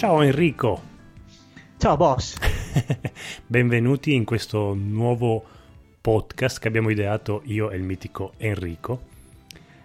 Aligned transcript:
Ciao 0.00 0.22
Enrico. 0.22 0.80
Ciao 1.76 1.94
boss. 1.94 2.38
Benvenuti 3.46 4.14
in 4.14 4.24
questo 4.24 4.72
nuovo 4.72 5.44
podcast 6.00 6.58
che 6.58 6.68
abbiamo 6.68 6.88
ideato 6.88 7.42
io 7.44 7.70
e 7.70 7.76
il 7.76 7.82
mitico 7.82 8.32
Enrico. 8.38 9.02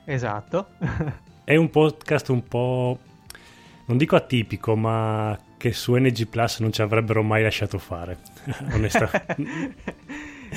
Esatto. 0.06 0.68
È 1.44 1.58
un 1.58 1.70
podcast 1.70 2.30
un 2.30 2.48
po', 2.48 2.98
non 3.88 3.98
dico 3.98 4.16
atipico, 4.16 4.78
ma 4.78 5.38
che 5.58 5.74
su 5.74 5.94
NG 5.94 6.28
Plus 6.28 6.60
non 6.60 6.72
ci 6.72 6.82
avrebbero 6.82 7.22
mai 7.22 7.44
lasciato 7.44 7.78
fare, 7.78 8.20
onestamente. 8.72 9.76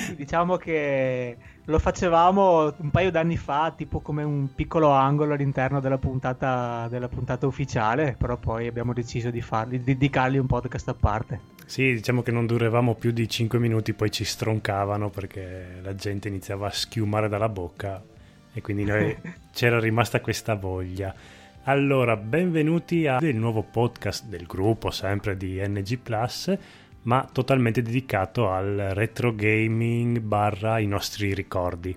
diciamo 0.17 0.57
che 0.57 1.37
lo 1.65 1.79
facevamo 1.79 2.75
un 2.79 2.91
paio 2.91 3.11
d'anni 3.11 3.37
fa, 3.37 3.73
tipo 3.77 4.01
come 4.01 4.23
un 4.23 4.55
piccolo 4.55 4.91
angolo 4.91 5.35
all'interno 5.35 5.81
della 5.81 5.99
puntata, 5.99 6.87
della 6.89 7.09
puntata 7.09 7.47
ufficiale, 7.47 8.15
però 8.19 8.37
poi 8.37 8.67
abbiamo 8.67 8.93
deciso 8.93 9.31
di, 9.31 9.41
farli, 9.41 9.79
di 9.79 9.85
dedicargli 9.85 10.39
un 10.39 10.47
podcast 10.47 10.89
a 10.89 10.95
parte. 10.95 11.41
Sì, 11.67 11.93
diciamo 11.93 12.23
che 12.23 12.31
non 12.31 12.47
durevamo 12.47 12.95
più 12.95 13.11
di 13.11 13.29
5 13.29 13.59
minuti, 13.59 13.93
poi 13.93 14.11
ci 14.11 14.25
stroncavano 14.25 15.11
perché 15.11 15.81
la 15.83 15.95
gente 15.95 16.29
iniziava 16.29 16.69
a 16.69 16.73
schiumare 16.73 17.29
dalla 17.29 17.51
bocca 17.51 18.03
e 18.55 18.63
quindi 18.63 18.85
noi 18.85 19.15
c'era 19.53 19.79
rimasta 19.79 20.21
questa 20.21 20.55
voglia. 20.55 21.15
Allora, 21.65 22.17
benvenuti 22.17 23.07
al 23.07 23.23
nuovo 23.35 23.63
podcast 23.63 24.25
del 24.25 24.47
gruppo, 24.47 24.91
sempre 24.91 25.37
di 25.37 25.61
NG 25.63 25.99
Plus 25.99 26.57
ma 27.09 27.27
totalmente 27.33 27.81
dedicato 27.81 28.51
al 28.51 28.91
retro 28.93 29.35
gaming 29.35 30.21
barra 30.21 30.79
i 30.79 30.87
nostri 30.87 31.33
ricordi. 31.33 31.97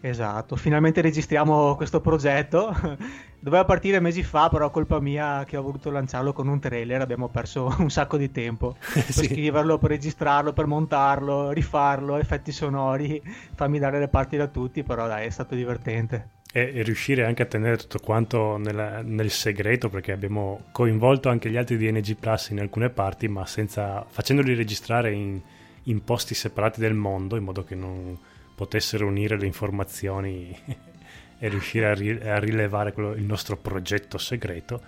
Esatto, 0.00 0.56
finalmente 0.56 1.02
registriamo 1.02 1.76
questo 1.76 2.00
progetto. 2.00 2.74
Doveva 3.38 3.66
partire 3.66 4.00
mesi 4.00 4.22
fa, 4.22 4.48
però 4.48 4.70
colpa 4.70 4.98
mia 4.98 5.44
che 5.44 5.58
ho 5.58 5.62
voluto 5.62 5.90
lanciarlo 5.90 6.32
con 6.32 6.48
un 6.48 6.58
trailer, 6.58 7.02
abbiamo 7.02 7.28
perso 7.28 7.72
un 7.78 7.90
sacco 7.90 8.16
di 8.16 8.30
tempo 8.30 8.76
per 8.80 9.12
sì. 9.12 9.26
scriverlo, 9.26 9.76
per 9.76 9.90
registrarlo, 9.90 10.54
per 10.54 10.64
montarlo, 10.64 11.50
rifarlo, 11.50 12.16
effetti 12.16 12.50
sonori, 12.50 13.22
farmi 13.54 13.78
dare 13.78 13.98
le 13.98 14.08
parti 14.08 14.38
da 14.38 14.46
tutti, 14.46 14.82
però 14.84 15.06
dai, 15.06 15.26
è 15.26 15.30
stato 15.30 15.54
divertente 15.54 16.37
e, 16.52 16.72
e, 16.74 16.82
riuscire 16.82 17.24
anche 17.24 17.42
a 17.42 17.46
tenere 17.46 17.76
tutto 17.76 17.98
quanto 17.98 18.56
nella, 18.56 19.02
nel 19.02 19.30
segreto 19.30 19.88
perché 19.88 20.12
abbiamo 20.12 20.66
coinvolto 20.72 21.28
anche 21.28 21.50
gli 21.50 21.56
altri 21.56 21.76
di 21.76 21.90
NG 21.90 22.16
Plus 22.16 22.48
in 22.50 22.60
alcune 22.60 22.90
parti 22.90 23.28
ma 23.28 23.44
senza, 23.46 24.04
facendoli 24.08 24.54
registrare 24.54 25.12
in, 25.12 25.40
in 25.84 26.04
posti 26.04 26.34
separati 26.34 26.80
del 26.80 26.94
mondo 26.94 27.36
in 27.36 27.44
modo 27.44 27.64
che 27.64 27.74
non 27.74 28.18
potessero 28.54 29.06
unire 29.06 29.38
le 29.38 29.46
informazioni 29.46 30.56
e 31.38 31.48
riuscire 31.48 31.86
a, 31.86 31.94
ri, 31.94 32.10
a 32.10 32.38
rilevare 32.38 32.92
quello, 32.92 33.12
il 33.12 33.24
nostro 33.24 33.56
progetto 33.56 34.18
segreto 34.18 34.80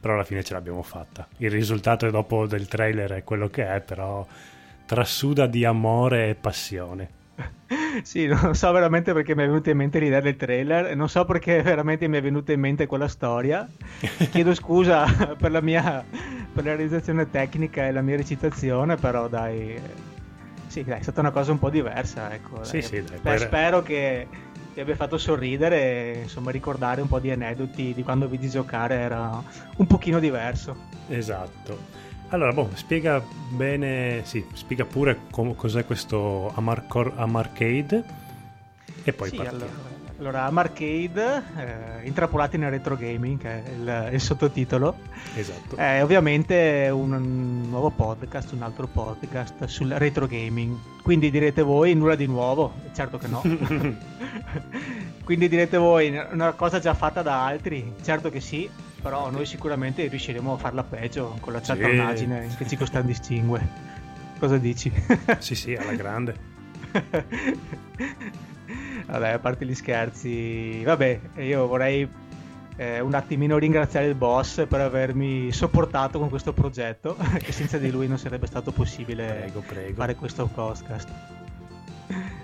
però 0.00 0.14
alla 0.14 0.22
fine 0.22 0.44
ce 0.44 0.52
l'abbiamo 0.52 0.84
fatta. 0.84 1.26
Il 1.38 1.50
risultato 1.50 2.08
dopo 2.08 2.46
del 2.46 2.68
trailer 2.68 3.10
è 3.14 3.24
quello 3.24 3.48
che 3.48 3.66
è 3.66 3.80
però 3.80 4.24
trasuda 4.86 5.48
di 5.48 5.64
amore 5.64 6.28
e 6.28 6.34
passione 6.36 7.16
sì, 8.02 8.26
non 8.26 8.54
so 8.54 8.72
veramente 8.72 9.12
perché 9.12 9.34
mi 9.34 9.42
è 9.42 9.46
venuta 9.46 9.70
in 9.70 9.76
mente 9.76 9.98
l'idea 9.98 10.20
del 10.20 10.36
trailer, 10.36 10.96
non 10.96 11.08
so 11.08 11.24
perché 11.24 11.62
veramente 11.62 12.08
mi 12.08 12.16
è 12.16 12.22
venuta 12.22 12.52
in 12.52 12.60
mente 12.60 12.86
quella 12.86 13.08
storia. 13.08 13.68
Chiedo 14.30 14.54
scusa 14.54 15.36
per 15.38 15.50
la 15.50 15.60
mia 15.60 16.04
per 16.58 16.64
la 16.64 16.74
realizzazione 16.74 17.30
tecnica 17.30 17.86
e 17.86 17.92
la 17.92 18.02
mia 18.02 18.16
recitazione, 18.16 18.96
però 18.96 19.28
dai, 19.28 19.80
sì, 20.66 20.82
dai, 20.82 20.98
è 20.98 21.02
stata 21.02 21.20
una 21.20 21.30
cosa 21.30 21.52
un 21.52 21.58
po' 21.58 21.70
diversa. 21.70 22.32
Ecco, 22.32 22.64
sì, 22.64 22.82
sì, 22.82 23.02
dai, 23.02 23.18
Beh, 23.20 23.38
spero 23.38 23.82
che 23.82 24.26
ti 24.74 24.80
abbia 24.80 24.96
fatto 24.96 25.18
sorridere 25.18 25.80
e 25.80 26.18
insomma 26.22 26.50
ricordare 26.50 27.00
un 27.00 27.08
po' 27.08 27.18
di 27.18 27.30
aneddoti 27.30 27.94
di 27.94 28.02
quando 28.02 28.28
vedi 28.28 28.48
giocare 28.48 28.96
era 28.96 29.42
un 29.76 29.86
pochino 29.86 30.18
diverso. 30.18 30.76
Esatto. 31.08 32.06
Allora, 32.30 32.52
boh, 32.52 32.68
spiega 32.74 33.22
bene, 33.48 34.20
sì, 34.24 34.44
spiega 34.52 34.84
pure 34.84 35.18
com- 35.30 35.54
cos'è 35.54 35.86
questo 35.86 36.52
Amarcor- 36.54 37.14
Amarcade 37.16 38.04
e 39.02 39.12
poi 39.14 39.30
sì, 39.30 39.36
partiamo. 39.36 39.64
Allora, 39.64 39.96
allora 40.18 40.44
Amarcade, 40.44 41.42
eh, 41.56 42.06
intrappolati 42.06 42.58
nel 42.58 42.70
retro 42.70 42.96
gaming, 42.96 43.38
che 43.38 43.64
è 43.64 43.70
il, 43.70 44.08
il 44.12 44.20
sottotitolo. 44.20 44.96
Esatto. 45.34 45.76
È 45.76 46.02
ovviamente 46.02 46.90
un 46.92 47.66
nuovo 47.68 47.88
podcast, 47.88 48.52
un 48.52 48.62
altro 48.62 48.86
podcast 48.86 49.64
sul 49.64 49.90
retro 49.92 50.26
gaming. 50.26 50.76
Quindi 51.02 51.30
direte 51.30 51.62
voi, 51.62 51.94
nulla 51.94 52.14
di 52.14 52.26
nuovo? 52.26 52.74
Certo 52.92 53.16
che 53.16 53.26
no. 53.26 53.40
Quindi 55.24 55.48
direte 55.48 55.78
voi, 55.78 56.08
una 56.32 56.52
cosa 56.52 56.78
già 56.78 56.92
fatta 56.92 57.22
da 57.22 57.46
altri? 57.46 57.94
Certo 58.02 58.28
che 58.28 58.40
sì 58.40 58.68
però 59.00 59.30
noi 59.30 59.46
sicuramente 59.46 60.06
riusciremo 60.06 60.54
a 60.54 60.56
farla 60.56 60.82
peggio 60.82 61.36
con 61.40 61.52
la 61.52 61.62
cialtronaggine 61.62 62.50
sì. 62.50 62.56
che 62.56 62.66
ci 62.66 62.76
contraddistingue. 62.76 63.86
Cosa 64.38 64.58
dici? 64.58 64.92
sì, 65.38 65.54
sì, 65.54 65.74
alla 65.74 65.94
grande. 65.94 66.34
Vabbè, 69.06 69.28
a 69.30 69.38
parte 69.38 69.64
gli 69.64 69.74
scherzi, 69.74 70.82
vabbè, 70.84 71.20
io 71.36 71.66
vorrei 71.66 72.08
eh, 72.76 73.00
un 73.00 73.14
attimino 73.14 73.58
ringraziare 73.58 74.06
il 74.06 74.14
boss 74.14 74.66
per 74.66 74.80
avermi 74.80 75.50
sopportato 75.50 76.18
con 76.18 76.28
questo 76.28 76.52
progetto, 76.52 77.16
che 77.42 77.52
senza 77.52 77.78
di 77.78 77.90
lui 77.90 78.06
non 78.06 78.18
sarebbe 78.18 78.46
stato 78.46 78.70
possibile 78.70 79.26
prego, 79.26 79.60
prego. 79.60 79.94
fare 79.94 80.14
questo 80.14 80.46
podcast. 80.46 81.08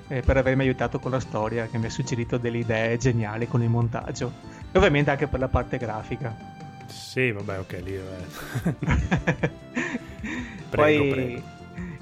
E 0.09 0.21
per 0.21 0.37
avermi 0.37 0.63
aiutato 0.63 0.99
con 0.99 1.13
la 1.13 1.21
storia, 1.21 1.67
che 1.67 1.79
mi 1.79 1.87
ha 1.87 1.91
suggerito 1.91 2.37
delle 2.37 2.59
idee 2.59 2.97
geniali 2.99 3.47
con 3.47 3.63
il 3.63 3.71
montaggio. 3.71 4.33
E 4.75 4.79
ovviamente 4.79 5.09
anche 5.13 5.29
per 5.29 5.39
la 5.39 5.47
parte 5.47 5.79
grafica. 5.79 6.35
Sì, 6.87 7.31
vabbè, 7.31 7.61
ok, 7.61 7.81
lì 7.85 7.97
prego, 10.69 11.03
Poi, 11.05 11.11
prego. 11.11 11.43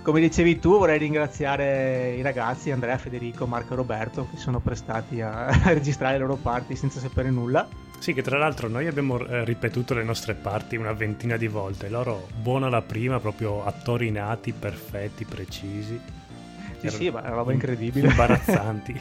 come 0.01 0.21
dicevi 0.21 0.59
tu, 0.59 0.79
vorrei 0.79 0.99
ringraziare 0.99 2.15
i 2.15 2.23
ragazzi 2.23 2.71
Andrea, 2.71 2.97
Federico, 2.97 3.45
Marco 3.45 3.75
e 3.75 3.77
Roberto 3.77 4.27
che 4.31 4.39
sono 4.39 4.61
prestati 4.61 5.21
a, 5.23 5.51
registrare 5.65 6.15
le 6.15 6.21
loro 6.21 6.37
parti 6.37 6.75
senza 6.75 6.99
sapere 6.99 7.29
nulla. 7.29 7.69
Sì, 7.99 8.15
che 8.15 8.23
tra 8.23 8.39
l'altro 8.39 8.69
noi 8.69 8.87
abbiamo 8.87 9.19
eh, 9.19 9.45
ripetuto 9.45 9.93
le 9.93 10.03
nostre 10.03 10.33
parti 10.33 10.77
una 10.77 10.95
ventina 10.95 11.37
di 11.37 11.49
volte. 11.49 11.91
Loro, 11.91 12.27
buona 12.35 12.71
la 12.71 12.81
prima, 12.81 13.21
proprio 13.21 13.67
attori 13.67 14.11
nati, 14.11 14.53
perfetti, 14.53 15.27
precisi. 15.27 16.01
Sì, 16.79 16.87
Erano 16.87 17.03
sì, 17.03 17.11
ma 17.11 17.23
è 17.23 17.27
una 17.27 17.37
roba 17.37 17.53
incredibile. 17.53 18.09
Imbarazzanti. 18.09 19.01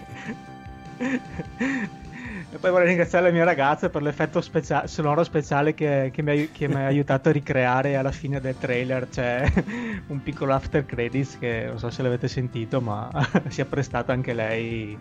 E 2.54 2.58
poi 2.58 2.70
vorrei 2.70 2.88
ringraziare 2.88 3.28
la 3.28 3.32
mia 3.32 3.46
ragazza 3.46 3.90
per 3.90 4.02
l'effetto 4.02 4.42
specia- 4.42 4.86
sonoro 4.86 5.24
speciale 5.24 5.74
che, 5.74 6.10
che, 6.14 6.22
mi 6.22 6.32
ha, 6.32 6.48
che, 6.52 6.68
mi 6.68 6.76
ha, 6.76 6.86
aiutato 6.86 7.30
a 7.30 7.32
ricreare 7.32 7.96
alla 7.96 8.12
fine 8.12 8.42
del 8.42 8.58
trailer. 8.58 9.08
C'è 9.08 9.50
un 10.08 10.22
piccolo 10.22 10.54
after 10.54 10.86
credits 10.86 11.38
che 11.40 11.68
non 11.68 11.80
so 11.80 11.90
se 11.90 12.02
l'avete 12.02 12.28
sentito, 12.28 12.82
ma 12.82 13.10
si 13.48 13.62
è 13.62 13.66
prestata 13.66 14.12
anche 14.12 14.34
lei 14.34 14.98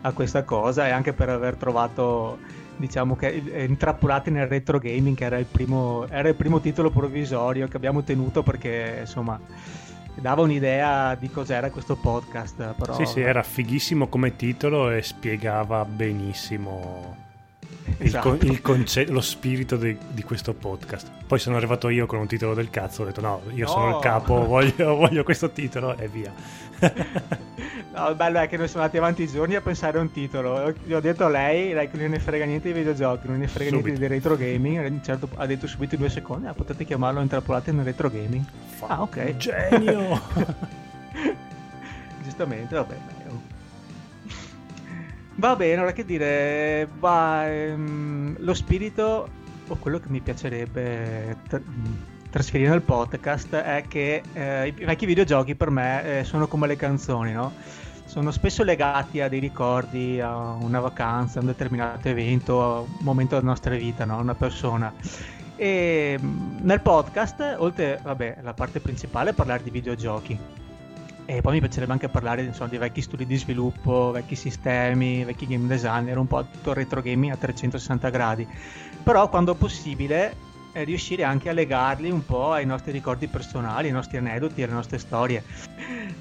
a 0.00 0.12
questa 0.12 0.44
cosa 0.44 0.86
e 0.86 0.90
anche 0.90 1.12
per 1.12 1.28
aver 1.28 1.56
trovato 1.56 2.38
diciamo 2.76 3.16
che 3.16 3.28
intrappolati 3.66 4.30
nel 4.30 4.46
retro 4.46 4.78
gaming 4.78 5.14
che 5.14 5.24
era 5.24 5.38
il 5.38 5.44
primo, 5.44 6.06
era 6.08 6.28
il 6.28 6.34
primo 6.34 6.58
titolo 6.60 6.90
provvisorio 6.90 7.68
che 7.68 7.76
abbiamo 7.76 8.02
tenuto 8.02 8.42
perché 8.42 8.96
insomma 9.00 9.38
dava 10.14 10.42
un'idea 10.42 11.14
di 11.14 11.30
cos'era 11.30 11.70
questo 11.70 11.96
podcast. 11.96 12.74
Però... 12.74 12.94
Sì, 12.94 13.06
sì, 13.06 13.20
era 13.20 13.42
fighissimo 13.42 14.08
come 14.08 14.36
titolo 14.36 14.90
e 14.90 15.02
spiegava 15.02 15.84
benissimo 15.84 17.30
esatto. 18.04 18.36
il, 18.40 18.60
conce- 18.60 19.06
lo 19.06 19.20
spirito 19.20 19.76
di, 19.76 19.96
di, 20.10 20.22
questo 20.22 20.54
podcast. 20.54 21.10
Poi 21.26 21.38
sono 21.38 21.56
arrivato 21.56 21.88
io 21.88 22.06
con 22.06 22.18
un 22.18 22.26
titolo 22.26 22.54
del 22.54 22.70
cazzo, 22.70 23.02
ho 23.02 23.04
detto 23.04 23.20
no, 23.20 23.42
io 23.54 23.66
no. 23.66 23.70
sono 23.70 23.88
il 23.96 24.02
capo, 24.02 24.44
voglio, 24.46 24.96
voglio 24.96 25.22
questo 25.22 25.50
titolo 25.50 25.96
e 25.96 26.08
via. 26.08 26.32
no, 27.94 28.08
il 28.08 28.14
bello 28.16 28.40
è 28.40 28.48
che 28.48 28.56
noi 28.56 28.66
siamo 28.66 28.82
andati 28.82 28.98
avanti 28.98 29.22
i 29.22 29.28
giorni 29.28 29.54
a 29.54 29.60
pensare 29.60 29.98
a 29.98 30.00
un 30.00 30.10
titolo. 30.10 30.72
Gli 30.84 30.92
ho 30.92 31.00
detto 31.00 31.24
a 31.24 31.28
lei, 31.28 31.72
lei 31.72 31.88
che 31.90 31.96
non 31.96 32.10
ne 32.10 32.18
frega 32.18 32.44
niente 32.44 32.72
di 32.72 32.78
videogiochi, 32.78 33.28
non 33.28 33.38
ne 33.38 33.46
frega 33.46 33.70
subito. 33.70 33.86
niente 33.88 34.08
di 34.08 34.14
retro 34.14 34.36
gaming. 34.36 35.00
Certo, 35.00 35.28
ha 35.36 35.46
detto 35.46 35.66
subito 35.66 35.94
in 35.94 36.00
due 36.00 36.10
secondi, 36.10 36.46
ah, 36.46 36.54
potete 36.54 36.84
chiamarlo 36.84 37.20
intrappolate 37.20 37.72
nel 37.72 37.84
retro 37.84 38.10
gaming. 38.10 38.44
Fa 38.66 38.86
ah, 38.86 39.02
ok. 39.02 39.36
Genio! 39.36 40.20
Giustamente, 42.22 42.74
vabbè. 42.74 43.11
Va 45.36 45.56
bene, 45.56 45.80
ora 45.80 45.92
che 45.92 46.04
dire, 46.04 46.88
va, 46.98 47.50
ehm, 47.50 48.36
lo 48.38 48.54
spirito 48.54 49.28
o 49.66 49.76
quello 49.76 49.98
che 49.98 50.08
mi 50.08 50.20
piacerebbe 50.20 51.36
tra- 51.48 51.60
trasferire 52.28 52.68
nel 52.68 52.82
podcast 52.82 53.54
è 53.54 53.84
che 53.88 54.22
eh, 54.32 54.68
i 54.68 54.84
vecchi 54.84 55.06
videogiochi 55.06 55.54
per 55.54 55.70
me 55.70 56.20
eh, 56.20 56.24
sono 56.24 56.46
come 56.48 56.66
le 56.66 56.76
canzoni, 56.76 57.32
no? 57.32 57.52
Sono 58.04 58.30
spesso 58.30 58.62
legati 58.62 59.20
a 59.20 59.28
dei 59.28 59.40
ricordi, 59.40 60.20
a 60.20 60.52
una 60.60 60.80
vacanza, 60.80 61.38
a 61.38 61.42
un 61.42 61.48
determinato 61.48 62.08
evento, 62.08 62.62
a 62.62 62.80
un 62.80 62.86
momento 63.00 63.34
della 63.36 63.48
nostra 63.48 63.74
vita, 63.74 64.04
no? 64.04 64.18
Una 64.18 64.34
persona. 64.34 64.92
E 65.56 66.18
mm, 66.20 66.58
nel 66.60 66.80
podcast, 66.82 67.56
oltre 67.58 67.98
vabbè, 68.02 68.38
la 68.42 68.52
parte 68.52 68.80
principale, 68.80 69.32
parlare 69.32 69.62
di 69.62 69.70
videogiochi 69.70 70.38
e 71.24 71.40
poi 71.40 71.52
mi 71.54 71.60
piacerebbe 71.60 71.92
anche 71.92 72.08
parlare 72.08 72.42
insomma, 72.42 72.68
di 72.68 72.78
vecchi 72.78 73.00
studi 73.00 73.26
di 73.26 73.36
sviluppo, 73.36 74.10
vecchi 74.10 74.34
sistemi, 74.34 75.24
vecchi 75.24 75.46
game 75.46 75.66
designer, 75.66 76.18
un 76.18 76.26
po' 76.26 76.44
tutto 76.50 76.70
il 76.70 76.76
retro 76.76 77.00
gaming 77.00 77.32
a 77.32 77.36
360 77.36 78.10
gradi. 78.10 78.46
Però 79.02 79.28
quando 79.28 79.54
possibile 79.54 80.50
e 80.72 80.84
riuscire 80.84 81.22
anche 81.22 81.50
a 81.50 81.52
legarli 81.52 82.10
un 82.10 82.24
po' 82.24 82.52
ai 82.52 82.64
nostri 82.64 82.92
ricordi 82.92 83.26
personali, 83.26 83.88
ai 83.88 83.92
nostri 83.92 84.16
aneddoti, 84.16 84.62
alle 84.62 84.72
nostre 84.72 84.98
storie. 84.98 85.44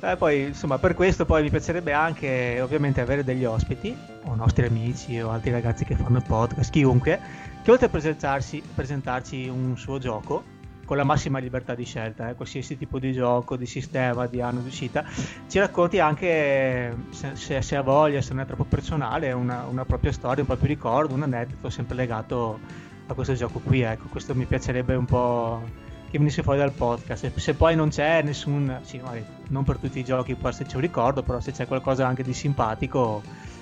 Eh, 0.01 0.15
poi, 0.17 0.47
insomma, 0.47 0.77
per 0.77 0.93
questo 0.93 1.25
poi 1.25 1.43
mi 1.43 1.49
piacerebbe 1.49 1.93
anche 1.93 2.59
ovviamente 2.61 3.01
avere 3.01 3.23
degli 3.23 3.45
ospiti, 3.45 3.95
o 4.25 4.35
nostri 4.35 4.65
amici 4.65 5.19
o 5.21 5.29
altri 5.31 5.51
ragazzi 5.51 5.85
che 5.85 5.95
fanno 5.95 6.21
podcast, 6.21 6.69
chiunque, 6.69 7.19
che 7.63 7.71
oltre 7.71 7.85
a 7.85 7.89
presentarsi, 7.89 8.61
presentarci 8.75 9.47
un 9.47 9.77
suo 9.77 9.99
gioco, 9.99 10.43
con 10.91 10.99
la 10.99 11.05
massima 11.05 11.39
libertà 11.39 11.73
di 11.73 11.85
scelta, 11.85 12.27
eh, 12.27 12.35
qualsiasi 12.35 12.77
tipo 12.77 12.99
di 12.99 13.13
gioco, 13.13 13.55
di 13.55 13.65
sistema, 13.65 14.27
di 14.27 14.41
anno 14.41 14.59
di 14.59 14.67
uscita, 14.67 15.05
ci 15.47 15.57
racconti 15.57 15.99
anche, 15.99 16.93
se, 17.11 17.33
se, 17.37 17.61
se 17.61 17.77
ha 17.77 17.81
voglia, 17.81 18.21
se 18.21 18.33
non 18.33 18.43
è 18.43 18.45
troppo 18.45 18.65
personale, 18.65 19.31
una, 19.31 19.63
una, 19.69 19.85
propria 19.85 20.11
storia, 20.11 20.41
un 20.41 20.47
proprio 20.47 20.67
ricordo, 20.67 21.13
un 21.13 21.23
aneddoto 21.23 21.69
sempre 21.69 21.95
legato 21.95 22.59
a 23.07 23.13
questo 23.13 23.35
gioco 23.35 23.59
qui. 23.59 23.79
Ecco, 23.79 24.09
questo 24.09 24.35
mi 24.35 24.43
piacerebbe 24.43 24.93
un 24.95 25.05
po' 25.05 25.61
che 26.09 26.17
venisse 26.17 26.43
fuori 26.43 26.59
dal 26.59 26.73
podcast. 26.73 27.33
Se 27.37 27.53
poi 27.53 27.73
non 27.73 27.87
c'è 27.87 28.21
nessun, 28.21 28.79
sì, 28.81 28.97
magari 28.97 29.23
non 29.47 29.63
per 29.63 29.77
tutti 29.77 29.97
i 29.97 30.03
giochi 30.03 30.35
può 30.35 30.49
esserci 30.49 30.75
un 30.75 30.81
ricordo, 30.81 31.23
però 31.23 31.39
se 31.39 31.53
c'è 31.53 31.67
qualcosa 31.67 32.05
anche 32.05 32.23
di 32.23 32.33
simpatico, 32.33 33.21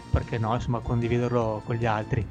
perché 0.09 0.39
no, 0.39 0.55
insomma, 0.55 0.79
condividerlo 0.79 1.61
con 1.63 1.75
gli 1.75 1.85
altri. 1.85 2.27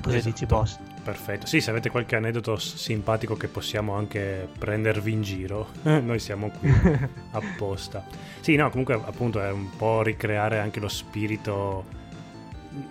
Cosa 0.00 0.16
esatto. 0.16 0.30
dici, 0.30 0.46
boss? 0.46 0.85
Perfetto. 1.06 1.46
Sì, 1.46 1.60
se 1.60 1.70
avete 1.70 1.88
qualche 1.88 2.16
aneddoto 2.16 2.56
simpatico 2.56 3.36
che 3.36 3.46
possiamo 3.46 3.94
anche 3.94 4.48
prendervi 4.58 5.12
in 5.12 5.22
giro, 5.22 5.68
noi 5.82 6.18
siamo 6.18 6.50
qui 6.50 6.68
apposta. 7.30 8.04
Sì, 8.40 8.56
no, 8.56 8.68
comunque 8.70 8.94
appunto 8.94 9.40
è 9.40 9.52
un 9.52 9.70
po' 9.76 10.02
ricreare 10.02 10.58
anche 10.58 10.80
lo 10.80 10.88
spirito. 10.88 11.84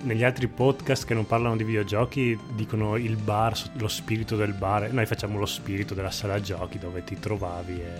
Negli 0.03 0.23
altri 0.23 0.47
podcast 0.47 1.05
che 1.05 1.13
non 1.13 1.27
parlano 1.27 1.57
di 1.57 1.65
videogiochi 1.65 2.39
dicono 2.53 2.95
il 2.95 3.17
bar, 3.17 3.53
lo 3.73 3.89
spirito 3.89 4.37
del 4.37 4.53
bar. 4.53 4.93
Noi 4.93 5.05
facciamo 5.05 5.37
lo 5.37 5.45
spirito 5.45 5.93
della 5.93 6.09
sala 6.09 6.39
giochi 6.39 6.79
dove 6.79 7.03
ti 7.03 7.19
trovavi 7.19 7.81
e, 7.81 7.99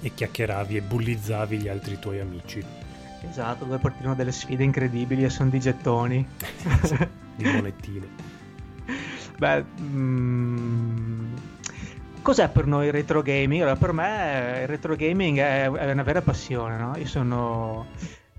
e 0.00 0.12
chiacchieravi 0.12 0.76
e 0.76 0.82
bullizzavi 0.82 1.56
gli 1.56 1.68
altri 1.68 2.00
tuoi 2.00 2.18
amici. 2.18 2.64
Esatto, 3.30 3.64
dove 3.64 3.78
partivano 3.78 4.16
delle 4.16 4.32
sfide 4.32 4.64
incredibili 4.64 5.22
e 5.22 5.30
sono 5.30 5.50
di 5.50 5.60
gettoni. 5.60 6.26
di 7.36 7.44
monetine. 7.44 8.31
Beh, 9.42 9.64
mm, 9.80 11.34
cos'è 12.22 12.48
per 12.48 12.66
noi 12.66 12.86
il 12.86 12.92
retro 12.92 13.22
gaming? 13.22 13.62
Allora, 13.62 13.74
per 13.74 13.92
me 13.92 14.58
il 14.60 14.68
retro 14.68 14.94
gaming 14.94 15.38
è, 15.38 15.68
è 15.68 15.90
una 15.90 16.04
vera 16.04 16.22
passione, 16.22 16.76
no? 16.76 16.96
Io 16.96 17.06
sono 17.06 17.86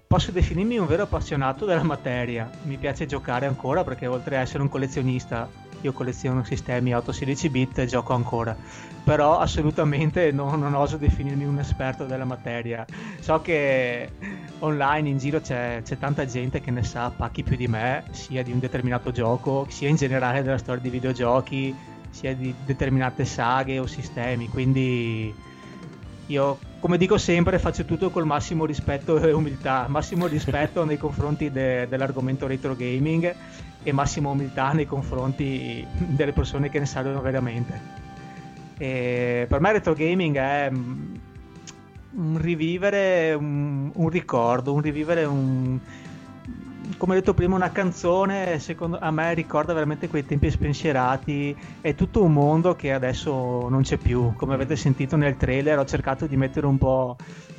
posso 0.07 0.31
definirmi 0.31 0.77
un 0.77 0.88
vero 0.88 1.03
appassionato 1.03 1.65
della 1.65 1.83
materia. 1.83 2.50
Mi 2.61 2.77
piace 2.77 3.05
giocare 3.05 3.47
ancora 3.47 3.83
perché 3.83 4.07
oltre 4.07 4.38
ad 4.38 4.44
essere 4.44 4.63
un 4.63 4.69
collezionista, 4.69 5.50
io 5.83 5.94
colleziono 5.94 6.44
sistemi 6.44 6.91
8-16 6.91 7.51
bit 7.51 7.77
e 7.80 7.85
gioco 7.85 8.13
ancora. 8.13 8.56
Però 9.03 9.38
assolutamente 9.38 10.31
non, 10.31 10.59
non, 10.59 10.74
oso 10.74 10.97
definirmi 10.97 11.45
un 11.45 11.59
esperto 11.59 12.06
della 12.06 12.25
materia. 12.25 12.85
So 13.19 13.41
che 13.41 14.09
online 14.59 15.09
in 15.09 15.18
giro 15.18 15.41
c'è, 15.41 15.81
c'è, 15.83 15.97
tanta 15.97 16.25
gente 16.25 16.62
che 16.62 16.71
ne 16.71 16.83
sa 16.83 17.12
pacchi 17.15 17.44
più 17.44 17.57
di 17.57 17.68
me, 17.68 18.06
sia 18.12 18.44
di 18.44 18.51
un 18.51 18.59
determinato 18.59 19.12
gioco, 19.12 19.65
sia 19.69 19.89
in 19.89 19.97
generale 19.97 20.41
della 20.41 20.57
storia 20.57 20.81
di 20.81 20.89
videogiochi, 20.89 21.75
sia 22.09 22.33
di 22.33 22.53
determinate 22.65 23.25
saghe 23.25 23.80
o 23.80 23.85
sistemi. 23.85 24.47
Quindi 24.47 25.33
io, 26.27 26.57
come 26.79 26.97
dico 26.97 27.17
sempre, 27.17 27.59
faccio 27.59 27.83
tutto 27.83 28.09
col 28.09 28.25
massimo 28.25 28.65
rispetto 28.65 29.19
e 29.19 29.31
umiltà. 29.31 29.87
Massimo 29.89 30.27
rispetto 30.27 30.85
nei 30.85 30.97
confronti 30.97 31.51
de, 31.51 31.87
dell'argomento 31.87 32.47
retro 32.47 32.75
gaming 32.75 33.35
e 33.83 33.91
massima 33.91 34.29
umiltà 34.29 34.71
nei 34.71 34.85
confronti 34.85 35.85
delle 35.97 36.31
persone 36.31 36.69
che 36.69 36.79
ne 36.79 36.85
sanno 36.85 37.19
veramente. 37.21 38.01
E 38.77 39.45
per 39.47 39.59
me 39.59 39.71
retro 39.73 39.93
gaming 39.93 40.37
è 40.37 40.71
un 42.15 42.37
rivivere 42.37 43.33
un, 43.33 43.91
un 43.93 44.09
ricordo, 44.09 44.73
un 44.73 44.81
rivivere 44.81 45.25
un, 45.25 45.79
come 46.97 47.13
ho 47.13 47.19
detto 47.19 47.33
prima, 47.33 47.56
una 47.56 47.71
canzone 47.71 48.59
secondo 48.59 48.97
a 49.00 49.12
me 49.12 49.33
ricorda 49.33 49.74
veramente 49.74 50.07
quei 50.07 50.25
tempi 50.25 50.50
spensierati. 50.50 51.56
È 51.81 51.95
tutto 51.95 52.24
un 52.24 52.33
mondo 52.33 52.75
che 52.75 52.91
adesso 52.91 53.68
non 53.69 53.81
c'è 53.81 53.97
più. 53.97 54.33
Come 54.35 54.53
avete 54.53 54.75
sentito 54.75 55.15
nel 55.15 55.38
trailer, 55.38 55.80
ho 55.80 55.85
cercato 55.85 56.27
di 56.27 56.38
mettere 56.38 56.65
un 56.65 56.77
po' 56.77 57.15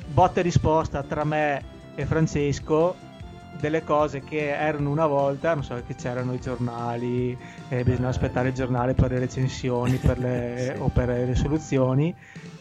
botta 0.07 0.39
e 0.39 0.43
risposta 0.43 1.03
tra 1.03 1.23
me 1.23 1.63
e 1.95 2.05
Francesco 2.05 2.95
delle 3.59 3.83
cose 3.83 4.21
che 4.21 4.49
erano 4.55 4.89
una 4.89 5.07
volta, 5.07 5.53
non 5.53 5.63
so 5.63 5.81
che 5.87 5.95
c'erano 5.95 6.33
i 6.33 6.39
giornali, 6.39 7.37
eh, 7.69 7.83
bisognava 7.83 8.09
aspettare 8.09 8.49
il 8.49 8.53
giornale 8.53 8.93
per 8.93 9.11
le 9.11 9.19
recensioni 9.19 9.95
per 9.95 10.19
le, 10.19 10.73
sì. 10.75 10.81
o 10.81 10.89
per 10.89 11.07
le 11.07 11.35
soluzioni 11.35 12.13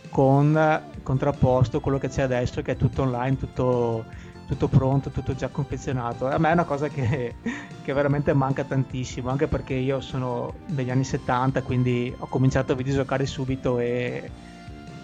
con 0.08 0.82
contrapposto 1.02 1.80
quello 1.80 1.98
che 1.98 2.08
c'è 2.08 2.22
adesso 2.22 2.62
che 2.62 2.72
è 2.72 2.76
tutto 2.76 3.02
online, 3.02 3.36
tutto, 3.36 4.04
tutto 4.46 4.68
pronto, 4.68 5.10
tutto 5.10 5.34
già 5.34 5.48
confezionato. 5.48 6.26
A 6.26 6.38
me 6.38 6.50
è 6.50 6.52
una 6.52 6.64
cosa 6.64 6.88
che, 6.88 7.34
che, 7.82 7.92
veramente 7.92 8.32
manca 8.32 8.64
tantissimo, 8.64 9.30
anche 9.30 9.46
perché 9.46 9.74
io 9.74 10.00
sono 10.00 10.54
degli 10.66 10.90
anni 10.90 11.04
70, 11.04 11.62
quindi 11.62 12.14
ho 12.16 12.26
cominciato 12.26 12.72
a 12.72 12.74
videogiocare 12.76 13.26
subito 13.26 13.78
e 13.78 14.30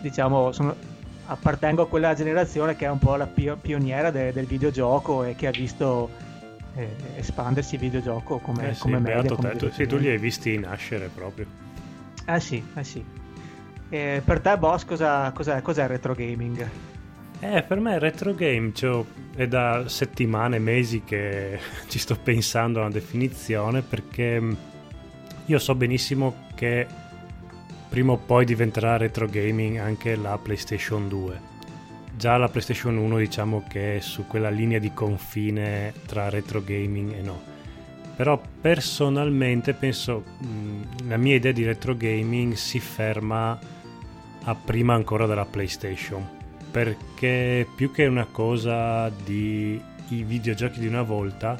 diciamo 0.01 0.53
sono, 0.53 0.75
appartengo 1.27 1.83
a 1.83 1.89
quella 1.89 2.15
generazione 2.15 2.77
che 2.77 2.87
è 2.87 2.91
un 2.91 2.99
po' 2.99 3.17
la 3.17 3.27
pio- 3.27 3.57
pioniera 3.57 4.11
de- 4.11 4.33
del 4.33 4.47
videogioco 4.47 5.25
e 5.25 5.35
che 5.35 5.47
ha 5.47 5.53
visto 5.53 6.11
eh, 6.75 6.97
espandersi 7.17 7.75
il 7.75 7.81
videogioco 7.81 8.39
come, 8.39 8.71
eh 8.71 8.75
sì, 8.75 8.81
come 8.81 8.99
media. 8.99 9.35
Come 9.35 9.57
tu, 9.57 9.71
sì, 9.71 9.87
tu 9.87 9.97
li 9.97 10.09
hai 10.09 10.19
visti 10.19 10.59
nascere 10.59 11.11
proprio. 11.13 11.47
Eh 12.27 12.41
sì, 12.41 12.63
eh 12.75 12.85
sì. 12.85 13.05
E 13.89 14.23
per 14.25 14.41
te, 14.41 14.57
boss, 14.57 14.85
cosa, 14.85 15.33
cos'è, 15.33 15.63
cos'è 15.63 15.83
il 15.83 15.89
retro 15.89 16.15
gaming? 16.15 16.69
Eh, 17.43 17.63
per 17.63 17.81
me 17.81 17.95
il 17.95 18.01
retro 18.01 18.35
game 18.35 18.71
cioè, 18.75 19.03
è 19.35 19.49
da 19.49 19.89
settimane, 19.89 20.59
mesi 20.59 21.03
che 21.05 21.59
ci 21.89 21.99
sto 21.99 22.15
pensando 22.17 22.81
a 22.81 22.83
una 22.83 22.93
definizione 22.93 23.81
perché 23.81 24.39
mm, 24.39 24.53
io 25.47 25.59
so 25.59 25.75
benissimo 25.75 26.49
che 26.55 26.87
prima 27.89 28.13
o 28.13 28.19
poi 28.19 28.45
diventerà 28.45 28.99
retro 28.99 29.27
gaming 29.27 29.79
anche 29.79 30.17
la 30.17 30.37
PlayStation 30.37 31.09
2. 31.09 31.49
Già 32.15 32.37
la 32.37 32.51
PlayStation 32.51 32.99
1 32.99 33.17
diciamo 33.17 33.65
che 33.67 33.97
è 33.97 34.01
su 34.01 34.27
quella 34.27 34.51
linea 34.51 34.79
di 34.79 34.93
confine 34.93 35.95
tra 36.05 36.29
retro 36.29 36.63
gaming 36.63 37.15
e 37.15 37.23
no. 37.23 37.41
Però 38.17 38.39
personalmente 38.61 39.73
penso 39.73 40.25
mm, 40.45 40.83
la 41.09 41.17
mia 41.17 41.37
idea 41.37 41.53
di 41.53 41.65
retro 41.65 41.97
gaming 41.97 42.53
si 42.53 42.81
ferma 42.81 43.59
a 44.45 44.55
prima 44.55 44.93
ancora 44.93 45.25
della 45.25 45.47
PlayStation 45.47 46.39
perché 46.71 47.67
più 47.75 47.91
che 47.91 48.07
una 48.07 48.27
cosa 48.27 49.09
di 49.11 49.81
i 50.09 50.25
videogiochi 50.25 50.81
di 50.81 50.87
una 50.87 51.03
volta 51.03 51.59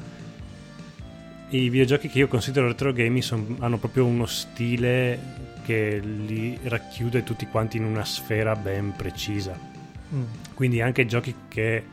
i 1.49 1.69
videogiochi 1.69 2.07
che 2.07 2.19
io 2.19 2.27
considero 2.27 2.67
retro 2.67 2.93
gaming 2.93 3.21
son, 3.21 3.57
hanno 3.59 3.77
proprio 3.77 4.05
uno 4.05 4.25
stile 4.25 5.39
che 5.65 5.99
li 5.99 6.57
racchiude 6.63 7.23
tutti 7.23 7.45
quanti 7.47 7.77
in 7.77 7.83
una 7.83 8.05
sfera 8.05 8.55
ben 8.55 8.93
precisa 8.95 9.57
mm. 10.13 10.23
quindi 10.53 10.81
anche 10.81 11.05
giochi 11.05 11.35
che 11.47 11.83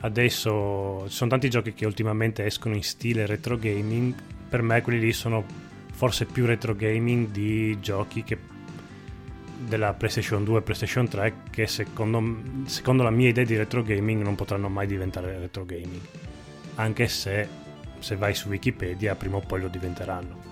adesso 0.00 1.04
ci 1.08 1.14
sono 1.14 1.30
tanti 1.30 1.50
giochi 1.50 1.74
che 1.74 1.86
ultimamente 1.86 2.44
escono 2.44 2.74
in 2.74 2.82
stile 2.82 3.26
retro 3.26 3.56
gaming 3.56 4.14
per 4.48 4.62
me 4.62 4.82
quelli 4.82 5.00
lì 5.00 5.12
sono 5.12 5.44
forse 5.92 6.26
più 6.26 6.46
retro 6.46 6.74
gaming 6.74 7.30
di 7.30 7.78
giochi 7.80 8.22
che 8.22 8.38
della 9.58 9.92
PlayStation 9.94 10.44
2 10.44 10.58
e 10.58 10.62
PlayStation 10.62 11.08
3 11.08 11.34
che 11.50 11.66
secondo, 11.66 12.22
secondo, 12.66 13.02
la 13.02 13.10
mia 13.10 13.28
idea 13.28 13.44
di 13.44 13.56
retro 13.56 13.82
gaming 13.82 14.22
non 14.22 14.34
potranno 14.34 14.68
mai 14.68 14.86
diventare 14.86 15.38
retro 15.38 15.64
gaming. 15.64 16.00
Anche 16.76 17.08
se 17.08 17.66
se 17.98 18.16
vai 18.16 18.34
su 18.34 18.48
Wikipedia 18.48 19.14
prima 19.14 19.36
o 19.36 19.40
poi 19.40 19.60
lo 19.60 19.68
diventeranno. 19.68 20.46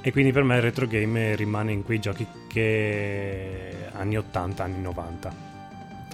E 0.00 0.12
quindi 0.12 0.32
per 0.32 0.44
me 0.44 0.56
il 0.56 0.62
retro 0.62 0.86
game 0.86 1.34
rimane 1.36 1.72
in 1.72 1.84
quei 1.84 1.98
giochi 1.98 2.26
che 2.48 3.88
anni 3.92 4.16
80 4.16 4.64
anni 4.64 4.80
90 4.80 5.48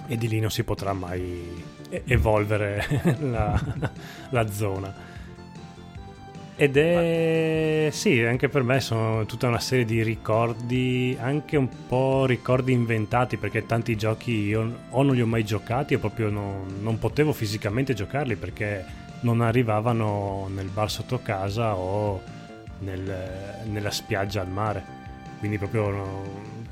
e 0.07 0.17
di 0.17 0.27
lì 0.27 0.39
non 0.39 0.51
si 0.51 0.63
potrà 0.63 0.93
mai 0.93 1.63
evolvere 2.05 2.85
la, 3.19 3.61
la 4.29 4.51
zona 4.51 4.93
ed 6.59 6.75
è 6.75 7.89
sì, 7.91 8.23
anche 8.23 8.49
per 8.49 8.63
me 8.63 8.79
sono 8.79 9.27
tutta 9.27 9.47
una 9.47 9.59
serie 9.59 9.85
di 9.85 10.01
ricordi, 10.01 11.15
anche 11.19 11.55
un 11.55 11.69
po' 11.87 12.25
ricordi 12.25 12.71
inventati, 12.71 13.37
perché 13.37 13.67
tanti 13.67 13.95
giochi 13.95 14.31
io 14.31 14.79
o 14.89 15.03
non 15.03 15.13
li 15.13 15.21
ho 15.21 15.27
mai 15.27 15.45
giocati 15.45 15.93
o 15.93 15.99
proprio 15.99 16.31
non, 16.31 16.79
non 16.81 16.97
potevo 16.97 17.31
fisicamente 17.31 17.93
giocarli 17.93 18.35
perché 18.37 18.83
non 19.19 19.41
arrivavano 19.41 20.49
nel 20.51 20.69
bar 20.69 20.89
sotto 20.89 21.19
casa 21.21 21.75
o 21.75 22.23
nel, 22.79 23.61
nella 23.65 23.91
spiaggia 23.91 24.41
al 24.41 24.49
mare. 24.49 24.83
Quindi 25.37 25.59
proprio 25.59 26.23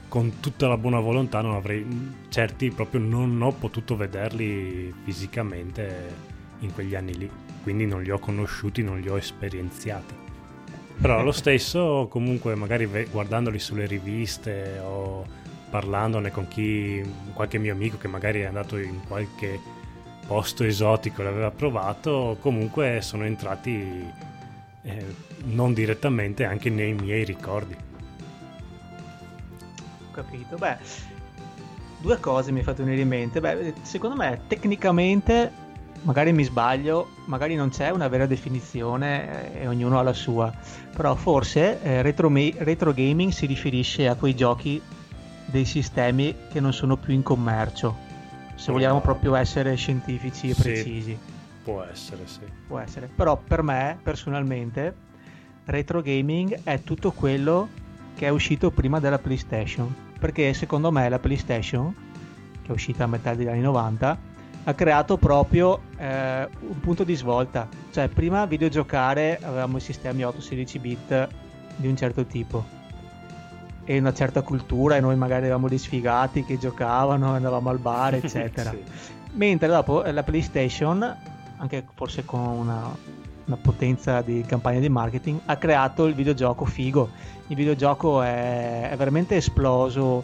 con 0.08 0.39
tutta 0.39 0.68
la 0.68 0.77
buona 0.77 1.00
volontà 1.00 1.42
non 1.42 1.54
avrei 1.54 1.86
certi 2.30 2.72
proprio 2.72 3.01
non 3.01 3.39
ho 3.39 3.51
potuto 3.51 3.96
vederli 3.96 4.92
fisicamente 5.04 6.34
in 6.62 6.74
quegli 6.74 6.96
anni 6.96 7.18
lì 7.18 7.45
quindi 7.66 7.88
non 7.88 8.04
li 8.04 8.12
ho 8.12 8.20
conosciuti, 8.20 8.84
non 8.84 9.00
li 9.00 9.10
ho 9.10 9.18
esperienziati. 9.18 10.14
Però 11.02 11.24
lo 11.24 11.32
stesso, 11.32 12.06
comunque, 12.12 12.54
magari 12.54 12.88
guardandoli 13.10 13.58
sulle 13.58 13.88
riviste 13.88 14.78
o 14.84 15.26
parlandone 15.72 16.30
con 16.30 16.48
chi, 16.48 17.04
qualche 17.34 17.58
mio 17.58 17.74
amico 17.74 17.98
che 17.98 18.08
magari 18.08 18.42
è 18.42 18.46
andato 18.46 18.78
in 18.78 19.00
qualche 19.08 19.60
posto 20.28 20.64
esotico 20.64 21.22
e 21.22 21.24
l'aveva 21.24 21.50
provato, 21.50 22.38
comunque 22.40 23.00
sono 23.02 23.26
entrati 23.26 24.06
eh, 24.84 25.06
non 25.46 25.74
direttamente 25.74 26.46
anche 26.46 26.70
nei 26.70 26.94
miei 26.94 27.24
ricordi. 27.24 27.76
Ho 30.04 30.12
capito, 30.12 30.56
beh, 30.56 30.78
due 32.00 32.20
cose 32.20 32.52
mi 32.52 32.62
fate 32.62 32.84
venire 32.84 33.02
in 33.02 33.08
mente. 33.08 33.40
Beh, 33.40 33.74
secondo 33.82 34.16
me 34.16 34.42
tecnicamente 34.46 35.64
magari 36.06 36.32
mi 36.34 36.44
sbaglio, 36.44 37.10
magari 37.26 37.56
non 37.56 37.70
c'è 37.70 37.90
una 37.90 38.08
vera 38.08 38.26
definizione 38.26 39.54
eh, 39.54 39.62
e 39.62 39.68
ognuno 39.68 40.00
ha 40.00 40.04
la 40.04 40.14
sua, 40.14 40.54
però 40.96 41.16
forse 41.16 41.82
eh, 41.82 42.02
retro, 42.02 42.32
retro, 42.32 42.94
gaming 42.94 43.32
si 43.32 43.46
riferisce 43.46 44.08
a 44.08 44.16
quei 44.16 44.36
giochi 44.36 44.82
dei 45.46 45.66
sistemi 45.66 46.36
che 46.52 46.60
non 46.60 46.74
sono 46.74 46.96
più 46.96 47.14
in 47.14 47.24
commercio, 47.24 47.96
se 48.56 48.72
vogliamo 48.72 49.02
proprio 49.02 49.36
essere 49.36 49.76
scientifici 49.76 50.50
e 50.50 50.54
sì, 50.54 50.62
precisi. 50.62 51.18
Può 51.64 51.84
essere, 51.84 52.28
sì. 52.28 52.42
Può 52.68 52.78
essere, 52.80 53.10
però 53.14 53.36
per 53.36 53.64
me 53.64 53.98
personalmente 54.02 54.96
retro 55.66 56.02
gaming 56.02 56.62
è 56.64 56.82
tutto 56.84 57.12
quello 57.12 57.68
che 58.16 58.28
è 58.28 58.30
uscito 58.30 58.70
prima 58.70 59.00
della 59.00 59.18
PlayStation, 59.18 59.94
perché 60.20 60.54
secondo 60.54 60.92
me 60.92 61.10
la 61.10 61.18
PlayStation, 61.18 61.94
che 62.62 62.68
è 62.68 62.72
uscita 62.72 63.06
a 63.06 63.08
metà 63.08 63.34
degli 63.34 63.48
anni 63.48 63.62
90, 63.62 64.34
ha 64.68 64.74
creato 64.74 65.18
proprio 65.18 65.82
eh, 65.98 66.48
un 66.60 66.80
punto 66.80 67.04
di 67.04 67.16
svolta. 67.16 67.68
Cioè, 67.92 68.08
prima 68.08 68.46
videogiocare 68.46 69.40
avevamo 69.42 69.78
i 69.78 69.82
sistemi 69.82 70.24
8-16 70.24 70.80
bit 70.80 71.28
di 71.76 71.88
un 71.88 71.96
certo 71.96 72.26
tipo 72.26 72.74
e 73.84 74.00
una 74.00 74.14
certa 74.14 74.42
cultura 74.42 74.96
e 74.96 75.00
noi 75.00 75.16
magari 75.16 75.44
avevamo 75.44 75.68
dei 75.68 75.78
sfigati 75.78 76.44
che 76.44 76.58
giocavano, 76.58 77.34
andavamo 77.34 77.70
al 77.70 77.78
bar, 77.78 78.16
eccetera. 78.22 78.72
sì. 78.72 78.84
Mentre 79.34 79.68
dopo 79.68 80.02
la 80.02 80.24
PlayStation, 80.24 81.16
anche 81.58 81.86
forse 81.94 82.26
con 82.26 82.40
una, 82.40 82.96
una 83.46 83.58
potenza 83.58 84.22
di 84.22 84.44
campagna 84.48 84.80
di 84.80 84.90
marketing, 84.90 85.42
ha 85.46 85.58
creato 85.58 86.06
il 86.06 86.16
videogioco 86.16 86.66
figo. 86.66 87.10
Il 87.48 87.56
videogioco 87.56 88.24
è, 88.24 88.90
è 88.90 88.96
veramente 88.96 89.36
esploso 89.36 90.24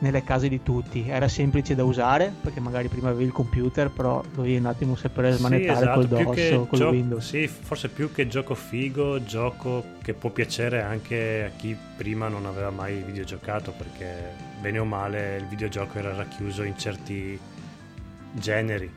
nelle 0.00 0.22
case 0.22 0.48
di 0.48 0.62
tutti. 0.62 1.08
Era 1.08 1.28
semplice 1.28 1.74
da 1.74 1.84
usare 1.84 2.32
perché 2.40 2.60
magari 2.60 2.88
prima 2.88 3.08
avevi 3.08 3.24
il 3.24 3.32
computer, 3.32 3.90
però 3.90 4.22
dovevi 4.34 4.56
un 4.56 4.66
attimo 4.66 4.96
sapere 4.96 5.32
smanettare 5.32 5.76
sì, 5.76 5.82
esatto. 5.82 5.98
col 5.98 6.08
DOS 6.08 6.68
col 6.68 6.78
gio- 6.78 6.88
Windows. 6.90 7.28
Sì, 7.28 7.46
forse 7.46 7.88
più 7.88 8.12
che 8.12 8.26
gioco 8.26 8.54
figo, 8.54 9.22
gioco 9.22 9.84
che 10.02 10.12
può 10.14 10.30
piacere 10.30 10.82
anche 10.82 11.44
a 11.44 11.56
chi 11.56 11.76
prima 11.96 12.28
non 12.28 12.46
aveva 12.46 12.70
mai 12.70 13.02
videogiocato 13.02 13.72
perché 13.72 14.32
bene 14.60 14.78
o 14.78 14.84
male 14.84 15.36
il 15.38 15.46
videogioco 15.46 15.98
era 15.98 16.14
racchiuso 16.14 16.62
in 16.62 16.76
certi 16.76 17.38
generi. 18.32 18.90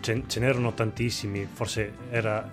Ce, 0.00 0.22
ce 0.26 0.40
n'erano 0.40 0.72
tantissimi, 0.72 1.46
forse 1.50 1.92
era 2.10 2.50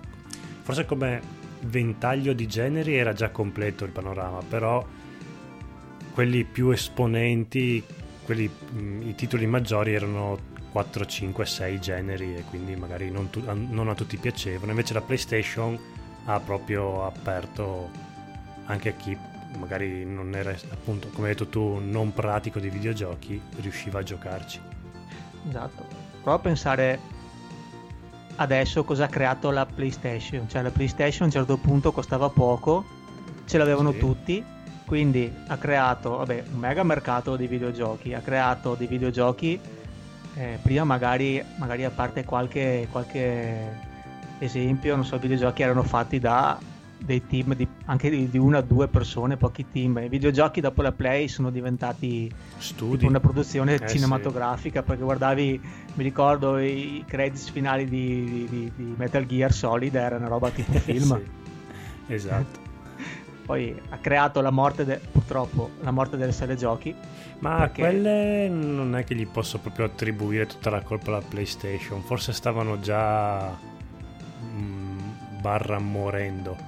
forse 0.62 0.84
come 0.84 1.36
ventaglio 1.60 2.34
di 2.34 2.46
generi 2.46 2.94
era 2.96 3.14
già 3.14 3.30
completo 3.30 3.84
il 3.84 3.90
panorama, 3.90 4.40
però 4.46 4.84
quelli 6.12 6.44
più 6.44 6.70
esponenti, 6.70 7.82
quelli, 8.28 8.46
mh, 8.46 9.08
i 9.08 9.14
titoli 9.14 9.46
maggiori 9.46 9.94
erano 9.94 10.38
4, 10.70 11.06
5, 11.06 11.46
6 11.46 11.80
generi 11.80 12.36
e 12.36 12.42
quindi 12.42 12.76
magari 12.76 13.10
non, 13.10 13.30
tu, 13.30 13.42
non, 13.42 13.88
a 13.88 13.94
tutti 13.94 14.18
piacevano. 14.18 14.70
Invece 14.72 14.92
la 14.92 15.00
PlayStation 15.00 15.78
ha 16.26 16.38
proprio 16.38 17.06
aperto 17.06 17.88
anche 18.66 18.90
a 18.90 18.92
chi 18.92 19.16
magari 19.56 20.04
non 20.04 20.34
era 20.34 20.50
appunto, 20.50 21.08
come 21.08 21.28
hai 21.28 21.32
detto 21.32 21.48
tu, 21.48 21.78
non 21.82 22.12
pratico 22.12 22.58
di 22.58 22.68
videogiochi, 22.68 23.40
riusciva 23.60 24.00
a 24.00 24.02
giocarci. 24.02 24.60
Esatto. 25.48 25.86
Prova 26.20 26.36
a 26.36 26.40
pensare 26.40 27.00
adesso 28.36 28.84
cosa 28.84 29.04
ha 29.04 29.08
creato 29.08 29.50
la 29.50 29.64
PlayStation. 29.64 30.46
Cioè 30.46 30.60
la 30.60 30.70
PlayStation 30.70 31.22
a 31.22 31.24
un 31.24 31.30
certo 31.30 31.56
punto 31.56 31.92
costava 31.92 32.28
poco, 32.28 32.84
ce 33.46 33.56
l'avevano 33.56 33.92
sì. 33.92 33.98
tutti 33.98 34.44
quindi 34.88 35.30
ha 35.48 35.58
creato 35.58 36.16
vabbè, 36.16 36.44
un 36.50 36.58
mega 36.58 36.82
mercato 36.82 37.36
di 37.36 37.46
videogiochi, 37.46 38.14
ha 38.14 38.20
creato 38.20 38.74
dei 38.74 38.86
videogiochi, 38.86 39.60
eh, 40.34 40.58
prima 40.62 40.84
magari, 40.84 41.44
magari, 41.58 41.84
a 41.84 41.90
parte 41.90 42.24
qualche, 42.24 42.88
qualche 42.90 43.76
esempio, 44.38 44.96
non 44.96 45.04
so, 45.04 45.16
i 45.16 45.18
videogiochi 45.18 45.60
erano 45.60 45.82
fatti 45.82 46.18
da 46.18 46.58
dei 46.96 47.26
team 47.26 47.54
di, 47.54 47.68
anche 47.84 48.08
di, 48.08 48.30
di, 48.30 48.38
una 48.38 48.58
o 48.58 48.62
due 48.62 48.88
persone, 48.88 49.36
pochi 49.36 49.66
team. 49.70 49.98
I 49.98 50.08
videogiochi 50.08 50.62
dopo 50.62 50.80
la 50.80 50.92
Play 50.92 51.28
sono 51.28 51.50
diventati 51.50 52.32
una 53.02 53.20
produzione 53.20 53.74
eh, 53.74 53.86
cinematografica 53.86 54.80
sì. 54.80 54.86
perché 54.86 55.02
guardavi, 55.02 55.60
mi 55.92 56.02
ricordo 56.02 56.56
i 56.56 57.04
credits 57.06 57.50
finali 57.50 57.86
di, 57.86 58.72
di, 58.74 58.94
Metal 58.96 59.26
Gear 59.26 59.52
Solid, 59.52 59.94
era 59.94 60.16
una 60.16 60.28
roba 60.28 60.48
tipo 60.48 60.72
film. 60.80 61.14
sì. 61.14 62.14
Esatto 62.14 62.67
poi 63.48 63.74
ha 63.88 63.96
creato 63.96 64.42
la 64.42 64.50
morte, 64.50 64.84
de- 64.84 65.00
purtroppo, 65.10 65.70
la 65.80 65.90
morte 65.90 66.18
delle 66.18 66.32
serie 66.32 66.54
giochi. 66.54 66.94
Ma 67.38 67.60
perché... 67.60 67.80
quelle 67.80 68.46
non 68.50 68.94
è 68.94 69.04
che 69.04 69.14
gli 69.14 69.26
posso 69.26 69.58
proprio 69.58 69.86
attribuire 69.86 70.44
tutta 70.44 70.68
la 70.68 70.82
colpa 70.82 71.12
alla 71.12 71.22
PlayStation, 71.26 72.02
forse 72.02 72.34
stavano 72.34 72.78
già 72.78 73.56
mm, 74.44 74.98
barra 75.40 75.78
morendo. 75.78 76.58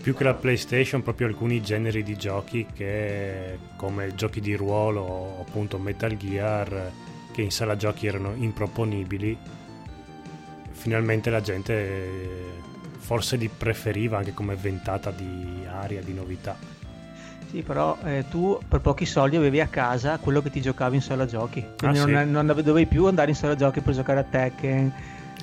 Più 0.00 0.14
che 0.14 0.24
la 0.24 0.32
PlayStation, 0.32 1.02
proprio 1.02 1.26
alcuni 1.26 1.60
generi 1.60 2.02
di 2.02 2.16
giochi 2.16 2.64
che 2.72 3.58
come 3.76 4.14
giochi 4.14 4.40
di 4.40 4.54
ruolo 4.54 5.02
o 5.02 5.40
appunto 5.42 5.76
Metal 5.76 6.16
Gear 6.16 6.90
che 7.30 7.42
in 7.42 7.50
sala 7.50 7.76
giochi 7.76 8.06
erano 8.06 8.32
improponibili. 8.34 9.36
Finalmente 10.70 11.28
la 11.28 11.42
gente 11.42 12.68
forse 13.10 13.34
li 13.34 13.48
preferiva 13.48 14.18
anche 14.18 14.32
come 14.32 14.54
ventata 14.54 15.10
di 15.10 15.66
aria, 15.68 16.00
di 16.00 16.14
novità. 16.14 16.56
Sì, 17.50 17.62
però 17.62 17.98
eh, 18.04 18.26
tu 18.30 18.56
per 18.68 18.78
pochi 18.78 19.04
soldi 19.04 19.34
avevi 19.34 19.58
a 19.58 19.66
casa 19.66 20.18
quello 20.18 20.40
che 20.40 20.48
ti 20.48 20.60
giocavi 20.60 20.94
in 20.94 21.02
sala 21.02 21.26
giochi. 21.26 21.60
Quindi 21.76 21.98
ah, 21.98 22.06
non, 22.06 22.24
sì. 22.24 22.30
non, 22.30 22.46
dovevi 22.46 22.86
più 22.86 23.06
andare 23.06 23.30
in 23.30 23.34
sala 23.34 23.56
giochi 23.56 23.80
per 23.80 23.94
giocare 23.94 24.20
a 24.20 24.22
Tekken, 24.22 24.92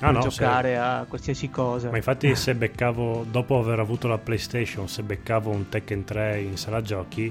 ah, 0.00 0.10
no, 0.12 0.20
giocare 0.20 0.70
sì. 0.70 0.76
a 0.76 1.04
qualsiasi 1.06 1.50
cosa. 1.50 1.90
Ma 1.90 1.98
infatti 1.98 2.34
se 2.36 2.54
beccavo, 2.54 3.26
dopo 3.30 3.58
aver 3.58 3.80
avuto 3.80 4.08
la 4.08 4.16
PlayStation, 4.16 4.88
se 4.88 5.02
beccavo 5.02 5.50
un 5.50 5.68
Tekken 5.68 6.04
3 6.04 6.40
in 6.40 6.56
sala 6.56 6.80
giochi, 6.80 7.30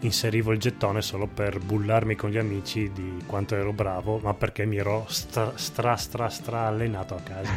inserivo 0.00 0.52
il 0.52 0.58
gettone 0.58 1.02
solo 1.02 1.26
per 1.26 1.58
bullarmi 1.58 2.14
con 2.14 2.30
gli 2.30 2.38
amici 2.38 2.90
di 2.92 3.22
quanto 3.26 3.56
ero 3.56 3.72
bravo, 3.72 4.18
ma 4.18 4.34
perché 4.34 4.64
mi 4.64 4.76
ero 4.76 5.04
stra 5.08 5.52
stra 5.56 5.96
stra, 5.96 6.28
stra 6.28 6.66
allenato 6.66 7.14
a 7.14 7.20
casa. 7.20 7.50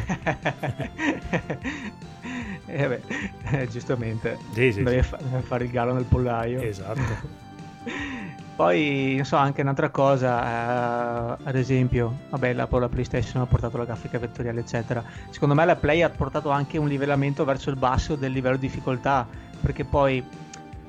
e 2.66 2.74
eh 2.82 2.88
beh, 2.88 3.00
eh, 3.50 3.68
giustamente, 3.68 4.38
sì, 4.52 4.72
sì, 4.72 4.82
devi 4.82 5.02
sì. 5.02 5.08
Fa 5.08 5.18
fare 5.42 5.64
il 5.64 5.70
gallo 5.70 5.92
nel 5.92 6.04
pollaio. 6.04 6.60
Esatto. 6.60 7.40
Poi, 8.54 9.14
non 9.16 9.24
so, 9.24 9.36
anche 9.36 9.62
un'altra 9.62 9.88
cosa, 9.88 11.38
eh, 11.38 11.42
ad 11.42 11.56
esempio, 11.56 12.18
vabbè, 12.30 12.52
la, 12.52 12.68
la 12.70 12.88
PlayStation 12.88 13.40
ha 13.40 13.46
portato 13.46 13.78
la 13.78 13.84
grafica 13.84 14.18
vettoriale, 14.18 14.60
eccetera. 14.60 15.02
Secondo 15.30 15.54
me 15.54 15.64
la 15.64 15.74
Play 15.74 16.02
ha 16.02 16.10
portato 16.10 16.50
anche 16.50 16.76
un 16.76 16.86
livellamento 16.86 17.44
verso 17.44 17.70
il 17.70 17.76
basso 17.76 18.14
del 18.14 18.30
livello 18.30 18.56
di 18.56 18.66
difficoltà, 18.66 19.26
perché 19.60 19.84
poi 19.84 20.22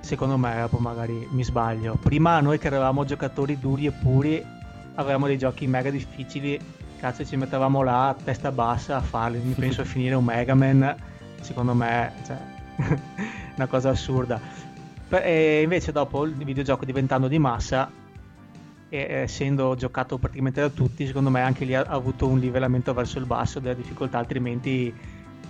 secondo 0.03 0.37
me, 0.37 0.57
dopo 0.59 0.77
magari 0.77 1.27
mi 1.31 1.43
sbaglio. 1.43 1.95
Prima 1.95 2.39
noi 2.41 2.59
che 2.59 2.67
eravamo 2.67 3.05
giocatori 3.05 3.57
duri 3.57 3.85
e 3.85 3.91
puri, 3.91 4.45
avevamo 4.95 5.27
dei 5.27 5.37
giochi 5.37 5.65
mega 5.65 5.89
difficili, 5.89 6.59
cazzo 6.99 7.25
ci 7.25 7.37
mettevamo 7.37 7.81
là 7.81 8.09
a 8.09 8.13
testa 8.13 8.51
bassa 8.51 8.97
a 8.97 9.01
farli, 9.01 9.39
mi 9.39 9.53
penso 9.53 9.81
a 9.81 9.85
finire 9.85 10.15
un 10.15 10.25
Mega 10.25 10.53
Man, 10.53 10.95
secondo 11.41 11.73
me, 11.73 12.11
cioè, 12.25 12.37
una 13.55 13.67
cosa 13.67 13.89
assurda. 13.89 14.39
E 15.09 15.61
invece 15.61 15.91
dopo 15.91 16.25
il 16.25 16.33
videogioco 16.33 16.85
diventando 16.85 17.27
di 17.27 17.39
massa, 17.39 17.89
essendo 18.89 19.75
giocato 19.75 20.17
praticamente 20.17 20.59
da 20.59 20.69
tutti, 20.69 21.07
secondo 21.07 21.29
me 21.29 21.41
anche 21.41 21.65
lì 21.65 21.75
ha 21.75 21.81
avuto 21.81 22.27
un 22.27 22.39
livellamento 22.39 22.93
verso 22.93 23.19
il 23.19 23.25
basso 23.25 23.59
della 23.59 23.73
difficoltà, 23.73 24.17
altrimenti 24.17 24.93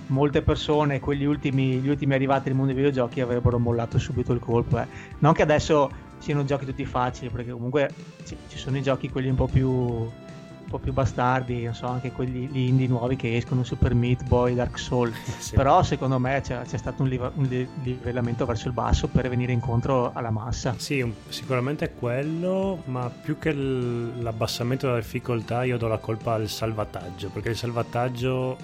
molte 0.07 0.41
persone, 0.41 0.99
quegli 0.99 1.25
ultimi, 1.25 1.77
gli 1.79 1.89
ultimi 1.89 2.13
arrivati 2.13 2.47
nel 2.47 2.57
mondo 2.57 2.73
dei 2.73 2.81
videogiochi, 2.81 3.21
avrebbero 3.21 3.59
mollato 3.59 3.97
subito 3.97 4.33
il 4.33 4.39
colpo. 4.39 4.79
Eh. 4.79 4.87
Non 5.19 5.33
che 5.33 5.41
adesso 5.41 5.89
siano 6.19 6.45
giochi 6.45 6.65
tutti 6.65 6.85
facili, 6.85 7.29
perché 7.29 7.51
comunque 7.51 7.89
ci, 8.25 8.37
ci 8.47 8.57
sono 8.57 8.77
i 8.77 8.81
giochi 8.81 9.09
quelli 9.09 9.29
un 9.29 9.35
po' 9.35 9.47
più 9.47 10.09
un 10.63 10.69
po' 10.69 10.79
più 10.79 10.93
bastardi, 10.93 11.63
non 11.63 11.73
so, 11.73 11.87
anche 11.87 12.11
quelli 12.11 12.47
gli 12.47 12.59
indie 12.69 12.87
nuovi 12.87 13.15
che 13.15 13.35
escono, 13.35 13.63
Super 13.63 13.93
Meat 13.93 14.23
Boy, 14.23 14.55
Dark 14.55 14.79
Souls. 14.79 15.13
Sì. 15.43 15.55
Però 15.55 15.83
secondo 15.83 16.19
me 16.19 16.39
c'è, 16.41 16.61
c'è 16.61 16.77
stato 16.77 17.03
un, 17.03 17.09
live, 17.09 17.31
un, 17.35 17.67
livellamento 17.83 18.45
verso 18.45 18.69
il 18.69 18.73
basso 18.73 19.07
per 19.09 19.27
venire 19.27 19.51
incontro 19.51 20.11
alla 20.13 20.29
massa. 20.29 20.73
Sì, 20.77 21.13
sicuramente 21.27 21.93
quello, 21.93 22.81
ma 22.85 23.09
più 23.09 23.37
che 23.37 23.51
l'abbassamento 23.51 24.87
della 24.87 24.99
difficoltà 24.99 25.65
io 25.65 25.77
do 25.77 25.87
la 25.87 25.97
colpa 25.97 26.35
al 26.35 26.47
salvataggio, 26.47 27.29
perché 27.29 27.49
il 27.49 27.57
salvataggio 27.57 28.57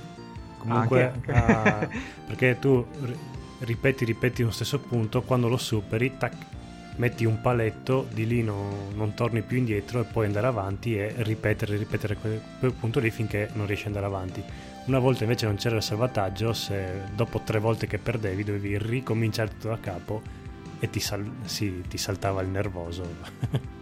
comunque 0.60 1.12
anche. 1.12 1.32
Uh, 1.32 1.88
perché 2.28 2.58
tu 2.60 2.86
ripeti, 3.60 4.06
ripeti 4.06 4.44
lo 4.44 4.52
stesso 4.52 4.80
punto, 4.80 5.24
quando 5.24 5.48
lo 5.48 5.58
superi, 5.58 6.18
tac, 6.18 6.36
metti 6.98 7.26
un 7.26 7.42
paletto, 7.42 8.08
di 8.12 8.28
lì 8.28 8.44
no, 8.44 8.90
non 8.94 9.14
torni 9.14 9.42
più 9.42 9.58
indietro 9.58 10.02
e 10.02 10.04
puoi 10.04 10.28
andare 10.28 10.48
avanti 10.48 10.98
e 10.98 11.14
ripetere, 11.18 11.78
ripetere 11.78 12.16
quel, 12.16 12.42
quel 12.60 12.74
punto 12.74 13.00
lì 13.00 13.10
finché 13.10 13.50
non 13.54 13.66
riesci 13.66 13.88
ad 13.88 13.96
andare 13.96 14.14
avanti. 14.14 14.44
Una 14.86 15.00
volta 15.00 15.24
invece 15.24 15.46
non 15.46 15.56
c'era 15.56 15.78
il 15.78 15.84
salvataggio, 15.84 16.54
se 16.54 17.04
dopo 17.16 17.42
tre 17.44 17.60
volte 17.60 17.88
che 17.88 17.98
perdevi 17.98 18.44
dovevi 18.44 18.78
ricominciare 18.78 19.50
tutto 19.50 19.70
da 19.70 19.80
capo 19.80 20.22
e 20.80 20.90
ti, 20.90 21.00
sal- 21.00 21.32
sì, 21.44 21.84
ti 21.88 21.98
saltava 21.98 22.42
il 22.42 22.50
nervoso. 22.50 23.06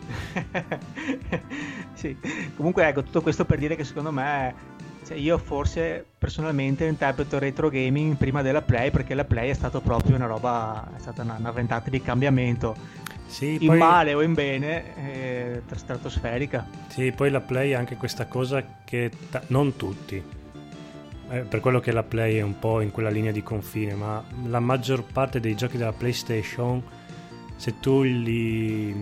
sì, 1.93 2.17
comunque 2.55 2.87
ecco, 2.87 3.03
tutto 3.03 3.21
questo 3.21 3.45
per 3.45 3.59
dire 3.59 3.75
che 3.75 3.83
secondo 3.83 4.11
me 4.11 4.75
cioè 5.07 5.15
io 5.15 5.37
forse 5.37 6.05
personalmente 6.17 6.83
interpreto 6.85 7.39
retro 7.39 7.69
gaming 7.69 8.17
prima 8.17 8.41
della 8.41 8.61
Play 8.61 8.91
perché 8.91 9.13
la 9.13 9.23
Play 9.23 9.49
è 9.49 9.53
stata 9.53 9.79
proprio 9.79 10.17
una 10.17 10.25
roba, 10.25 10.91
è 10.93 10.99
stata 10.99 11.21
una, 11.21 11.37
una 11.39 11.51
ventata 11.51 11.89
di 11.89 12.01
cambiamento. 12.01 12.75
Sì, 13.25 13.57
in 13.61 13.67
poi... 13.67 13.77
male 13.77 14.13
o 14.13 14.21
in 14.21 14.33
bene, 14.33 14.95
eh, 14.97 15.61
stratosferica. 15.73 16.67
Sì, 16.89 17.13
poi 17.13 17.29
la 17.29 17.39
Play 17.39 17.73
ha 17.73 17.79
anche 17.79 17.95
questa 17.95 18.25
cosa 18.25 18.61
che 18.83 19.09
ta- 19.29 19.43
non 19.47 19.77
tutti, 19.77 20.21
eh, 21.29 21.39
per 21.39 21.61
quello 21.61 21.79
che 21.79 21.93
la 21.93 22.03
Play 22.03 22.35
è 22.35 22.41
un 22.41 22.59
po' 22.59 22.81
in 22.81 22.91
quella 22.91 23.09
linea 23.09 23.31
di 23.31 23.43
confine, 23.43 23.93
ma 23.93 24.21
la 24.47 24.59
maggior 24.59 25.05
parte 25.05 25.39
dei 25.39 25.55
giochi 25.55 25.77
della 25.77 25.93
PlayStation, 25.93 26.83
se 27.55 27.79
tu 27.79 28.01
li, 28.01 28.93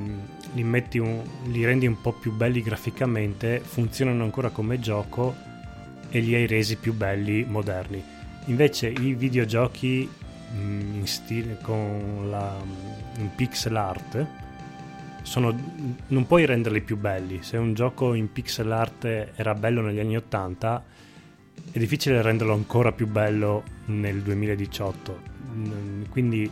li, 0.54 0.64
metti 0.64 1.00
un, 1.00 1.24
li 1.46 1.66
rendi 1.66 1.88
un 1.88 2.00
po' 2.00 2.12
più 2.14 2.32
belli 2.32 2.62
graficamente, 2.62 3.60
funzionano 3.60 4.24
ancora 4.24 4.50
come 4.50 4.80
gioco 4.80 5.54
e 6.16 6.20
li 6.22 6.34
hai 6.34 6.48
resi 6.48 6.78
più 6.78 6.94
belli 6.94 7.44
moderni. 7.44 8.02
Invece 8.46 8.88
i 8.88 9.16
videogiochi 9.16 10.10
mm, 10.54 10.96
in 10.96 11.08
stile 11.08 11.58
con 11.62 12.30
la 12.30 12.56
in 13.18 13.36
pixel 13.36 13.76
art 13.76 14.26
sono, 15.24 15.54
non 16.08 16.26
puoi 16.26 16.46
renderli 16.46 16.80
più 16.80 16.96
belli. 16.96 17.44
Se 17.44 17.58
un 17.58 17.74
gioco 17.74 18.14
in 18.14 18.32
pixel 18.32 18.72
art 18.72 19.04
era 19.36 19.54
bello 19.56 19.82
negli 19.82 20.00
anni 20.00 20.16
80, 20.16 20.86
è 21.72 21.78
difficile 21.80 22.22
renderlo 22.22 22.54
ancora 22.54 22.94
più 22.94 23.08
bello 23.08 23.64
nel 23.88 24.22
2018. 24.22 25.20
Mm, 25.54 26.04
quindi 26.12 26.50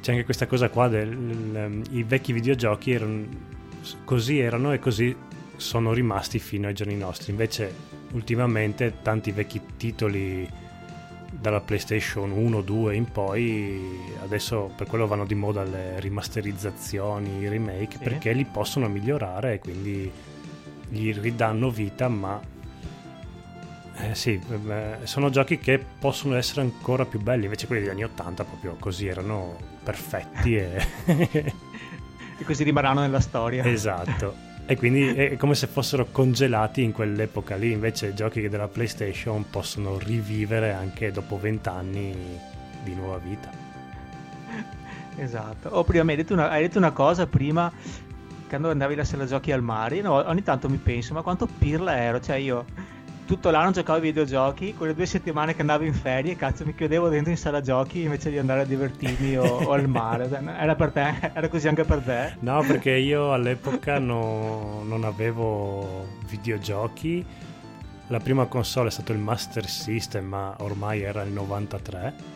c'è 0.00 0.12
anche 0.12 0.24
questa 0.24 0.46
cosa 0.46 0.70
qua 0.70 0.88
del, 0.88 1.82
i 1.90 2.02
vecchi 2.02 2.32
videogiochi 2.32 2.92
erano 2.92 3.26
così 4.04 4.38
erano 4.38 4.72
e 4.72 4.78
così 4.78 5.14
sono 5.56 5.92
rimasti 5.92 6.38
fino 6.38 6.66
ai 6.66 6.72
giorni 6.72 6.96
nostri. 6.96 7.30
Invece 7.30 7.93
ultimamente 8.14 8.94
tanti 9.02 9.30
vecchi 9.30 9.60
titoli 9.76 10.48
dalla 11.30 11.60
PlayStation 11.60 12.30
1, 12.30 12.60
2 12.62 12.94
in 12.94 13.10
poi 13.10 14.00
adesso 14.22 14.70
per 14.74 14.86
quello 14.86 15.06
vanno 15.06 15.26
di 15.26 15.34
moda 15.34 15.62
le 15.64 15.98
rimasterizzazioni, 16.00 17.40
i 17.40 17.48
remake 17.48 17.96
sì. 17.98 18.04
perché 18.04 18.32
li 18.32 18.44
possono 18.44 18.88
migliorare 18.88 19.54
e 19.54 19.58
quindi 19.58 20.10
gli 20.88 21.12
ridanno 21.12 21.70
vita 21.70 22.08
ma 22.08 22.40
eh, 23.96 24.14
sì, 24.14 24.40
eh, 24.68 24.98
sono 25.04 25.30
giochi 25.30 25.58
che 25.58 25.84
possono 25.98 26.36
essere 26.36 26.62
ancora 26.62 27.04
più 27.04 27.20
belli, 27.20 27.44
invece 27.44 27.66
quelli 27.66 27.82
degli 27.82 27.90
anni 27.90 28.04
80 28.04 28.44
proprio 28.44 28.76
così 28.78 29.06
erano 29.06 29.56
perfetti 29.82 30.56
e... 30.56 30.86
e 32.36 32.44
così 32.44 32.64
rimarranno 32.64 33.00
nella 33.00 33.20
storia. 33.20 33.64
Esatto. 33.64 34.52
E 34.66 34.76
quindi 34.76 35.06
è 35.08 35.36
come 35.36 35.54
se 35.54 35.66
fossero 35.66 36.06
congelati 36.10 36.82
in 36.82 36.92
quell'epoca 36.92 37.56
lì, 37.56 37.72
invece 37.72 38.08
i 38.08 38.14
giochi 38.14 38.48
della 38.48 38.68
PlayStation 38.68 39.44
possono 39.50 39.98
rivivere 39.98 40.72
anche 40.72 41.12
dopo 41.12 41.38
vent'anni 41.38 42.38
di 42.82 42.94
nuova 42.94 43.18
vita. 43.18 43.50
Esatto. 45.16 45.68
O 45.68 45.84
prima 45.84 46.10
hai 46.10 46.16
detto 46.16 46.32
una, 46.32 46.48
hai 46.48 46.62
detto 46.62 46.78
una 46.78 46.92
cosa 46.92 47.26
prima 47.26 47.70
quando 48.48 48.70
andavi 48.70 48.94
alla 48.94 49.04
sala 49.04 49.26
giochi 49.26 49.52
al 49.52 49.62
mare, 49.62 50.00
no, 50.00 50.14
ogni 50.14 50.42
tanto 50.42 50.68
mi 50.68 50.76
penso, 50.76 51.12
ma 51.12 51.22
quanto 51.22 51.46
pirla 51.46 51.96
ero, 51.98 52.20
cioè 52.20 52.36
io 52.36 52.64
tutto 53.26 53.50
l'anno 53.50 53.70
giocavo 53.70 53.98
ai 53.98 54.04
videogiochi, 54.04 54.74
quelle 54.74 54.94
due 54.94 55.06
settimane 55.06 55.54
che 55.54 55.62
andavo 55.62 55.84
in 55.84 55.94
ferie, 55.94 56.36
cazzo, 56.36 56.64
mi 56.64 56.74
chiudevo 56.74 57.08
dentro 57.08 57.30
in 57.30 57.38
sala 57.38 57.60
giochi 57.60 58.02
invece 58.02 58.30
di 58.30 58.38
andare 58.38 58.62
a 58.62 58.64
divertirmi 58.64 59.38
o, 59.38 59.44
o 59.44 59.72
al 59.72 59.88
mare. 59.88 60.28
Cioè, 60.28 60.42
era 60.58 60.74
per 60.74 60.90
te? 60.90 61.14
Era 61.34 61.48
così 61.48 61.68
anche 61.68 61.84
per 61.84 62.00
te? 62.00 62.36
No, 62.40 62.62
perché 62.66 62.90
io 62.90 63.32
all'epoca 63.32 63.98
no, 63.98 64.82
non 64.84 65.04
avevo 65.04 66.06
videogiochi. 66.28 67.24
La 68.08 68.20
prima 68.20 68.44
console 68.46 68.88
è 68.88 68.90
stato 68.90 69.12
il 69.12 69.18
Master 69.18 69.66
System, 69.66 70.26
ma 70.26 70.54
ormai 70.58 71.02
era 71.02 71.22
il 71.22 71.32
93. 71.32 72.32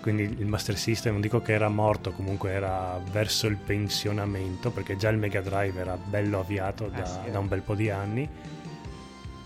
Quindi 0.00 0.22
il 0.22 0.46
Master 0.46 0.76
System 0.76 1.12
non 1.12 1.20
dico 1.20 1.40
che 1.40 1.52
era 1.52 1.68
morto, 1.68 2.12
comunque 2.12 2.50
era 2.50 3.00
verso 3.10 3.46
il 3.46 3.56
pensionamento, 3.56 4.70
perché 4.70 4.96
già 4.96 5.08
il 5.08 5.18
Mega 5.18 5.40
Drive 5.40 5.80
era 5.80 5.96
bello 5.96 6.40
avviato 6.40 6.88
da, 6.88 7.02
eh 7.02 7.06
sì, 7.06 7.30
da 7.30 7.38
un 7.40 7.48
bel 7.48 7.62
po' 7.62 7.74
di 7.74 7.90
anni 7.90 8.28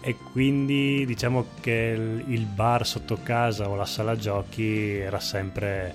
e 0.08 0.16
quindi 0.32 1.04
diciamo 1.04 1.48
che 1.60 2.22
il 2.26 2.46
bar 2.46 2.86
sotto 2.86 3.18
casa 3.22 3.68
o 3.68 3.74
la 3.74 3.84
sala 3.84 4.16
giochi 4.16 4.96
era 4.96 5.20
sempre 5.20 5.94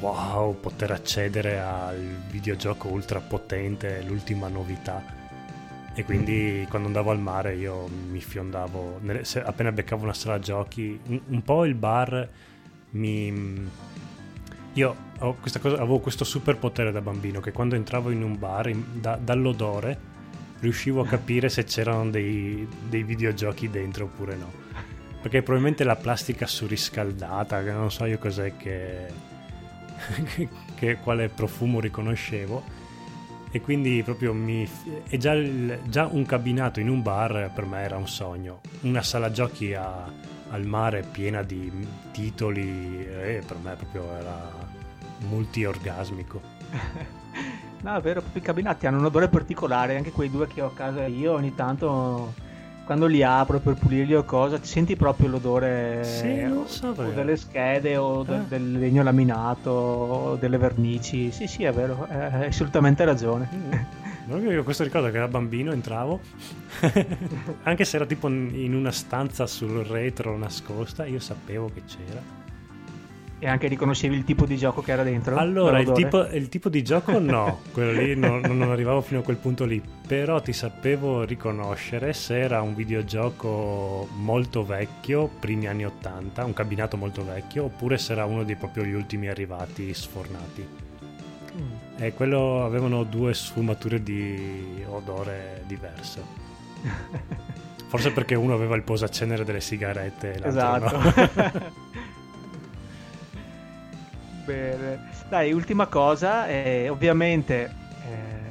wow 0.00 0.60
poter 0.60 0.90
accedere 0.90 1.58
al 1.58 1.96
videogioco 2.30 2.88
ultra 2.88 3.20
potente 3.20 4.02
l'ultima 4.06 4.48
novità 4.48 5.02
e 5.94 6.04
quindi 6.04 6.60
mm. 6.60 6.68
quando 6.68 6.88
andavo 6.88 7.10
al 7.10 7.20
mare 7.20 7.54
io 7.54 7.88
mi 8.10 8.20
fiondavo 8.20 9.00
appena 9.44 9.72
beccavo 9.72 10.02
una 10.02 10.12
sala 10.12 10.38
giochi 10.38 11.00
un, 11.06 11.42
po' 11.42 11.64
il 11.64 11.74
bar 11.74 12.28
mi 12.90 13.66
io 14.74 14.96
cosa, 15.18 15.76
avevo 15.76 16.00
questo 16.00 16.24
super 16.24 16.58
potere 16.58 16.92
da 16.92 17.00
bambino 17.00 17.40
che 17.40 17.52
quando 17.52 17.76
entravo 17.76 18.10
in 18.10 18.22
un 18.22 18.38
bar 18.38 18.70
da, 18.74 19.16
dall'odore 19.16 20.12
riuscivo 20.64 21.02
a 21.02 21.06
capire 21.06 21.48
se 21.48 21.64
c'erano 21.64 22.10
dei, 22.10 22.66
dei 22.88 23.02
videogiochi 23.04 23.70
dentro 23.70 24.06
oppure 24.06 24.34
no. 24.34 24.50
Perché 25.20 25.42
probabilmente 25.42 25.84
la 25.84 25.96
plastica 25.96 26.46
surriscaldata, 26.46 27.62
che 27.62 27.70
non 27.70 27.90
so 27.90 28.04
io 28.04 28.18
cos'è 28.18 28.56
che, 28.56 29.06
che 30.74 30.96
quale 30.96 31.28
profumo 31.28 31.80
riconoscevo. 31.80 32.82
E 33.50 33.60
quindi 33.60 34.02
proprio 34.02 34.34
mi... 34.34 34.68
E 35.08 35.16
già, 35.16 35.34
già, 35.88 36.06
un 36.10 36.26
cabinato 36.26 36.80
in 36.80 36.88
un 36.88 37.02
bar 37.02 37.52
per 37.54 37.64
me 37.64 37.82
era 37.82 37.96
un 37.96 38.08
sogno. 38.08 38.60
Una 38.80 39.02
sala 39.02 39.30
giochi 39.30 39.72
a, 39.74 40.10
al 40.50 40.66
mare 40.66 41.06
piena 41.10 41.42
di 41.42 41.70
titoli, 42.10 43.06
e 43.06 43.42
per 43.46 43.56
me 43.58 43.76
proprio 43.76 44.16
era 44.16 44.50
multi-orgasmico. 45.28 46.42
No, 47.84 47.96
è 47.96 48.00
vero, 48.00 48.22
i 48.32 48.40
cabinati 48.40 48.86
hanno 48.86 48.96
un 48.96 49.04
odore 49.04 49.28
particolare, 49.28 49.98
anche 49.98 50.10
quei 50.10 50.30
due 50.30 50.46
che 50.46 50.62
ho 50.62 50.68
a 50.68 50.72
casa 50.72 51.04
io, 51.04 51.34
ogni 51.34 51.54
tanto 51.54 52.32
quando 52.86 53.04
li 53.04 53.22
apro 53.22 53.60
per 53.60 53.74
pulirli 53.74 54.14
o 54.14 54.24
cosa, 54.24 54.58
ti 54.58 54.66
senti 54.66 54.96
proprio 54.96 55.28
l'odore 55.28 56.02
sì, 56.02 56.50
so, 56.64 56.94
o 56.96 57.10
delle 57.10 57.36
schede 57.36 57.98
o 57.98 58.20
ah. 58.20 58.24
del, 58.24 58.42
del, 58.44 58.72
legno 58.78 59.02
laminato 59.02 59.70
o 59.70 60.36
delle 60.36 60.56
vernici. 60.56 61.30
Sì, 61.30 61.46
sì, 61.46 61.64
è 61.64 61.72
vero, 61.72 62.06
hai 62.08 62.46
assolutamente 62.46 63.04
ragione. 63.04 63.48
Mm. 63.52 64.48
Io 64.48 64.64
questo 64.64 64.82
ricordo 64.82 65.10
che 65.10 65.18
da 65.18 65.28
bambino 65.28 65.70
entravo, 65.70 66.20
anche 67.64 67.84
se 67.84 67.96
era 67.96 68.06
tipo 68.06 68.28
in 68.28 68.74
una 68.74 68.92
stanza 68.92 69.46
sul 69.46 69.84
retro 69.84 70.38
nascosta, 70.38 71.04
io 71.04 71.20
sapevo 71.20 71.66
che 71.66 71.82
c'era 71.84 72.43
e 73.44 73.46
anche 73.46 73.68
riconoscevi 73.68 74.16
il 74.16 74.24
tipo 74.24 74.46
di 74.46 74.56
gioco 74.56 74.80
che 74.80 74.92
era 74.92 75.02
dentro? 75.02 75.36
Allora, 75.36 75.78
il 75.78 75.92
tipo, 75.92 76.24
il 76.28 76.48
tipo, 76.48 76.70
di 76.70 76.82
gioco 76.82 77.18
no, 77.18 77.60
quello 77.74 77.92
lì 77.92 78.16
non, 78.16 78.40
non, 78.40 78.62
arrivavo 78.70 79.02
fino 79.02 79.20
a 79.20 79.22
quel 79.22 79.36
punto 79.36 79.66
lì, 79.66 79.82
però 80.06 80.40
ti 80.40 80.54
sapevo 80.54 81.24
riconoscere 81.24 82.14
se 82.14 82.40
era 82.40 82.62
un 82.62 82.74
videogioco 82.74 84.08
molto 84.14 84.64
vecchio, 84.64 85.28
primi 85.40 85.66
anni 85.66 85.84
80, 85.84 86.42
un 86.42 86.54
cabinato 86.54 86.96
molto 86.96 87.22
vecchio, 87.22 87.64
oppure 87.64 87.98
se 87.98 88.12
era 88.12 88.24
uno 88.24 88.44
dei 88.44 88.56
proprio 88.56 88.82
gli 88.84 88.94
ultimi 88.94 89.28
arrivati 89.28 89.92
sfornati. 89.92 90.66
Mm. 91.54 92.02
E 92.02 92.14
quello 92.14 92.64
avevano 92.64 93.04
due 93.04 93.34
sfumature 93.34 94.02
di 94.02 94.82
odore 94.88 95.64
diverso. 95.66 96.24
Forse 97.88 98.10
perché 98.10 98.34
uno 98.34 98.54
aveva 98.54 98.74
il 98.74 98.82
posacenere 98.82 99.44
delle 99.44 99.60
sigarette 99.60 100.32
e 100.32 100.38
l'altro 100.38 100.98
esatto. 100.98 101.50
no. 101.60 101.83
Bene. 104.44 105.00
Dai, 105.28 105.52
ultima 105.52 105.86
cosa, 105.86 106.46
eh, 106.48 106.88
ovviamente 106.88 107.64
eh, 108.06 108.44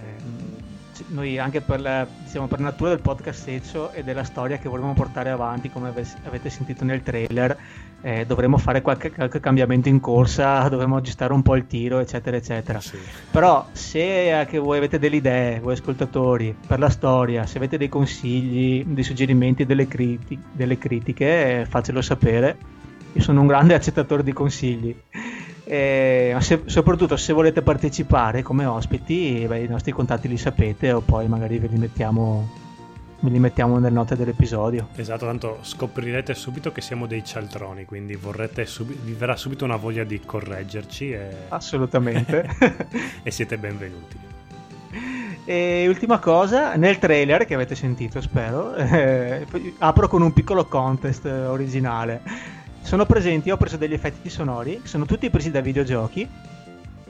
noi 1.10 1.38
anche 1.38 1.62
per, 1.62 1.80
la, 1.80 2.06
diciamo, 2.24 2.48
per 2.48 2.60
natura 2.60 2.90
del 2.90 3.00
podcast 3.00 3.40
stesso 3.40 3.92
e 3.92 4.04
della 4.04 4.24
storia 4.24 4.58
che 4.58 4.68
volevamo 4.68 4.94
portare 4.94 5.30
avanti, 5.30 5.70
come 5.70 5.94
avete 6.24 6.50
sentito 6.50 6.84
nel 6.84 7.04
trailer, 7.04 7.56
eh, 8.02 8.26
dovremo 8.26 8.58
fare 8.58 8.82
qualche, 8.82 9.12
qualche, 9.12 9.40
cambiamento 9.40 9.88
in 9.88 10.00
corsa, 10.00 10.68
dovremo 10.70 10.98
aggiustare 10.98 11.32
un 11.34 11.42
po' 11.42 11.56
il 11.56 11.68
tiro, 11.68 12.00
eccetera, 12.00 12.38
eccetera. 12.38 12.80
Sì. 12.80 12.98
Però 13.32 13.68
se 13.72 14.32
anche 14.32 14.58
voi 14.58 14.78
avete 14.78 14.98
delle 15.00 15.18
idee, 15.18 15.60
voi 15.60 15.74
ascoltatori, 15.74 16.56
per 16.66 16.80
la 16.80 16.90
storia, 16.90 17.46
se 17.46 17.58
avete 17.58 17.78
dei 17.78 17.90
consigli, 17.90 18.84
dei 18.84 19.04
suggerimenti, 19.04 19.66
delle, 19.66 19.88
criti- 19.88 20.42
delle 20.52 20.78
critiche, 20.78 21.62
eh, 21.62 21.66
facelo 21.66 22.02
sapere. 22.02 22.58
Io 23.14 23.22
sono 23.22 23.42
un 23.42 23.48
grande 23.48 23.76
accettatore 23.76 24.24
di 24.24 24.34
consigli. 24.34 24.96
E 25.66 26.36
se, 26.40 26.64
soprattutto 26.66 27.16
se 27.16 27.32
volete 27.32 27.62
partecipare 27.62 28.42
come 28.42 28.66
ospiti, 28.66 29.46
beh, 29.48 29.60
i 29.60 29.68
nostri 29.68 29.92
contatti 29.92 30.28
li 30.28 30.38
sapete 30.38 30.92
o 30.92 31.02
poi 31.02 31.28
magari 31.28 31.58
ve 31.58 31.68
li 31.68 31.78
mettiamo, 31.78 32.50
ve 33.20 33.30
li 33.30 33.40
mettiamo 33.40 33.78
nelle 33.78 33.94
note 33.94 34.16
dell'episodio. 34.18 34.90
Esatto, 34.96 35.26
tanto 35.26 35.60
scoprirete 35.62 36.34
subito 36.34 36.72
che 36.72 36.82
siamo 36.82 37.08
dei 37.08 37.24
cialtroni, 37.24 37.86
quindi 37.86 38.20
sub- 38.66 38.94
vi 38.94 39.14
verrà 39.14 39.38
subito 39.38 39.64
una 39.64 39.78
voglia 39.78 40.04
di 40.04 40.20
correggerci. 40.20 41.12
E... 41.12 41.30
Assolutamente. 41.50 42.46
e 43.24 43.32
siete 43.32 43.58
benvenuti. 43.58 44.32
E 45.46 45.86
ultima 45.90 46.20
cosa, 46.20 46.76
nel 46.76 47.00
trailer 47.00 47.46
che 47.46 47.54
avete 47.54 47.76
sentito, 47.76 48.22
spero, 48.22 48.76
eh, 48.76 49.46
apro 49.80 50.08
con 50.08 50.22
un 50.22 50.32
piccolo 50.32 50.66
contest 50.66 51.26
originale. 51.26 52.22
Sono 52.84 53.06
presenti, 53.06 53.50
ho 53.50 53.58
preso 53.58 53.78
degli 53.78 53.94
effetti 53.94 54.30
sonori, 54.30 54.82
sono 54.84 55.06
tutti 55.06 55.30
presi 55.30 55.50
da 55.50 55.62
videogiochi 55.62 56.28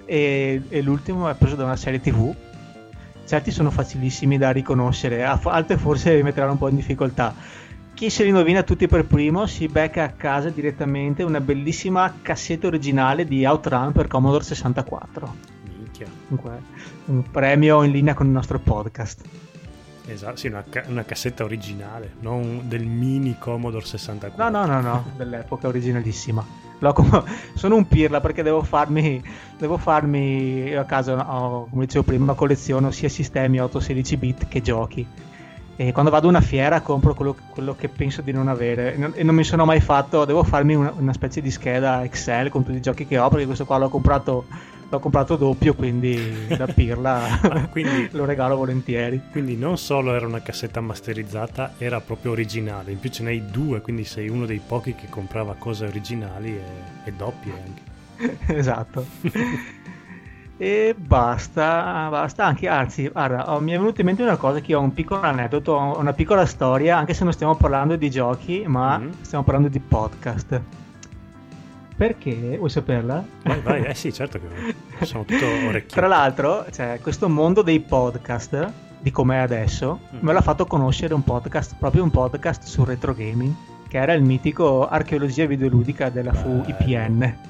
e, 0.05 0.61
e 0.69 0.81
l'ultimo 0.81 1.27
è 1.27 1.33
preso 1.33 1.55
da 1.55 1.65
una 1.65 1.75
serie 1.75 1.99
tv. 1.99 2.33
Certi 3.25 3.51
sono 3.51 3.71
facilissimi 3.71 4.37
da 4.37 4.51
riconoscere, 4.51 5.23
altri 5.23 5.75
forse 5.77 6.15
vi 6.15 6.23
metteranno 6.23 6.53
un 6.53 6.57
po' 6.57 6.69
in 6.69 6.75
difficoltà. 6.75 7.33
Chi 7.93 8.09
se 8.09 8.23
li 8.23 8.29
indovina 8.29 8.63
tutti 8.63 8.87
per 8.87 9.05
primo 9.05 9.45
si 9.45 9.67
becca 9.67 10.03
a 10.03 10.09
casa 10.09 10.49
direttamente 10.49 11.23
una 11.23 11.41
bellissima 11.41 12.13
cassetta 12.21 12.67
originale 12.67 13.25
di 13.25 13.45
Outrun 13.45 13.91
per 13.91 14.07
Commodore 14.07 14.43
64. 14.43 15.35
Minchia. 15.77 16.07
Dunque, 16.27 16.61
un 17.05 17.29
premio 17.29 17.83
in 17.83 17.91
linea 17.91 18.13
con 18.13 18.27
il 18.27 18.31
nostro 18.31 18.59
podcast. 18.59 19.21
Esatto, 20.05 20.35
sì, 20.35 20.47
una, 20.47 20.63
ca- 20.67 20.83
una 20.87 21.03
cassetta 21.03 21.43
originale, 21.43 22.13
non 22.19 22.63
del 22.65 22.85
mini 22.85 23.37
Commodore 23.39 23.85
64. 23.85 24.49
No, 24.49 24.65
no, 24.65 24.71
no, 24.73 24.81
no, 24.81 25.05
dell'epoca 25.15 25.67
originalissima. 25.67 26.45
Com- 26.93 27.23
sono 27.53 27.77
un 27.77 27.87
pirla 27.87 28.19
perché 28.19 28.43
devo 28.43 28.61
farmi, 28.61 29.23
devo 29.57 29.77
farmi 29.77 30.73
a 30.75 30.83
casa 30.83 31.33
ho, 31.33 31.67
come 31.69 31.85
dicevo 31.85 32.03
prima, 32.03 32.33
colleziono 32.33 32.91
sia 32.91 33.07
sistemi 33.07 33.59
8-16 33.59 34.17
bit 34.17 34.47
che 34.49 34.61
giochi. 34.61 35.07
E 35.75 35.91
quando 35.93 36.11
vado 36.11 36.27
a 36.27 36.29
una 36.29 36.41
fiera 36.41 36.81
compro 36.81 37.13
quello, 37.15 37.35
quello 37.49 37.73
che 37.75 37.87
penso 37.87 38.21
di 38.21 38.31
non 38.33 38.47
avere 38.47 39.13
e 39.13 39.23
non 39.23 39.33
mi 39.33 39.43
sono 39.43 39.63
mai 39.65 39.79
fatto, 39.79 40.25
devo 40.25 40.43
farmi 40.43 40.75
una, 40.75 40.93
una 40.95 41.13
specie 41.13 41.41
di 41.41 41.49
scheda 41.49 42.03
Excel 42.03 42.49
con 42.49 42.63
tutti 42.63 42.77
i 42.77 42.81
giochi 42.81 43.07
che 43.07 43.17
ho 43.17 43.29
perché 43.29 43.45
questo 43.45 43.65
qua 43.65 43.77
l'ho 43.77 43.89
comprato 43.89 44.45
l'ho 44.93 44.99
comprato 44.99 45.35
doppio, 45.35 45.73
quindi 45.73 46.47
da 46.47 46.67
pirla 46.67 47.39
ah, 47.41 47.67
quindi, 47.67 48.09
lo 48.13 48.25
regalo 48.25 48.55
volentieri. 48.55 49.21
Quindi 49.31 49.55
non 49.55 49.77
solo 49.77 50.13
era 50.13 50.25
una 50.25 50.41
cassetta 50.41 50.81
masterizzata, 50.81 51.73
era 51.77 51.99
proprio 51.99 52.31
originale. 52.31 52.91
In 52.91 52.99
più 52.99 53.09
ce 53.09 53.23
n'hai 53.23 53.43
due, 53.49 53.81
quindi 53.81 54.03
sei 54.03 54.29
uno 54.29 54.45
dei 54.45 54.61
pochi 54.65 54.93
che 54.93 55.09
comprava 55.09 55.55
cose 55.57 55.85
originali 55.85 56.49
e, 56.49 56.63
e 57.05 57.11
doppie 57.11 57.51
anche. 57.51 57.91
esatto. 58.53 59.05
e 60.57 60.95
basta, 60.95 62.07
basta 62.09 62.45
anche, 62.45 62.67
anzi, 62.67 63.07
guarda, 63.07 63.53
oh, 63.53 63.59
mi 63.59 63.71
è 63.71 63.77
venuta 63.77 64.01
in 64.01 64.07
mente 64.07 64.21
una 64.21 64.37
cosa 64.37 64.59
che 64.59 64.75
ho 64.75 64.81
un 64.81 64.93
piccolo 64.93 65.21
aneddoto, 65.21 65.95
una 65.97 66.13
piccola 66.13 66.45
storia, 66.45 66.97
anche 66.97 67.13
se 67.13 67.23
non 67.23 67.33
stiamo 67.33 67.55
parlando 67.55 67.95
di 67.95 68.09
giochi, 68.09 68.63
ma 68.67 68.99
mm-hmm. 68.99 69.11
stiamo 69.21 69.43
parlando 69.43 69.69
di 69.69 69.79
podcast. 69.79 70.61
Perché 71.95 72.57
vuoi 72.57 72.69
saperla? 72.69 73.23
Vai, 73.43 73.61
vai, 73.61 73.83
eh 73.85 73.93
sì, 73.93 74.11
certo 74.11 74.39
che 74.39 75.05
sono 75.05 75.23
tutto 75.25 75.45
orecchie. 75.45 75.95
Tra 75.95 76.07
l'altro, 76.07 76.65
cioè, 76.71 76.99
questo 77.01 77.29
mondo 77.29 77.61
dei 77.61 77.79
podcast, 77.79 78.71
di 78.99 79.11
com'è 79.11 79.37
adesso, 79.37 79.99
mm. 80.15 80.17
me 80.21 80.33
l'ha 80.33 80.41
fatto 80.41 80.65
conoscere 80.65 81.13
un 81.13 81.23
podcast, 81.23 81.75
proprio 81.77 82.03
un 82.03 82.09
podcast 82.09 82.63
su 82.63 82.83
retro 82.83 83.13
gaming, 83.13 83.53
che 83.87 83.97
era 83.97 84.13
il 84.13 84.23
mitico 84.23 84.87
Archeologia 84.87 85.45
Videoludica 85.45 86.09
della 86.09 86.31
bello, 86.31 86.63
FU 86.63 86.69
IPN. 86.69 87.17
Bello. 87.19 87.41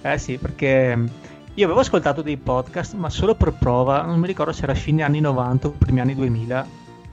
Eh 0.12 0.18
sì, 0.18 0.38
perché 0.38 0.96
io 1.54 1.64
avevo 1.64 1.80
ascoltato 1.80 2.22
dei 2.22 2.36
podcast, 2.36 2.94
ma 2.94 3.10
solo 3.10 3.34
per 3.34 3.52
prova, 3.52 4.02
non 4.02 4.20
mi 4.20 4.28
ricordo 4.28 4.52
se 4.52 4.62
era 4.62 4.74
fine 4.74 5.02
anni 5.02 5.18
90 5.18 5.66
o 5.66 5.70
primi 5.72 5.98
anni 6.00 6.14
2000, 6.14 6.66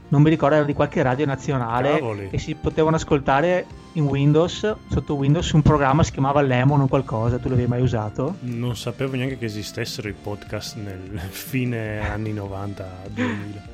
non 0.09 0.21
mi 0.21 0.29
ricordo, 0.29 0.55
era 0.55 0.65
di 0.65 0.73
qualche 0.73 1.01
radio 1.01 1.25
nazionale 1.25 1.97
Cavoli. 1.97 2.27
e 2.31 2.37
si 2.37 2.55
potevano 2.55 2.95
ascoltare 2.95 3.65
in 3.93 4.05
Windows, 4.05 4.75
sotto 4.89 5.15
Windows, 5.15 5.51
un 5.51 5.61
programma 5.61 6.03
si 6.03 6.11
chiamava 6.11 6.41
Lemon 6.41 6.81
o 6.81 6.87
qualcosa, 6.87 7.37
tu 7.37 7.49
l'avevi 7.49 7.67
mai 7.67 7.81
usato? 7.81 8.35
Non 8.41 8.75
sapevo 8.75 9.15
neanche 9.15 9.37
che 9.37 9.45
esistessero 9.45 10.07
i 10.09 10.13
podcast 10.13 10.75
nel 10.77 11.19
fine 11.29 11.99
anni 11.99 12.33
90-2000. 12.33 13.73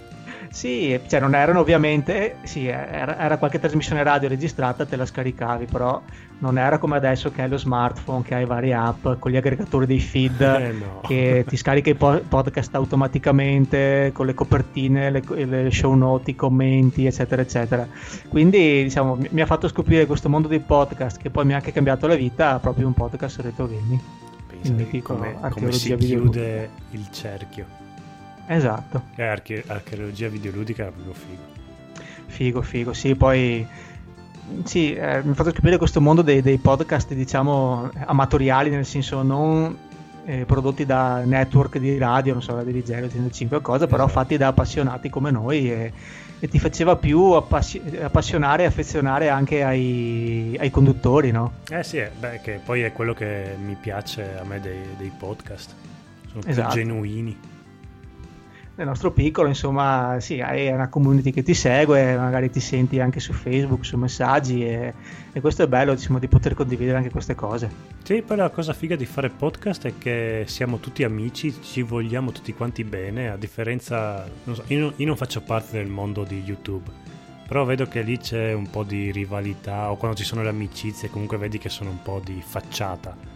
Sì, 0.51 0.99
cioè 1.07 1.21
non 1.21 1.33
erano 1.33 1.61
ovviamente, 1.61 2.35
sì, 2.43 2.67
era, 2.67 3.17
era, 3.17 3.37
qualche 3.37 3.57
trasmissione 3.57 4.03
radio 4.03 4.27
registrata, 4.27 4.85
te 4.85 4.97
la 4.97 5.05
scaricavi, 5.05 5.65
però 5.65 6.01
non 6.39 6.57
era 6.57 6.77
come 6.77 6.97
adesso 6.97 7.31
che 7.31 7.41
hai 7.41 7.47
lo 7.47 7.57
smartphone, 7.57 8.21
che 8.21 8.35
hai 8.35 8.43
varie 8.43 8.73
app 8.73 9.07
con 9.17 9.31
gli 9.31 9.37
aggregatori 9.37 9.85
dei 9.85 10.01
feed, 10.01 10.41
eh 10.59 10.71
no. 10.73 10.99
che 11.07 11.45
ti 11.47 11.55
scarica 11.55 11.89
i 11.89 11.95
po- 11.95 12.21
podcast 12.27 12.75
automaticamente, 12.75 14.11
con 14.13 14.25
le 14.25 14.33
copertine, 14.33 15.09
le, 15.09 15.23
le, 15.45 15.71
show 15.71 15.93
note, 15.93 16.31
i 16.31 16.35
commenti, 16.35 17.05
eccetera, 17.05 17.41
eccetera. 17.41 17.87
Quindi, 18.27 18.83
diciamo, 18.83 19.15
mi, 19.15 19.29
mi, 19.31 19.39
ha 19.39 19.45
fatto 19.45 19.69
scoprire 19.69 20.05
questo 20.05 20.27
mondo 20.27 20.49
dei 20.49 20.59
podcast, 20.59 21.17
che 21.17 21.29
poi 21.29 21.45
mi 21.45 21.53
ha 21.53 21.57
anche 21.57 21.71
cambiato 21.71 22.07
la 22.07 22.15
vita, 22.15 22.59
proprio 22.59 22.87
un 22.87 22.93
podcast 22.93 23.39
retro 23.39 23.67
gaming. 23.67 24.01
Pensa 24.47 24.99
come, 25.01 25.37
come 25.49 25.71
si 25.71 25.95
chiude 25.95 26.69
il 26.91 27.07
cerchio. 27.09 27.80
Esatto. 28.47 29.03
E 29.15 29.23
arche- 29.23 29.63
archeologia 29.67 30.27
videoludica 30.29 30.83
era 30.83 30.91
proprio 30.91 31.13
figo. 31.13 31.49
Figo, 32.27 32.61
figo, 32.61 32.93
sì, 32.93 33.15
poi 33.15 33.67
sì, 34.63 34.93
eh, 34.93 35.21
mi 35.23 35.31
ha 35.31 35.33
fatto 35.33 35.51
capire 35.51 35.77
questo 35.77 36.01
mondo 36.01 36.21
dei, 36.21 36.41
dei, 36.41 36.57
podcast, 36.57 37.13
diciamo, 37.13 37.89
amatoriali, 38.05 38.69
nel 38.69 38.85
senso 38.85 39.21
non 39.21 39.77
eh, 40.25 40.45
prodotti 40.45 40.85
da 40.85 41.23
network 41.23 41.77
di 41.77 41.97
radio, 41.97 42.33
non 42.33 42.41
so, 42.41 42.55
Radio 42.55 42.73
di 42.73 42.83
0, 42.85 43.09
105 43.09 43.57
o 43.57 43.61
cosa, 43.61 43.87
però 43.87 44.05
esatto. 44.05 44.19
fatti 44.19 44.37
da 44.37 44.47
appassionati 44.47 45.09
come 45.09 45.31
noi 45.31 45.71
e, 45.71 45.93
e 46.39 46.47
ti 46.47 46.59
faceva 46.59 46.95
più 46.95 47.31
appassi- 47.31 47.81
appassionare 48.01 48.63
e 48.63 48.65
affezionare 48.65 49.29
anche 49.29 49.63
ai, 49.63 50.55
ai, 50.59 50.69
conduttori, 50.69 51.31
no? 51.31 51.53
Eh 51.69 51.83
sì, 51.83 51.97
eh, 51.97 52.11
beh, 52.17 52.41
che 52.41 52.59
poi 52.63 52.81
è 52.81 52.91
quello 52.91 53.13
che 53.13 53.55
mi 53.63 53.75
piace 53.79 54.37
a 54.39 54.43
me 54.43 54.59
dei, 54.59 54.81
dei 54.97 55.11
podcast, 55.17 55.73
sono 56.29 56.43
esatto. 56.45 56.73
più 56.73 56.83
genuini 56.83 57.37
nel 58.75 58.87
nostro 58.87 59.11
piccolo, 59.11 59.47
insomma, 59.47 60.17
sì, 60.19 60.39
hai 60.39 60.67
una 60.69 60.87
community 60.87 61.31
che 61.31 61.43
ti 61.43 61.53
segue, 61.53 62.15
magari 62.15 62.49
ti 62.49 62.61
senti 62.61 62.99
anche 62.99 63.19
su 63.19 63.33
Facebook, 63.33 63.85
su 63.85 63.97
messaggi 63.97 64.65
e, 64.65 64.93
e 65.31 65.41
questo 65.41 65.63
è 65.63 65.67
bello, 65.67 65.93
diciamo, 65.93 66.19
di 66.19 66.27
poter 66.27 66.53
condividere 66.53 66.97
anche 66.97 67.09
queste 67.09 67.35
cose. 67.35 67.69
Sì, 68.01 68.21
poi 68.21 68.37
la 68.37 68.49
cosa 68.49 68.73
figa 68.73 68.95
di 68.95 69.05
fare 69.05 69.29
podcast 69.29 69.87
è 69.87 69.93
che 69.97 70.45
siamo 70.47 70.79
tutti 70.79 71.03
amici, 71.03 71.53
ci 71.61 71.81
vogliamo 71.81 72.31
tutti 72.31 72.53
quanti 72.53 72.83
bene, 72.83 73.29
a 73.29 73.35
differenza, 73.35 74.25
non 74.45 74.55
so, 74.55 74.63
io, 74.67 74.93
io 74.95 75.05
non 75.05 75.17
faccio 75.17 75.41
parte 75.41 75.77
del 75.77 75.87
mondo 75.87 76.23
di 76.23 76.41
YouTube, 76.41 76.89
però 77.45 77.65
vedo 77.65 77.85
che 77.87 78.01
lì 78.01 78.17
c'è 78.17 78.53
un 78.53 78.69
po' 78.69 78.83
di 78.83 79.11
rivalità 79.11 79.91
o 79.91 79.97
quando 79.97 80.15
ci 80.15 80.23
sono 80.23 80.41
le 80.41 80.49
amicizie 80.49 81.09
comunque 81.09 81.37
vedi 81.37 81.57
che 81.57 81.67
sono 81.67 81.89
un 81.89 82.01
po' 82.01 82.21
di 82.23 82.41
facciata 82.41 83.30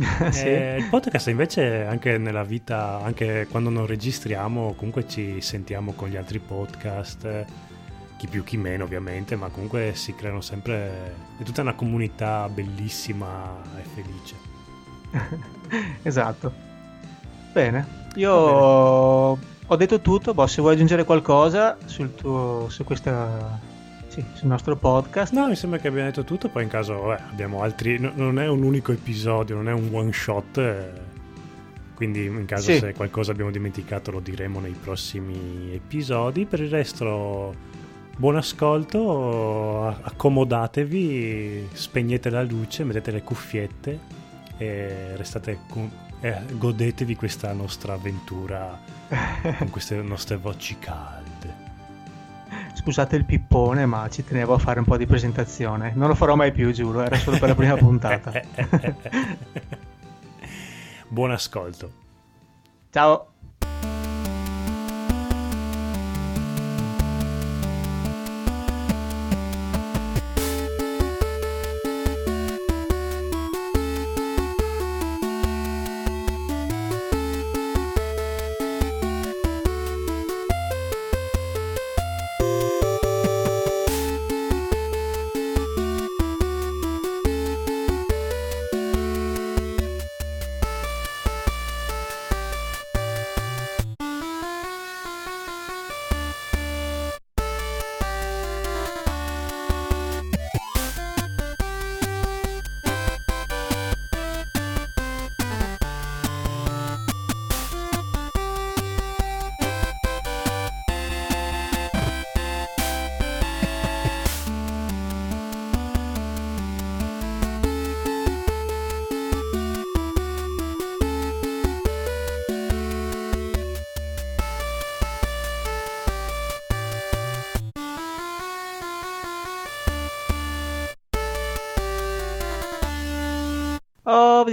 sì. 0.30 0.46
eh, 0.46 0.76
il 0.78 0.88
podcast 0.88 1.28
invece 1.28 1.84
anche 1.84 2.16
nella 2.16 2.42
vita, 2.42 3.00
anche 3.02 3.46
quando 3.50 3.68
non 3.68 3.86
registriamo, 3.86 4.74
comunque 4.74 5.06
ci 5.06 5.40
sentiamo 5.40 5.92
con 5.92 6.08
gli 6.08 6.16
altri 6.16 6.38
podcast, 6.38 7.44
chi 8.16 8.26
più 8.26 8.42
chi 8.42 8.56
meno 8.56 8.84
ovviamente, 8.84 9.36
ma 9.36 9.48
comunque 9.48 9.94
si 9.94 10.14
creano 10.14 10.40
sempre, 10.40 11.14
è 11.38 11.42
tutta 11.42 11.60
una 11.60 11.74
comunità 11.74 12.48
bellissima 12.48 13.62
e 13.78 13.82
felice. 13.82 14.34
esatto. 16.02 16.52
Bene, 17.52 17.86
io 18.14 19.34
bene. 19.34 19.46
ho 19.66 19.76
detto 19.76 20.00
tutto, 20.00 20.32
boh, 20.32 20.46
se 20.46 20.60
vuoi 20.62 20.74
aggiungere 20.74 21.04
qualcosa 21.04 21.76
sul 21.84 22.14
tuo, 22.14 22.66
su 22.70 22.84
questa 22.84 23.68
sì, 24.20 24.38
sul 24.38 24.48
nostro 24.48 24.76
podcast. 24.76 25.32
No, 25.32 25.48
mi 25.48 25.56
sembra 25.56 25.78
che 25.78 25.88
abbiamo 25.88 26.08
detto 26.08 26.24
tutto, 26.24 26.48
poi 26.48 26.64
in 26.64 26.68
caso 26.68 27.14
eh, 27.14 27.20
abbiamo 27.30 27.62
altri, 27.62 27.98
no, 27.98 28.12
non 28.14 28.38
è 28.38 28.48
un 28.48 28.62
unico 28.62 28.92
episodio, 28.92 29.54
non 29.54 29.68
è 29.68 29.72
un 29.72 29.88
one 29.92 30.12
shot, 30.12 30.58
eh, 30.58 30.90
quindi 31.94 32.24
in 32.24 32.44
caso 32.46 32.72
sì. 32.72 32.78
se 32.78 32.94
qualcosa 32.94 33.32
abbiamo 33.32 33.50
dimenticato 33.50 34.10
lo 34.10 34.20
diremo 34.20 34.60
nei 34.60 34.72
prossimi 34.72 35.72
episodi. 35.72 36.46
Per 36.46 36.60
il 36.60 36.70
resto 36.70 37.54
buon 38.16 38.36
ascolto, 38.36 39.86
accomodatevi, 39.86 41.68
spegnete 41.72 42.30
la 42.30 42.42
luce, 42.42 42.84
mettete 42.84 43.10
le 43.10 43.22
cuffiette 43.22 43.98
e 44.56 45.16
restate 45.16 45.60
con, 45.68 45.90
eh, 46.20 46.42
godetevi 46.52 47.16
questa 47.16 47.52
nostra 47.52 47.94
avventura 47.94 48.78
con 49.58 49.70
queste 49.70 49.96
nostre 50.02 50.36
voci 50.36 50.78
calde. 50.78 51.19
Scusate 52.80 53.14
il 53.14 53.26
pippone, 53.26 53.84
ma 53.84 54.08
ci 54.08 54.24
tenevo 54.24 54.54
a 54.54 54.58
fare 54.58 54.78
un 54.78 54.86
po' 54.86 54.96
di 54.96 55.04
presentazione. 55.04 55.92
Non 55.94 56.08
lo 56.08 56.14
farò 56.14 56.34
mai 56.34 56.50
più, 56.50 56.72
giuro, 56.72 57.02
era 57.02 57.14
solo 57.18 57.38
per 57.38 57.48
la 57.50 57.54
prima 57.54 57.76
puntata. 57.76 58.32
Buon 61.06 61.30
ascolto. 61.30 61.92
Ciao. 62.90 63.32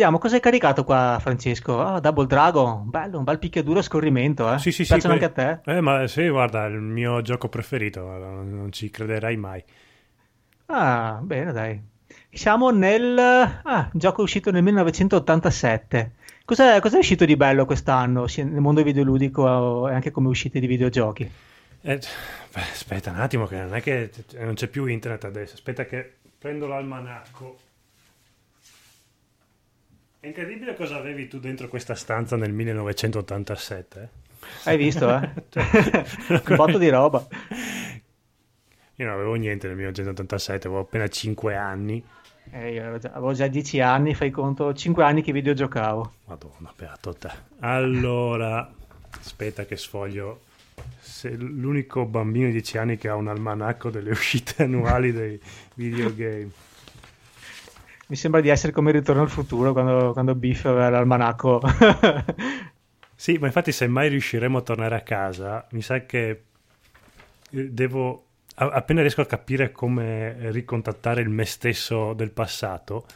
Vediamo 0.07 0.19
cosa 0.19 0.35
hai 0.35 0.41
caricato 0.41 0.83
qua, 0.83 1.17
Francesco. 1.19 1.81
Ah, 1.81 1.99
Double 1.99 2.27
Dragon, 2.27 2.89
bello, 2.89 3.17
un 3.17 3.23
bel 3.23 3.39
picchiaduro 3.39 3.79
a 3.79 3.81
scorrimento, 3.81 4.51
eh. 4.53 4.59
Sì, 4.59 4.71
sì, 4.71 4.85
Piacciono 4.85 5.17
sì. 5.17 5.23
anche 5.23 5.41
a 5.41 5.59
te? 5.63 5.77
Eh, 5.77 5.81
ma 5.81 6.07
sì, 6.07 6.27
guarda, 6.29 6.65
è 6.65 6.69
il 6.69 6.79
mio 6.79 7.21
gioco 7.21 7.49
preferito, 7.49 8.01
non 8.01 8.69
ci 8.71 8.89
crederai 8.89 9.35
mai. 9.35 9.63
Ah, 10.67 11.19
bene, 11.21 11.51
dai. 11.51 11.81
Siamo 12.29 12.69
nel... 12.69 13.17
Ah, 13.17 13.89
gioco 13.91 14.21
uscito 14.21 14.51
nel 14.51 14.63
1987. 14.63 16.11
Cos'è, 16.45 16.79
cos'è 16.79 16.97
uscito 16.97 17.25
di 17.25 17.35
bello 17.35 17.65
quest'anno, 17.65 18.25
nel 18.37 18.61
mondo 18.61 18.83
videoludico 18.83 19.89
e 19.89 19.93
anche 19.93 20.11
come 20.11 20.29
uscite 20.29 20.59
di 20.59 20.67
videogiochi? 20.67 21.29
Eh, 21.81 21.99
aspetta 22.53 23.11
un 23.11 23.19
attimo, 23.19 23.45
che 23.45 23.57
non 23.57 23.75
è 23.75 23.81
che 23.81 24.11
non 24.37 24.53
c'è 24.53 24.67
più 24.67 24.85
internet 24.85 25.25
adesso. 25.25 25.55
Aspetta 25.55 25.85
che 25.85 26.13
prendo 26.37 26.67
l'almanacco. 26.67 27.57
È 30.27 30.31
incredibile 30.31 30.75
cosa 30.75 30.97
avevi 30.97 31.29
tu 31.29 31.39
dentro 31.39 31.69
questa 31.69 31.95
stanza 31.95 32.35
nel 32.35 32.51
1987. 32.51 34.01
eh? 34.01 34.09
Hai 34.65 34.75
visto, 34.75 35.09
eh? 35.09 35.31
Cioè, 35.47 36.05
Un 36.27 36.55
botto 36.57 36.77
di 36.77 36.89
roba. 36.89 37.25
Io 38.95 39.05
non 39.05 39.13
avevo 39.13 39.35
niente 39.35 39.67
nel 39.67 39.77
1987, 39.77 40.67
avevo 40.67 40.81
appena 40.81 41.07
5 41.07 41.55
anni. 41.55 42.03
Eh, 42.51 42.73
io 42.73 42.81
avevo 42.81 42.97
già, 42.97 43.11
avevo 43.11 43.31
già 43.31 43.47
10 43.47 43.79
anni, 43.79 44.15
fai 44.15 44.29
conto, 44.29 44.73
5 44.73 45.01
anni 45.01 45.21
che 45.21 45.31
videogiocavo. 45.31 46.11
Madonna, 46.25 46.73
beato 46.75 47.13
te. 47.13 47.29
Allora, 47.59 48.69
aspetta 49.17 49.63
che 49.63 49.77
sfoglio. 49.77 50.41
Se 50.99 51.29
l'unico 51.29 52.05
bambino 52.05 52.47
di 52.47 52.51
10 52.51 52.77
anni 52.77 52.97
che 52.97 53.07
ha 53.07 53.15
un 53.15 53.29
almanacco 53.29 53.89
delle 53.89 54.09
uscite 54.09 54.63
annuali 54.67 55.13
dei 55.13 55.39
videogame. 55.75 56.49
Mi 58.07 58.15
sembra 58.15 58.39
di 58.41 58.49
essere 58.49 58.71
come 58.71 58.91
Ritorno 58.91 59.21
al 59.21 59.29
futuro 59.29 59.73
quando, 59.73 60.13
quando 60.13 60.33
Biff 60.33 60.65
aveva 60.65 60.89
l'almanacco. 60.89 61.61
Sì, 63.19 63.39
ma 63.39 63.47
infatti 63.47 63.71
se 63.71 63.87
mai 63.87 64.09
riusciremo 64.09 64.59
a 64.59 64.61
tornare 64.61 64.93
a 64.95 65.01
casa, 65.01 65.67
mi 65.71 65.81
sa 65.81 66.05
che 66.05 66.43
eh, 67.49 67.71
devo, 67.71 68.25
appena 68.53 69.01
riesco 69.01 69.21
a 69.21 69.25
capire 69.25 69.71
come 69.71 70.51
ricontattare 70.51 71.21
il 71.21 71.29
me 71.29 71.43
stesso 71.45 72.13
del 72.13 72.29
passato, 72.29 73.07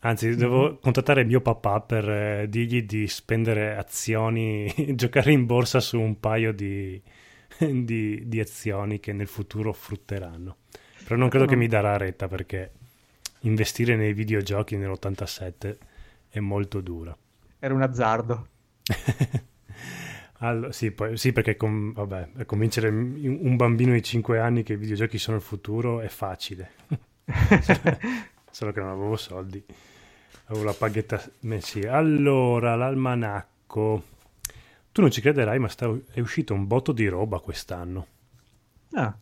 anzi 0.00 0.34
devo 0.34 0.78
contattare 0.78 1.22
mio 1.22 1.40
papà 1.40 1.80
per 1.82 2.10
eh, 2.10 2.46
dirgli 2.48 2.82
di 2.82 3.06
spendere 3.06 3.76
azioni, 3.76 4.74
giocare 4.96 5.30
in 5.30 5.46
borsa 5.46 5.78
su 5.78 6.00
un 6.00 6.18
paio 6.18 6.52
di, 6.52 7.00
di- 7.58 8.22
di 8.26 8.40
azioni 8.40 8.98
che 8.98 9.12
nel 9.12 9.28
futuro 9.28 9.72
frutteranno. 9.72 10.56
Però 11.04 11.14
non 11.14 11.28
credo 11.28 11.46
che 11.46 11.54
mi 11.54 11.68
darà 11.68 11.96
retta 11.96 12.26
perché 12.26 12.72
investire 13.40 13.96
nei 13.96 14.12
videogiochi 14.12 14.76
nell'87 14.76 15.76
è 16.28 16.40
molto 16.40 16.80
dura. 16.80 17.16
Era 17.58 17.74
un 17.74 17.82
azzardo. 17.82 18.48
Allo- 20.40 20.70
sì, 20.72 20.90
poi- 20.90 21.16
sì, 21.16 21.32
perché 21.32 21.56
com- 21.56 21.92
vabbè, 21.92 22.44
convincere 22.44 22.88
un 22.88 23.56
bambino 23.56 23.92
di 23.92 24.02
5 24.02 24.38
anni 24.38 24.62
che 24.62 24.74
i 24.74 24.76
videogiochi 24.76 25.18
sono 25.18 25.36
il 25.38 25.42
futuro 25.42 26.00
è 26.00 26.08
facile. 26.08 26.70
Solo 28.50 28.72
che 28.72 28.80
non 28.80 28.90
avevo 28.90 29.16
soldi. 29.16 29.64
Avevo 30.46 30.64
la 30.64 30.74
paghetta 30.74 31.22
mensile. 31.40 31.88
Allora, 31.88 32.74
l'almanacco. 32.76 34.04
Tu 34.92 35.00
non 35.00 35.10
ci 35.10 35.20
crederai, 35.20 35.58
ma 35.58 35.68
sta- 35.68 35.94
è 36.12 36.20
uscito 36.20 36.54
un 36.54 36.66
botto 36.66 36.92
di 36.92 37.06
roba 37.08 37.40
quest'anno. 37.40 38.06
Ah, 38.92 39.14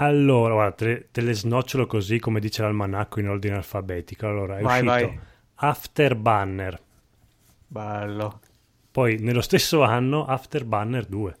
Allora, 0.00 0.54
guarda, 0.54 0.74
te, 0.76 1.08
te 1.10 1.20
le 1.20 1.32
snocciolo 1.34 1.86
così 1.86 2.18
come 2.20 2.40
dice 2.40 2.62
l'almanacco 2.62 3.20
in 3.20 3.28
ordine 3.28 3.56
alfabetico. 3.56 4.26
Allora, 4.26 4.58
è 4.58 4.62
Vai, 4.62 4.86
uscito 4.86 5.06
vai. 5.06 5.20
Afterbanner. 5.56 6.80
bello. 7.66 8.40
Poi, 8.90 9.18
nello 9.18 9.40
stesso 9.40 9.82
anno, 9.82 10.24
Afterbanner 10.24 11.06
2. 11.06 11.36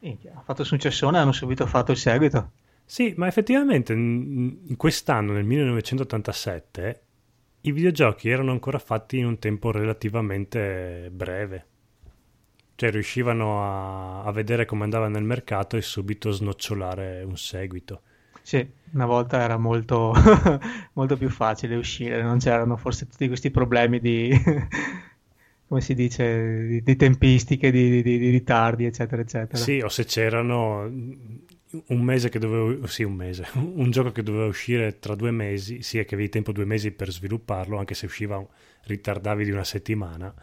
Minchia, 0.00 0.32
ha 0.36 0.40
fatto 0.42 0.64
successone 0.64 1.16
e 1.16 1.20
hanno 1.20 1.32
subito 1.32 1.66
fatto 1.66 1.92
il 1.92 1.98
seguito. 1.98 2.52
Sì, 2.84 3.14
ma 3.16 3.26
effettivamente 3.26 3.92
in 3.92 4.74
quest'anno, 4.76 5.32
nel 5.32 5.44
1987, 5.44 7.02
i 7.62 7.72
videogiochi 7.72 8.28
erano 8.28 8.50
ancora 8.50 8.78
fatti 8.78 9.18
in 9.18 9.26
un 9.26 9.38
tempo 9.38 9.70
relativamente 9.70 11.08
breve. 11.12 11.66
Cioè 12.74 12.90
riuscivano 12.90 13.62
a, 13.62 14.22
a 14.24 14.32
vedere 14.32 14.64
come 14.64 14.84
andava 14.84 15.08
nel 15.08 15.22
mercato 15.22 15.76
e 15.76 15.82
subito 15.82 16.30
snocciolare 16.30 17.22
un 17.22 17.36
seguito. 17.36 18.02
Sì, 18.42 18.66
una 18.92 19.06
volta 19.06 19.40
era 19.40 19.56
molto, 19.56 20.12
molto 20.94 21.16
più 21.16 21.28
facile 21.30 21.76
uscire, 21.76 22.22
non 22.22 22.38
c'erano 22.38 22.76
forse 22.76 23.06
tutti 23.08 23.28
questi 23.28 23.50
problemi 23.50 24.00
di, 24.00 24.30
come 25.66 25.80
si 25.80 25.94
dice, 25.94 26.66
di, 26.66 26.82
di 26.82 26.96
tempistiche, 26.96 27.70
di, 27.70 28.02
di- 28.02 28.18
di 28.18 28.30
ritardi, 28.30 28.84
eccetera, 28.84 29.22
eccetera. 29.22 29.64
Sì, 29.64 29.80
o 29.80 29.88
se 29.88 30.04
c'erano 30.04 30.82
un 30.84 32.00
mese 32.02 32.28
che 32.28 32.38
doveva, 32.38 32.86
sì, 32.86 33.02
un 33.02 33.14
mese, 33.14 33.46
un 33.54 33.90
gioco 33.90 34.12
che 34.12 34.22
doveva 34.22 34.46
uscire 34.46 34.98
tra 34.98 35.14
due 35.14 35.30
mesi, 35.30 35.82
sia 35.82 36.04
che 36.04 36.14
avevi 36.14 36.28
tempo 36.30 36.52
due 36.52 36.64
mesi 36.64 36.90
per 36.92 37.10
svilupparlo, 37.10 37.78
anche 37.78 37.94
se 37.94 38.06
usciva, 38.06 38.44
ritardavi 38.84 39.44
di 39.44 39.50
una 39.50 39.64
settimana, 39.64 40.34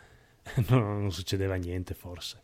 non, 0.70 1.02
non 1.02 1.12
succedeva 1.12 1.56
niente 1.56 1.94
forse. 1.94 2.40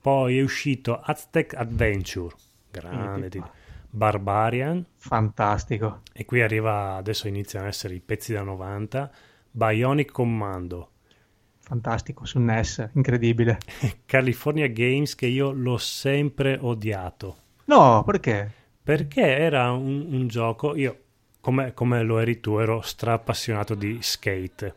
Poi 0.00 0.38
è 0.38 0.42
uscito 0.42 1.00
Aztec 1.00 1.54
Adventure, 1.54 2.34
grande 2.70 3.28
titolo. 3.28 3.52
Barbarian, 3.88 4.84
Fantastico. 4.96 6.00
e 6.12 6.24
qui 6.24 6.42
arriva, 6.42 6.96
adesso 6.96 7.28
iniziano 7.28 7.66
a 7.66 7.68
essere 7.68 7.94
i 7.94 8.00
pezzi 8.00 8.32
da 8.32 8.42
90, 8.42 9.10
Bionic 9.50 10.10
Commando, 10.10 10.90
Fantastico 11.60 12.26
su 12.26 12.38
NES, 12.40 12.90
incredibile. 12.94 13.58
California 14.04 14.66
Games 14.66 15.14
che 15.14 15.26
io 15.26 15.52
l'ho 15.52 15.78
sempre 15.78 16.58
odiato. 16.60 17.36
No, 17.66 18.02
perché? 18.04 18.50
Perché 18.82 19.38
era 19.38 19.70
un, 19.72 20.12
un 20.12 20.26
gioco, 20.26 20.74
io 20.74 20.98
come, 21.40 21.72
come 21.72 22.02
lo 22.02 22.18
eri 22.18 22.40
tu, 22.40 22.58
ero 22.58 22.80
stra-appassionato 22.82 23.74
di 23.74 23.98
skate. 24.02 24.74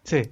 Sì, 0.00 0.26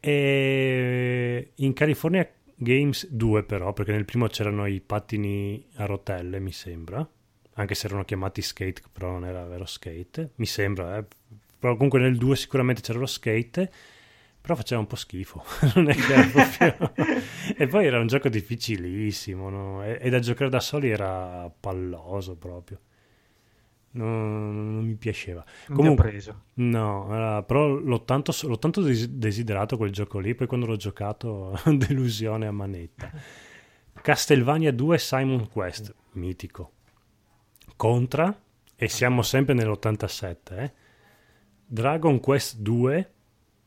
E 0.00 1.52
in 1.56 1.72
California 1.74 2.28
Games 2.56 3.06
2 3.08 3.44
però, 3.44 3.72
perché 3.72 3.92
nel 3.92 4.04
primo 4.04 4.26
c'erano 4.26 4.66
i 4.66 4.80
pattini 4.80 5.64
a 5.76 5.86
rotelle, 5.86 6.40
mi 6.40 6.52
sembra, 6.52 7.06
anche 7.54 7.74
se 7.74 7.86
erano 7.86 8.04
chiamati 8.04 8.42
skate, 8.42 8.82
però 8.92 9.12
non 9.12 9.24
era 9.24 9.44
vero 9.46 9.64
skate, 9.64 10.32
mi 10.36 10.46
sembra, 10.46 10.98
eh. 10.98 11.04
Però 11.58 11.74
comunque 11.74 12.00
nel 12.00 12.16
2 12.16 12.36
sicuramente 12.36 12.80
c'era 12.80 12.98
lo 12.98 13.06
skate, 13.06 13.70
però 14.40 14.54
faceva 14.54 14.80
un 14.80 14.86
po' 14.86 14.96
schifo, 14.96 15.44
non 15.74 15.88
è 15.90 15.94
che 15.94 16.12
era 16.12 16.26
proprio... 16.26 16.92
e 17.56 17.66
poi 17.66 17.86
era 17.86 17.98
un 17.98 18.06
gioco 18.06 18.28
difficilissimo, 18.28 19.50
no? 19.50 19.84
e, 19.84 19.98
e 20.00 20.10
da 20.10 20.18
giocare 20.18 20.50
da 20.50 20.60
soli 20.60 20.90
era 20.90 21.50
palloso 21.60 22.36
proprio. 22.36 22.80
Non, 23.92 24.74
non 24.74 24.84
mi 24.84 24.94
piaceva. 24.94 25.44
non 25.68 25.76
Comunque, 25.76 26.10
preso. 26.10 26.42
No, 26.54 27.44
però 27.46 27.68
l'ho 27.68 28.04
tanto, 28.04 28.32
l'ho 28.42 28.58
tanto 28.58 28.82
desi- 28.82 29.18
desiderato 29.18 29.76
quel 29.76 29.90
gioco 29.90 30.18
lì, 30.18 30.34
poi 30.34 30.46
quando 30.46 30.66
l'ho 30.66 30.76
giocato, 30.76 31.58
delusione 31.66 32.46
a 32.46 32.52
manetta. 32.52 33.10
Castlevania 34.00 34.72
2 34.72 34.98
Simon 34.98 35.48
Quest, 35.48 35.94
mitico. 36.12 36.72
Contra, 37.76 38.34
e 38.76 38.88
siamo 38.88 39.22
sempre 39.22 39.54
nell'87, 39.54 40.36
eh. 40.58 40.72
Dragon 41.66 42.20
Quest 42.20 42.58
2, 42.58 43.12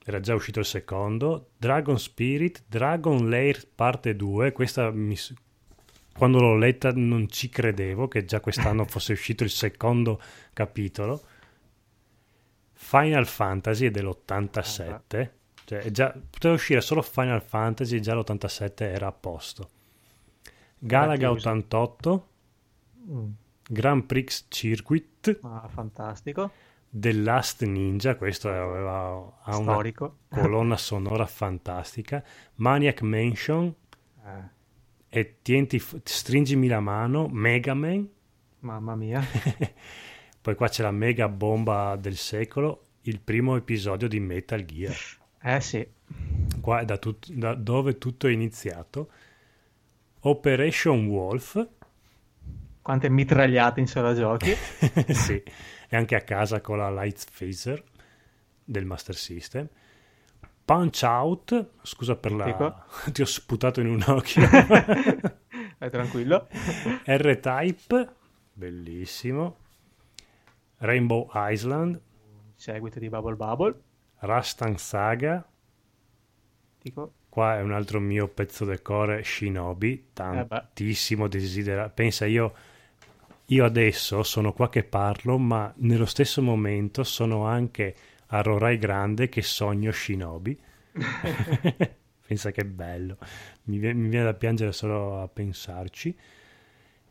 era 0.05 0.19
già 0.19 0.33
uscito 0.33 0.59
il 0.59 0.65
secondo, 0.65 1.51
Dragon 1.57 1.99
Spirit, 1.99 2.63
Dragon 2.67 3.29
Lair 3.29 3.67
parte 3.73 4.15
2, 4.15 4.51
questa 4.51 4.91
mi 4.91 5.15
quando 6.17 6.39
l'ho 6.39 6.56
letta 6.56 6.91
non 6.93 7.30
ci 7.30 7.49
credevo 7.49 8.08
che 8.08 8.26
già 8.26 8.39
quest'anno 8.39 8.86
fosse 8.86 9.13
uscito 9.13 9.43
il 9.43 9.49
secondo 9.49 10.21
capitolo. 10.54 11.21
Final 12.73 13.26
Fantasy 13.26 13.88
è 13.88 13.91
dell'87, 13.91 15.30
cioè 15.65 15.80
è 15.80 15.91
già, 15.91 16.13
poteva 16.30 16.54
uscire 16.54 16.82
solo 16.82 17.02
Final 17.02 17.41
Fantasy 17.41 17.97
e 17.97 17.99
già 17.99 18.13
l'87 18.13 18.73
era 18.82 19.08
a 19.08 19.12
posto. 19.12 19.69
Galaga 20.78 21.30
chiuso. 21.30 21.49
88, 21.49 22.28
Mm, 23.10 23.32
Grand 23.67 24.04
Prix 24.04 24.45
Circuit, 24.47 25.39
ah, 25.41 25.67
fantastico, 25.67 26.52
The 26.89 27.12
Last 27.13 27.63
Ninja, 27.63 28.15
questo 28.15 28.49
aveva, 28.49 29.39
ha 29.41 29.58
una 29.58 29.82
colonna 30.30 30.78
sonora 30.78 31.26
fantastica, 31.26 32.23
Maniac 32.56 33.02
Mansion. 33.02 33.73
Eh, 34.26 34.62
e 35.15 35.36
tienti, 35.43 35.80
stringimi 36.04 36.67
la 36.67 36.80
mano, 36.80 37.28
Mega 37.28 37.76
Man, 37.76 38.10
mamma 38.62 38.95
mia. 38.95 39.21
poi 40.41 40.56
qua 40.56 40.67
c'è 40.67 40.82
la 40.82 40.89
mega 40.89 41.30
bomba 41.30 41.95
del 41.97 42.15
secolo, 42.15 42.88
il 43.02 43.19
primo 43.19 43.56
episodio 43.56 44.08
di 44.08 44.19
Metal 44.19 44.65
Gear. 44.65 44.97
Eh 45.39 45.62
sì, 45.62 45.88
Qua 46.62 46.80
è 46.80 46.86
da, 46.86 46.97
tut- 46.97 47.32
da 47.32 47.54
dove 47.54 47.99
tutto 47.99 48.26
è 48.26 48.32
iniziato. 48.32 49.12
Operation 50.21 51.06
Wolf, 51.06 51.67
quante 52.82 53.08
mitragliate 53.10 53.80
in 53.82 53.88
sala 53.88 54.15
giochi. 54.15 54.52
sì, 55.13 55.43
e 55.89 55.95
anche 55.95 56.15
a 56.15 56.21
casa 56.21 56.60
con 56.60 56.78
la 56.78 56.89
Light 56.91 57.26
Phaser. 57.38 57.84
del 58.63 58.86
Master 58.86 59.15
System. 59.15 59.67
Punch 60.65 61.04
Out, 61.04 61.69
scusa 61.82 62.15
per 62.15 62.32
la... 62.32 62.45
Dico. 62.45 62.76
ti 63.12 63.21
ho 63.21 63.26
sputato 63.26 63.82
in 63.82 63.88
un 63.88 64.04
occhio. 64.08 64.47
Vai 65.78 65.89
tranquillo. 65.89 66.47
R-Type, 67.06 68.13
bellissimo. 68.54 69.58
Rainbow 70.78 71.30
Island, 71.34 71.99
Seguito 72.56 72.99
di 72.99 73.10
Bubble 73.10 73.36
Bubble. 73.36 73.82
Rastan 74.19 74.78
Saga, 74.78 75.45
Dico, 76.84 77.13
qua 77.30 77.58
è 77.58 77.62
un 77.62 77.71
altro 77.71 78.02
mio 78.02 78.28
pezzo 78.28 78.65
del 78.65 78.82
core, 78.82 79.23
Shinobi, 79.23 80.10
tantissimo 80.12 81.30
desidera. 81.30 81.88
Pensa, 81.89 82.26
io, 82.26 82.54
io 83.45 83.63
adesso 83.63 84.21
sono 84.23 84.52
qua 84.52 84.69
che 84.69 84.84
parlo, 84.84 85.38
ma 85.38 85.73
nello 85.78 86.06
stesso 86.06 86.41
momento 86.41 87.06
sono 87.06 87.45
anche 87.45 87.95
a 88.34 88.41
Rorai 88.41 88.78
Grande 88.78 89.30
che 89.30 89.41
sogno 89.41 89.91
Shinobi. 89.91 90.60
Pensa 92.26 92.52
che 92.52 92.65
bello, 92.65 93.17
mi 93.63 93.78
viene, 93.78 94.00
mi 94.00 94.08
viene 94.10 94.26
da 94.26 94.34
piangere 94.34 94.72
solo 94.72 95.22
a 95.22 95.28
pensarci. 95.28 96.17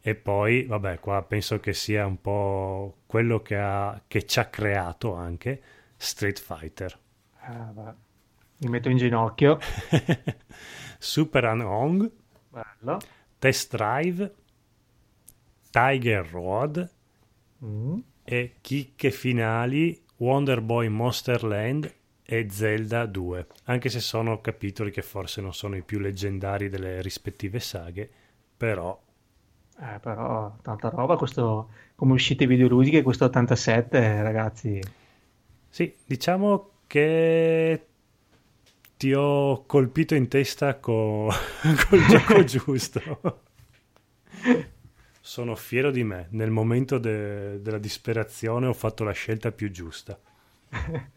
E 0.04 0.14
poi, 0.16 0.64
vabbè, 0.64 0.98
qua 0.98 1.22
penso 1.22 1.60
che 1.60 1.72
sia 1.74 2.06
un 2.06 2.20
po' 2.20 3.02
quello 3.06 3.40
che, 3.40 3.56
ha, 3.56 4.02
che 4.08 4.26
ci 4.26 4.40
ha 4.40 4.46
creato 4.46 5.14
anche 5.14 5.62
Street 5.96 6.40
Fighter. 6.40 6.98
ah, 7.40 7.70
va. 7.72 7.94
mi 8.58 8.68
metto 8.70 8.88
in 8.88 8.96
ginocchio. 8.96 9.58
Super 10.98 11.44
Anong, 11.44 12.10
Bello. 12.48 12.98
Test 13.38 13.76
Drive, 13.76 14.34
Tiger 15.70 16.26
Road 16.30 16.90
Mm. 17.64 17.98
e 18.24 18.56
chicche 18.60 19.12
finali 19.12 20.02
Wonder 20.22 20.60
Boy 20.62 20.88
Monster 20.88 21.42
Land 21.44 21.92
e 22.24 22.46
Zelda 22.50 23.04
2, 23.06 23.46
anche 23.64 23.88
se 23.88 24.00
sono 24.00 24.40
capitoli 24.40 24.90
che 24.90 25.02
forse 25.02 25.40
non 25.40 25.52
sono 25.52 25.76
i 25.76 25.82
più 25.82 25.98
leggendari 25.98 26.68
delle 26.68 27.02
rispettive 27.02 27.58
saghe, 27.60 28.08
però 28.56 28.98
Eh, 29.78 29.98
però 30.00 30.56
tanta 30.62 30.88
roba, 30.88 31.16
questo, 31.16 31.68
come 31.94 32.12
uscite 32.14 32.46
videoludiche, 32.46 33.02
questo 33.02 33.24
87, 33.26 34.22
ragazzi. 34.22 34.80
sì, 35.68 35.94
diciamo 36.06 36.70
che 36.86 37.86
ti 38.96 39.12
ho 39.12 39.64
colpito 39.66 40.14
in 40.14 40.28
testa 40.28 40.78
co- 40.78 41.28
col 41.88 42.04
gioco 42.06 42.44
giusto. 42.44 43.40
Sono 45.24 45.54
fiero 45.54 45.92
di 45.92 46.02
me, 46.02 46.26
nel 46.30 46.50
momento 46.50 46.98
de- 46.98 47.62
della 47.62 47.78
disperazione 47.78 48.66
ho 48.66 48.72
fatto 48.72 49.04
la 49.04 49.12
scelta 49.12 49.52
più 49.52 49.70
giusta. 49.70 50.18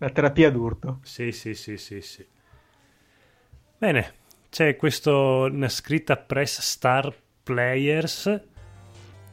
La 0.00 0.10
terapia 0.10 0.50
d'urto. 0.50 0.98
Sì, 1.02 1.30
sì, 1.30 1.54
sì, 1.54 1.76
sì, 1.76 2.00
sì. 2.00 2.26
Bene, 3.78 4.12
c'è 4.50 4.74
questo, 4.74 5.48
una 5.52 5.68
scritta 5.68 6.16
Press 6.16 6.60
Star 6.60 7.14
Players 7.44 8.40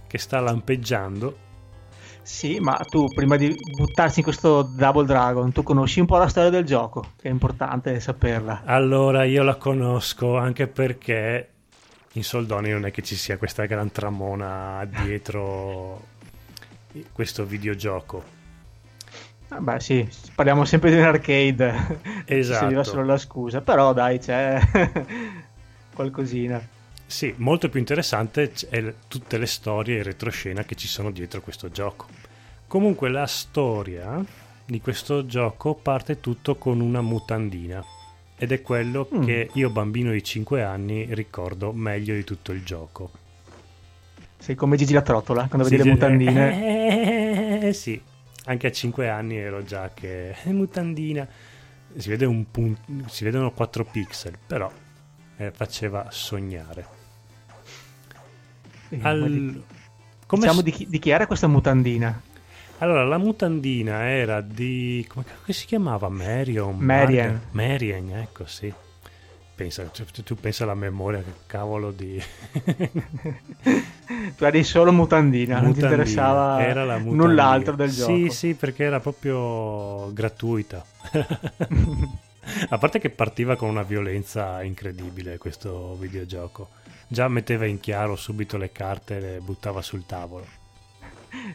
che 0.08 0.18
sta 0.20 0.40
lampeggiando. 0.40 1.38
Sì, 2.22 2.60
ma 2.60 2.76
tu 2.88 3.08
prima 3.08 3.38
di 3.38 3.56
buttarsi 3.76 4.20
in 4.20 4.26
questo 4.26 4.62
Double 4.62 5.06
Dragon, 5.06 5.52
tu 5.52 5.64
conosci 5.64 6.00
un 6.00 6.06
po' 6.06 6.18
la 6.18 6.28
storia 6.28 6.52
del 6.52 6.64
gioco, 6.64 7.14
che 7.20 7.28
è 7.28 7.32
importante 7.32 8.00
saperla. 8.00 8.62
Allora, 8.66 9.24
io 9.24 9.42
la 9.42 9.56
conosco 9.56 10.38
anche 10.38 10.68
perché 10.68 11.55
in 12.16 12.24
soldoni 12.24 12.70
non 12.70 12.86
è 12.86 12.92
che 12.92 13.02
ci 13.02 13.16
sia 13.16 13.38
questa 13.38 13.66
gran 13.66 13.92
tramona 13.92 14.86
dietro 15.04 16.14
questo 17.12 17.46
videogioco. 17.46 18.24
Ah, 19.50 19.60
beh, 19.60 19.80
sì, 19.80 20.10
parliamo 20.34 20.66
sempre 20.66 20.92
di 20.92 20.98
un 20.98 21.04
arcade. 21.04 22.00
Ci 22.26 22.44
serviva 22.44 22.82
Esatto. 22.82 22.84
solo 22.84 23.04
la 23.06 23.18
scusa, 23.18 23.62
però 23.62 23.94
dai, 23.94 24.18
c'è 24.20 24.60
qualcosina. 25.94 26.60
Sì, 27.06 27.34
molto 27.38 27.70
più 27.70 27.80
interessante 27.80 28.52
è 28.70 28.94
tutte 29.08 29.38
le 29.38 29.46
storie 29.46 30.00
e 30.00 30.04
retroscena 30.04 30.64
che 30.64 30.76
ci 30.76 30.88
sono 30.88 31.12
dietro 31.12 31.42
questo 31.42 31.70
gioco. 31.70 32.08
Comunque 32.66 33.10
la 33.10 33.28
storia 33.28 34.24
di 34.66 34.82
questo 34.82 35.26
gioco 35.26 35.76
parte 35.76 36.20
tutto 36.20 36.56
con 36.56 36.80
una 36.80 37.02
mutandina 37.02 37.84
ed 38.38 38.52
è 38.52 38.62
quello 38.62 39.08
Mm. 39.14 39.24
che 39.24 39.50
io 39.54 39.70
bambino 39.70 40.12
di 40.12 40.24
5 40.24 40.62
anni 40.64 41.08
ricordo 41.14 41.72
meglio 41.72 42.14
di 42.14 42.24
tutto 42.24 42.52
il 42.52 42.64
gioco. 42.64 43.12
Sei 44.38 44.56
come 44.56 44.78
Gigi 44.78 44.94
la 44.94 45.02
trottola, 45.02 45.48
quando 45.48 45.68
Sì, 45.68 45.76
vedi 45.76 45.84
le 45.90 45.96
mutandine. 45.96 47.62
eh, 47.68 47.74
sì, 47.74 48.00
anche 48.46 48.68
a 48.68 48.72
5 48.72 49.10
anni 49.10 49.38
ero 49.38 49.64
già 49.64 49.92
che 49.94 50.36
"Eh, 50.44 50.52
mutandina. 50.52 51.28
Si, 51.98 52.10
vede 52.10 52.26
un 52.26 52.52
pun- 52.52 52.78
si 53.08 53.24
vedono 53.24 53.52
4 53.52 53.86
pixel, 53.86 54.38
però 54.46 54.70
eh, 55.38 55.52
faceva 55.52 56.08
sognare. 56.12 56.86
Sì, 58.90 59.00
Al- 59.02 59.64
come 60.28 60.42
Diciamo 60.42 60.62
di 60.62 60.72
chi, 60.72 60.88
di 60.90 61.00
chi 61.00 61.10
era 61.10 61.26
questa 61.26 61.48
mutandina? 61.48 62.22
Allora, 62.80 63.06
la 63.06 63.18
mutandina 63.18 64.10
era 64.10 64.42
di... 64.42 65.06
come 65.08 65.24
si 65.48 65.66
chiamava? 65.66 66.10
Marion? 66.10 66.76
Marian. 66.78 67.32
Marga- 67.32 67.42
Marian, 67.52 68.10
ecco, 68.18 68.46
sì. 68.46 68.72
Pensa, 69.56 69.84
tu, 69.86 70.04
tu- 70.24 70.36
pensa 70.36 70.64
alla 70.66 70.74
memoria, 70.74 71.20
che 71.22 71.32
cavolo 71.46 71.92
di... 71.92 72.22
Tu 74.36 74.44
eri 74.44 74.64
solo 74.64 74.92
mutandina, 74.92 75.60
non 75.62 75.74
ti 75.74 75.80
Mutandina. 75.82 76.04
interessava 76.04 76.58
mutandina. 77.00 77.16
null'altro 77.16 77.76
del 77.76 77.90
Sì, 77.90 78.22
gioco. 78.24 78.34
sì, 78.34 78.54
perché 78.54 78.84
era 78.84 79.00
proprio 79.00 80.12
gratuita. 80.14 80.86
A 82.70 82.78
parte 82.78 83.00
che 83.00 83.10
partiva 83.10 83.56
con 83.56 83.70
una 83.70 83.82
violenza 83.84 84.62
incredibile 84.62 85.38
questo 85.40 85.96
videogioco. 85.96 86.70
Già 87.08 87.28
metteva 87.28 87.66
in 87.66 87.80
chiaro 87.80 88.16
subito 88.16 88.58
le 88.58 88.72
carte 88.72 89.18
e 89.18 89.20
le 89.20 89.40
buttava 89.40 89.82
sul 89.82 90.06
tavolo. 90.06 90.46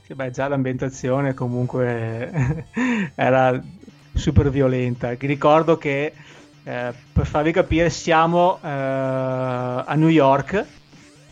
Sì, 0.03 0.15
beh, 0.15 0.31
già 0.31 0.49
l'ambientazione 0.49 1.35
comunque 1.35 2.67
era 3.15 3.61
super 4.15 4.51
violenta. 4.51 5.15
Ti 5.15 5.27
ricordo 5.27 5.77
che, 5.77 6.13
eh, 6.65 6.95
per 7.13 7.27
farvi 7.27 7.53
capire, 7.53 7.91
siamo 7.91 8.59
eh, 8.63 8.69
a 8.69 9.95
New 9.95 10.09
York, 10.09 10.67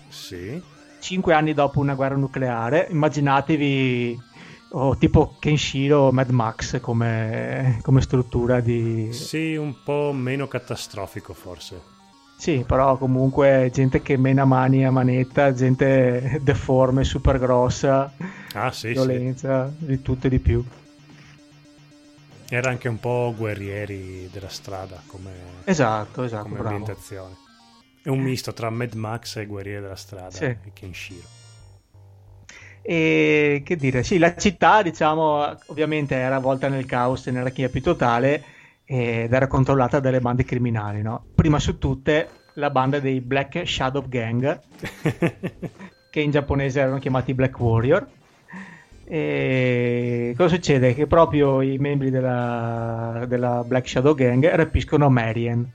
Sì, 0.08 0.60
cinque 1.00 1.34
anni 1.34 1.54
dopo 1.54 1.80
una 1.80 1.94
guerra 1.94 2.16
nucleare. 2.16 2.86
Immaginatevi 2.90 4.26
o 4.70 4.96
tipo 4.96 5.36
Kenshiro 5.38 5.98
o 6.00 6.12
Mad 6.12 6.28
Max 6.30 6.80
come, 6.80 7.78
come 7.82 8.00
struttura 8.00 8.60
di... 8.60 9.08
sì, 9.12 9.56
un 9.56 9.82
po' 9.82 10.12
meno 10.12 10.46
catastrofico 10.46 11.32
forse. 11.32 11.96
Sì, 12.38 12.62
però 12.64 12.96
comunque 12.96 13.68
gente 13.72 14.00
che 14.00 14.16
mena 14.16 14.44
mani 14.44 14.86
a 14.86 14.92
manetta, 14.92 15.52
gente 15.52 16.38
deforme, 16.40 17.02
super 17.02 17.36
grossa, 17.38 18.12
Ah, 18.54 18.70
sì, 18.70 18.88
sì. 18.88 18.92
violenza, 18.92 19.70
di 19.76 20.00
tutto 20.02 20.28
e 20.28 20.30
di 20.30 20.38
più. 20.38 20.64
Era 22.48 22.70
anche 22.70 22.88
un 22.88 23.00
po' 23.00 23.34
guerrieri 23.36 24.28
della 24.32 24.48
strada 24.48 25.02
come, 25.06 25.30
Esatto, 25.64 26.22
esatto, 26.22 26.44
come 26.44 26.60
bravo. 26.60 26.76
ambientazione. 26.76 27.34
È 28.02 28.08
un 28.08 28.20
misto 28.20 28.52
tra 28.52 28.70
Mad 28.70 28.94
Max 28.94 29.36
e 29.36 29.44
Guerrieri 29.46 29.82
della 29.82 29.96
strada 29.96 30.30
Sì. 30.30 30.44
e 30.44 30.58
Kenshiro. 30.72 31.26
E 32.80 33.62
che 33.66 33.76
dire, 33.76 34.02
sì, 34.02 34.16
la 34.16 34.34
città, 34.36 34.80
diciamo, 34.80 35.58
ovviamente 35.66 36.14
era 36.14 36.36
avvolta 36.36 36.68
nel 36.68 36.86
caos 36.86 37.26
e 37.26 37.30
nell'anarchia 37.32 37.68
più 37.68 37.82
totale 37.82 38.42
ed 38.90 39.30
era 39.30 39.46
controllata 39.46 40.00
dalle 40.00 40.18
bande 40.18 40.44
criminali, 40.44 41.02
no? 41.02 41.22
Prima 41.34 41.58
su 41.58 41.76
tutte 41.76 42.28
la 42.54 42.70
banda 42.70 42.98
dei 43.00 43.20
Black 43.20 43.68
Shadow 43.68 44.08
Gang, 44.08 44.60
che 46.08 46.20
in 46.20 46.30
giapponese 46.30 46.80
erano 46.80 46.98
chiamati 46.98 47.34
Black 47.34 47.60
Warrior. 47.60 48.06
E 49.04 50.34
cosa 50.36 50.54
succede? 50.54 50.94
Che 50.94 51.06
proprio 51.06 51.60
i 51.60 51.76
membri 51.76 52.08
della, 52.08 53.24
della 53.28 53.62
Black 53.62 53.86
Shadow 53.86 54.14
Gang 54.14 54.48
rapiscono 54.54 55.10
Marian. 55.10 55.70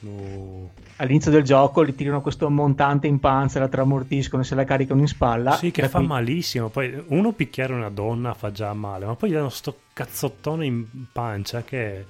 Uh, 0.00 0.68
All'inizio 0.96 1.30
del 1.30 1.42
gioco 1.42 1.82
li 1.82 1.94
tirano 1.94 2.22
questo 2.22 2.48
montante 2.48 3.06
in 3.06 3.20
panza, 3.20 3.58
la 3.58 3.68
tramortiscono 3.68 4.40
e 4.40 4.46
se 4.46 4.54
la 4.54 4.64
caricano 4.64 5.00
in 5.00 5.08
spalla. 5.08 5.52
sì, 5.56 5.70
che 5.70 5.88
fa 5.90 5.98
qui- 5.98 6.06
malissimo. 6.06 6.70
Poi 6.70 7.04
uno 7.08 7.32
picchiare 7.32 7.74
una 7.74 7.90
donna 7.90 8.32
fa 8.32 8.50
già 8.50 8.72
male, 8.72 9.04
ma 9.04 9.14
poi 9.14 9.28
gli 9.28 9.34
danno 9.34 9.50
sto 9.50 9.76
cazzottone 9.92 10.64
in 10.64 10.86
pancia 11.12 11.62
che 11.62 12.06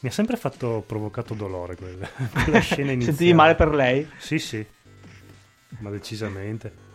mi 0.00 0.08
ha 0.08 0.12
sempre 0.12 0.36
fatto 0.36 0.82
provocato 0.86 1.34
dolore 1.34 1.76
quella, 1.80 2.08
quella 2.44 2.58
scena 2.60 2.92
iniziale. 2.92 3.16
Sentivi 3.16 3.32
male 3.34 3.54
per 3.54 3.74
lei? 3.74 4.08
Sì, 4.18 4.38
sì, 4.38 4.64
ma 5.80 5.90
decisamente. 5.90 6.88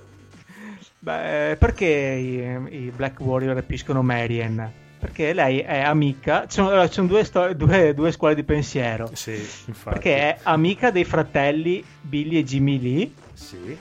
Beh, 1.00 1.56
perché 1.60 1.86
i, 1.86 2.86
i 2.86 2.92
Black 2.96 3.20
Warrior 3.20 3.54
rapiscono 3.54 4.02
Marian? 4.02 4.72
Perché 4.98 5.34
lei 5.34 5.60
è 5.60 5.82
amica, 5.82 6.48
ci 6.48 6.56
sono, 6.56 6.88
ci 6.88 6.94
sono 6.94 7.08
due, 7.08 7.24
sto- 7.24 7.54
due- 7.54 7.94
due 7.94 8.12
scuole 8.12 8.34
di 8.34 8.44
pensiero. 8.44 9.10
Sì, 9.14 9.34
infatti. 9.34 9.90
Perché 10.00 10.18
è 10.18 10.38
amica 10.44 10.90
dei 10.90 11.04
fratelli 11.04 11.84
Billy 12.02 12.38
e 12.38 12.44
Jimmy 12.44 12.80
Lee, 12.82 13.12
Sì, 13.34 13.78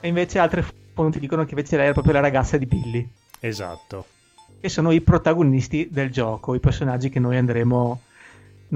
e 0.00 0.08
invece 0.08 0.38
altre 0.38 0.64
fonti 0.94 1.18
dicono 1.18 1.44
che 1.44 1.50
invece 1.50 1.76
lei 1.76 1.88
è 1.90 1.92
proprio 1.92 2.14
la 2.14 2.20
ragazza 2.20 2.56
di 2.56 2.64
Billy. 2.66 3.06
esatto. 3.40 4.06
che 4.60 4.68
sono 4.70 4.90
i 4.90 5.02
protagonisti 5.02 5.88
del 5.90 6.10
gioco, 6.10 6.54
i 6.54 6.60
personaggi 6.60 7.10
che 7.10 7.20
noi 7.20 7.36
andremo, 7.36 8.00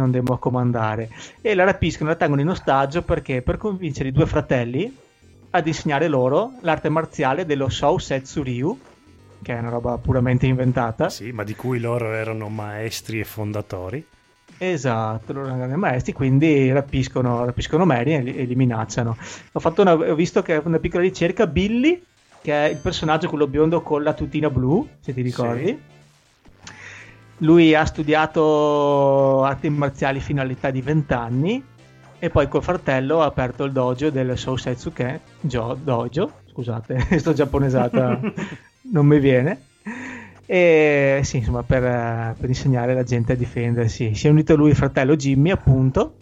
andremo 0.01 0.32
a 0.32 0.38
comandare. 0.38 1.11
E 1.40 1.55
la 1.55 1.64
rapiscono, 1.64 2.11
la 2.11 2.16
tengono 2.16 2.40
in 2.40 2.49
ostaggio 2.49 3.03
perché 3.03 3.43
per 3.43 3.59
convincere 3.59 4.09
i 4.09 4.12
due 4.12 4.26
fratelli 4.26 4.97
ad 5.51 5.66
insegnare 5.66 6.09
loro 6.09 6.53
l'arte 6.61 6.88
marziale 6.88 7.45
dello 7.45 7.68
Shou 7.68 7.99
Setsu 7.99 8.43
Ryu, 8.43 8.78
che 9.43 9.55
è 9.55 9.59
una 9.59 9.68
roba 9.68 9.99
puramente 9.99 10.47
inventata. 10.47 11.11
Sì, 11.11 11.32
ma 11.32 11.45
di 11.45 11.55
cui 11.55 11.78
loro 11.78 12.12
erano 12.12 12.49
maestri 12.49 13.20
e 13.20 13.24
fondatori. 13.24 14.07
Esatto, 14.57 15.32
loro 15.32 15.49
erano 15.49 15.76
maestri, 15.76 16.12
quindi 16.12 16.70
rapiscono, 16.72 17.45
rapiscono 17.45 17.84
Mary 17.84 18.14
e 18.14 18.22
li, 18.22 18.36
e 18.36 18.45
li 18.45 18.55
minacciano. 18.55 19.16
Ho, 19.53 19.74
una, 19.76 19.93
ho 19.93 20.14
visto 20.14 20.40
che 20.43 20.61
una 20.64 20.78
piccola 20.78 21.03
ricerca, 21.03 21.47
Billy 21.47 22.03
che 22.43 22.66
è 22.66 22.68
il 22.68 22.78
personaggio 22.78 23.28
quello 23.28 23.47
biondo 23.47 23.82
con 23.82 24.03
la 24.03 24.12
tutina 24.12 24.51
blu, 24.51 24.86
se 25.01 25.14
ti 25.14 25.22
ricordi. 25.22 25.66
Sì. 25.66 25.91
Lui 27.43 27.74
ha 27.74 27.84
studiato 27.84 29.43
arti 29.43 29.68
marziali 29.68 30.20
fino 30.20 30.40
all'età 30.40 30.70
di 30.70 30.80
20 30.80 31.12
anni 31.12 31.64
e 32.20 32.30
poi 32.30 32.47
col 32.47 32.62
fratello 32.62 33.20
ha 33.20 33.24
aperto 33.24 33.64
il 33.64 33.72
dojo 33.72 34.11
del 34.11 34.38
Shousetsuke 34.38 35.20
jo, 35.40 35.76
Dojo, 35.82 36.30
scusate, 36.53 37.18
sto 37.18 37.32
giapponesata, 37.32 38.20
non 38.93 39.07
mi 39.07 39.18
viene. 39.18 39.61
E 40.47 41.20
sì, 41.24 41.38
insomma, 41.38 41.64
per, 41.64 42.36
per 42.38 42.49
insegnare 42.49 42.95
la 42.95 43.03
gente 43.03 43.32
a 43.32 43.36
difendersi. 43.36 44.14
Si 44.14 44.28
è 44.28 44.30
unito 44.30 44.55
lui 44.55 44.70
il 44.70 44.76
fratello 44.76 45.16
Jimmy, 45.16 45.51
appunto, 45.51 46.14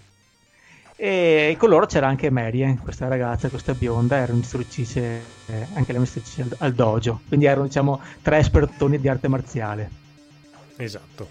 e 0.96 1.54
con 1.58 1.68
loro 1.68 1.84
c'era 1.84 2.06
anche 2.06 2.30
Marian, 2.30 2.78
questa 2.78 3.08
ragazza, 3.08 3.50
questa 3.50 3.74
bionda, 3.74 4.16
era 4.16 4.32
un'istruttrice, 4.32 5.00
eh, 5.46 5.66
anche 5.74 5.92
lei 5.92 5.96
un'istruttrice 5.96 6.42
al, 6.42 6.56
al, 6.58 6.72
dojo, 6.72 7.20
quindi 7.28 7.44
erano 7.44 7.66
diciamo 7.66 8.00
tre 8.22 8.38
espertoni 8.38 8.98
di 8.98 9.08
arte 9.08 9.28
marziale. 9.28 9.99
Esatto. 10.80 11.28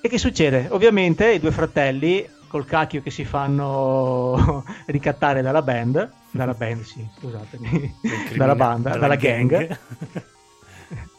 E 0.00 0.08
che 0.08 0.18
succede? 0.18 0.66
Ovviamente 0.70 1.30
i 1.30 1.38
due 1.38 1.52
fratelli 1.52 2.28
col 2.48 2.66
cacchio 2.66 3.00
che 3.00 3.10
si 3.10 3.24
fanno 3.24 4.64
ricattare 4.86 5.42
dalla 5.42 5.62
band, 5.62 6.10
dalla 6.32 6.54
band 6.54 6.82
sì, 6.82 7.06
scusatemi, 7.18 7.94
dalla 8.36 8.54
banda, 8.54 8.90
dalla, 8.90 9.00
dalla 9.00 9.16
gang, 9.16 9.48
gang. 9.48 9.78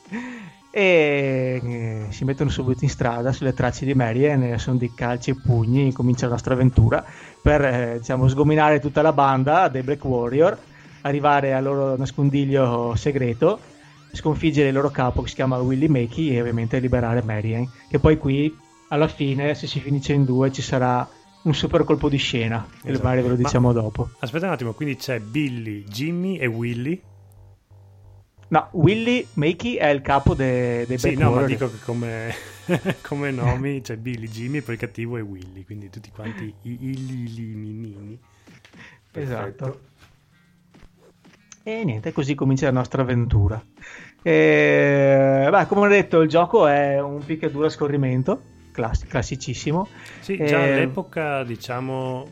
e 0.69 1.61
eh, 1.63 2.05
si 2.09 2.25
mettono 2.25 2.49
subito 2.49 2.83
in 2.83 2.89
strada 2.89 3.31
sulle 3.31 3.53
tracce 3.53 3.85
di 3.85 3.93
Marian, 3.93 4.59
sono 4.59 4.77
di 4.77 4.93
calci 4.93 5.29
e 5.29 5.35
pugni, 5.35 5.93
comincia 5.93 6.25
la 6.25 6.33
nostra 6.33 6.53
avventura 6.53 7.05
per 7.41 7.63
eh, 7.63 7.97
diciamo, 7.99 8.27
sgominare 8.27 8.79
tutta 8.79 9.01
la 9.01 9.13
banda 9.13 9.69
dei 9.69 9.81
Black 9.81 10.03
Warrior, 10.03 10.57
arrivare 11.01 11.53
al 11.53 11.63
loro 11.63 11.95
nascondiglio 11.95 12.95
segreto, 12.95 13.59
sconfiggere 14.13 14.69
il 14.69 14.73
loro 14.73 14.89
capo 14.89 15.21
che 15.21 15.29
si 15.29 15.35
chiama 15.35 15.57
Willy 15.57 15.87
Makey 15.87 16.29
e 16.29 16.39
ovviamente 16.39 16.79
liberare 16.79 17.21
Marian, 17.23 17.69
che 17.89 17.99
poi 17.99 18.17
qui 18.17 18.55
alla 18.89 19.07
fine 19.07 19.55
se 19.55 19.67
si 19.67 19.79
finisce 19.79 20.13
in 20.13 20.23
due 20.23 20.51
ci 20.51 20.61
sarà 20.61 21.07
un 21.43 21.53
super 21.53 21.83
colpo 21.83 22.07
di 22.07 22.17
scena, 22.17 22.65
esatto. 22.83 22.87
e 22.87 23.03
magari 23.03 23.21
ve 23.21 23.27
lo 23.29 23.35
diciamo 23.35 23.73
Ma, 23.73 23.81
dopo. 23.81 24.09
Aspetta 24.19 24.45
un 24.45 24.53
attimo, 24.53 24.73
quindi 24.73 24.95
c'è 24.95 25.19
Billy, 25.19 25.83
Jimmy 25.83 26.37
e 26.37 26.45
Willy 26.45 27.01
No, 28.53 28.67
Willy 28.73 29.25
Makey 29.33 29.77
è 29.77 29.87
il 29.87 30.01
capo 30.01 30.35
dei 30.35 30.85
de 30.85 30.99
Sì, 30.99 31.15
no, 31.15 31.31
ma 31.31 31.43
dico 31.43 31.71
che 31.71 31.79
come, 31.83 32.31
come 33.01 33.31
nomi 33.31 33.81
c'è 33.81 33.97
Billy, 33.97 34.27
Jimmy, 34.27 34.61
poi 34.61 34.75
il 34.75 34.79
cattivo 34.79 35.17
è 35.17 35.23
Willy, 35.23 35.63
quindi 35.63 35.89
tutti 35.89 36.11
quanti 36.11 36.53
i 36.61 36.77
illiminini. 36.81 38.19
Esatto. 39.11 39.79
E 41.63 41.85
niente, 41.85 42.11
così 42.11 42.35
comincia 42.35 42.65
la 42.65 42.73
nostra 42.73 43.03
avventura. 43.03 43.63
E, 44.21 45.47
beh, 45.49 45.65
come 45.67 45.81
ho 45.85 45.87
detto, 45.87 46.19
il 46.19 46.27
gioco 46.27 46.67
è 46.67 46.99
un 47.01 47.23
picchiaduro 47.23 47.67
a 47.67 47.69
scorrimento, 47.69 48.41
class- 48.73 49.05
classicissimo. 49.05 49.87
Sì, 50.19 50.35
già 50.35 50.65
e... 50.65 50.73
all'epoca, 50.73 51.43
diciamo, 51.43 52.27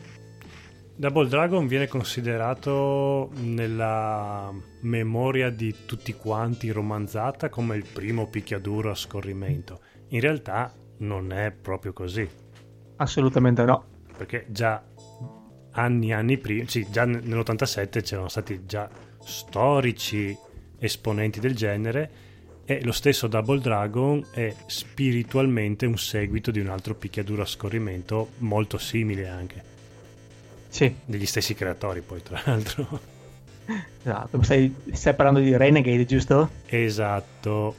Double 0.94 1.28
Dragon 1.28 1.66
viene 1.66 1.88
considerato 1.88 3.30
nella 3.40 4.52
memoria 4.82 5.48
di 5.48 5.74
tutti 5.86 6.12
quanti 6.12 6.70
romanzata 6.70 7.48
come 7.48 7.76
il 7.76 7.86
primo 7.90 8.28
picchiaduro 8.28 8.90
a 8.90 8.94
scorrimento. 8.94 9.80
In 10.08 10.20
realtà 10.20 10.74
non 10.98 11.32
è 11.32 11.50
proprio 11.50 11.94
così. 11.94 12.28
Assolutamente 12.96 13.64
no. 13.64 13.84
Perché 14.14 14.44
già 14.48 14.84
anni 15.72 16.12
anni 16.12 16.36
prima, 16.36 16.68
sì, 16.68 16.86
già 16.90 17.06
nell'87 17.06 18.02
c'erano 18.02 18.28
stati 18.28 18.66
già 18.66 18.88
storici 19.24 20.36
esponenti 20.78 21.40
del 21.40 21.54
genere 21.54 22.10
e 22.64 22.82
lo 22.84 22.92
stesso 22.92 23.26
Double 23.26 23.60
Dragon 23.60 24.24
è 24.32 24.54
spiritualmente 24.66 25.86
un 25.86 25.98
seguito 25.98 26.50
di 26.50 26.60
un 26.60 26.68
altro 26.68 26.94
picchiaduro 26.94 27.42
a 27.42 27.46
scorrimento 27.46 28.30
molto 28.38 28.78
simile 28.78 29.28
anche. 29.28 29.62
Sì. 30.68 30.94
Degli 31.04 31.26
stessi 31.26 31.54
creatori 31.54 32.00
poi 32.00 32.22
tra 32.22 32.40
l'altro. 32.44 33.00
Esatto, 34.02 34.42
stai, 34.42 34.74
stai 34.92 35.14
parlando 35.14 35.40
di 35.40 35.56
Renegade, 35.56 36.04
giusto? 36.04 36.50
Esatto. 36.66 37.74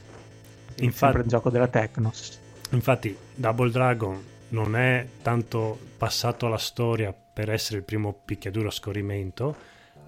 Infatti, 0.78 0.98
sempre 0.98 1.22
il 1.22 1.28
gioco 1.28 1.50
della 1.50 1.68
Tecnos. 1.68 2.40
Infatti, 2.72 3.16
Double 3.36 3.70
Dragon 3.72 4.22
non 4.50 4.76
è 4.76 5.08
tanto 5.22 5.78
passato 5.98 6.46
alla 6.46 6.58
storia 6.58 7.14
per 7.14 7.50
essere 7.52 7.80
il 7.80 7.84
primo 7.84 8.14
picchiaduro 8.14 8.68
a 8.68 8.72
scorrimento, 8.72 9.56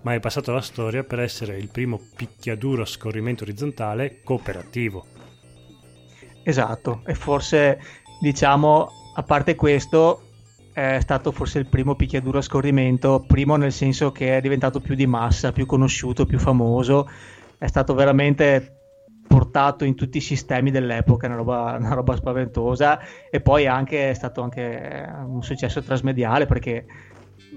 ma 0.05 0.13
è 0.13 0.19
passato 0.19 0.51
alla 0.51 0.61
storia 0.61 1.03
per 1.03 1.19
essere 1.19 1.57
il 1.57 1.67
primo 1.69 1.99
picchiaduro 2.15 2.83
a 2.83 2.85
scorrimento 2.85 3.43
orizzontale 3.43 4.21
cooperativo. 4.23 5.03
Esatto, 6.43 7.01
e 7.07 7.15
forse 7.15 7.79
diciamo, 8.21 8.87
a 9.15 9.23
parte 9.23 9.55
questo, 9.55 10.21
è 10.73 10.99
stato 10.99 11.31
forse 11.31 11.57
il 11.57 11.65
primo 11.65 11.95
picchiaduro 11.95 12.37
a 12.37 12.43
scorrimento, 12.43 13.23
primo 13.25 13.55
nel 13.55 13.71
senso 13.71 14.11
che 14.11 14.37
è 14.37 14.41
diventato 14.41 14.79
più 14.79 14.93
di 14.93 15.07
massa, 15.07 15.51
più 15.51 15.65
conosciuto, 15.65 16.27
più 16.27 16.37
famoso, 16.37 17.09
è 17.57 17.65
stato 17.65 17.95
veramente 17.95 18.73
portato 19.27 19.85
in 19.85 19.95
tutti 19.95 20.17
i 20.17 20.21
sistemi 20.21 20.69
dell'epoca, 20.69 21.25
una 21.25 21.37
roba, 21.37 21.77
una 21.79 21.95
roba 21.95 22.15
spaventosa 22.15 22.99
e 23.31 23.41
poi 23.41 23.65
anche, 23.65 24.11
è 24.11 24.13
stato 24.13 24.43
anche 24.43 25.11
un 25.25 25.41
successo 25.41 25.81
trasmediale 25.81 26.45
perché 26.45 26.85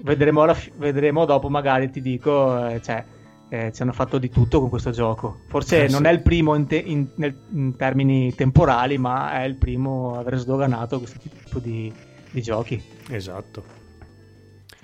vedremo, 0.03 0.41
alla, 0.41 0.55
vedremo 0.77 1.25
dopo 1.25 1.49
magari 1.49 1.89
ti 1.89 2.01
dico, 2.01 2.67
eh, 2.67 2.81
cioè, 2.81 3.03
eh, 3.49 3.71
ci 3.73 3.81
hanno 3.81 3.93
fatto 3.93 4.17
di 4.17 4.29
tutto 4.29 4.59
con 4.59 4.69
questo 4.69 4.91
gioco. 4.91 5.41
Forse 5.47 5.85
eh, 5.85 5.89
non 5.89 6.01
sì. 6.01 6.07
è 6.07 6.11
il 6.11 6.21
primo 6.21 6.55
in, 6.55 6.67
te, 6.67 6.77
in, 6.77 7.07
nel, 7.15 7.35
in, 7.51 7.75
termini 7.75 8.33
temporali, 8.35 8.97
ma 8.97 9.41
è 9.41 9.43
il 9.43 9.55
primo 9.55 10.15
a 10.15 10.19
aver 10.19 10.37
sdoganato 10.37 10.99
questo 10.99 11.19
tipo 11.19 11.59
di, 11.59 11.91
di 12.31 12.41
giochi. 12.41 12.81
Esatto. 13.09 13.77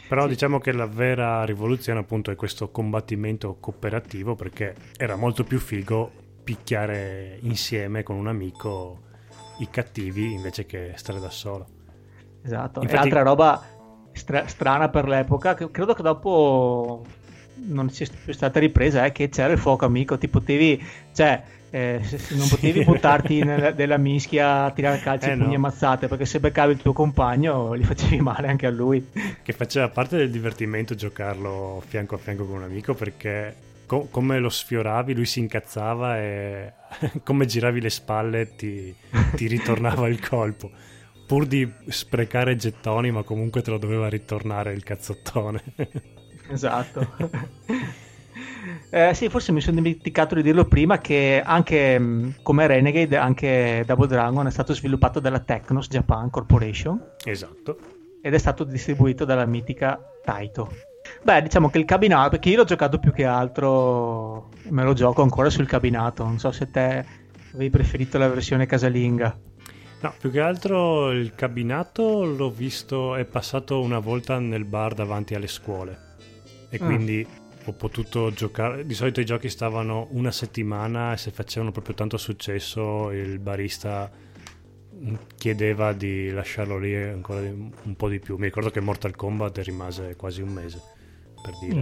Però 0.07 0.24
sì. 0.24 0.30
diciamo 0.30 0.59
che 0.59 0.72
la 0.72 0.88
vera 0.88 1.43
rivoluzione 1.45 1.99
appunto 1.99 2.32
è 2.32 2.36
questo 2.36 2.70
combattimento 2.70 3.57
cooperativo 3.59 4.36
perché 4.36 4.76
era 4.97 5.16
molto 5.16 5.43
più 5.43 5.59
figo 5.59 6.11
picchiare 6.43 7.39
insieme 7.41 8.03
con 8.03 8.16
un 8.16 8.28
amico 8.28 9.01
i 9.59 9.70
cattivi 9.70 10.34
invece 10.34 10.66
che 10.66 10.93
stare 10.95 11.20
da 11.20 11.30
solo. 11.30 11.68
Esatto, 12.43 12.82
Infatti... 12.82 12.99
e 12.99 13.03
altra 13.03 13.24
roba 13.24 13.75
stra- 14.16 14.47
strana 14.47 14.89
per 14.89 15.07
l'epoca, 15.07 15.53
che 15.53 15.70
credo 15.70 15.93
che 15.93 16.01
dopo 16.01 17.05
non 17.68 17.89
sia 17.89 18.07
più 18.24 18.34
stata 18.34 18.59
ripresa, 18.59 19.05
è 19.05 19.11
che 19.11 19.30
c'era 19.30 19.53
il 19.53 19.59
fuoco 19.59 19.86
amico, 19.86 20.18
ti 20.18 20.28
potevi, 20.28 20.84
cioè 21.13 21.41
eh, 21.70 22.01
non 22.30 22.47
potevi 22.47 22.84
buttarti 22.84 23.43
nella, 23.43 23.72
della 23.72 23.97
mischia 23.97 24.63
a 24.63 24.72
tirare 24.72 24.99
calci 24.99 25.28
eh 25.28 25.34
e 25.34 25.38
pugni 25.38 25.49
no. 25.49 25.55
ammazzate 25.55 26.07
perché 26.07 26.26
se 26.26 26.39
beccavi 26.39 26.74
il 26.74 26.78
tuo 26.80 26.93
compagno 26.93 27.76
gli 27.76 27.84
facevi 27.84 28.22
male 28.22 28.47
anche 28.47 28.66
a 28.66 28.72
lui. 28.72 29.05
Che 29.41 29.53
faceva 29.53 29.89
parte 29.89 30.18
del 30.18 30.30
divertimento 30.30 30.95
giocarlo 30.95 31.84
fianco 31.86 32.16
a 32.16 32.18
fianco 32.18 32.45
con 32.45 32.57
un 32.57 32.63
amico 32.63 32.93
perché 32.93 33.55
co- 33.86 34.07
come 34.09 34.39
lo 34.39 34.49
sfioravi 34.49 35.13
lui 35.13 35.26
si 35.26 35.39
incazzava 35.39 36.18
e 36.20 36.74
come 37.24 37.45
giravi 37.45 37.82
le 37.82 37.89
spalle 37.89 38.55
ti, 38.55 38.95
ti 39.36 39.47
ritornava 39.47 40.07
il 40.07 40.26
colpo 40.26 40.72
pur 41.26 41.46
di 41.46 41.70
sprecare 41.88 42.56
gettoni 42.56 43.12
ma 43.12 43.24
comunque 43.24 43.62
te 43.62 43.72
lo 43.72 43.78
doveva 43.78 44.08
ritornare 44.10 44.74
il 44.74 44.84
cazzottone 44.84 45.64
esatto 46.50 48.04
eh, 48.90 49.14
sì, 49.14 49.30
forse 49.30 49.52
mi 49.52 49.62
sono 49.62 49.78
dimenticato 49.78 50.36
di 50.36 50.42
dirlo 50.42 50.66
prima 50.66 50.98
che 51.00 51.42
anche 51.44 52.00
mm, 52.00 52.30
come 52.42 52.68
Renegade, 52.68 53.18
anche 53.18 53.84
Double 53.86 54.08
Dragon 54.08 54.48
è 54.48 54.52
stato 54.52 54.74
sviluppato 54.74 55.20
dalla 55.20 55.40
Technos 55.40 55.88
Japan 55.88 56.30
Corporation. 56.30 57.02
Esatto. 57.24 57.78
Ed 58.22 58.34
è 58.34 58.38
stato 58.38 58.64
distribuito 58.64 59.26
dalla 59.26 59.46
mitica 59.46 60.00
Taito. 60.24 60.72
Beh, 61.22 61.44
diciamo 61.44 61.70
che 61.70 61.78
il 61.78 61.86
cabinato, 61.86 62.32
perché 62.32 62.50
io 62.50 62.58
l'ho 62.58 62.64
giocato 62.64 62.98
più 62.98 63.12
che 63.12 63.26
altro, 63.26 64.50
me 64.70 64.84
lo 64.84 64.94
gioco 64.94 65.22
ancora 65.22 65.52
sul 65.52 65.68
cabinato, 65.68 66.24
non 66.24 66.40
so 66.40 66.52
se 66.52 66.72
te 66.72 67.06
avevi 67.54 67.70
preferito 67.70 68.18
la 68.18 68.28
versione 68.28 68.66
casalinga. 68.66 69.38
No, 70.06 70.14
più 70.20 70.30
che 70.30 70.39
altro 70.39 71.10
il 71.10 71.34
cabinato 71.34 72.26
l'ho 72.26 72.51
visto, 72.51 73.16
è 73.16 73.26
passato 73.26 73.82
una 73.82 73.97
volta 73.97 74.38
nel 74.38 74.64
bar 74.64 74.93
davanti 74.93 75.34
alle 75.34 75.47
scuole 75.47 75.97
e 76.70 76.78
mm. 76.80 76.86
quindi 76.86 77.28
ho 77.66 77.74
potuto 77.74 78.32
giocare. 78.32 78.86
Di 78.86 78.93
solito 78.93 79.20
i 79.20 79.26
giochi 79.26 79.49
stavano 79.49 80.10
una 80.12 80.30
settimana 80.30 81.14
e 81.14 81.18
se 81.18 81.32
facevano 81.32 81.72
proprio 81.72 81.95
tanto 81.95 82.18
successo 82.18 83.10
il 83.10 83.39
barista 83.39 84.12
chiedeva 85.36 85.91
di 85.91 86.30
lasciarlo 86.30 86.78
lì 86.78 86.95
ancora 86.95 87.39
un 87.39 87.95
po' 87.97 88.08
di 88.08 88.20
più. 88.20 88.38
Mi 88.38 88.45
ricordo 88.45 88.70
che 88.70 88.82
Mortal 88.82 89.16
Kombat 89.16 89.58
rimase 89.64 90.16
quasi 90.16 90.43
un 90.43 90.49
mese 90.49 90.80
per 91.41 91.58
dire. 91.60 91.80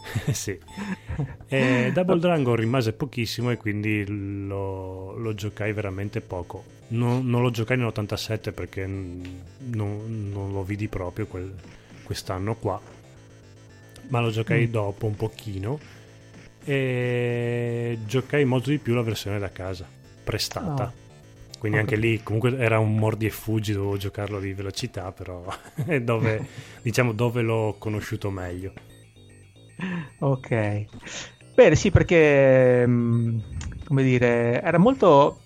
sì. 0.32 0.58
E 1.48 1.90
Double 1.92 2.18
Dragon 2.18 2.54
rimase 2.54 2.92
pochissimo 2.92 3.50
e 3.50 3.56
quindi 3.56 4.04
lo, 4.46 5.16
lo 5.16 5.34
giocai 5.34 5.72
veramente 5.72 6.20
poco. 6.20 6.76
Non, 6.88 7.26
non, 7.26 7.42
lo 7.42 7.50
giocai 7.50 7.76
nell'87 7.76 8.52
perché 8.52 8.86
non, 8.86 10.30
non 10.30 10.52
lo 10.52 10.62
vidi 10.62 10.88
proprio 10.88 11.26
quel, 11.26 11.54
quest'anno 12.02 12.54
qua, 12.54 12.80
ma 14.08 14.20
lo 14.20 14.30
giocai 14.30 14.66
mm. 14.66 14.70
dopo 14.70 15.06
un 15.06 15.14
pochino 15.14 15.78
e 16.64 17.98
giocai 18.06 18.44
molto 18.44 18.70
di 18.70 18.78
più 18.78 18.94
la 18.94 19.02
versione 19.02 19.38
da 19.38 19.50
casa, 19.50 19.86
prestata. 20.24 20.84
Oh. 20.84 21.06
Quindi 21.58 21.78
anche 21.78 21.96
lì 21.96 22.22
comunque 22.22 22.56
era 22.56 22.78
un 22.78 22.94
mordi 22.94 23.26
e 23.26 23.30
fuggi, 23.30 23.72
dovevo 23.72 23.96
giocarlo 23.96 24.38
di 24.38 24.52
velocità, 24.52 25.10
però 25.10 25.44
è 25.84 26.00
dove, 26.00 26.46
diciamo, 26.82 27.12
dove 27.12 27.42
l'ho 27.42 27.76
conosciuto 27.78 28.30
meglio. 28.30 28.72
Ok. 30.20 30.84
Bene, 31.54 31.74
sì, 31.74 31.90
perché 31.90 32.84
mm, 32.86 33.38
come 33.84 34.02
dire, 34.02 34.62
era 34.62 34.78
molto 34.78 35.40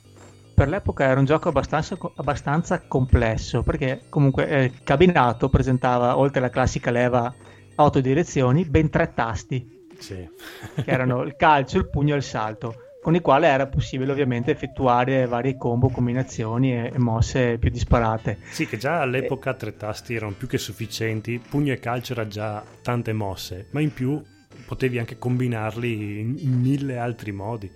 per 0.54 0.68
l'epoca 0.68 1.04
era 1.04 1.18
un 1.18 1.24
gioco 1.24 1.48
abbastanza, 1.48 1.96
abbastanza 2.16 2.82
complesso 2.86 3.62
perché 3.62 4.02
comunque 4.10 4.46
eh, 4.48 4.72
cabinato 4.84 5.48
presentava 5.48 6.18
oltre 6.18 6.40
alla 6.40 6.50
classica 6.50 6.90
leva 6.90 7.34
autodirezioni 7.76 8.64
ben 8.66 8.90
tre 8.90 9.14
tasti 9.14 9.86
sì. 9.98 10.28
che 10.74 10.90
erano 10.90 11.22
il 11.22 11.36
calcio, 11.36 11.78
il 11.78 11.88
pugno 11.88 12.14
e 12.14 12.18
il 12.18 12.22
salto 12.22 12.74
con 13.02 13.16
i 13.16 13.20
quali 13.20 13.46
era 13.46 13.66
possibile 13.66 14.12
ovviamente 14.12 14.52
effettuare 14.52 15.26
varie 15.26 15.56
combo, 15.56 15.88
combinazioni 15.88 16.72
e, 16.72 16.92
e 16.94 16.98
mosse 16.98 17.58
più 17.58 17.68
disparate. 17.68 18.38
Sì, 18.44 18.66
che 18.68 18.76
già 18.76 19.00
all'epoca 19.00 19.50
e... 19.50 19.56
tre 19.56 19.76
tasti 19.76 20.14
erano 20.14 20.34
più 20.38 20.46
che 20.46 20.56
sufficienti, 20.56 21.40
pugno 21.40 21.72
e 21.72 21.80
calcio 21.80 22.12
era 22.12 22.28
già 22.28 22.62
tante 22.80 23.12
mosse, 23.12 23.66
ma 23.72 23.80
in 23.80 23.92
più 23.92 24.22
potevi 24.66 25.00
anche 25.00 25.18
combinarli 25.18 26.20
in, 26.20 26.36
in 26.38 26.60
mille 26.60 26.96
altri 26.98 27.32
modi. 27.32 27.68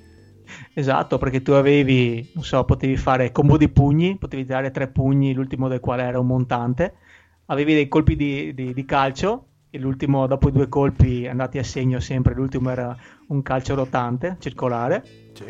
Esatto, 0.72 1.18
perché 1.18 1.42
tu 1.42 1.50
avevi, 1.50 2.30
non 2.34 2.44
so, 2.44 2.64
potevi 2.64 2.96
fare 2.96 3.32
combo 3.32 3.56
di 3.56 3.68
pugni, 3.68 4.16
potevi 4.16 4.44
dare 4.44 4.70
tre 4.70 4.86
pugni, 4.86 5.34
l'ultimo 5.34 5.66
del 5.66 5.80
quale 5.80 6.04
era 6.04 6.20
un 6.20 6.26
montante, 6.28 6.94
avevi 7.46 7.74
dei 7.74 7.88
colpi 7.88 8.14
di, 8.14 8.54
di, 8.54 8.72
di 8.72 8.84
calcio, 8.84 9.46
e 9.70 9.78
l'ultimo 9.78 10.26
dopo 10.26 10.48
i 10.48 10.52
due 10.52 10.68
colpi 10.68 11.26
andati 11.26 11.58
a 11.58 11.64
segno 11.64 12.00
sempre, 12.00 12.34
l'ultimo 12.34 12.70
era 12.70 12.96
un 13.28 13.42
calcio 13.42 13.74
rotante, 13.74 14.36
circolare. 14.38 15.02
Sì. 15.32 15.44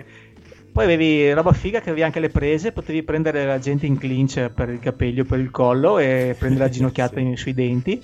Poi 0.72 0.84
avevi 0.84 1.32
roba 1.32 1.52
figa 1.52 1.80
che 1.80 1.88
avevi 1.88 2.04
anche 2.04 2.20
le 2.20 2.28
prese, 2.28 2.72
potevi 2.72 3.02
prendere 3.02 3.46
la 3.46 3.58
gente 3.58 3.86
in 3.86 3.96
clinch 3.96 4.50
per 4.50 4.68
il 4.68 4.78
capello, 4.78 5.24
per 5.24 5.38
il 5.38 5.50
collo 5.50 5.98
e 5.98 6.36
prendere 6.38 6.64
la 6.64 6.70
ginocchiata 6.70 7.18
sì. 7.18 7.36
sui 7.36 7.54
denti. 7.54 8.02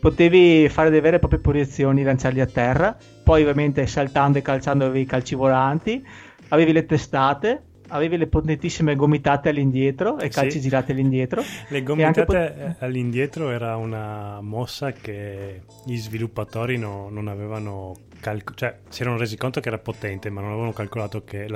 Potevi 0.00 0.68
fare 0.68 0.90
delle 0.90 1.00
vere 1.00 1.16
e 1.16 1.18
proprie 1.18 1.40
proiezioni, 1.40 2.02
lanciarli 2.02 2.40
a 2.40 2.46
terra. 2.46 2.96
Poi 3.22 3.42
ovviamente 3.42 3.86
saltando 3.86 4.38
e 4.38 4.42
calciando 4.42 4.84
avevi 4.84 5.00
i 5.02 5.06
calci 5.06 5.34
volanti. 5.34 6.04
Avevi 6.48 6.72
le 6.72 6.84
testate, 6.84 7.62
avevi 7.90 8.16
le 8.16 8.26
potentissime 8.26 8.96
gomitate 8.96 9.50
all'indietro 9.50 10.18
e 10.18 10.28
calci 10.28 10.52
sì. 10.52 10.60
girati 10.60 10.92
all'indietro. 10.92 11.42
Le 11.68 11.82
gomitate 11.82 12.24
pot- 12.24 12.82
all'indietro 12.82 13.50
era 13.50 13.76
una 13.76 14.40
mossa 14.40 14.92
che 14.92 15.62
gli 15.84 15.96
sviluppatori 15.96 16.76
no, 16.76 17.08
non 17.10 17.28
avevano 17.28 17.94
calcolato, 18.20 18.54
cioè 18.54 18.78
si 18.88 19.02
erano 19.02 19.16
resi 19.16 19.36
conto 19.36 19.60
che 19.60 19.68
era 19.68 19.78
potente, 19.78 20.30
ma 20.30 20.40
non 20.40 20.50
avevano 20.50 20.72
calcolato 20.72 21.24
che 21.24 21.46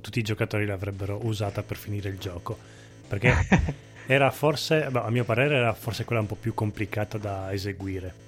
tutti 0.00 0.18
i 0.18 0.22
giocatori 0.22 0.66
l'avrebbero 0.66 1.20
usata 1.22 1.62
per 1.62 1.76
finire 1.76 2.08
il 2.08 2.18
gioco. 2.18 2.56
Perché 3.08 3.34
era 4.06 4.30
forse, 4.30 4.84
a 4.84 5.10
mio 5.10 5.24
parere, 5.24 5.56
era 5.56 5.72
forse 5.72 6.04
quella 6.04 6.20
un 6.20 6.28
po' 6.28 6.36
più 6.36 6.54
complicata 6.54 7.18
da 7.18 7.52
eseguire. 7.52 8.22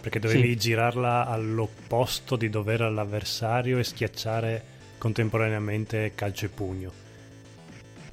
Perché 0.00 0.18
dovevi 0.18 0.52
sì. 0.52 0.56
girarla 0.56 1.26
all'opposto 1.26 2.36
di 2.36 2.48
dove 2.48 2.72
era 2.72 2.88
l'avversario 2.88 3.78
e 3.78 3.84
schiacciare 3.84 4.64
contemporaneamente 5.00 6.12
calcio 6.14 6.44
e 6.44 6.48
pugno. 6.50 6.92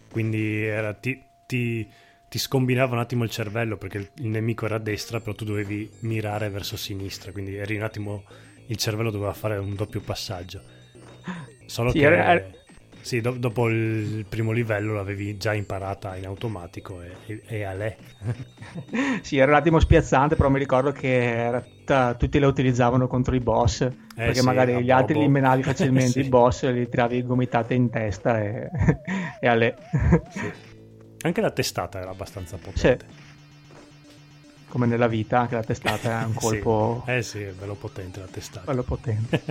Quindi 0.09 0.63
era, 0.63 0.93
ti, 0.93 1.21
ti, 1.45 1.85
ti, 2.29 2.39
scombinava 2.39 2.93
un 2.93 2.99
attimo 2.99 3.25
il 3.25 3.29
cervello 3.29 3.75
perché 3.75 3.97
il, 3.97 4.09
il, 4.15 4.27
nemico 4.29 4.65
era 4.65 4.75
a 4.75 4.79
destra, 4.79 5.19
però 5.19 5.35
tu 5.35 5.43
dovevi 5.43 5.91
mirare 5.99 6.49
verso 6.49 6.77
sinistra, 6.77 7.33
quindi 7.33 7.55
eri 7.55 7.75
un 7.75 7.83
attimo 7.83 8.23
il 8.67 8.77
cervello 8.77 9.11
doveva 9.11 9.33
fare 9.33 9.57
un 9.57 9.75
doppio 9.75 9.99
passaggio. 9.99 10.61
Solo 11.65 11.91
sì, 11.91 11.99
che 11.99 12.05
era... 12.05 12.41
Sì, 13.07 13.21
do- 13.21 13.37
dopo 13.37 13.69
il 13.69 14.25
primo 14.27 14.51
livello 14.51 14.93
l'avevi 14.93 15.37
già 15.37 15.53
imparata 15.53 16.17
in 16.17 16.25
automatico 16.25 17.01
e, 17.01 17.15
e, 17.25 17.41
e 17.45 17.63
a 17.63 17.71
lei. 17.71 17.95
sì, 19.23 19.37
era 19.37 19.49
un 19.51 19.57
attimo 19.57 19.79
spiazzante, 19.79 20.35
però 20.35 20.49
mi 20.49 20.59
ricordo 20.59 20.91
che 20.91 21.63
t- 21.85 22.17
tutti 22.17 22.37
la 22.37 22.47
utilizzavano 22.47 23.07
contro 23.07 23.33
i 23.33 23.39
boss, 23.39 23.79
eh 23.79 23.93
perché 24.13 24.39
sì, 24.39 24.45
magari 24.45 24.83
gli 24.83 24.91
altri 24.91 25.19
li 25.19 25.29
menavi 25.29 25.63
facilmente, 25.63 26.11
sì. 26.19 26.25
i 26.25 26.27
boss 26.27 26.69
li 26.69 26.89
tiravi 26.89 27.23
gomitate 27.23 27.75
in 27.75 27.89
testa 27.89 28.41
e, 28.41 28.69
e 29.39 29.47
a 29.47 29.53
lei. 29.53 29.73
sì. 30.27 30.51
Anche 31.21 31.39
la 31.39 31.51
testata 31.51 32.01
era 32.01 32.09
abbastanza 32.09 32.57
potente. 32.57 33.05
Sì 33.07 33.26
come 34.67 34.85
nella 34.85 35.07
vita, 35.07 35.39
anche 35.39 35.55
la 35.55 35.63
testata 35.63 36.21
è 36.21 36.25
un 36.25 36.33
colpo... 36.35 37.03
sì. 37.05 37.11
Eh 37.11 37.21
sì, 37.21 37.41
è 37.41 37.51
bello 37.51 37.75
potente 37.75 38.19
la 38.19 38.27
testata. 38.29 38.65
Bello 38.65 38.83
potente. 38.83 39.43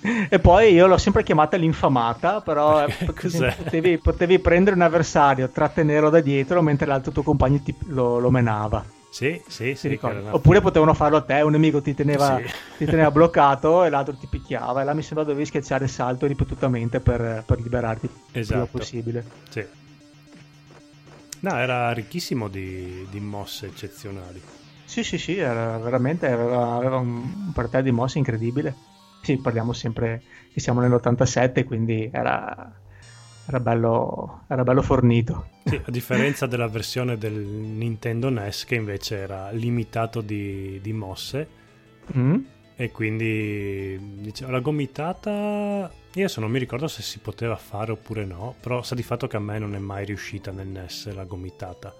e 0.28 0.38
poi 0.38 0.72
io 0.72 0.86
l'ho 0.86 0.98
sempre 0.98 1.22
chiamata 1.22 1.56
l'infamata, 1.56 2.40
però 2.40 2.86
potevi, 3.04 3.98
potevi, 3.98 4.38
prendere 4.38 4.76
un 4.76 4.82
avversario, 4.82 5.48
trattenerlo 5.48 6.10
da 6.10 6.20
dietro 6.20 6.62
mentre 6.62 6.86
l'altro 6.86 7.12
tuo 7.12 7.22
compagno 7.22 7.60
ti, 7.62 7.74
lo, 7.86 8.18
lo 8.18 8.30
menava. 8.30 8.84
Sì, 9.10 9.40
sì, 9.46 9.74
sì. 9.74 9.98
Oppure 10.02 10.60
potevano 10.60 10.92
farlo 10.92 11.16
a 11.16 11.22
te, 11.22 11.40
un 11.40 11.52
nemico 11.52 11.80
ti 11.80 11.94
teneva, 11.94 12.36
sì. 12.36 12.52
ti 12.76 12.84
teneva 12.84 13.10
bloccato 13.10 13.82
e 13.84 13.88
l'altro 13.88 14.14
ti 14.14 14.26
picchiava 14.26 14.82
e 14.82 14.84
là 14.84 14.92
mi 14.92 15.00
sembra 15.00 15.24
dovevi 15.24 15.46
schiacciare 15.46 15.84
il 15.84 15.90
salto 15.90 16.26
ripetutamente 16.26 17.00
per, 17.00 17.42
per 17.46 17.58
liberarti 17.58 18.06
esatto. 18.06 18.38
il 18.38 18.46
prima 18.46 18.62
esatto. 18.62 18.78
possibile. 18.78 19.24
Sì. 19.48 19.64
No, 21.40 21.56
era 21.56 21.92
ricchissimo 21.92 22.48
di, 22.48 23.06
di 23.10 23.20
mosse 23.20 23.66
eccezionali. 23.66 24.40
Sì, 24.84 25.02
sì, 25.02 25.18
sì, 25.18 25.36
era 25.36 25.78
veramente 25.78 26.26
aveva, 26.30 26.74
aveva 26.74 26.96
un 26.96 27.52
portato 27.52 27.84
di 27.84 27.90
mosse 27.90 28.18
incredibile. 28.18 28.74
Sì, 29.22 29.36
parliamo 29.38 29.72
sempre 29.72 30.22
che 30.52 30.60
siamo 30.60 30.80
nell'87, 30.80 31.64
quindi 31.64 32.08
era, 32.12 32.80
era, 33.46 33.60
bello, 33.60 34.44
era 34.48 34.62
bello 34.62 34.82
fornito. 34.82 35.48
Sì, 35.64 35.80
a 35.84 35.90
differenza 35.90 36.46
della 36.46 36.68
versione 36.68 37.18
del 37.18 37.32
Nintendo 37.32 38.28
NES 38.28 38.64
che 38.64 38.76
invece 38.76 39.16
era 39.16 39.50
limitato 39.50 40.20
di, 40.20 40.78
di 40.80 40.92
mosse. 40.92 41.48
Mm 42.16 42.36
e 42.78 42.92
quindi 42.92 43.98
diciamo, 44.20 44.52
la 44.52 44.60
gomitata 44.60 45.90
io 46.16 46.24
adesso 46.24 46.40
non 46.40 46.50
mi 46.50 46.58
ricordo 46.58 46.88
se 46.88 47.02
si 47.02 47.18
poteva 47.18 47.56
fare 47.56 47.92
oppure 47.92 48.24
no 48.24 48.54
però 48.58 48.82
sa 48.82 48.94
di 48.94 49.02
fatto 49.02 49.26
che 49.26 49.36
a 49.36 49.40
me 49.40 49.58
non 49.58 49.74
è 49.74 49.78
mai 49.78 50.06
riuscita 50.06 50.50
nel 50.50 50.66
NES 50.66 51.12
la 51.12 51.24
gomitata. 51.24 51.94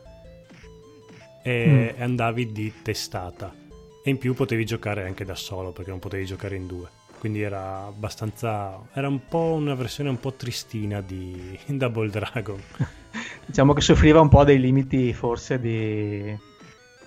E, 1.43 1.95
mm. 1.97 2.01
andavi 2.01 2.51
di 2.51 2.73
testata. 2.83 3.55
E 4.03 4.11
in 4.11 4.17
più 4.17 4.33
potevi 4.33 4.65
giocare 4.65 5.05
anche 5.05 5.27
da 5.27 5.35
solo 5.35 5.73
perché 5.73 5.91
non 5.91 5.99
potevi 5.99 6.25
giocare 6.25 6.57
in 6.57 6.67
due. 6.67 6.89
Quindi 7.19 7.43
era 7.43 7.85
abbastanza 7.85 8.81
era 8.95 9.07
un 9.07 9.27
po' 9.29 9.53
una 9.53 9.75
versione 9.75 10.09
un 10.09 10.19
po' 10.19 10.33
tristina 10.33 11.03
di 11.03 11.59
Double 11.69 12.09
Dragon. 12.09 12.61
Diciamo 13.45 13.75
che 13.75 13.83
soffriva 13.83 14.21
un 14.21 14.31
po' 14.31 14.45
dei 14.45 14.59
limiti 14.59 15.13
forse 15.13 15.61
di 15.61 16.35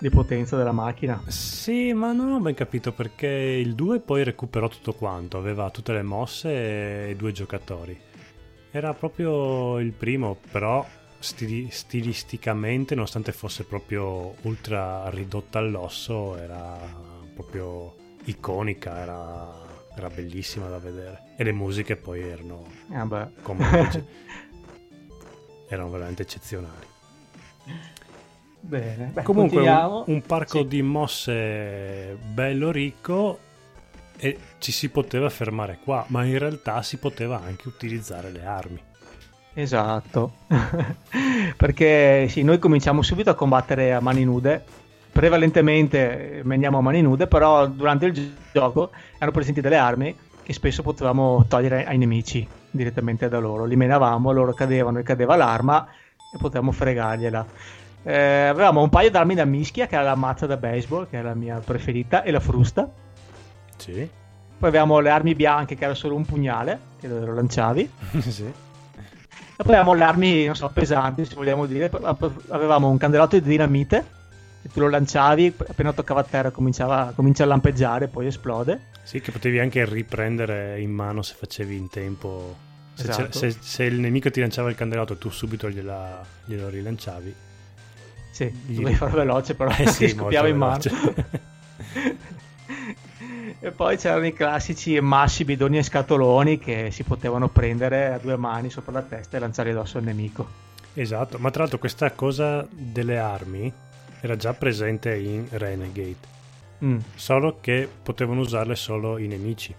di 0.00 0.08
potenza 0.08 0.56
della 0.56 0.72
macchina. 0.72 1.22
Sì, 1.26 1.92
ma 1.92 2.12
non 2.12 2.32
ho 2.32 2.40
ben 2.40 2.54
capito 2.54 2.92
perché 2.92 3.28
il 3.28 3.74
2 3.74 4.00
poi 4.00 4.24
recuperò 4.24 4.66
tutto 4.66 4.94
quanto, 4.94 5.36
aveva 5.36 5.70
tutte 5.70 5.92
le 5.92 6.02
mosse 6.02 7.10
e 7.10 7.16
due 7.16 7.32
giocatori. 7.32 7.98
Era 8.70 8.94
proprio 8.94 9.78
il 9.78 9.92
primo, 9.92 10.38
però 10.50 10.84
stili- 11.18 11.68
stilisticamente, 11.70 12.94
nonostante 12.94 13.32
fosse 13.32 13.64
proprio 13.64 14.34
ultra 14.42 15.10
ridotta 15.10 15.58
all'osso, 15.58 16.36
era 16.36 16.78
proprio 17.34 17.94
iconica, 18.24 18.98
era, 18.98 19.52
era 19.94 20.08
bellissima 20.08 20.68
da 20.68 20.78
vedere. 20.78 21.34
E 21.36 21.44
le 21.44 21.52
musiche 21.52 21.96
poi 21.96 22.22
erano 22.22 22.64
ah 22.92 23.30
come 23.42 23.66
erano 25.68 25.90
veramente 25.90 26.22
eccezionali. 26.22 26.86
Bene, 28.60 29.10
Beh, 29.12 29.22
comunque 29.22 29.66
un, 29.66 30.02
un, 30.06 30.22
parco 30.22 30.58
sì. 30.58 30.66
di 30.66 30.82
mosse 30.82 32.16
bello 32.22 32.70
ricco 32.70 33.38
e 34.16 34.38
ci 34.58 34.70
si 34.70 34.90
poteva 34.90 35.30
fermare 35.30 35.78
qua, 35.82 36.04
ma 36.08 36.24
in 36.24 36.38
realtà 36.38 36.82
si 36.82 36.98
poteva 36.98 37.40
anche 37.42 37.68
utilizzare 37.68 38.30
le 38.30 38.44
armi. 38.44 38.80
Esatto, 39.54 40.32
perché 41.56 42.28
sì, 42.28 42.42
noi 42.42 42.58
cominciamo 42.58 43.02
subito 43.02 43.30
a 43.30 43.34
combattere 43.34 43.92
a 43.92 44.00
mani 44.00 44.24
nude 44.24 44.64
prevalentemente 45.12 46.40
meniamo 46.44 46.78
a 46.78 46.80
mani 46.80 47.02
nude, 47.02 47.26
però 47.26 47.66
durante 47.66 48.06
il 48.06 48.12
gi- 48.12 48.34
gioco 48.52 48.90
erano 49.16 49.32
presenti 49.32 49.60
delle 49.60 49.76
armi 49.76 50.16
che 50.42 50.52
spesso 50.52 50.82
potevamo 50.82 51.44
togliere 51.48 51.84
ai 51.84 51.98
nemici 51.98 52.46
direttamente 52.70 53.28
da 53.28 53.38
loro. 53.38 53.64
Li 53.64 53.76
menavamo, 53.76 54.32
loro 54.32 54.54
cadevano 54.54 54.98
e 54.98 55.02
cadeva 55.02 55.36
l'arma 55.36 55.86
e 56.32 56.38
potevamo 56.38 56.72
fregargliela. 56.72 57.46
Eh, 58.02 58.46
avevamo 58.46 58.82
un 58.82 58.88
paio 58.88 59.10
d'armi 59.10 59.34
da 59.34 59.44
mischia, 59.44 59.86
che 59.86 59.94
era 59.94 60.04
la 60.04 60.14
mazza 60.14 60.46
da 60.46 60.56
baseball, 60.56 61.08
che 61.08 61.18
è 61.18 61.22
la 61.22 61.34
mia 61.34 61.58
preferita, 61.58 62.22
e 62.22 62.30
la 62.30 62.40
frusta. 62.40 62.88
Sì. 63.76 64.08
Poi 64.58 64.68
avevamo 64.68 64.98
le 65.00 65.10
armi 65.10 65.34
bianche, 65.34 65.74
che 65.74 65.84
era 65.84 65.94
solo 65.94 66.14
un 66.14 66.24
pugnale, 66.24 66.78
che 67.00 67.08
lo 67.08 67.34
lanciavi. 67.34 67.90
sì. 68.28 68.44
E 68.44 69.62
poi 69.62 69.74
avevamo 69.74 69.94
le 69.94 70.04
armi, 70.04 70.44
non 70.46 70.54
so, 70.54 70.68
pesanti, 70.72 71.24
se 71.24 71.34
vogliamo 71.34 71.66
dire. 71.66 71.90
Avevamo 72.48 72.88
un 72.88 72.96
candelotto 72.96 73.38
di 73.38 73.46
dinamite, 73.46 74.04
che 74.62 74.68
tu 74.72 74.80
lo 74.80 74.88
lanciavi, 74.88 75.54
appena 75.68 75.92
toccava 75.92 76.20
a 76.20 76.24
terra 76.24 76.50
cominciava, 76.50 77.12
comincia 77.14 77.44
a 77.44 77.46
lampeggiare, 77.46 78.08
poi 78.08 78.26
esplode. 78.26 78.88
Sì, 79.02 79.20
che 79.20 79.32
potevi 79.32 79.58
anche 79.58 79.84
riprendere 79.84 80.80
in 80.80 80.90
mano 80.90 81.20
se 81.22 81.34
facevi 81.36 81.76
in 81.76 81.88
tempo. 81.88 82.56
Se, 82.94 83.08
Esatto. 83.08 83.38
se- 83.38 83.56
se 83.58 83.84
il 83.84 83.98
nemico 83.98 84.30
ti 84.30 84.40
lanciava 84.40 84.68
il 84.68 84.76
candelotto 84.76 85.16
tu 85.16 85.30
subito 85.30 85.70
gliela- 85.70 86.22
glielo 86.44 86.68
rilanciavi. 86.68 87.34
Sì, 88.46 88.74
dovevi 88.74 88.94
fare 88.96 89.12
veloce, 89.12 89.54
però 89.54 89.70
Eh 89.76 89.86
sì, 89.88 90.08
scoppiava 90.14 90.48
in 90.48 90.56
mano. 90.56 90.80
e 93.60 93.70
poi 93.72 93.96
c'erano 93.96 94.26
i 94.26 94.32
classici 94.32 94.98
massi, 95.00 95.44
bidoni 95.44 95.78
e 95.78 95.82
scatoloni 95.82 96.58
che 96.58 96.90
si 96.90 97.02
potevano 97.02 97.48
prendere 97.48 98.12
a 98.14 98.18
due 98.18 98.36
mani 98.36 98.70
sopra 98.70 98.92
la 98.92 99.02
testa 99.02 99.36
e 99.36 99.40
lanciare 99.40 99.70
addosso 99.70 99.98
al 99.98 100.04
nemico. 100.04 100.68
Esatto, 100.94 101.38
ma 101.38 101.50
tra 101.50 101.60
l'altro 101.62 101.78
questa 101.78 102.10
cosa 102.12 102.66
delle 102.70 103.18
armi 103.18 103.72
era 104.20 104.36
già 104.36 104.52
presente 104.54 105.14
in 105.16 105.46
Renegade, 105.50 106.28
Mm. 106.82 106.98
solo 107.14 107.58
che 107.60 107.86
potevano 108.02 108.40
usarle 108.40 108.74
solo 108.74 109.18
i 109.18 109.26
nemici. 109.26 109.74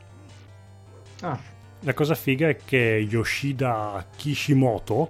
Ah, 1.21 1.39
La 1.79 1.95
cosa 1.95 2.13
figa 2.13 2.47
è 2.47 2.57
che 2.63 3.07
Yoshida 3.09 4.05
Kishimoto, 4.15 5.09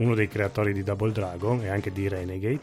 uno 0.00 0.14
dei 0.14 0.28
creatori 0.28 0.72
di 0.72 0.82
Double 0.82 1.12
Dragon 1.12 1.62
e 1.62 1.68
anche 1.68 1.92
di 1.92 2.08
Renegade, 2.08 2.60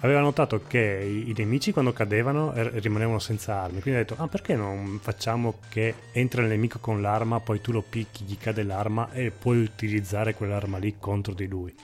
aveva 0.00 0.20
notato 0.20 0.62
che 0.66 0.78
i, 0.78 1.30
i 1.30 1.34
nemici 1.36 1.72
quando 1.72 1.92
cadevano 1.92 2.52
er- 2.52 2.74
rimanevano 2.74 3.18
senza 3.18 3.60
armi. 3.60 3.80
Quindi 3.80 4.00
ha 4.00 4.04
detto: 4.04 4.22
Ah, 4.22 4.28
perché 4.28 4.54
non 4.54 4.98
facciamo 5.00 5.58
che 5.68 5.94
entra 6.12 6.42
il 6.42 6.48
nemico 6.48 6.78
con 6.78 7.00
l'arma, 7.00 7.40
poi 7.40 7.60
tu 7.60 7.72
lo 7.72 7.82
picchi, 7.82 8.24
gli 8.24 8.36
cade 8.38 8.62
l'arma 8.62 9.10
e 9.12 9.30
puoi 9.30 9.62
utilizzare 9.62 10.34
quell'arma 10.34 10.78
lì 10.78 10.96
contro 10.98 11.32
di 11.32 11.46
lui. 11.46 11.74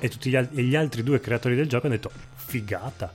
E 0.00 0.08
tutti 0.08 0.30
gli, 0.30 0.36
al- 0.36 0.50
e 0.54 0.62
gli 0.62 0.76
altri 0.76 1.02
due 1.02 1.20
creatori 1.20 1.54
del 1.54 1.68
gioco 1.68 1.86
hanno 1.86 1.96
detto: 1.96 2.10
Figata! 2.34 3.12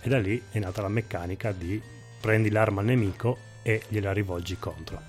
E 0.00 0.08
da 0.08 0.18
lì 0.18 0.42
è 0.50 0.58
nata 0.58 0.82
la 0.82 0.88
meccanica 0.88 1.52
di 1.52 1.80
prendi 2.20 2.50
l'arma 2.50 2.80
al 2.80 2.86
nemico 2.86 3.38
e 3.62 3.82
gliela 3.88 4.12
rivolgi 4.12 4.58
contro. 4.58 5.00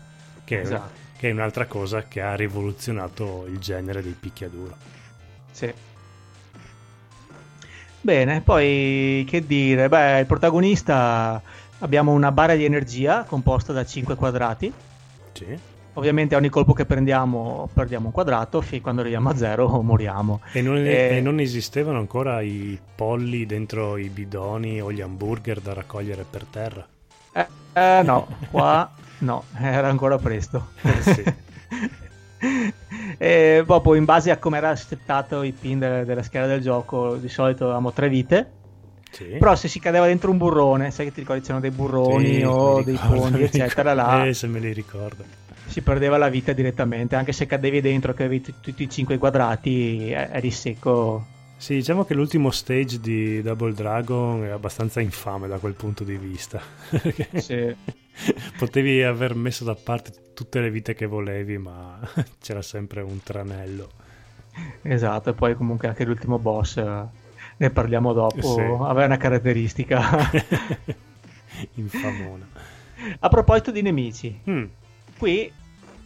Che 0.44 0.58
è, 0.58 0.62
esatto. 0.62 0.92
che 1.18 1.30
è 1.30 1.32
un'altra 1.32 1.66
cosa 1.66 2.04
che 2.04 2.22
ha 2.22 2.36
rivoluzionato 2.36 3.46
il 3.48 3.58
genere 3.58 4.04
dei 4.04 4.16
picchiaduro. 4.18 4.95
Sì. 5.56 5.74
Bene, 8.02 8.42
poi 8.42 9.26
che 9.28 9.46
dire? 9.46 9.88
Beh, 9.88 10.20
il 10.20 10.26
protagonista 10.26 11.42
abbiamo 11.80 12.12
una 12.12 12.32
barra 12.34 12.56
di 12.56 12.66
energia 12.66 13.24
composta 13.24 13.72
da 13.72 13.86
5 13.86 14.16
quadrati. 14.16 14.72
Sì. 15.32 15.58
Ovviamente 15.94 16.36
ogni 16.36 16.50
colpo 16.50 16.74
che 16.74 16.86
prendiamo 16.86 17.70
perdiamo 17.74 18.08
un 18.08 18.12
quadrato, 18.12 18.60
fin 18.60 18.82
quando 18.82 19.00
arriviamo 19.00 19.30
a 19.30 19.36
zero 19.38 19.70
moriamo. 19.82 20.42
E 20.52 20.62
non, 20.62 20.76
Eh, 20.76 21.18
e 21.18 21.22
non 21.22 21.40
esistevano 21.40 22.00
ancora 22.00 22.42
i 22.42 22.78
polli 22.94 23.46
dentro 23.46 23.96
i 23.96 24.10
bidoni 24.10 24.82
o 24.82 24.92
gli 24.92 25.00
hamburger 25.00 25.62
da 25.62 25.74
raccogliere 25.74 26.26
per 26.30 26.44
terra. 26.44 26.86
Eh, 27.32 27.48
eh, 27.72 28.02
no, 28.04 28.28
qua 28.52 28.92
no, 29.20 29.46
era 29.58 29.88
ancora 29.88 30.18
presto. 30.18 30.68
Eh 30.82 31.02
sì. 31.02 31.24
e 33.18 33.64
dopo, 33.66 33.96
in 33.96 34.06
base 34.06 34.32
a 34.32 34.38
come 34.38 34.58
era 34.58 34.76
settato 34.76 35.44
i 35.44 35.52
pin 35.52 35.80
de- 35.80 36.06
della 36.06 36.24
scheda 36.24 36.48
del 36.48 36.62
gioco, 36.62 37.16
di 37.16 37.30
solito 37.30 37.64
avevamo 37.66 37.92
tre 37.92 38.10
vite. 38.10 38.52
Sì. 39.12 39.38
Però 39.40 39.56
se 39.56 39.68
si 39.70 39.80
cadeva 39.80 40.08
dentro 40.08 40.30
un 40.30 40.38
burrone, 40.38 40.92
sai 40.92 41.06
che 41.06 41.14
ti 41.14 41.20
ricordi 41.22 41.42
c'erano 41.42 41.62
dei 41.62 41.72
burroni 41.72 42.36
Sì, 42.38 42.44
o 42.44 42.78
mi 42.78 42.84
dei 42.84 42.94
ricordo, 42.96 43.16
fondi, 43.22 43.44
eccetera, 43.44 43.92
ricordo. 43.94 43.94
là 43.94 44.26
Eh, 44.26 44.34
se 44.34 44.48
me 44.48 44.60
li 44.60 44.74
ricordo. 44.74 45.24
si 45.68 45.82
perdeva 45.82 46.18
la 46.18 46.28
vita 46.28 46.52
direttamente. 46.52 47.16
Anche 47.16 47.32
se 47.32 47.46
cadevi 47.46 47.80
dentro, 47.80 48.14
che 48.14 48.24
avevi 48.26 48.42
t- 48.42 48.54
tutti 48.60 48.84
i 48.84 48.90
cinque 48.90 49.18
quadrati, 49.18 50.10
eh, 50.12 50.30
eri 50.34 50.52
secco. 50.52 51.26
Sì, 51.66 51.74
diciamo 51.74 52.06
che 52.06 52.14
l'ultimo 52.14 52.52
stage 52.52 53.00
di 53.00 53.42
Double 53.42 53.74
Dragon 53.74 54.44
è 54.44 54.50
abbastanza 54.50 55.02
infame 55.02 55.48
da 55.48 55.58
quel 55.58 55.74
punto 55.74 56.04
di 56.04 56.16
vista. 56.16 56.62
Sì. 57.42 57.76
Potevi 58.56 59.02
aver 59.02 59.34
messo 59.34 59.64
da 59.64 59.74
parte 59.74 60.12
tutte 60.36 60.62
le 60.62 60.70
vite 60.70 60.94
che 60.94 61.08
volevi, 61.08 61.58
ma 61.58 62.00
c'era 62.40 62.62
sempre 62.62 63.02
un 63.02 63.24
tranello. 63.24 63.90
Esatto, 64.84 65.32
e 65.32 65.34
poi 65.34 65.56
comunque 65.56 65.88
anche 65.88 66.06
l'ultimo 66.06 66.38
boss, 66.38 66.78
eh, 66.78 67.04
ne 67.58 67.70
parliamo 67.72 68.14
dopo, 68.14 68.42
Sì. 68.44 68.60
aveva 68.60 69.06
una 69.06 69.18
caratteristica. 69.18 70.30
Infamona. 71.74 72.48
A 73.22 73.28
proposito 73.28 73.72
di 73.72 73.82
nemici, 73.82 74.40
Mm, 74.48 74.66
qui, 75.18 75.52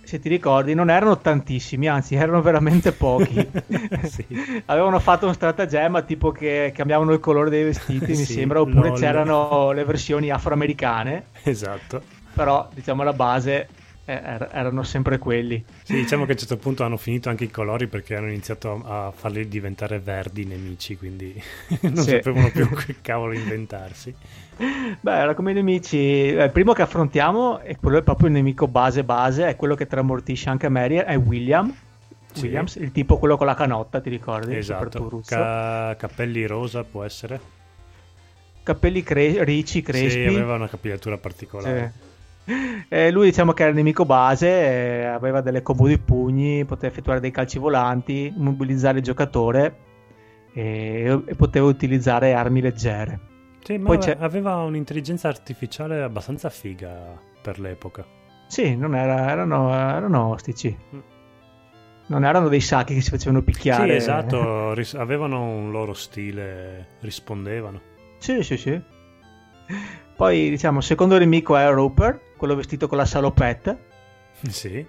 se 0.09 0.19
ti 0.19 0.27
ricordi, 0.27 0.73
non 0.73 0.89
erano 0.89 1.17
tantissimi, 1.19 1.87
anzi 1.87 2.15
erano 2.15 2.41
veramente 2.41 2.91
pochi. 2.91 3.47
Sì. 4.09 4.25
Avevano 4.65 4.99
fatto 4.99 5.27
un 5.27 5.33
stratagemma 5.33 6.01
tipo 6.01 6.31
che 6.31 6.71
cambiavano 6.75 7.13
il 7.13 7.19
colore 7.19 7.49
dei 7.49 7.63
vestiti, 7.63 8.07
mi 8.11 8.15
Sì, 8.15 8.33
sembra, 8.33 8.59
oppure 8.61 8.89
lol. 8.89 8.97
c'erano 8.99 9.71
le 9.71 9.83
versioni 9.83 10.29
afroamericane, 10.31 11.25
Esatto. 11.43 12.01
però 12.33 12.67
diciamo 12.73 13.03
la 13.03 13.13
base 13.13 13.67
erano 14.11 14.83
sempre 14.83 15.17
quelli. 15.17 15.63
Sì, 15.83 15.93
diciamo 15.95 16.23
che 16.25 16.31
a 16.31 16.33
un 16.33 16.39
certo 16.39 16.57
punto 16.57 16.83
hanno 16.83 16.97
finito 16.97 17.29
anche 17.29 17.43
i 17.45 17.51
colori 17.51 17.87
perché 17.87 18.15
hanno 18.15 18.27
iniziato 18.27 18.81
a 18.85 19.11
farli 19.15 19.47
diventare 19.47 19.99
verdi 19.99 20.41
i 20.41 20.45
nemici, 20.45 20.97
quindi 20.97 21.41
non 21.81 21.97
Sì. 21.97 22.09
sapevano 22.11 22.49
più 22.51 22.67
che 22.69 22.95
cavolo 23.01 23.33
inventarsi. 23.33 24.13
Beh, 24.99 25.15
era 25.17 25.33
come 25.35 25.51
i 25.51 25.53
nemici. 25.53 25.97
eh, 26.35 26.43
Il 26.45 26.51
primo 26.51 26.73
che 26.73 26.81
affrontiamo, 26.81 27.61
e 27.61 27.77
quello 27.77 27.97
è 27.99 28.01
proprio 28.03 28.27
il 28.27 28.33
nemico 28.33 28.67
base 28.67 29.03
base, 29.03 29.47
è 29.47 29.55
quello 29.55 29.75
che 29.75 29.87
tramortisce 29.87 30.49
anche 30.49 30.67
Mary, 30.69 30.97
è 30.97 31.15
William. 31.17 31.73
Sì. 32.31 32.43
Williams, 32.43 32.75
il 32.75 32.91
tipo 32.91 33.17
quello 33.17 33.37
con 33.37 33.47
la 33.47 33.55
canotta, 33.55 34.01
ti 34.01 34.09
ricordi? 34.09 34.55
Esatto. 34.55 35.21
Ca- 35.25 35.95
capelli 35.97 36.45
rosa 36.45 36.83
può 36.83 37.03
essere? 37.03 37.39
Capelli 38.61 39.01
cre- 39.01 39.43
ricci, 39.43 39.81
crespi. 39.81 40.09
Sì, 40.09 40.25
aveva 40.25 40.55
una 40.55 40.67
capigliatura 40.67 41.17
particolare. 41.17 41.93
Sì. 41.95 42.07
Eh, 42.91 43.11
lui 43.11 43.27
diciamo 43.27 43.53
che 43.53 43.61
era 43.61 43.69
il 43.71 43.77
nemico 43.77 44.05
base, 44.05 44.47
eh, 44.47 45.05
aveva 45.05 45.41
delle 45.41 45.61
combo 45.61 45.87
di 45.87 45.99
pugni, 45.99 46.65
poteva 46.65 46.87
effettuare 46.91 47.19
dei 47.19 47.29
calci 47.31 47.59
volanti, 47.59 48.33
immobilizzare 48.35 48.97
il 48.97 49.03
giocatore 49.03 49.77
e, 50.53 51.21
e 51.25 51.35
poteva 51.35 51.67
utilizzare 51.67 52.33
armi 52.33 52.61
leggere. 52.61 53.19
Sì, 53.63 53.77
ma 53.77 53.95
Poi 53.95 54.15
aveva 54.17 54.55
un'intelligenza 54.63 55.27
artificiale 55.27 56.01
abbastanza 56.01 56.49
figa 56.49 57.19
per 57.41 57.59
l'epoca. 57.59 58.03
Sì, 58.47 58.75
non 58.75 58.95
era- 58.95 59.29
erano, 59.29 59.71
erano 59.71 60.29
ostici. 60.29 60.75
Mm. 60.95 60.99
Non 62.07 62.25
erano 62.25 62.47
dei 62.47 62.61
sacchi 62.61 62.95
che 62.95 63.01
si 63.01 63.11
facevano 63.11 63.43
picchiare. 63.43 63.91
Sì, 63.91 63.95
esatto, 63.97 64.73
ris- 64.73 64.95
avevano 64.95 65.43
un 65.43 65.69
loro 65.69 65.93
stile, 65.93 66.87
rispondevano. 67.01 67.79
Sì, 68.17 68.41
sì, 68.41 68.57
sì. 68.57 68.81
Poi 70.15 70.49
diciamo, 70.49 70.79
il 70.79 70.83
secondo 70.83 71.19
nemico 71.19 71.55
è 71.55 71.69
Roper, 71.69 72.19
quello 72.39 72.55
vestito 72.55 72.87
con 72.87 72.97
la 72.97 73.05
salopette. 73.05 73.85
Sì, 74.47 74.83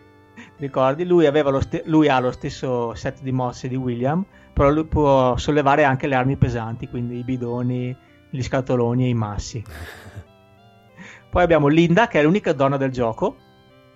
Ricordi? 0.56 1.04
Lui, 1.04 1.26
aveva 1.26 1.50
lo 1.50 1.60
ste- 1.60 1.82
lui 1.86 2.08
ha 2.08 2.18
lo 2.20 2.32
stesso 2.32 2.94
set 2.94 3.20
di 3.22 3.32
mosse 3.32 3.68
di 3.68 3.76
William, 3.76 4.24
però 4.52 4.70
lui 4.70 4.84
può 4.84 5.36
sollevare 5.36 5.84
anche 5.84 6.06
le 6.06 6.14
armi 6.14 6.36
pesanti, 6.36 6.88
quindi 6.88 7.18
i 7.18 7.24
bidoni, 7.24 7.96
gli 8.30 8.42
scatoloni 8.42 9.04
e 9.04 9.08
i 9.08 9.14
massi. 9.14 9.62
Poi 11.30 11.42
abbiamo 11.42 11.68
Linda, 11.68 12.08
che 12.08 12.20
è 12.20 12.22
l'unica 12.22 12.52
donna 12.52 12.76
del 12.76 12.90
gioco, 12.90 13.36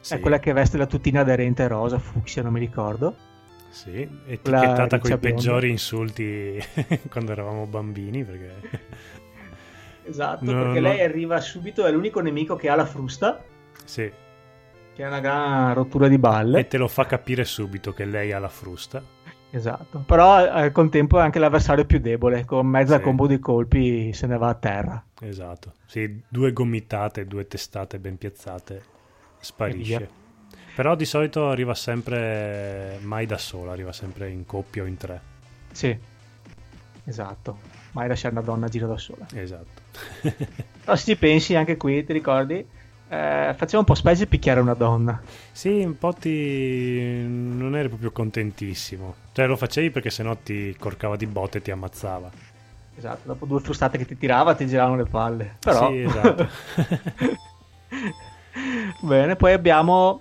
sì, 0.01 0.15
è 0.15 0.21
quella 0.21 0.39
che 0.39 0.53
veste 0.53 0.77
la 0.77 0.87
tutina 0.87 1.21
aderente 1.21 1.67
rosa, 1.67 1.99
fucsia, 1.99 2.43
non 2.43 2.53
mi 2.53 2.61
ricordo. 2.61 3.17
sì, 3.71 4.09
etichettata 4.27 4.99
con 4.99 5.11
i 5.11 5.19
peggiori 5.19 5.71
insulti 5.71 6.59
quando 7.11 7.33
eravamo 7.33 7.67
bambini, 7.67 8.25
perché... 8.25 8.53
Esatto, 10.07 10.45
No, 10.45 10.63
perché 10.65 10.81
no. 10.81 10.89
lei 10.89 11.01
arriva 11.03 11.41
subito, 11.41 11.85
è 11.87 11.91
l'unico 11.91 12.21
nemico 12.21 12.57
che 12.57 12.69
ha 12.69 12.75
la 12.75 12.85
frusta, 12.85 13.43
Sì, 13.85 14.11
che 14.95 15.03
è 15.03 15.07
una 15.07 15.21
gran 15.21 15.75
rottura 15.75 16.09
di 16.09 16.19
balle. 16.19 16.61
e 16.61 16.67
te 16.69 16.77
lo 16.77 16.89
fa 16.89 17.07
capire 17.07 17.45
subito 17.45 17.93
che 17.93 18.05
lei 18.05 18.33
ha 18.33 18.39
la 18.39 18.49
frusta. 18.49 19.03
Esatto, 19.51 20.01
però 20.05 20.45
eh, 20.45 20.49
al 20.49 20.73
contempo 20.73 21.19
è 21.19 21.23
anche 21.23 21.39
l'avversario 21.39 21.85
più 21.85 22.01
debole, 22.01 22.45
con 22.45 22.67
mezza 22.67 22.97
Sì. 22.97 23.03
combo 23.03 23.27
di 23.29 23.39
colpi 23.39 24.13
se 24.13 24.27
ne 24.27 24.37
va 24.37 24.49
a 24.49 24.55
terra. 24.55 25.03
Esatto, 25.21 25.75
sì, 25.87 26.21
due 26.29 26.53
gomitate, 26.53 27.25
due 27.27 27.47
testate 27.47 27.99
ben 28.01 28.19
piazzate, 28.19 28.83
sparisce. 29.39 30.23
Però 30.75 30.97
di 30.97 31.05
solito 31.05 31.49
arriva 31.51 31.73
sempre, 31.75 32.99
mai 33.03 33.27
da 33.27 33.39
sola, 33.39 33.71
arriva 33.71 33.93
sempre 33.93 34.29
in 34.29 34.45
coppia 34.45 34.83
o 34.83 34.87
in 34.87 34.97
tre. 34.97 35.21
Sì. 35.71 35.97
Esatto, 37.05 37.59
mai 37.93 38.09
lasciare 38.09 38.35
una 38.35 38.43
donna 38.43 38.67
a 38.67 38.69
giro 38.69 38.89
da 38.89 38.99
sola. 38.99 39.25
Esatto. 39.35 39.83
Però 40.85 40.97
se 40.97 41.05
ci 41.05 41.17
pensi 41.17 41.55
anche 41.55 41.77
qui, 41.77 42.05
ti 42.05 42.13
ricordi? 42.13 42.67
Eh, 43.09 43.55
faceva 43.57 43.79
un 43.79 43.85
po' 43.85 43.95
specie 43.95 44.27
picchiare 44.27 44.61
una 44.61 44.75
donna. 44.75 45.21
Sì, 45.53 45.83
un 45.83 45.97
po' 45.99 46.13
ti... 46.13 47.25
non 47.27 47.77
eri 47.77 47.89
proprio 47.89 48.11
contentissimo. 48.11 49.15
Cioè 49.33 49.47
lo 49.47 49.57
facevi 49.57 49.91
perché 49.91 50.11
sennò 50.11 50.37
ti 50.37 50.75
corcava 50.79 51.17
di 51.17 51.27
botte 51.27 51.59
e 51.59 51.63
ti 51.63 51.71
ammazzava. 51.71 52.31
Esatto, 52.97 53.21
dopo 53.25 53.47
due 53.47 53.61
frustate 53.61 53.99
che 53.99 54.07
ti 54.07 54.17
tirava 54.17 54.55
ti 54.55 54.67
giravano 54.67 54.97
le 54.97 55.05
palle. 55.05 55.57
Però... 55.61 55.89
Sì, 55.91 56.03
esatto. 56.03 56.49
Bene, 59.01 59.37
poi 59.37 59.53
abbiamo 59.53 60.21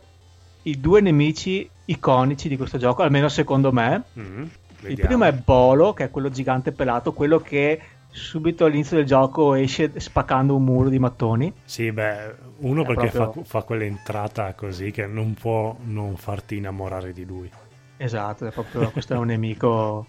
i 0.63 0.79
due 0.79 1.01
nemici 1.01 1.69
iconici 1.85 2.47
di 2.47 2.57
questo 2.57 2.77
gioco, 2.77 3.03
almeno 3.03 3.29
secondo 3.29 3.71
me. 3.71 4.03
Mm, 4.19 4.43
Il 4.87 4.99
primo 4.99 5.25
è 5.25 5.33
Bolo, 5.33 5.93
che 5.93 6.05
è 6.05 6.11
quello 6.11 6.29
gigante 6.29 6.71
pelato, 6.71 7.13
quello 7.13 7.39
che 7.39 7.79
subito 8.13 8.65
all'inizio 8.65 8.97
del 8.97 9.05
gioco 9.05 9.55
esce 9.55 9.91
spaccando 9.99 10.55
un 10.55 10.63
muro 10.63 10.89
di 10.89 10.99
mattoni. 10.99 11.51
Sì, 11.65 11.91
beh, 11.91 12.35
uno 12.59 12.83
È 12.83 12.85
perché 12.85 13.07
proprio- 13.09 13.43
fa, 13.43 13.59
fa 13.59 13.65
quell'entrata 13.65 14.53
così 14.53 14.91
che 14.91 15.07
non 15.07 15.33
può 15.33 15.75
non 15.85 16.15
farti 16.15 16.57
innamorare 16.57 17.11
di 17.11 17.25
lui. 17.25 17.49
Esatto, 17.97 18.45
è 18.45 18.51
proprio, 18.51 18.91
questo 18.91 19.15
è 19.15 19.17
un 19.17 19.25
nemico 19.27 20.05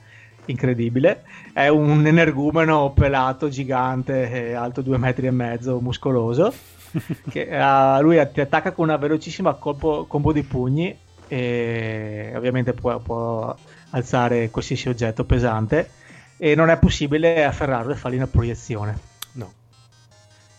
incredibile. 0.47 1.23
È 1.53 1.69
un 1.69 2.07
energumeno 2.07 2.93
pelato, 2.93 3.49
gigante, 3.49 4.31
eh, 4.31 4.53
alto 4.53 4.83
due 4.83 4.99
metri 4.99 5.27
e 5.27 5.31
mezzo, 5.31 5.81
muscoloso. 5.81 6.53
che 7.29 7.49
eh, 7.49 8.01
lui 8.03 8.21
ti 8.33 8.41
attacca 8.41 8.73
con 8.73 8.85
una 8.89 8.97
velocissima 8.97 9.55
colpo- 9.55 10.05
combo 10.07 10.33
di 10.33 10.43
pugni 10.45 10.97
e 11.27 12.33
ovviamente 12.37 12.73
può, 12.73 12.99
può 13.01 13.55
alzare 13.91 14.51
qualsiasi 14.51 14.89
oggetto 14.89 15.25
pesante 15.25 15.91
e 16.37 16.55
non 16.55 16.71
è 16.71 16.79
possibile 16.79 17.45
afferrarlo 17.45 17.93
e 17.93 17.97
fargli 17.97 18.17
una 18.17 18.27
proiezione. 18.27 18.99
No. 19.33 19.53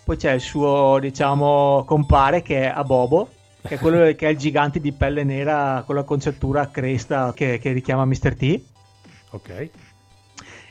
Poi 0.04 0.18
c'è 0.18 0.32
il 0.32 0.42
suo, 0.42 0.98
diciamo, 1.00 1.84
compare 1.86 2.42
che 2.42 2.64
è 2.64 2.68
Abobo, 2.68 3.30
che 3.62 3.76
è 3.76 3.80
quello 3.80 4.14
che 4.14 4.28
è 4.28 4.30
il 4.30 4.38
gigante 4.38 4.80
di 4.80 4.92
pelle 4.92 5.24
nera 5.24 5.84
con 5.86 5.96
la 5.96 6.04
concertura 6.04 6.62
a 6.62 6.68
cresta 6.68 7.34
che, 7.34 7.60
che 7.60 7.72
richiama 7.72 8.06
Mr. 8.06 8.36
T. 8.36 8.62
Ok. 9.32 9.70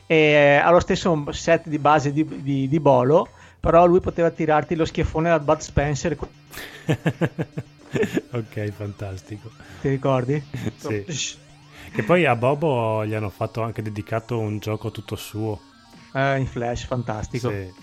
E 0.07 0.61
ha 0.63 0.69
lo 0.69 0.79
stesso 0.79 1.25
set 1.31 1.67
di 1.67 1.79
base 1.79 2.13
di, 2.13 2.25
di- 2.41 2.67
di 2.67 2.79
Bolo, 2.79 3.27
però 3.59 3.85
lui 3.85 3.99
poteva 3.99 4.29
tirarti 4.29 4.75
lo 4.75 4.85
schiaffone 4.85 5.29
da 5.29 5.39
Bud 5.39 5.59
Spencer, 5.59 6.15
ok, 8.31 8.69
fantastico. 8.71 9.49
ti 9.81 9.89
ricordi? 9.89 10.43
Sì. 10.77 11.03
Che 11.91 12.03
poi 12.03 12.25
a 12.25 12.35
Bobo 12.35 13.05
gli 13.05 13.13
hanno 13.13 13.29
fatto 13.29 13.61
anche 13.61 13.81
dedicato 13.81 14.37
un 14.37 14.59
gioco 14.59 14.91
tutto 14.91 15.15
suo. 15.15 15.59
Eh, 16.13 16.39
in 16.39 16.47
flash, 16.47 16.85
fantastico. 16.85 17.49
Sì. 17.49 17.73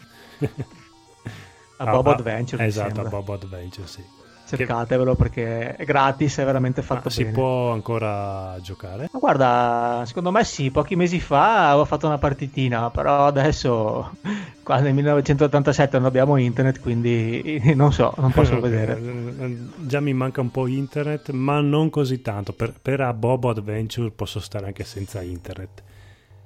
A 1.78 1.84
Bobo 1.90 2.10
Ah, 2.10 2.12
ah, 2.12 2.16
Adventure. 2.16 2.64
Esatto, 2.64 3.00
a. 3.00 3.08
Bobo 3.08 3.32
Adventure, 3.32 3.86
sì. 3.86 4.04
Cercatevelo 4.44 5.14
perché 5.14 5.76
è 5.76 5.84
gratis, 5.84 6.36
è 6.38 6.44
veramente 6.44 6.82
fatto 6.82 7.08
si 7.08 7.22
bene. 7.22 7.34
può 7.34 7.70
ancora 7.72 8.58
giocare? 8.60 9.08
Ma 9.10 9.18
guarda, 9.18 10.02
secondo 10.04 10.30
me 10.30 10.44
sì, 10.44 10.70
pochi 10.70 10.94
mesi 10.94 11.20
fa 11.20 11.68
avevo 11.70 11.86
fatto 11.86 12.06
una 12.06 12.18
partitina, 12.18 12.90
però 12.90 13.24
adesso, 13.26 14.10
qua 14.62 14.78
nel 14.80 14.92
1987 14.92 15.96
non 15.96 16.06
abbiamo 16.06 16.36
internet, 16.36 16.80
quindi 16.80 17.62
non 17.74 17.92
so, 17.94 18.12
non 18.18 18.30
posso 18.30 18.56
Ok, 18.56 18.60
vedere. 18.60 18.98
eh, 18.98 19.56
Già 19.86 20.00
mi 20.00 20.12
manca 20.12 20.42
un 20.42 20.50
po' 20.50 20.66
internet, 20.66 21.30
ma 21.30 21.60
non 21.60 21.88
così 21.88 22.20
tanto. 22.20 22.52
Per, 22.52 22.74
per 22.82 23.00
a 23.00 23.12
Bobo 23.14 23.48
Adventure 23.48 24.10
posso 24.10 24.38
stare 24.40 24.66
anche 24.66 24.84
senza 24.84 25.22
internet. 25.22 25.82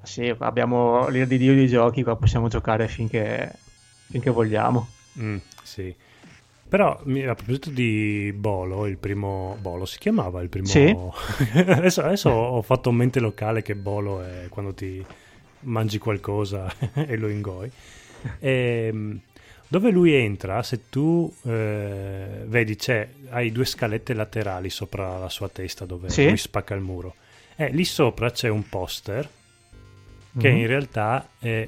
Sì, 0.03 0.33
abbiamo 0.39 1.09
l'ira 1.09 1.25
di 1.25 1.39
Dio 1.39 1.55
di 1.55 1.67
giochi, 1.67 2.05
qua 2.05 2.15
possiamo 2.15 2.47
giocare 2.47 2.87
finché, 2.87 3.53
finché 4.09 4.31
vogliamo. 4.31 4.87
Mm, 5.19 5.39
sì. 5.65 5.93
Però 6.69 6.91
a 6.99 7.35
proposito 7.35 7.71
di 7.71 8.33
Bolo, 8.37 8.87
il 8.87 8.97
primo 8.99 9.57
Bolo 9.61 9.85
si 9.87 9.99
chiamava 9.99 10.43
il 10.43 10.49
primo. 10.49 10.67
Sì. 10.67 10.95
adesso, 11.67 12.03
adesso 12.03 12.31
ho 12.31 12.63
fatto 12.63 12.91
un 12.91 12.97
mente 12.97 13.21
locale 13.21 13.63
che 13.63 13.75
Bolo 13.77 14.23
è 14.23 14.47
quando 14.49 14.75
ti 14.75 15.05
mangi 15.61 15.99
qualcosa 15.99 16.73
e 16.95 17.17
lo 17.17 17.29
ingoi. 17.29 17.71
Ehm, 18.41 19.21
dove 19.69 19.91
lui 19.91 20.13
entra, 20.13 20.63
se 20.63 20.89
tu 20.91 21.33
eh, 21.45 22.27
vedi, 22.47 22.77
c'è, 22.77 23.09
hai 23.31 23.53
due 23.53 23.65
scalette 23.65 24.13
laterali 24.15 24.69
sopra 24.71 25.19
la 25.19 25.29
sua 25.29 25.49
testa 25.49 25.85
dove 25.85 26.09
Sì. 26.09 26.27
lui 26.27 26.37
spacca 26.37 26.75
il 26.75 26.81
muro. 26.81 27.15
E 27.55 27.69
lì 27.71 27.85
sopra 27.85 28.31
c'è 28.31 28.49
un 28.49 28.69
poster 28.69 29.29
che 30.39 30.51
Mhm. 30.51 30.57
in 30.57 30.67
realtà 30.67 31.29
è 31.39 31.67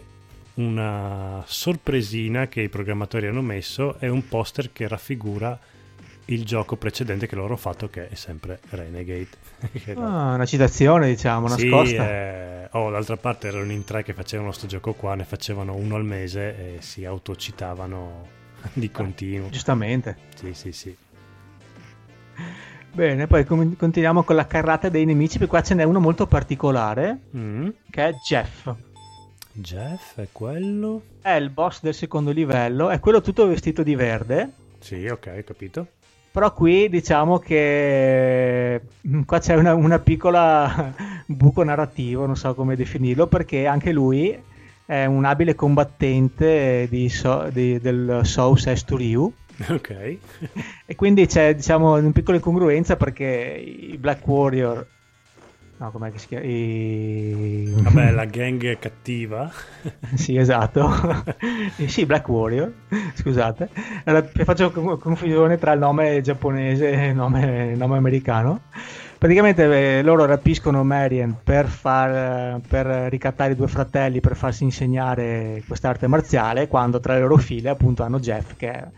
una 0.58 1.42
sorpresina 1.46 2.46
che 2.48 2.62
i 2.62 2.68
programmatori 2.68 3.26
hanno 3.26 3.42
messo, 3.42 3.96
è 3.98 4.08
un 4.08 4.26
poster 4.28 4.70
che 4.72 4.86
raffigura 4.88 5.58
il 6.26 6.44
gioco 6.44 6.76
precedente 6.76 7.26
che 7.26 7.34
loro 7.36 7.48
hanno 7.48 7.56
fatto 7.56 7.88
che 7.88 8.08
è 8.08 8.14
sempre 8.14 8.60
Renegade. 8.70 9.28
Ah, 9.96 10.34
una 10.34 10.44
citazione, 10.46 11.08
diciamo, 11.08 11.48
Sì, 11.48 11.68
nascosta. 11.68 12.08
eh, 12.08 12.68
oh, 12.72 12.90
d'altra 12.90 13.16
parte 13.16 13.48
erano 13.48 13.72
in 13.72 13.84
tre 13.84 14.02
che 14.04 14.12
facevano 14.12 14.52
sto 14.52 14.66
gioco 14.66 14.92
qua, 14.92 15.14
ne 15.14 15.24
facevano 15.24 15.74
uno 15.74 15.94
al 15.96 16.04
mese 16.04 16.76
e 16.76 16.82
si 16.82 17.04
autocitavano 17.04 18.26
di 18.74 18.90
continuo. 18.90 19.48
Giustamente. 19.48 20.16
Sì, 20.36 20.52
sì, 20.54 20.72
sì. 20.72 20.96
Bene, 22.92 23.26
poi 23.26 23.44
continuiamo 23.44 24.22
con 24.22 24.34
la 24.36 24.46
carrata 24.46 24.88
dei 24.88 25.04
nemici, 25.04 25.38
perché 25.38 25.50
qua 25.50 25.62
ce 25.62 25.74
n'è 25.74 25.84
uno 25.84 26.00
molto 26.00 26.26
particolare, 26.26 27.18
Mm. 27.36 27.68
che 27.90 28.08
è 28.08 28.12
Jeff. 28.26 28.68
Jeff 29.52 30.18
è 30.18 30.28
quello? 30.32 31.02
È 31.20 31.30
il 31.32 31.50
boss 31.50 31.80
del 31.82 31.94
secondo 31.94 32.30
livello, 32.30 32.90
è 32.90 33.00
quello 33.00 33.20
tutto 33.20 33.46
vestito 33.46 33.82
di 33.82 33.94
verde. 33.94 34.50
Sì, 34.78 35.06
ok, 35.06 35.34
ho 35.40 35.44
capito. 35.44 35.86
Però 36.30 36.52
qui 36.52 36.88
diciamo 36.88 37.38
che 37.38 38.80
mm, 39.08 39.22
qua 39.22 39.38
c'è 39.40 39.54
una, 39.54 39.74
una 39.74 39.98
piccola 39.98 40.94
buco 41.26 41.64
narrativo, 41.64 42.26
non 42.26 42.36
so 42.36 42.54
come 42.54 42.76
definirlo, 42.76 43.26
perché 43.26 43.66
anche 43.66 43.90
lui 43.92 44.38
è 44.86 45.04
un 45.04 45.24
abile 45.24 45.54
combattente 45.54 46.86
di 46.88 47.08
So- 47.08 47.48
di- 47.50 47.80
del 47.80 48.20
South 48.24 48.72
S 48.72 48.84
to 48.84 48.96
Ryu. 48.96 49.32
Ok. 49.68 50.16
E 50.86 50.94
quindi 50.94 51.26
c'è 51.26 51.52
diciamo 51.56 51.96
una 51.96 52.12
piccola 52.12 52.36
incongruenza 52.36 52.94
perché 52.94 53.24
i 53.60 53.96
Black 53.98 54.24
Warrior. 54.24 54.86
No, 55.80 55.92
com'è 55.92 56.10
che 56.10 56.18
si 56.18 56.26
chiama? 56.26 56.44
I... 56.44 57.72
Vabbè, 57.82 58.10
la 58.10 58.24
gang 58.24 58.78
cattiva. 58.78 59.50
Sì, 60.14 60.36
esatto. 60.36 60.88
Eh, 61.76 61.86
sì, 61.88 62.04
Black 62.06 62.28
Warrior, 62.28 62.72
scusate. 63.14 63.68
Allora, 64.04 64.28
faccio 64.44 64.72
co- 64.72 64.96
confusione 64.98 65.58
tra 65.58 65.72
il 65.72 65.78
nome 65.78 66.20
giapponese 66.20 66.90
e 66.90 67.06
il 67.08 67.14
nome, 67.14 67.70
il 67.72 67.78
nome 67.78 67.96
americano. 67.96 68.62
Praticamente 69.16 69.98
eh, 69.98 70.02
loro 70.02 70.24
rapiscono 70.24 70.82
Marian 70.82 71.36
per, 71.42 71.66
far, 71.66 72.60
per 72.66 72.86
ricattare 73.10 73.52
i 73.52 73.56
due 73.56 73.68
fratelli 73.68 74.20
per 74.20 74.34
farsi 74.36 74.64
insegnare 74.64 75.62
quest'arte 75.66 76.06
marziale, 76.08 76.66
quando 76.68 76.98
tra 77.00 77.14
le 77.14 77.20
loro 77.20 77.36
file 77.36 77.68
appunto 77.68 78.02
hanno 78.02 78.18
Jeff 78.18 78.56
che 78.56 78.70
è, 78.70 78.88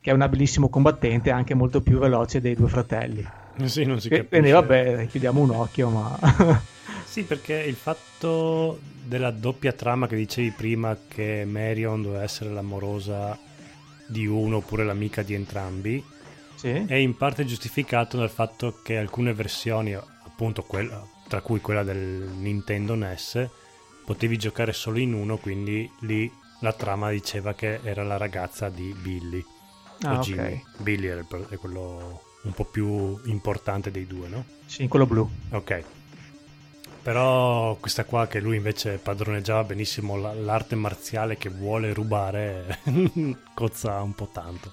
che 0.00 0.10
è 0.10 0.14
un 0.14 0.22
abilissimo 0.22 0.68
combattente, 0.68 1.30
anche 1.30 1.54
molto 1.54 1.80
più 1.80 1.98
veloce 1.98 2.40
dei 2.40 2.54
due 2.54 2.68
fratelli. 2.68 3.24
Sì, 3.64 3.84
non 3.84 4.00
si 4.00 4.08
E- 4.08 4.10
capisce. 4.10 4.28
Quindi 4.28 4.50
vabbè, 4.50 5.06
chiudiamo 5.08 5.40
un 5.40 5.50
occhio, 5.50 5.88
ma... 5.90 6.18
Sì, 7.06 7.22
perché 7.22 7.54
il 7.54 7.76
fatto 7.76 8.78
della 9.02 9.30
doppia 9.30 9.72
trama 9.72 10.06
che 10.06 10.16
dicevi 10.16 10.50
prima 10.50 10.98
che 11.08 11.44
Marion 11.46 12.02
doveva 12.02 12.22
essere 12.24 12.50
l'amorosa 12.50 13.38
di 14.06 14.26
uno 14.26 14.58
oppure 14.58 14.84
l'amica 14.84 15.22
di 15.22 15.32
entrambi 15.32 16.04
sì? 16.56 16.84
è 16.86 16.94
in 16.94 17.16
parte 17.16 17.46
giustificato 17.46 18.18
dal 18.18 18.28
fatto 18.28 18.80
che 18.82 18.98
alcune 18.98 19.32
versioni, 19.32 19.94
appunto 19.94 20.62
quella, 20.64 21.02
tra 21.26 21.40
cui 21.40 21.60
quella 21.62 21.82
del 21.82 21.96
Nintendo 21.96 22.94
NES, 22.94 23.48
potevi 24.04 24.36
giocare 24.36 24.74
solo 24.74 24.98
in 24.98 25.14
uno, 25.14 25.38
quindi 25.38 25.90
lì 26.00 26.30
la 26.60 26.74
trama 26.74 27.08
diceva 27.10 27.54
che 27.54 27.80
era 27.82 28.02
la 28.02 28.18
ragazza 28.18 28.68
di 28.68 28.94
Billy 29.00 29.42
Ah, 30.02 30.18
o. 30.18 30.20
Jimmy. 30.20 30.62
Billy 30.78 31.06
era 31.06 31.20
il 31.20 31.26
per- 31.26 31.48
è 31.48 31.56
quello 31.56 32.20
un 32.42 32.52
po' 32.52 32.64
più 32.64 33.18
importante 33.24 33.90
dei 33.90 34.06
due, 34.06 34.28
no? 34.28 34.44
Sì, 34.66 34.88
quello 34.88 35.06
blu. 35.06 35.28
Ok. 35.50 35.84
Però 37.02 37.76
questa 37.76 38.04
qua 38.04 38.26
che 38.26 38.40
lui 38.40 38.56
invece 38.56 38.98
padroneggiava 38.98 39.62
benissimo 39.62 40.16
la- 40.16 40.34
l'arte 40.34 40.74
marziale 40.74 41.36
che 41.36 41.48
vuole 41.48 41.92
rubare 41.94 42.80
cozza 43.54 44.02
un 44.02 44.12
po' 44.12 44.28
tanto. 44.32 44.72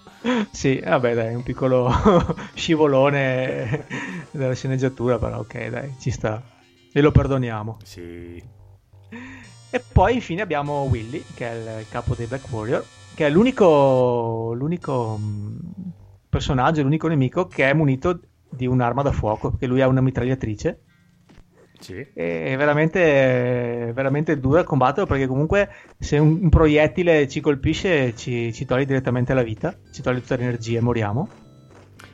Sì, 0.52 0.80
vabbè, 0.84 1.14
dai, 1.14 1.36
un 1.36 1.44
piccolo 1.44 1.92
scivolone 2.56 3.86
della 4.32 4.56
sceneggiatura, 4.56 5.20
però 5.20 5.40
ok, 5.40 5.68
dai, 5.68 5.94
ci 6.00 6.10
sta. 6.10 6.42
E 6.92 7.02
lo 7.02 7.12
perdoniamo. 7.12 7.78
Sì. 7.84 8.42
E 9.70 9.80
poi 9.92 10.16
infine 10.16 10.42
abbiamo 10.42 10.84
Willy, 10.84 11.24
che 11.36 11.48
è 11.50 11.80
il 11.80 11.86
capo 11.90 12.16
dei 12.16 12.26
Black 12.26 12.52
Warrior, 12.52 12.84
che 13.14 13.28
è 13.28 13.30
l'unico, 13.30 14.54
l'unico 14.56 15.18
mh, 15.18 15.58
personaggio, 16.34 16.82
l'unico 16.82 17.08
nemico 17.08 17.46
che 17.46 17.70
è 17.70 17.74
munito 17.74 18.20
di 18.50 18.66
un'arma 18.66 19.04
da 19.04 19.12
fuoco, 19.12 19.52
perché 19.52 19.68
lui 19.68 19.82
ha 19.82 19.88
una 19.88 20.02
mitragliatrice. 20.02 20.80
Sì. 21.80 21.96
È 22.14 22.56
veramente, 22.58 23.92
veramente 23.94 24.40
dura 24.40 24.62
a 24.62 24.64
combattere 24.64 25.06
perché 25.06 25.28
comunque 25.28 25.70
se 26.00 26.18
un, 26.18 26.48
proiettile 26.50 27.28
ci 27.28 27.42
colpisce 27.42 28.16
ci, 28.16 28.54
ci, 28.54 28.66
toglie 28.66 28.86
direttamente 28.86 29.34
la 29.34 29.44
vita, 29.44 29.78
ci 29.92 30.02
toglie 30.02 30.22
tutta 30.22 30.38
l'energia 30.38 30.78
e 30.78 30.82
moriamo. 30.82 31.30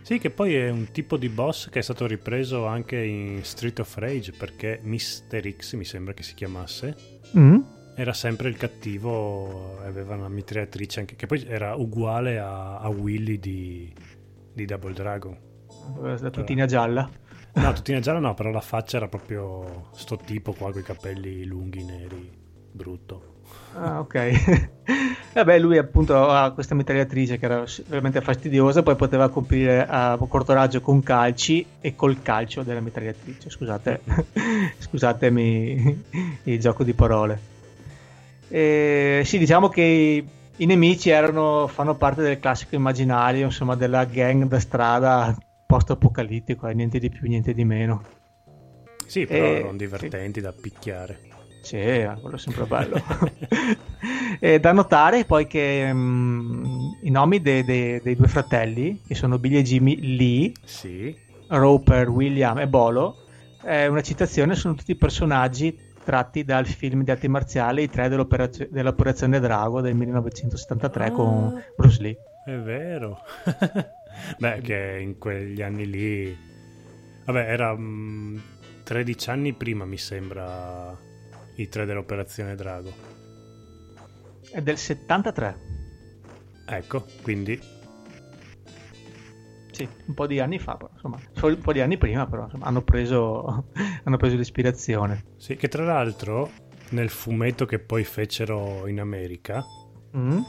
Sì, 0.02 0.18
che 0.18 0.32
poi 0.32 0.56
è 0.56 0.72
un 0.72 0.90
tipo 0.92 1.18
di 1.18 1.30
boss 1.30 1.70
che 1.70 1.80
è 1.80 1.82
stato 1.84 2.08
ripreso 2.08 2.66
anche 2.66 2.98
in 2.98 3.44
Street 3.44 3.78
of 3.78 3.96
Rage 3.98 4.34
perché 4.36 4.80
Mr. 4.82 5.56
X 5.56 5.76
mi 5.76 5.86
sembra 5.86 6.14
che 6.14 6.24
si 6.24 6.34
chiamasse. 6.34 6.96
Mm. 7.38 7.60
Era 7.96 8.14
sempre 8.14 8.50
il 8.50 8.58
cattivo, 8.58 9.78
aveva 9.84 10.16
una 10.16 10.30
mitragliatrice 10.30 11.02
anche, 11.02 11.16
che 11.16 11.28
poi 11.28 11.46
era 11.48 11.76
uguale 11.76 12.40
a, 12.40 12.80
a 12.80 12.88
Willy 12.88 13.38
di, 13.38 13.94
di 14.60 14.66
Double 14.66 14.94
Dragon. 14.94 15.38
La 16.02 16.30
tutina 16.30 16.66
gialla. 16.66 17.10
No, 17.54 17.74
tutina 17.74 18.00
gialla 18.00 18.20
no, 18.20 18.34
però 18.34 18.52
la 18.52 18.62
faccia 18.62 18.98
era 18.98 19.08
proprio 19.08 19.88
sto 19.94 20.18
tipo 20.18 20.54
qua 20.54 20.72
con 20.72 20.82
i 20.82 20.84
capelli 20.84 21.46
lunghi, 21.46 21.84
neri, 21.84 22.32
brutto. 22.72 23.38
Ah, 23.74 24.00
ok. 24.00 24.72
Vabbè, 25.34 25.60
lui 25.60 25.78
appunto 25.78 26.28
ha 26.28 26.52
questa 26.52 26.76
mitragliatrice 26.76 27.38
che 27.38 27.46
era 27.46 27.64
veramente 27.88 28.22
fastidiosa, 28.22 28.84
poi 28.84 28.96
poteva 28.96 29.30
colpire 29.30 29.86
a 29.88 30.18
corto 30.28 30.54
raggio 30.54 30.82
con 30.82 31.02
calci 31.02 31.66
e 31.80 31.96
col 31.96 32.22
calcio 32.22 32.64
della 32.64 32.82
mitragliatrice. 32.82 33.50
Scusate, 33.50 34.02
scusatemi 34.78 36.04
il 36.44 36.60
gioco 36.60 36.84
di 36.84 36.94
parole. 36.94 37.40
E, 38.50 39.22
sì, 39.24 39.38
diciamo 39.38 39.70
che 39.70 40.26
i 40.60 40.66
nemici 40.66 41.10
erano, 41.10 41.68
fanno 41.68 41.96
parte 41.96 42.22
del 42.22 42.40
classico 42.40 42.76
immaginario, 42.76 43.46
insomma, 43.46 43.76
della 43.76 44.06
gang 44.06 44.46
da 44.46 44.60
strada 44.60 45.36
post-apocalittico, 45.66 46.68
e 46.68 46.74
niente 46.74 47.00
di 47.00 47.10
più, 47.10 47.28
niente 47.28 47.54
di 47.54 47.64
meno. 47.64 48.04
Sì, 49.06 49.26
però 49.26 49.46
e, 49.46 49.50
erano 49.50 49.78
divertenti 49.78 50.40
sì. 50.40 50.46
da 50.46 50.52
picchiare. 50.52 51.20
Sì, 51.62 51.78
quello 51.78 52.36
è 52.36 52.40
sempre 52.40 52.66
bello. 52.66 53.02
e 54.40 54.60
da 54.60 54.72
notare 54.72 55.26
poi 55.26 55.48
che 55.48 55.90
um, 55.92 56.98
i 57.04 57.10
nomi 57.10 57.42
dei, 57.42 57.64
dei, 57.64 58.02
dei, 58.02 58.16
due 58.16 58.28
fratelli, 58.28 59.02
che 59.06 59.16
sono 59.16 59.40
Billy 59.40 59.58
e 59.58 59.64
Jimmy 59.64 60.16
Lee, 60.18 60.52
sì. 60.64 61.16
Roper, 61.48 62.10
William 62.10 62.60
e 62.60 62.68
Bolo, 62.68 63.26
è 63.62 63.88
una 63.88 64.02
citazione, 64.02 64.56
sono 64.56 64.74
tutti 64.74 64.96
personaggi 64.96 65.78
tratti 66.04 66.44
dal 66.44 66.66
film 66.66 67.04
di 67.04 67.12
arti 67.12 67.28
marziali 67.28 67.84
I 67.84 67.90
tre 67.90 68.10
dell'Operazione 68.10 69.40
Drago 69.40 69.82
del 69.82 69.96
1973 69.96 71.06
ah, 71.06 71.12
con 71.12 71.64
Bruce 71.76 72.02
Lee. 72.02 72.18
È 72.46 72.56
vero. 72.56 73.20
Beh, 74.38 74.62
che 74.62 75.00
in 75.02 75.18
quegli 75.18 75.62
anni 75.62 75.90
lì... 75.90 76.38
Vabbè, 77.26 77.52
era 77.52 77.72
um, 77.72 78.42
13 78.84 79.30
anni 79.30 79.54
prima, 79.54 79.86
mi 79.86 79.98
sembra, 79.98 80.98
i 81.56 81.68
tre 81.70 81.86
dell'Operazione 81.86 82.56
Drago. 82.56 82.92
È 84.50 84.62
del 84.62 84.78
73. 84.78 85.58
Ecco, 86.66 87.06
quindi... 87.22 87.78
Sì, 89.72 89.88
un 90.08 90.14
po' 90.14 90.28
di 90.28 90.40
anni 90.40 90.60
fa, 90.60 90.76
però, 90.76 90.90
insomma, 90.94 91.20
un 91.42 91.60
po' 91.60 91.74
di 91.74 91.82
anni 91.82 91.98
prima, 91.98 92.26
però 92.28 92.44
insomma, 92.44 92.66
hanno, 92.66 92.82
preso, 92.82 93.66
hanno 94.04 94.18
preso 94.18 94.36
l'ispirazione. 94.36 95.26
Sì, 95.38 95.56
che 95.56 95.68
tra 95.68 95.84
l'altro 95.84 96.50
nel 96.90 97.10
fumetto 97.10 97.66
che 97.66 97.80
poi 97.80 98.04
fecero 98.04 98.88
in 98.88 99.00
America, 99.00 99.64
mm? 100.16 100.40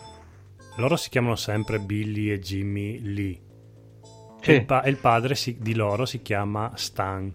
loro 0.77 0.97
si 0.97 1.11
chiamano 1.11 1.37
sempre 1.37 1.79
Billy 1.79 2.31
e 2.31 2.39
Jimmy 2.39 3.01
Lee. 3.01 3.41
Sì. 4.41 4.51
E, 4.51 4.55
il 4.55 4.64
pa- 4.64 4.83
e 4.83 4.91
il 4.91 4.97
padre 4.97 5.35
si- 5.35 5.59
di 5.61 5.75
loro 5.75 6.07
si 6.07 6.23
chiama 6.23 6.73
Stan 6.75 7.31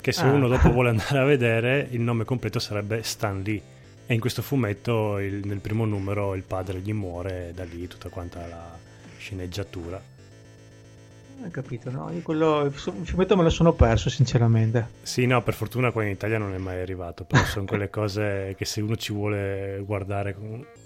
che 0.00 0.12
se 0.12 0.24
ah. 0.24 0.30
uno 0.30 0.48
dopo 0.48 0.70
vuole 0.72 0.90
andare 0.90 1.18
a 1.18 1.24
vedere 1.24 1.86
il 1.90 2.00
nome 2.00 2.24
completo 2.24 2.58
sarebbe 2.58 3.02
Stan 3.02 3.42
Lee 3.42 3.60
e 4.06 4.14
in 4.14 4.20
questo 4.20 4.42
fumetto 4.42 5.18
il, 5.18 5.46
nel 5.46 5.60
primo 5.60 5.84
numero 5.84 6.34
il 6.34 6.44
padre 6.44 6.80
gli 6.80 6.92
muore 6.92 7.48
e 7.48 7.52
da 7.52 7.64
lì 7.64 7.86
tutta 7.88 8.08
quanta 8.08 8.46
la 8.46 8.78
sceneggiatura 9.18 10.00
hai 11.42 11.50
capito 11.50 11.90
no? 11.90 12.10
Io 12.10 12.20
quello, 12.22 12.64
il 12.64 12.72
fumetto 12.72 13.36
me 13.36 13.42
lo 13.42 13.50
sono 13.50 13.72
perso 13.72 14.10
sinceramente 14.10 14.88
sì 15.02 15.26
no 15.26 15.42
per 15.42 15.54
fortuna 15.54 15.90
qua 15.92 16.02
in 16.02 16.10
Italia 16.10 16.38
non 16.38 16.54
è 16.54 16.58
mai 16.58 16.80
arrivato 16.80 17.24
però 17.24 17.42
sono 17.44 17.64
quelle 17.66 17.90
cose 17.90 18.54
che 18.56 18.64
se 18.64 18.80
uno 18.80 18.96
ci 18.96 19.12
vuole 19.12 19.82
guardare 19.84 20.36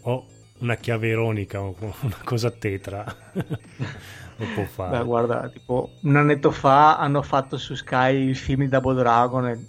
o 0.02 0.26
una 0.58 0.76
chiave 0.76 1.08
ironica 1.08 1.60
o 1.60 1.74
una 1.80 2.18
cosa 2.24 2.50
tetra 2.50 3.04
lo 4.42 4.46
può 4.54 4.64
fare. 4.64 4.98
Beh, 4.98 5.04
guarda, 5.04 5.48
tipo 5.48 5.90
un 6.02 6.16
annetto 6.16 6.50
fa 6.50 6.98
hanno 6.98 7.22
fatto 7.22 7.56
su 7.56 7.74
Sky 7.74 8.28
il 8.28 8.36
film 8.36 8.60
di 8.60 8.68
Double 8.68 8.94
Dragon 8.94 9.46
e 9.48 9.66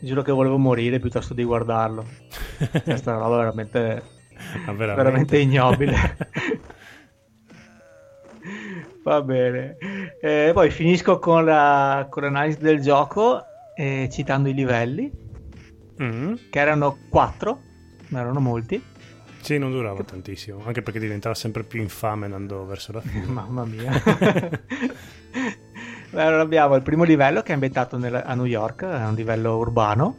giuro 0.00 0.22
che 0.22 0.32
volevo 0.32 0.58
morire 0.58 0.98
piuttosto 0.98 1.34
di 1.34 1.44
guardarlo. 1.44 2.04
Questa 2.84 3.12
roba 3.12 3.36
veramente, 3.36 4.02
veramente. 4.66 4.94
veramente 4.94 5.38
ignobile. 5.38 6.16
Va 9.10 9.22
bene. 9.22 9.76
Eh, 10.20 10.52
poi 10.54 10.70
finisco 10.70 11.18
con, 11.18 11.44
la, 11.44 12.06
con 12.08 12.22
l'analisi 12.22 12.60
del 12.60 12.80
gioco 12.80 13.42
eh, 13.74 14.08
citando 14.08 14.48
i 14.48 14.54
livelli, 14.54 15.10
mm. 16.00 16.34
che 16.48 16.58
erano 16.60 16.96
quattro, 17.08 17.60
ma 18.10 18.20
erano 18.20 18.38
molti. 18.38 18.80
Sì, 19.40 19.58
non 19.58 19.72
durava 19.72 20.04
tantissimo, 20.04 20.62
anche 20.64 20.82
perché 20.82 21.00
diventava 21.00 21.34
sempre 21.34 21.64
più 21.64 21.80
infame 21.80 22.26
andando 22.26 22.64
verso 22.64 22.92
la 22.92 23.00
fine. 23.00 23.24
Mamma 23.34 23.64
mia. 23.64 23.90
allora 26.14 26.42
abbiamo 26.42 26.76
il 26.76 26.82
primo 26.82 27.02
livello 27.02 27.42
che 27.42 27.50
è 27.50 27.54
ambientato 27.54 27.98
nel, 27.98 28.14
a 28.14 28.34
New 28.36 28.44
York, 28.44 28.84
è 28.84 29.06
un 29.06 29.14
livello 29.14 29.56
urbano, 29.56 30.18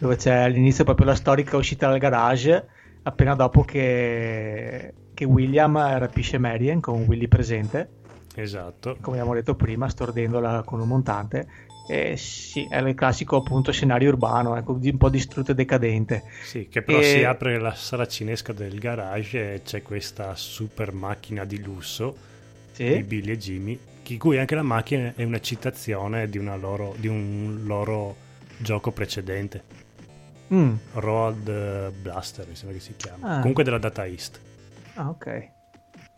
dove 0.00 0.16
c'è 0.16 0.34
all'inizio 0.34 0.82
proprio 0.82 1.06
la 1.06 1.14
storica 1.14 1.56
uscita 1.56 1.88
dal 1.88 1.98
garage, 1.98 2.66
appena 3.04 3.36
dopo 3.36 3.62
che, 3.62 4.94
che 5.14 5.24
William 5.24 5.76
rapisce 5.98 6.38
Marion 6.38 6.80
con 6.80 7.04
Willy 7.04 7.28
presente. 7.28 8.00
Esatto. 8.34 8.96
Come 9.00 9.18
abbiamo 9.18 9.34
detto 9.34 9.54
prima, 9.54 9.88
stordendola 9.88 10.62
con 10.64 10.80
un 10.80 10.88
montante 10.88 11.70
eh, 11.86 12.16
sì, 12.16 12.66
è 12.68 12.78
il 12.78 12.94
classico 12.94 13.36
appunto 13.36 13.72
scenario 13.72 14.10
urbano, 14.10 14.56
ecco, 14.56 14.78
un 14.80 14.96
po' 14.96 15.08
distrutto 15.08 15.50
e 15.52 15.54
decadente. 15.54 16.22
Sì, 16.42 16.68
che 16.68 16.82
però 16.82 17.00
e... 17.00 17.02
si 17.02 17.24
apre 17.24 17.58
la 17.58 17.74
saracinesca 17.74 18.52
del 18.52 18.78
garage 18.78 19.54
e 19.54 19.62
c'è 19.62 19.82
questa 19.82 20.34
super 20.36 20.92
macchina 20.92 21.44
di 21.44 21.60
lusso 21.60 22.16
sì. 22.70 22.96
di 22.96 23.02
Billy 23.02 23.32
e 23.32 23.38
Jimmy, 23.38 23.78
di 24.04 24.16
cui 24.16 24.38
anche 24.38 24.54
la 24.54 24.62
macchina 24.62 25.12
è 25.14 25.24
una 25.24 25.40
citazione 25.40 26.28
di, 26.28 26.38
una 26.38 26.56
loro, 26.56 26.94
di 26.96 27.08
un 27.08 27.62
loro 27.64 28.16
gioco 28.58 28.92
precedente. 28.92 29.80
Mm. 30.54 30.74
Road 30.94 31.92
Blaster, 32.00 32.46
mi 32.46 32.54
sembra 32.54 32.76
che 32.76 32.82
si 32.82 32.94
chiama. 32.96 33.36
Ah. 33.36 33.40
Comunque 33.40 33.64
della 33.64 33.78
Data 33.78 34.06
East. 34.06 34.40
Ah, 34.94 35.08
ok. 35.08 35.50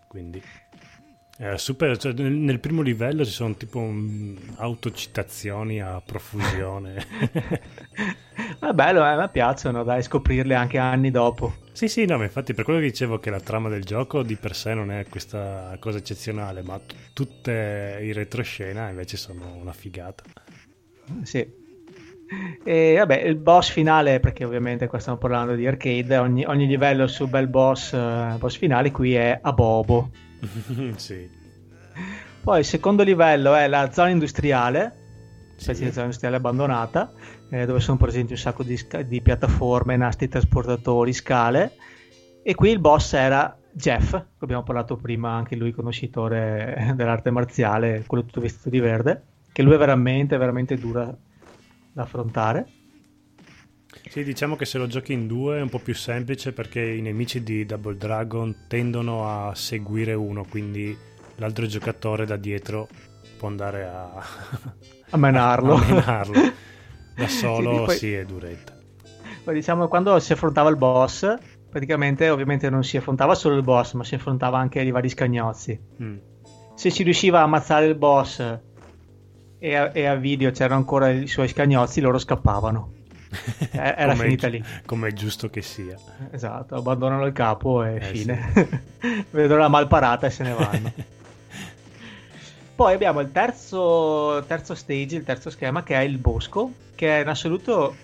Quindi 0.09 0.43
eh, 1.37 1.59
super, 1.59 1.97
cioè, 1.97 2.13
nel, 2.13 2.31
nel, 2.31 2.61
primo 2.61 2.81
livello 2.81 3.25
ci 3.25 3.33
sono 3.33 3.57
tipo 3.57 3.81
um, 3.81 4.37
autocitazioni 4.57 5.81
a 5.81 6.01
profusione. 6.01 7.05
È 8.61 8.71
bello, 8.73 9.05
eh, 9.05 9.09
a 9.09 9.17
me 9.17 9.29
piacciono, 9.31 9.83
dai, 9.83 10.01
scoprirle 10.03 10.55
anche 10.55 10.79
anni 10.79 11.11
dopo. 11.11 11.55
Sì, 11.73 11.89
sì, 11.89 12.05
no, 12.05 12.19
ma 12.19 12.23
infatti 12.23 12.55
per 12.55 12.65
quello 12.65 12.79
che 12.79 12.87
dicevo 12.87 13.19
che 13.19 13.31
la 13.31 13.41
trama 13.41 13.69
del 13.69 13.83
gioco 13.83 14.23
di 14.23 14.37
per 14.37 14.55
sé 14.55 14.75
non 14.75 14.93
è 14.93 15.07
questa 15.09 15.77
cosa 15.81 15.99
eccezionale, 15.99 16.63
ma 16.63 16.79
t- 16.79 16.95
tutte 17.13 17.99
i 18.01 18.13
retroscena 18.13 18.89
invece 18.89 19.17
sono 19.17 19.57
una 19.57 19.73
figata. 19.73 20.23
Sì. 21.23 21.63
E 22.63 22.95
vabbè, 22.97 23.23
il 23.23 23.37
boss 23.37 23.71
finale, 23.71 24.21
perché 24.21 24.45
ovviamente 24.45 24.87
qua 24.87 25.01
stiamo 25.01 25.19
parlando 25.19 25.57
di 25.57 25.67
arcade, 25.67 26.17
ogni, 26.17 26.45
ogni 26.45 26.69
livello 26.69 27.09
su 27.09 27.27
bel 27.29 27.49
boss, 27.49 27.91
uh, 27.91 28.39
boss 28.39 28.57
finale 28.57 28.93
qui 28.93 29.15
è 29.15 29.37
a 29.43 29.53
Bobo 29.53 30.23
sì. 30.97 31.29
Poi 32.43 32.59
il 32.59 32.65
secondo 32.65 33.03
livello 33.03 33.55
è 33.55 33.67
la 33.69 33.91
zona 33.93 34.11
industriale, 34.11 35.53
specie 35.57 35.79
sì. 35.79 35.85
di 35.85 35.91
zona 35.91 36.05
industriale 36.05 36.37
abbandonata, 36.37 37.13
eh, 37.51 37.67
dove 37.67 37.81
sono 37.81 37.97
presenti 37.97 38.33
un 38.33 38.39
sacco 38.39 38.63
di, 38.63 38.77
sca- 38.77 39.03
di, 39.03 39.21
piattaforme, 39.23 39.97
nastri 39.97 40.29
trasportatori, 40.29 41.13
scale. 41.13 41.73
E 42.43 42.55
qui 42.55 42.71
il 42.71 42.81
boss 42.81 43.15
era 43.15 43.57
Jeff, 43.73 44.15
abbiamo 44.39 44.63
parlato 44.63 44.97
prima, 44.97 45.31
anche 45.31 45.57
lui 45.57 45.73
conoscitore 45.73 46.93
dell'arte 46.95 47.31
marziale, 47.31 48.05
quello 48.07 48.25
tutto 48.25 48.41
vestito 48.41 48.69
di 48.69 48.81
verde, 48.81 49.23
che 49.53 49.63
lui 49.63 49.75
è 49.75 49.79
veramente, 49.79 50.37
veramente 50.37 50.77
dura 50.77 51.17
da 51.93 52.03
affrontare. 52.03 52.67
Sì, 54.09 54.23
diciamo 54.23 54.55
che 54.55 54.65
se 54.65 54.79
lo 54.79 54.87
giochi 54.87 55.13
in 55.13 55.27
due 55.27 55.59
è 55.59 55.63
un 55.63 55.69
po' 55.69 55.79
più 55.79 55.95
semplice 55.95 56.53
perché 56.53 56.81
i 56.81 57.01
nemici 57.01 57.43
di 57.43 57.65
Double 57.65 57.97
Dragon 57.97 58.67
tendono 58.69 59.29
a 59.29 59.55
seguire 59.55 60.13
uno, 60.15 60.45
quindi 60.49 60.97
l'altro 61.37 61.67
giocatore 61.67 62.27
da 62.27 62.37
dietro 62.37 62.89
può 63.39 63.49
andare 63.49 63.85
a, 63.85 64.13
a 65.11 65.17
menarlo. 65.17 65.75
A, 65.77 65.85
menarlo. 65.87 66.53
Da 67.17 67.29
solo 67.29 67.71
sì, 67.71 67.85
poi, 67.85 67.97
sì, 67.97 68.13
è 68.13 68.25
duretta. 68.25 68.77
Poi 69.45 69.55
diciamo 69.55 69.89
quando 69.89 70.19
si 70.19 70.33
affrontava 70.33 70.69
il 70.69 70.77
boss, 70.77 71.35
praticamente 71.69 72.29
ovviamente 72.29 72.69
non 72.71 72.85
si 72.85 72.97
affrontava 72.97 73.35
solo 73.35 73.57
il 73.57 73.63
boss, 73.63 73.95
ma 73.95 74.05
si 74.05 74.15
affrontava 74.15 74.59
anche 74.59 74.81
i 74.81 74.91
vari 74.91 75.09
scagnozzi. 75.09 75.81
Mm. 76.03 76.17
Se 76.75 76.91
si 76.91 77.03
riusciva 77.03 77.41
a 77.41 77.43
ammazzare 77.43 77.87
il 77.87 77.95
boss 77.95 78.59
e 79.59 79.75
a, 79.75 79.91
e 79.95 80.07
a 80.07 80.15
video 80.17 80.51
c'erano 80.51 80.81
ancora 80.81 81.11
i 81.11 81.27
suoi 81.27 81.49
scagnozzi, 81.49 82.01
loro 82.01 82.19
scappavano. 82.19 83.03
Era 83.73 84.15
finita 84.15 84.49
lì. 84.49 84.63
Come 84.87 85.09
è 85.09 85.13
giusto 85.13 85.49
che 85.51 85.63
sia. 85.63 85.97
Esatto, 86.31 86.75
abbandonano 86.77 87.27
il 87.27 87.33
capo 87.33 87.83
e 87.83 87.97
Eh, 87.97 88.01
fine. 88.01 88.83
Vedono 89.31 89.61
la 89.61 89.69
malparata 89.69 90.27
e 90.27 90.31
se 90.31 90.43
ne 90.45 90.53
vanno. 90.53 90.93
Poi 92.75 92.93
abbiamo 92.93 93.21
il 93.21 93.31
terzo, 93.31 94.43
terzo 94.49 94.75
stage, 94.75 95.17
il 95.17 95.23
terzo 95.25 95.49
schema 95.51 95.83
che 95.85 95.95
è 95.95 96.01
il 96.01 96.19
bosco, 96.19 96.73
che 96.97 97.19
è 97.19 97.23
in 97.23 97.29
assoluto 97.29 97.95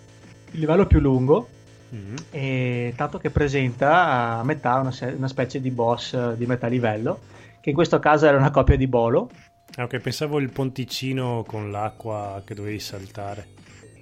il 0.52 0.60
livello 0.60 0.86
più 0.86 1.00
lungo, 1.00 1.48
Mhm. 1.90 2.14
e 2.30 2.92
tanto 2.96 3.18
che 3.18 3.30
presenta 3.30 4.38
a 4.38 4.44
metà 4.44 4.76
una, 4.76 4.92
se- 4.92 5.06
una 5.16 5.26
specie 5.26 5.60
di 5.60 5.70
boss 5.72 6.34
di 6.34 6.46
metà 6.46 6.68
livello, 6.68 7.18
che 7.60 7.70
in 7.70 7.74
questo 7.74 7.98
caso 7.98 8.26
era 8.26 8.36
una 8.36 8.52
copia 8.52 8.76
di 8.76 8.86
Bolo. 8.86 9.28
Ah, 9.74 9.82
ok, 9.84 9.98
pensavo 9.98 10.38
il 10.38 10.50
ponticino 10.50 11.42
con 11.44 11.72
l'acqua 11.72 12.40
che 12.44 12.54
dovevi 12.54 12.78
saltare. 12.78 13.46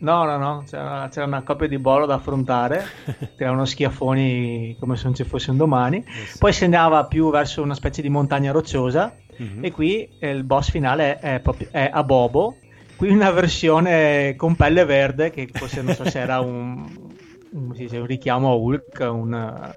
No, 0.01 0.25
no, 0.25 0.37
no, 0.39 0.65
c'era, 0.69 1.09
c'era 1.11 1.27
una 1.27 1.43
copia 1.43 1.67
di 1.67 1.79
Bolo 1.79 2.07
da 2.07 2.15
affrontare, 2.15 2.85
tiravano 3.37 3.65
schiaffoni 3.65 4.77
come 4.79 4.97
se 4.97 5.05
non 5.05 5.15
ci 5.15 5.25
fosse 5.25 5.51
un 5.51 5.57
domani. 5.57 5.99
Eh 6.07 6.27
sì. 6.27 6.39
Poi 6.39 6.53
si 6.53 6.65
andava 6.65 7.05
più 7.07 7.31
verso 7.31 7.63
una 7.63 7.75
specie 7.75 8.03
di 8.03 8.09
montagna 8.09 8.53
rocciosa 8.53 9.15
Mhm. 9.39 9.65
e 9.65 9.71
qui 9.71 10.09
eh, 10.19 10.31
il 10.31 10.43
boss 10.43 10.69
finale 10.71 11.19
è, 11.21 11.39
proprio, 11.41 11.69
è 11.71 11.89
a 11.93 12.03
Bobo. 12.03 12.59
Qui 12.97 13.09
una 13.09 13.31
versione 13.31 14.35
con 14.37 14.57
pelle 14.57 14.85
verde 14.85 15.31
che 15.31 15.49
forse 15.53 15.81
non 15.81 15.95
so 15.95 16.05
se 16.05 16.19
era 16.19 16.41
un, 16.41 16.85
un, 17.55 17.73
un 17.77 18.07
richiamo 18.07 18.51
a 18.51 18.55
Hulk, 18.57 19.09
una, 19.13 19.73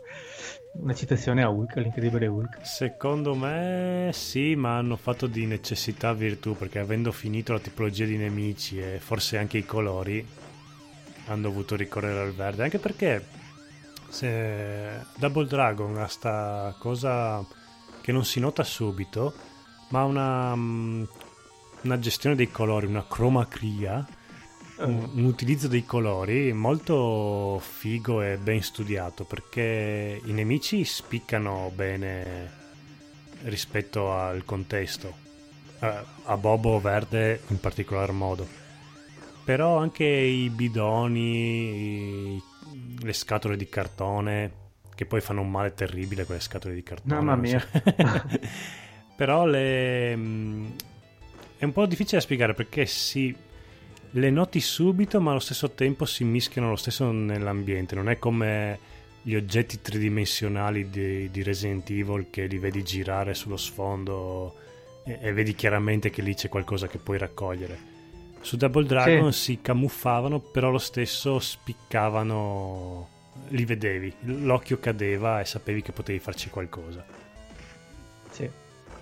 una 0.74 0.93
citazione 0.93 1.43
a 1.43 1.49
Hulk, 1.49 1.76
l'incredibile 1.76 2.28
Hulk. 2.28 2.59
Secondo 2.65 3.36
me 3.36 4.09
sì, 4.13 4.55
ma 4.55 4.78
hanno 4.78 4.95
fatto 4.95 5.28
di 5.28 5.45
necessità 5.45 6.13
virtù 6.13 6.55
perché 6.55 6.80
avendo 6.80 7.11
finito 7.11 7.53
la 7.53 7.59
tipologia 7.59 8.05
di 8.05 8.17
nemici 8.17 8.80
e 8.80 8.99
forse 8.99 9.38
anche 9.38 9.57
i 9.57 9.65
colori 9.65 10.26
hanno 11.28 11.41
dovuto 11.41 11.76
ricorrere 11.76 12.22
al 12.22 12.34
verde. 12.34 12.63
Anche 12.63 12.80
perché 12.80 13.26
se 14.09 15.05
Double 15.17 15.45
Dragon 15.45 15.97
ha 15.97 16.07
sta 16.07 16.76
cosa 16.80 17.45
che 18.01 18.11
non 18.11 18.26
si 18.26 18.39
nota 18.39 18.63
subito, 18.63 19.34
ma 19.89 20.03
una, 20.03 20.55
mm, 20.55 21.03
una 21.84 21.99
gestione 21.99 22.36
dei 22.36 22.49
colori, 22.49 22.88
una 22.88 23.05
cromacria, 23.07 24.05
un, 24.86 25.10
un 25.14 25.24
utilizzo 25.26 25.68
dei 25.68 25.86
colori 25.86 26.52
molto 26.54 27.60
figo 27.60 28.22
e 28.22 28.38
ben 28.38 28.62
studiato 28.62 29.24
perché 29.24 30.20
i 30.24 30.32
nemici 30.32 30.84
spiccano 30.86 31.72
bene 31.74 32.60
rispetto 33.44 34.12
al 34.14 34.44
contesto 34.46 35.30
Eh, 35.80 35.94
a 36.26 36.38
Bobo 36.38 36.80
Verde 36.80 37.42
in 37.48 37.60
particolar 37.60 38.12
modo 38.12 38.48
però 39.44 39.78
anche 39.78 40.04
i 40.06 40.50
bidoni 40.50 42.36
i- 42.36 42.42
le 43.02 43.14
scatole 43.14 43.58
di 43.58 43.68
cartone 43.68 44.52
che 44.94 45.06
poi 45.08 45.22
fanno 45.22 45.42
un 45.42 45.50
male 45.50 45.74
terribile 45.74 46.26
quelle 46.26 46.40
scatole 46.42 46.76
di 46.76 46.84
cartone 46.84 47.22
Mamma 47.22 47.48
so. 47.48 47.60
però 49.16 49.46
le 49.46 50.16
mm, 50.16 50.70
è 51.58 51.64
un 51.66 51.72
po' 51.72 51.86
difficile 51.88 52.18
da 52.18 52.24
spiegare 52.24 52.54
perché 52.54 52.86
si 52.86 53.36
le 54.12 54.30
noti 54.30 54.59
subito 54.59 55.22
ma 55.22 55.32
allo 55.32 55.39
stesso 55.39 55.72
tempo 55.72 56.05
si 56.05 56.24
mischiano 56.24 56.70
lo 56.70 56.76
stesso 56.76 57.12
nell'ambiente. 57.12 57.95
Non 57.95 58.09
è 58.09 58.20
come 58.20 58.80
gli 59.22 59.36
oggetti 59.36 59.82
tridimensionali 59.82 60.89
di, 60.89 61.30
di 61.30 61.43
Resident 61.43 61.89
Evil 61.89 62.28
che 62.30 62.45
li 62.45 62.57
vedi 62.57 62.84
girare 62.84 63.34
sullo 63.34 63.57
sfondo 63.57 64.55
e, 65.03 65.20
e 65.22 65.34
vedi 65.34 65.53
chiaramente 65.53 66.09
che 66.09 66.22
lì 66.22 66.34
c'è 66.34 66.49
qualcosa 66.49 66.88
che 66.88 66.97
puoi 66.97 67.18
raccogliere. 67.18 67.89
Su 68.41 68.57
Double 68.57 68.86
Dragon 68.86 69.32
si 69.32 69.59
camuffavano 69.62 70.39
però 70.39 70.72
lo 70.72 70.80
stesso 70.80 71.39
spiccavano 71.39 73.07
li 73.49 73.66
vedevi 73.66 74.14
l'occhio 74.22 74.80
cadeva 74.80 75.39
e 75.39 75.45
sapevi 75.45 75.82
che 75.82 75.91
potevi 75.91 76.20
farci 76.20 76.49
qualcosa. 76.49 77.05
Sì, 77.05 77.20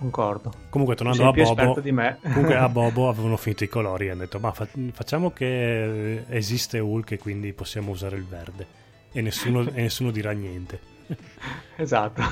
concordo. 0.00 0.52
comunque 0.70 0.96
tornando 0.96 1.22
a 1.22 1.30
Bobo 1.30 1.42
esperto 1.42 1.80
di 1.80 1.92
me. 1.92 2.18
Comunque 2.24 2.56
a 2.56 2.68
Bobo 2.70 3.08
avevano 3.08 3.36
finito 3.36 3.62
i 3.64 3.68
colori 3.68 4.06
e 4.06 4.10
hanno 4.10 4.20
detto 4.20 4.38
ma 4.40 4.50
fa- 4.52 4.66
facciamo 4.92 5.30
che 5.30 6.16
eh, 6.16 6.24
esiste 6.30 6.78
Hulk 6.80 7.12
e 7.12 7.18
quindi 7.18 7.52
possiamo 7.52 7.90
usare 7.92 8.16
il 8.16 8.24
verde 8.26 8.66
e 9.12 9.20
nessuno, 9.20 9.60
e 9.72 9.82
nessuno 9.82 10.10
dirà 10.10 10.32
niente. 10.32 10.80
Esatto. 11.76 12.22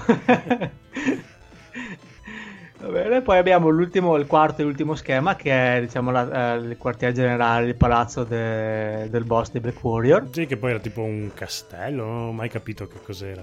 Va 2.80 2.88
bene, 2.90 3.22
poi 3.22 3.38
abbiamo 3.38 3.70
l'ultimo, 3.70 4.14
il 4.16 4.26
quarto 4.28 4.62
e 4.62 4.64
ultimo 4.64 4.94
schema 4.94 5.34
che 5.34 5.76
è 5.76 5.80
diciamo 5.80 6.12
la- 6.12 6.54
eh, 6.54 6.58
il 6.58 6.76
quartier 6.78 7.10
generale, 7.12 7.66
il 7.66 7.74
palazzo 7.74 8.22
de- 8.22 9.08
del 9.10 9.24
boss 9.24 9.50
di 9.50 9.58
Black 9.58 9.82
Warrior. 9.82 10.28
Sì 10.30 10.46
che 10.46 10.56
poi 10.56 10.70
era 10.70 10.78
tipo 10.78 11.02
un 11.02 11.30
castello, 11.34 12.04
non 12.04 12.28
ho 12.28 12.32
mai 12.32 12.48
capito 12.48 12.86
che 12.86 12.98
cos'era. 13.02 13.42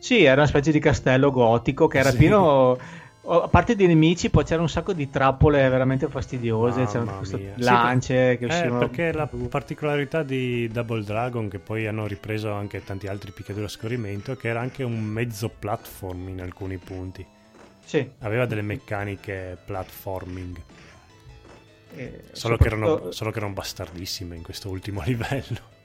Sì, 0.00 0.24
era 0.24 0.40
una 0.40 0.46
specie 0.48 0.72
di 0.72 0.80
castello 0.80 1.30
gotico 1.30 1.86
che 1.86 1.98
era 1.98 2.10
Sì. 2.10 2.16
pieno. 2.16 2.76
A 3.24 3.46
parte 3.48 3.76
di 3.76 3.86
nemici, 3.86 4.30
poi 4.30 4.42
c'era 4.44 4.60
un 4.62 4.68
sacco 4.68 4.92
di 4.92 5.08
trappole 5.08 5.68
veramente 5.68 6.08
fastidiose. 6.08 6.86
c'erano 6.86 7.18
queste 7.18 7.36
mia. 7.36 7.52
Sì, 7.56 7.62
lance 7.62 8.36
che 8.36 8.44
Eh, 8.44 8.48
uscivano. 8.48 8.78
perché 8.80 9.12
la 9.12 9.28
particolarità 9.48 10.24
di 10.24 10.66
Double 10.68 11.04
Dragon, 11.04 11.48
che 11.48 11.60
poi 11.60 11.86
hanno 11.86 12.06
ripreso 12.08 12.50
anche 12.52 12.82
tanti 12.82 13.06
altri 13.06 13.30
picchiaduri 13.30 13.66
a 13.66 13.68
scorrimento, 13.68 14.34
che 14.34 14.48
era 14.48 14.58
anche 14.60 14.82
un 14.82 15.00
mezzo 15.00 15.48
platform 15.48 16.28
in 16.30 16.40
alcuni 16.40 16.78
punti. 16.78 17.24
Sì. 17.84 18.10
Aveva 18.20 18.44
delle 18.46 18.62
meccaniche 18.62 19.56
platforming, 19.64 20.56
e 21.94 22.22
solo 22.32 22.56
che, 22.56 22.66
erano, 22.66 22.86
soprattutto- 22.86 23.12
solo 23.12 23.30
che 23.30 23.38
erano 23.38 23.52
bastardissime 23.52 24.34
in 24.34 24.42
questo 24.42 24.68
ultimo 24.68 25.00
livello. 25.06 25.80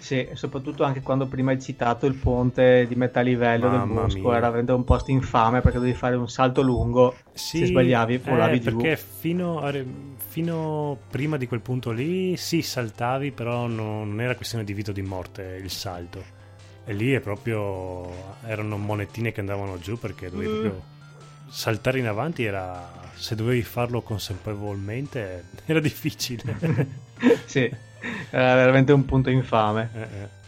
Sì, 0.00 0.28
soprattutto 0.32 0.82
anche 0.82 1.02
quando 1.02 1.26
prima 1.26 1.50
hai 1.52 1.60
citato 1.60 2.06
il 2.06 2.14
ponte 2.14 2.86
di 2.88 2.94
metà 2.94 3.20
livello 3.20 3.68
del 3.68 3.80
Mamma 3.80 4.02
bosco, 4.02 4.18
mia. 4.28 4.36
era 4.36 4.46
veramente 4.48 4.72
un 4.72 4.84
posto 4.84 5.10
infame 5.10 5.60
perché 5.60 5.76
dovevi 5.78 5.96
fare 5.96 6.16
un 6.16 6.28
salto 6.28 6.62
lungo. 6.62 7.14
Se 7.32 7.66
sbagliavi, 7.66 8.16
volavi 8.18 8.56
eh, 8.56 8.60
giù. 8.60 8.76
perché 8.76 8.96
fino, 8.96 9.60
a- 9.60 9.72
fino 10.16 10.98
prima 11.10 11.36
di 11.36 11.46
quel 11.46 11.60
punto 11.60 11.90
lì 11.90 12.36
sì 12.36 12.62
saltavi 12.62 13.30
però 13.32 13.66
non, 13.66 14.08
non 14.08 14.20
era 14.20 14.34
questione 14.36 14.64
di 14.64 14.72
vita 14.72 14.90
o 14.90 14.94
di 14.94 15.02
morte 15.02 15.58
il 15.62 15.70
salto 15.70 16.22
e 16.84 16.92
lì 16.94 17.12
è 17.12 17.20
proprio 17.20 18.08
erano 18.46 18.76
monetine 18.78 19.32
che 19.32 19.40
andavano 19.40 19.78
giù 19.78 19.98
perché 19.98 20.30
dovevi 20.30 20.48
Mm. 20.48 20.60
proprio 20.60 20.82
saltare 21.48 21.98
in 21.98 22.06
avanti 22.06 22.44
era 22.44 22.88
se 23.14 23.34
dovevi 23.34 23.62
farlo 23.62 24.00
consapevolmente 24.02 25.44
era 25.66 25.80
difficile 25.80 26.56
sì, 27.46 27.70
era 28.30 28.54
veramente 28.54 28.92
un 28.92 29.04
punto 29.04 29.30
infame. 29.30 29.90
Eh, 29.94 30.00
eh. 30.00 30.38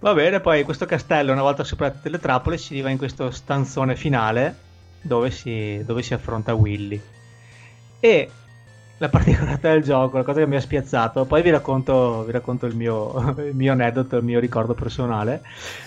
Va 0.00 0.14
bene, 0.14 0.40
poi 0.40 0.64
questo 0.64 0.84
castello, 0.84 1.32
una 1.32 1.42
volta 1.42 1.62
superate 1.62 2.08
le 2.08 2.18
trappole, 2.18 2.58
si 2.58 2.72
arriva 2.72 2.90
in 2.90 2.98
questo 2.98 3.30
stanzone 3.30 3.94
finale 3.94 4.56
dove 5.00 5.30
si, 5.30 5.82
dove 5.84 6.02
si 6.02 6.12
affronta 6.12 6.54
Willy. 6.54 7.00
E 8.00 8.30
la 8.98 9.08
particolarità 9.08 9.70
del 9.70 9.82
gioco, 9.82 10.16
la 10.16 10.24
cosa 10.24 10.40
che 10.40 10.46
mi 10.46 10.56
ha 10.56 10.60
spiazzato, 10.60 11.24
poi 11.24 11.42
vi 11.42 11.50
racconto, 11.50 12.24
vi 12.24 12.32
racconto 12.32 12.66
il, 12.66 12.74
mio, 12.74 13.34
il 13.38 13.54
mio 13.54 13.72
aneddoto, 13.72 14.16
il 14.16 14.24
mio 14.24 14.40
ricordo 14.40 14.74
personale. 14.74 15.42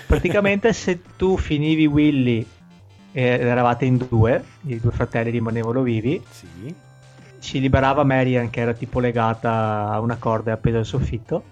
Praticamente 0.07 0.71
se 0.71 1.01
tu 1.17 1.37
finivi 1.37 1.85
Willy 1.85 2.47
ed 3.11 3.41
eravate 3.41 3.85
in 3.85 3.97
due, 3.97 4.43
i 4.61 4.79
due 4.79 4.91
fratelli 4.91 5.29
rimanevano 5.29 5.81
vivi, 5.81 6.21
sì 6.29 6.83
si 7.45 7.59
liberava 7.59 8.03
Marian 8.03 8.49
che 8.49 8.59
era 8.59 8.73
tipo 8.73 8.99
legata 8.99 9.89
a 9.89 9.99
una 9.99 10.17
corda 10.17 10.53
appesa 10.53 10.79
al 10.79 10.85
soffitto. 10.85 11.43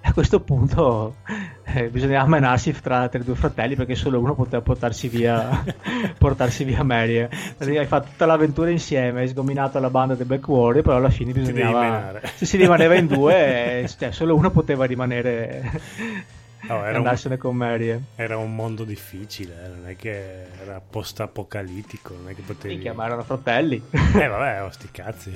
E 0.00 0.08
a 0.08 0.12
questo 0.12 0.40
punto 0.40 1.16
eh, 1.64 1.88
bisognava 1.88 2.28
menarsi 2.28 2.72
tra, 2.80 3.08
tra 3.08 3.18
i 3.20 3.24
due 3.24 3.34
fratelli 3.34 3.74
perché 3.74 3.96
solo 3.96 4.20
uno 4.20 4.34
poteva 4.36 4.62
portarsi 4.62 5.08
via, 5.08 5.64
portarsi 6.16 6.62
via 6.62 6.84
Marian. 6.84 7.28
Quindi 7.56 7.78
Hai 7.78 7.86
fatto 7.86 8.10
tutta 8.10 8.26
l'avventura 8.26 8.70
insieme, 8.70 9.20
hai 9.22 9.28
sgominato 9.28 9.80
la 9.80 9.90
banda 9.90 10.14
dei 10.14 10.24
Black 10.24 10.46
Warrior, 10.46 10.84
però 10.84 10.96
alla 10.96 11.10
fine 11.10 11.32
bisognava... 11.32 12.20
Se 12.36 12.46
si 12.46 12.56
rimaneva 12.56 12.94
in 12.94 13.08
due, 13.08 13.82
eh, 13.82 13.88
cioè, 13.88 14.12
solo 14.12 14.36
uno 14.36 14.50
poteva 14.50 14.84
rimanere... 14.84 16.36
No, 16.62 16.78
era 16.80 16.90
un- 16.90 16.96
andarsene 16.96 17.36
con 17.36 17.54
Marian. 17.56 18.04
era 18.16 18.36
un 18.36 18.54
mondo 18.54 18.82
difficile 18.84 19.64
eh, 19.64 19.68
non 19.68 19.86
è 19.88 19.94
che 19.96 20.44
era 20.60 20.80
post 20.80 21.20
apocalittico 21.20 22.14
non 22.14 22.28
è 22.30 22.34
che 22.34 22.42
potevi 22.42 22.74
Minchia, 22.74 22.92
ma 22.94 23.04
erano 23.06 23.22
fratelli. 23.22 23.80
Eh 23.90 24.26
vabbè, 24.26 24.62
oh, 24.64 24.70
sti 24.70 24.88
cazzi. 24.90 25.32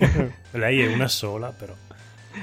Lei 0.52 0.80
è 0.82 0.92
una 0.92 1.08
sola, 1.08 1.50
però. 1.56 1.72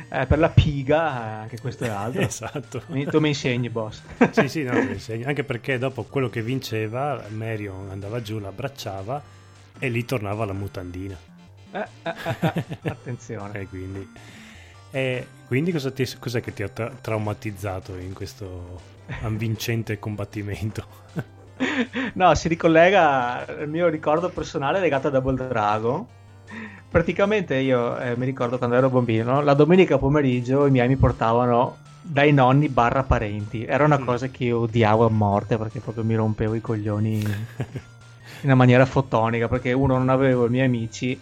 Eh, 0.10 0.26
per 0.26 0.40
la 0.40 0.48
piga, 0.50 1.02
anche 1.42 1.60
questo 1.60 1.84
è 1.84 1.90
altro. 1.90 2.22
Esatto. 2.22 2.84
Mi- 2.88 3.06
Tu 3.06 3.20
mi 3.20 3.28
insegni, 3.30 3.70
boss. 3.70 4.02
sì, 4.32 4.48
sì, 4.48 4.64
no, 4.64 4.72
te 4.72 4.86
lo 4.86 4.92
insegno. 4.94 5.28
Anche 5.28 5.44
perché 5.44 5.78
dopo 5.78 6.04
quello 6.04 6.30
che 6.30 6.42
vinceva, 6.42 7.22
Marion 7.30 7.90
andava 7.90 8.22
giù, 8.22 8.40
l'abbracciava 8.40 9.22
e 9.78 9.90
lì 9.90 10.06
tornava 10.06 10.46
la 10.46 10.54
mutandina. 10.54 11.18
Eh, 11.74 11.80
eh, 12.04 12.14
eh, 12.24 12.54
eh, 12.84 12.90
Attenzione. 12.90 13.60
E 13.60 13.68
quindi... 13.68 14.10
E 14.92 15.26
quindi 15.48 15.72
cosa 15.72 15.92
ti, 15.92 16.06
cos'è 16.20 16.42
che 16.42 16.54
ti 16.54 16.64
ha 16.64 16.70
tra- 16.70 16.92
traumatizzato 17.00 17.98
in 17.98 18.14
questo 18.14 18.80
avvincente 19.22 20.00
combattimento? 20.00 20.86
No, 22.14 22.34
si 22.34 22.48
ricollega 22.48 23.46
al 23.46 23.70
mio 23.70 23.88
ricordo 23.88 24.30
personale 24.30 24.80
legato 24.80 25.08
a 25.08 25.10
Double 25.12 25.48
Dragon. 25.48 26.04
praticamente 26.89 27.56
io 27.58 27.98
eh, 28.00 28.18
mi 28.18 28.26
ricordo 28.26 28.58
quando 28.58 28.76
ero 28.76 28.89
bambino, 28.89 29.42
la 29.42 29.54
domenica 29.54 30.00
pomeriggio 30.00 30.66
i 30.66 30.72
miei 30.72 30.88
mi 30.88 30.96
portavano 30.96 31.78
dai 32.02 32.34
nonni 32.34 32.68
barra 32.68 33.04
parenti. 33.04 33.64
Era 33.64 33.86
una 33.86 34.00
mm. 34.00 34.06
cosa 34.06 34.28
che 34.30 34.46
io 34.46 34.62
odiavo 34.62 35.06
a 35.06 35.10
morte 35.10 35.58
perché 35.58 35.80
proprio 35.80 36.04
mi 36.04 36.16
rompevo 36.16 36.56
i 36.56 36.62
coglioni 36.62 37.20
in 37.20 37.36
una 38.42 38.56
maniera 38.56 38.86
fotonica 38.86 39.48
perché 39.48 39.72
uno 39.72 39.98
non 39.98 40.10
avevo 40.10 40.48
i 40.48 40.50
miei 40.50 40.66
amici 40.66 41.20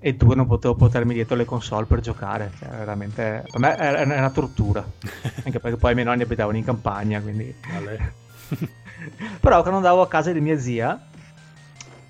e 0.00 0.14
due 0.14 0.34
non 0.34 0.46
potevo 0.46 0.74
portarmi 0.74 1.14
dietro 1.14 1.36
le 1.36 1.44
console 1.44 1.86
per 1.86 2.00
giocare. 2.00 2.52
Cioè, 2.58 2.68
veramente 2.68 3.44
per 3.50 3.60
me 3.60 3.76
era 3.76 4.02
una 4.02 4.30
tortura. 4.30 4.84
Anche 5.44 5.60
perché 5.60 5.76
poi 5.76 5.92
i 5.92 5.94
miei 5.94 6.06
nonni 6.06 6.22
abitavano 6.22 6.56
in 6.56 6.64
campagna, 6.64 7.20
quindi... 7.20 7.54
Però 9.40 9.60
quando 9.60 9.76
andavo 9.76 10.02
a 10.02 10.08
casa 10.08 10.32
di 10.32 10.40
mia 10.40 10.58
zia 10.58 11.06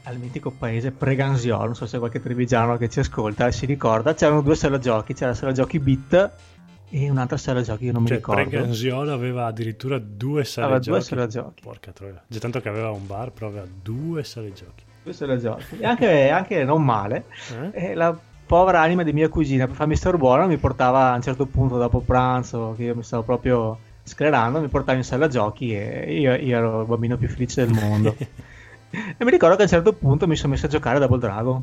al 0.05 0.17
mitico 0.17 0.51
paese 0.51 0.91
Preganzio, 0.91 1.59
non 1.59 1.75
so 1.75 1.87
se 1.87 1.99
qualche 1.99 2.21
trevigiano 2.21 2.79
che 2.79 2.89
ci 2.89 3.01
ascolta 3.01 3.51
si 3.51 3.67
ricorda, 3.67 4.15
c'erano 4.15 4.41
due 4.41 4.57
sala 4.57 4.79
giochi, 4.79 5.13
c'era 5.13 5.31
la 5.31 5.37
sala 5.37 5.53
giochi 5.53 5.79
Bit 5.79 6.33
e 6.89 7.11
un'altra 7.11 7.37
sala 7.37 7.61
giochi 7.61 7.87
che 7.87 7.93
non 7.93 8.07
cioè, 8.07 8.13
mi 8.13 8.17
ricordo. 8.17 8.49
Preganziolo 8.49 9.13
aveva 9.13 9.47
addirittura 9.47 9.99
due 9.99 10.45
sale 10.45 10.67
aveva 10.67 10.81
giochi. 10.81 10.99
due 10.99 11.07
sale 11.07 11.29
giochi. 11.29 11.63
Porca 11.63 11.93
troia. 11.93 12.23
Già 12.27 12.39
tanto 12.39 12.61
che 12.61 12.69
aveva 12.71 12.91
un 12.91 13.07
bar, 13.07 13.33
però 13.33 13.49
aveva 13.49 13.67
due 13.83 14.25
sale 14.25 14.53
giochi. 14.53 14.85
Due 15.09 15.17
sale 15.17 15.39
giochi. 15.39 15.79
E 15.81 15.87
anche, 15.87 16.29
anche 16.29 16.65
non 16.65 16.85
male. 16.85 17.25
Eh? 17.73 17.89
E 17.89 17.95
la 17.95 18.15
povera 18.45 18.83
anima 18.83 19.03
di 19.03 19.15
mia 19.15 19.31
cugina, 19.31 19.67
per 19.67 19.75
farmi 19.75 19.97
star 19.97 20.19
buono, 20.19 20.47
mi 20.47 20.59
portava 20.59 21.13
a 21.13 21.15
un 21.15 21.23
certo 21.23 21.47
punto 21.47 21.79
dopo 21.79 22.01
pranzo, 22.01 22.75
che 22.77 22.85
io 22.85 22.95
mi 22.95 23.03
stavo 23.03 23.23
proprio 23.23 23.79
sclerando, 24.03 24.61
mi 24.61 24.69
portava 24.69 24.99
in 24.99 25.05
sala 25.05 25.29
giochi 25.29 25.75
e 25.75 26.21
io, 26.21 26.35
io 26.35 26.57
ero 26.57 26.81
il 26.83 26.87
bambino 26.87 27.17
più 27.17 27.29
felice 27.29 27.65
del 27.65 27.75
mondo. 27.75 28.15
E 28.91 29.23
mi 29.23 29.31
ricordo 29.31 29.55
che 29.55 29.61
a 29.61 29.65
un 29.65 29.71
certo 29.71 29.93
punto 29.93 30.27
mi 30.27 30.35
sono 30.35 30.55
messo 30.55 30.65
a 30.65 30.71
giocare 30.71 30.97
a 30.97 31.01
Double 31.01 31.19
Dragon. 31.19 31.63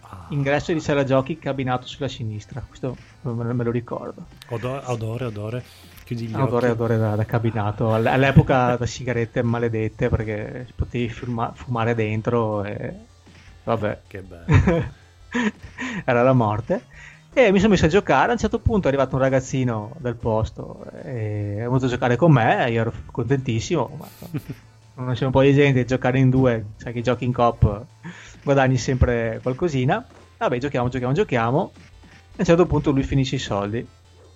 Ah. 0.00 0.26
Ingresso 0.30 0.72
di 0.72 0.80
sala 0.80 1.04
giochi 1.04 1.38
cabinato 1.38 1.86
sulla 1.86 2.08
sinistra, 2.08 2.60
questo 2.66 2.96
me, 3.20 3.52
me 3.52 3.62
lo 3.62 3.70
ricordo. 3.70 4.24
Odore, 4.48 4.82
odore, 4.86 5.24
odore. 5.26 5.64
Chiudi 6.04 6.26
gli 6.26 6.34
odore, 6.34 6.66
occhi. 6.68 6.74
odore 6.74 6.98
da, 6.98 7.14
da 7.14 7.24
cabinato. 7.24 7.94
All'epoca 7.94 8.76
da 8.76 8.86
sigarette 8.86 9.42
maledette 9.42 10.08
perché 10.08 10.66
potevi 10.74 11.08
fuma, 11.08 11.52
fumare 11.54 11.94
dentro 11.94 12.62
e... 12.64 12.94
Vabbè. 13.64 14.00
Che 14.06 14.20
bello. 14.20 14.44
Era 16.04 16.22
la 16.22 16.34
morte. 16.34 16.84
E 17.32 17.50
mi 17.50 17.58
sono 17.58 17.72
messo 17.72 17.86
a 17.86 17.88
giocare. 17.88 18.28
A 18.28 18.32
un 18.32 18.38
certo 18.38 18.58
punto 18.58 18.86
è 18.86 18.90
arrivato 18.90 19.16
un 19.16 19.22
ragazzino 19.22 19.96
del 19.98 20.14
posto 20.14 20.84
e 21.02 21.62
ha 21.62 21.68
voluto 21.68 21.88
giocare 21.88 22.16
con 22.16 22.30
me. 22.30 22.70
Io 22.70 22.82
ero 22.82 22.92
contentissimo. 23.10 23.98
Ma 23.98 24.06
non 25.04 25.14
c'è 25.14 25.24
un 25.24 25.32
po' 25.32 25.42
di 25.42 25.54
gente, 25.54 25.84
giocare 25.84 26.18
in 26.18 26.30
due, 26.30 26.66
sai 26.76 26.92
che 26.92 27.00
giochi 27.00 27.24
in 27.24 27.32
cop 27.32 27.86
guadagni 28.44 28.76
sempre 28.76 29.40
qualcosina. 29.42 30.06
Vabbè, 30.36 30.58
giochiamo, 30.58 30.88
giochiamo, 30.88 31.14
giochiamo. 31.14 31.72
E 31.74 31.78
a 31.78 32.36
un 32.36 32.44
certo 32.44 32.66
punto 32.66 32.92
lui 32.92 33.02
finisce 33.02 33.36
i 33.36 33.40
soldi. 33.40 33.84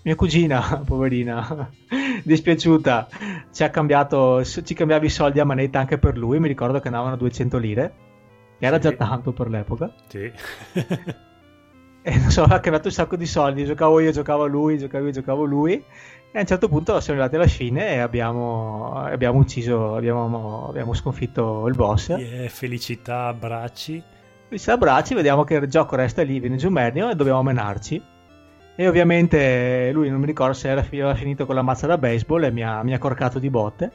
Mia 0.03 0.15
cugina, 0.15 0.83
poverina, 0.87 1.71
dispiaciuta, 2.25 3.09
ci 3.53 3.63
ha 3.65 3.71
cambiato, 3.71 4.45
ci 4.45 4.75
cambiava 4.75 5.05
i 5.05 5.11
soldi 5.11 5.41
a 5.41 5.45
manetta 5.45 5.81
anche 5.81 5.99
per 5.99 6.17
lui. 6.17 6.39
Mi 6.39 6.49
ricordo 6.49 6.81
che 6.81 6.89
andavano 6.89 7.15
a 7.15 7.19
200 7.19 7.59
lire, 7.59 7.95
che 8.59 8.67
era 8.67 8.77
sì. 8.77 8.83
già 8.83 8.93
tanto 8.93 9.33
per 9.33 9.49
l'epoca. 9.49 9.93
Sì. 10.07 10.31
e 12.03 12.17
non 12.17 12.31
so, 12.31 12.43
ha 12.45 12.61
cambiato 12.61 12.89
un 12.89 12.95
sacco 12.95 13.17
di 13.17 13.27
soldi. 13.27 13.65
Giocavo 13.65 14.01
io, 14.01 14.13
giocavo 14.13 14.47
lui, 14.47 14.79
giocavo 14.79 15.07
io, 15.07 15.13
giocavo 15.13 15.45
lui. 15.45 15.85
E 16.31 16.37
a 16.37 16.41
un 16.41 16.47
certo 16.47 16.69
punto 16.69 17.01
siamo 17.01 17.21
arrivati 17.21 17.37
alla 17.37 17.51
fine 17.51 17.95
e 17.95 17.99
abbiamo, 17.99 18.93
abbiamo 18.95 19.39
ucciso, 19.39 19.97
abbiamo, 19.97 20.69
abbiamo, 20.69 20.93
sconfitto 20.93 21.67
il 21.67 21.75
boss. 21.75 22.09
Yeah, 22.09 22.49
felicità, 22.49 23.29
abbracci. 23.29 24.03
Felicità, 24.47 24.75
abbracci, 24.75 25.15
vediamo 25.15 25.45
che 25.45 25.55
il 25.55 25.67
gioco 25.69 25.97
resta 25.97 26.23
lì, 26.23 26.39
viene 26.39 26.57
giù 26.57 26.69
Mernio 26.69 27.09
e 27.09 27.15
dobbiamo 27.15 27.43
menarci. 27.43 28.17
E 28.81 28.87
ovviamente 28.87 29.91
lui 29.93 30.09
non 30.09 30.20
mi 30.20 30.26
ricordo 30.26 30.53
se 30.53 30.68
era, 30.68 30.85
finito 31.14 31.47
con 31.47 31.57
la 31.57 31.62
mazza 31.62 31.89
da 31.89 31.99
baseball 31.99 32.45
e 32.45 32.53
mi 32.53 32.62
ha, 32.62 32.81
mi 32.85 32.95
ha 32.95 32.99
corcato 32.99 33.41
di 33.41 33.51
botte. 33.51 33.91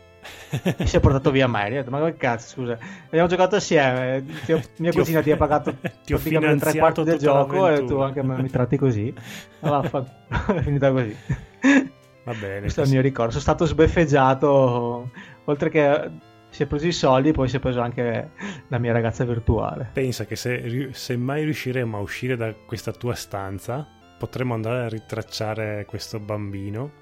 e 0.78 0.86
si 0.86 0.98
è 0.98 1.00
portato 1.00 1.32
via 1.32 1.48
Mary. 1.48 1.82
Ma 1.88 2.04
che 2.04 2.18
cazzo, 2.18 2.50
scusa, 2.50 2.78
abbiamo 3.06 3.30
giocato 3.30 3.56
assieme. 3.56 4.26
Ho, 4.50 4.62
mia 4.80 4.92
ti 4.92 4.98
cugina 4.98 5.20
ho, 5.20 5.22
ti 5.22 5.32
ha 5.32 5.38
pagato 5.38 5.74
ti 6.04 6.12
ho 6.12 6.18
praticamente 6.18 6.66
tre 6.66 6.78
quarti 6.78 7.04
del 7.04 7.18
gioco 7.18 7.70
e 7.70 7.86
tu 7.86 7.96
anche 8.00 8.22
mi 8.24 8.50
tratti 8.50 8.76
così. 8.76 9.14
Allora, 9.62 9.88
è 10.54 10.62
finita 10.62 10.92
così. 10.92 11.16
Va 12.26 12.34
bene. 12.34 12.60
Questo 12.60 12.82
è 12.82 12.84
il 12.84 12.90
mio 12.90 13.02
ricordo. 13.02 13.32
Sono 13.32 13.42
stato 13.42 13.64
sbeffeggiato, 13.64 15.12
oltre 15.46 15.70
che 15.70 16.12
si 16.50 16.64
è 16.64 16.66
preso 16.66 16.88
i 16.88 16.92
soldi, 16.92 17.32
poi 17.32 17.48
si 17.48 17.56
è 17.56 17.60
preso 17.60 17.80
anche 17.80 18.32
la 18.68 18.78
mia 18.80 18.92
ragazza 18.92 19.24
virtuale. 19.24 19.92
Pensa 19.94 20.26
che 20.26 20.36
se, 20.36 20.90
se 20.92 21.16
mai 21.16 21.46
riusciremo 21.46 21.96
a 21.96 22.02
uscire 22.02 22.36
da 22.36 22.54
questa 22.54 22.92
tua 22.92 23.16
stanza, 23.16 23.88
potremo 24.18 24.54
andare 24.54 24.86
a 24.86 24.90
ritracciare 24.90 25.86
questo 25.86 26.20
bambino 26.20 27.02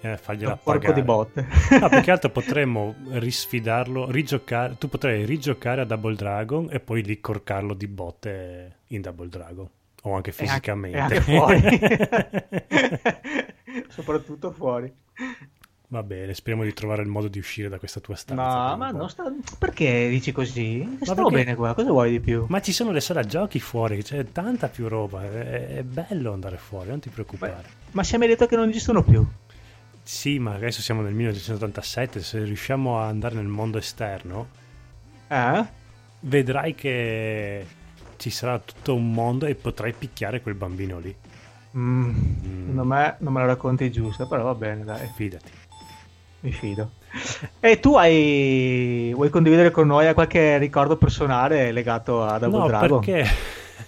e 0.00 0.16
fargliela 0.16 0.52
un 0.52 0.58
pagare. 0.62 0.94
di 0.94 1.02
botte. 1.02 1.46
No, 1.80 1.88
più 1.88 2.00
che 2.00 2.10
altro 2.10 2.30
potremmo 2.30 2.94
risfidarlo, 3.10 4.10
rigiocare. 4.10 4.76
Tu 4.78 4.88
potrai 4.88 5.24
rigiocare 5.24 5.80
a 5.80 5.84
Double 5.84 6.14
Dragon 6.14 6.68
e 6.70 6.80
poi 6.80 7.02
lì 7.02 7.20
corcarlo 7.20 7.74
di 7.74 7.88
botte 7.88 8.76
in 8.88 9.00
Double 9.00 9.28
Dragon. 9.28 9.68
O 10.02 10.14
anche 10.14 10.30
fisicamente. 10.32 10.96
E 10.96 11.00
anche, 11.00 11.14
e 11.14 11.36
anche 11.36 11.58
fuori. 11.58 11.60
Soprattutto 13.90 14.52
fuori. 14.52 14.92
Va 15.90 16.02
bene, 16.02 16.34
speriamo 16.34 16.64
di 16.64 16.74
trovare 16.74 17.00
il 17.00 17.08
modo 17.08 17.28
di 17.28 17.38
uscire 17.38 17.70
da 17.70 17.78
questa 17.78 17.98
tua 18.00 18.14
stanza. 18.14 18.70
No, 18.70 18.76
ma 18.76 18.90
non 18.90 19.08
sta... 19.08 19.32
perché 19.58 20.10
dici 20.10 20.32
così? 20.32 20.98
Sto 21.00 21.14
perché... 21.14 21.30
bene 21.30 21.54
qua, 21.54 21.72
cosa 21.72 21.90
vuoi 21.90 22.10
di 22.10 22.20
più? 22.20 22.44
Ma 22.48 22.60
ci 22.60 22.72
sono 22.72 22.90
le 22.92 23.00
sale 23.00 23.24
giochi 23.24 23.58
fuori, 23.58 24.02
c'è 24.02 24.30
tanta 24.30 24.68
più 24.68 24.86
roba, 24.86 25.22
è, 25.22 25.76
è 25.76 25.82
bello 25.84 26.34
andare 26.34 26.58
fuori, 26.58 26.90
non 26.90 27.00
ti 27.00 27.08
preoccupare. 27.08 27.52
Ma, 27.52 27.88
ma 27.92 28.02
si 28.02 28.16
è 28.16 28.18
detto 28.18 28.46
che 28.46 28.56
non 28.56 28.68
esistono 28.68 29.02
più. 29.02 29.26
Sì, 30.02 30.38
ma 30.38 30.54
adesso 30.54 30.82
siamo 30.82 31.00
nel 31.00 31.14
1987, 31.14 32.22
se 32.22 32.44
riusciamo 32.44 32.98
a 32.98 33.06
andare 33.06 33.36
nel 33.36 33.46
mondo 33.46 33.78
esterno, 33.78 34.48
eh? 35.26 35.66
vedrai 36.20 36.74
che 36.74 37.66
ci 38.18 38.28
sarà 38.28 38.58
tutto 38.58 38.94
un 38.94 39.10
mondo 39.10 39.46
e 39.46 39.54
potrai 39.54 39.94
picchiare 39.94 40.42
quel 40.42 40.54
bambino 40.54 40.98
lì. 40.98 41.16
Mm, 41.76 42.08
mm. 42.08 42.58
Secondo 42.60 42.84
me 42.84 43.16
non 43.20 43.32
me 43.32 43.40
la 43.40 43.46
racconti 43.46 43.90
giusta, 43.90 44.26
però 44.26 44.44
va 44.44 44.54
bene, 44.54 44.84
dai. 44.84 45.08
Fidati. 45.14 45.50
Mi 46.40 46.52
fido. 46.52 46.90
e 47.60 47.80
tu 47.80 47.96
hai... 47.96 49.12
vuoi 49.14 49.30
condividere 49.30 49.70
con 49.70 49.86
noi 49.86 50.12
qualche 50.14 50.58
ricordo 50.58 50.96
personale 50.96 51.72
legato 51.72 52.22
a 52.22 52.38
Double 52.38 52.58
no, 52.58 52.66
Dragon? 52.66 53.00
perché 53.00 53.28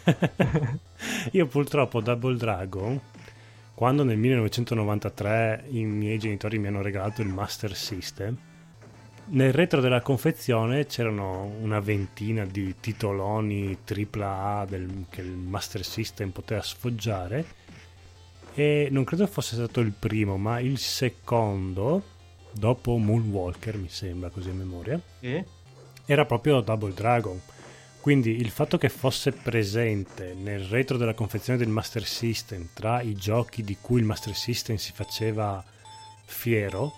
io 1.32 1.46
purtroppo 1.46 2.00
Double 2.00 2.36
Dragon, 2.36 3.00
quando 3.74 4.02
nel 4.02 4.16
1993 4.16 5.64
i 5.70 5.84
miei 5.84 6.18
genitori 6.18 6.58
mi 6.58 6.66
hanno 6.66 6.82
regalato 6.82 7.22
il 7.22 7.28
Master 7.28 7.74
System, 7.74 8.36
nel 9.32 9.52
retro 9.52 9.80
della 9.80 10.00
confezione 10.00 10.86
c'erano 10.86 11.52
una 11.60 11.78
ventina 11.78 12.44
di 12.44 12.74
titoloni 12.80 13.78
AAA 13.86 14.66
del, 14.68 15.04
che 15.08 15.20
il 15.20 15.30
Master 15.30 15.84
System 15.84 16.30
poteva 16.30 16.62
sfoggiare 16.62 17.44
e 18.54 18.88
non 18.90 19.04
credo 19.04 19.28
fosse 19.28 19.54
stato 19.54 19.78
il 19.80 19.92
primo, 19.96 20.36
ma 20.36 20.58
il 20.58 20.78
secondo, 20.78 22.02
dopo 22.52 22.96
Moonwalker 22.96 23.76
mi 23.76 23.88
sembra 23.88 24.30
così 24.30 24.50
a 24.50 24.54
memoria, 24.54 25.00
eh? 25.20 25.44
era 26.06 26.24
proprio 26.24 26.60
Double 26.60 26.92
Dragon. 26.92 27.40
Quindi 28.00 28.40
il 28.40 28.50
fatto 28.50 28.78
che 28.78 28.88
fosse 28.88 29.30
presente 29.32 30.34
nel 30.34 30.60
retro 30.64 30.96
della 30.96 31.12
confezione 31.12 31.58
del 31.58 31.68
Master 31.68 32.04
System 32.04 32.68
tra 32.72 33.02
i 33.02 33.14
giochi 33.14 33.62
di 33.62 33.76
cui 33.80 34.00
il 34.00 34.06
Master 34.06 34.34
System 34.34 34.76
si 34.76 34.92
faceva 34.92 35.62
fiero 36.24 36.94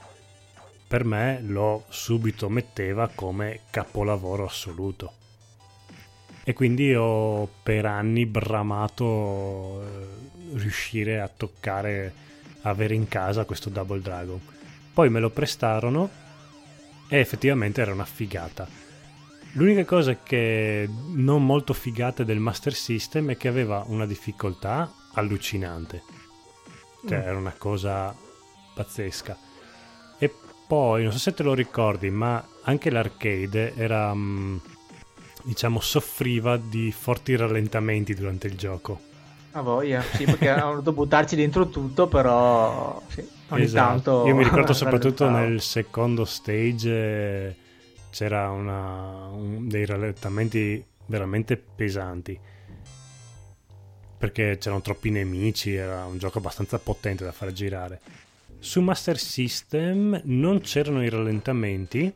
per 0.93 1.05
me 1.05 1.41
lo 1.41 1.85
subito 1.89 2.51
metteva 2.51 3.09
come 3.15 3.61
capolavoro 3.70 4.45
assoluto. 4.45 5.12
E 6.45 6.53
quindi 6.53 6.95
ho 6.95 7.49
per 7.62 7.87
anni 7.87 8.27
bramato 8.27 9.83
eh, 9.83 10.59
riuscire 10.59 11.19
a 11.20 11.31
toccare, 11.35 12.12
avere 12.62 12.95
in 12.95 13.09
casa 13.09 13.47
questo 13.47 13.70
Double 13.70 14.03
Dragon. 14.03 14.39
Poi 14.93 15.09
me 15.09 15.20
lo 15.20 15.31
prestarono 15.31 16.10
e 17.09 17.19
effettivamente 17.19 17.81
era 17.81 17.93
una 17.93 18.05
figata. 18.05 18.69
L'unica 19.52 19.85
cosa 19.85 20.16
che 20.23 20.89
non 21.14 21.44
molto 21.44 21.74
figata 21.74 22.24
del 22.24 22.39
Master 22.39 22.74
System 22.74 23.31
è 23.31 23.36
che 23.36 23.48
aveva 23.48 23.85
una 23.86 24.06
difficoltà 24.06 24.93
allucinante. 25.14 26.02
Cioè, 27.06 27.19
mm. 27.19 27.23
era 27.23 27.36
una 27.36 27.55
cosa 27.56 28.14
pazzesca 28.74 29.51
poi, 30.73 31.02
non 31.02 31.12
so 31.12 31.19
se 31.19 31.35
te 31.35 31.43
lo 31.43 31.52
ricordi, 31.52 32.09
ma 32.09 32.43
anche 32.62 32.89
l'arcade 32.89 33.74
era, 33.74 34.14
mm, 34.14 34.56
diciamo, 35.43 35.81
soffriva 35.81 36.56
di 36.56 36.90
forti 36.90 37.36
rallentamenti 37.36 38.14
durante 38.14 38.47
il 38.47 38.56
gioco. 38.56 38.98
A 39.51 39.60
voglia, 39.60 40.01
sì, 40.01 40.24
perché 40.24 40.48
hanno 40.48 40.70
dovuto 40.70 40.93
buttarci 40.93 41.36
dentro 41.36 41.69
tutto, 41.69 42.06
però 42.06 43.02
sì, 43.09 43.23
ogni 43.53 43.65
esatto. 43.65 43.89
tanto... 43.89 44.27
Io 44.27 44.35
mi 44.35 44.45
ricordo 44.45 44.73
soprattutto 44.74 45.29
nel 45.29 45.61
secondo 45.61 46.24
stage 46.24 47.57
c'era 48.11 48.51
una, 48.51 49.29
un, 49.29 49.69
dei 49.69 49.87
rallentamenti 49.87 50.85
veramente 51.07 51.57
pesanti. 51.57 52.39
perché 54.19 54.57
c'erano 54.59 54.83
troppi 54.83 55.11
nemici, 55.11 55.74
era 55.74 56.05
un 56.05 56.19
gioco 56.19 56.39
abbastanza 56.39 56.79
potente 56.79 57.24
da 57.24 57.33
far 57.33 57.53
girare. 57.53 58.01
Su 58.59 58.81
Master 58.81 59.19
System 59.19 60.20
non 60.27 60.61
c'erano 60.61 61.03
i 61.03 61.09
rallentamenti, 61.09 62.12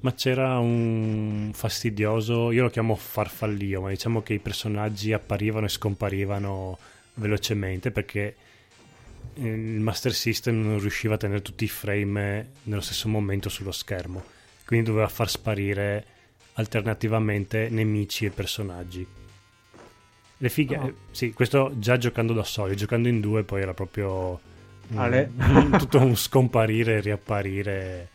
ma 0.00 0.12
c'era 0.12 0.58
un 0.58 1.50
fastidioso, 1.52 2.50
io 2.50 2.62
lo 2.62 2.70
chiamo 2.70 2.96
farfallio, 2.96 3.80
ma 3.80 3.90
diciamo 3.90 4.22
che 4.22 4.34
i 4.34 4.38
personaggi 4.40 5.12
apparivano 5.12 5.66
e 5.66 5.68
scomparivano 5.68 6.78
velocemente 7.14 7.90
perché 7.90 8.34
il 9.34 9.80
Master 9.80 10.14
System 10.14 10.62
non 10.62 10.78
riusciva 10.78 11.14
a 11.14 11.18
tenere 11.18 11.42
tutti 11.42 11.64
i 11.64 11.68
frame 11.68 12.52
nello 12.64 12.80
stesso 12.80 13.08
momento 13.08 13.48
sullo 13.48 13.72
schermo, 13.72 14.24
quindi 14.64 14.86
doveva 14.86 15.08
far 15.08 15.28
sparire 15.28 16.04
alternativamente 16.54 17.68
nemici 17.68 18.24
e 18.24 18.30
personaggi. 18.30 19.06
Le 20.38 20.48
fighe, 20.48 20.76
oh. 20.76 20.94
sì, 21.10 21.32
questo 21.32 21.72
già 21.78 21.96
giocando 21.96 22.32
da 22.32 22.44
soli, 22.44 22.76
giocando 22.76 23.08
in 23.08 23.20
due 23.20 23.42
poi 23.42 23.62
era 23.62 23.72
proprio 23.72 24.38
un, 24.88 25.76
tutto 25.78 25.98
un 25.98 26.16
scomparire 26.16 26.96
e 26.96 27.00
riapparire. 27.00 28.08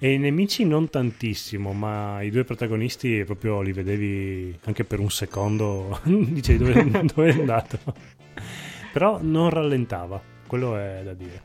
E 0.00 0.12
i 0.12 0.18
nemici 0.18 0.64
non 0.64 0.88
tantissimo, 0.88 1.72
ma 1.72 2.22
i 2.22 2.30
due 2.30 2.44
protagonisti 2.44 3.24
proprio 3.24 3.62
li 3.62 3.72
vedevi 3.72 4.56
anche 4.64 4.84
per 4.84 5.00
un 5.00 5.10
secondo, 5.10 6.00
dicevi 6.04 6.58
dove, 6.58 7.02
dove 7.14 7.28
è 7.30 7.32
andato. 7.32 7.78
Però 8.92 9.18
non 9.20 9.50
rallentava, 9.50 10.20
quello 10.48 10.76
è 10.76 11.02
da 11.04 11.14
dire. 11.14 11.42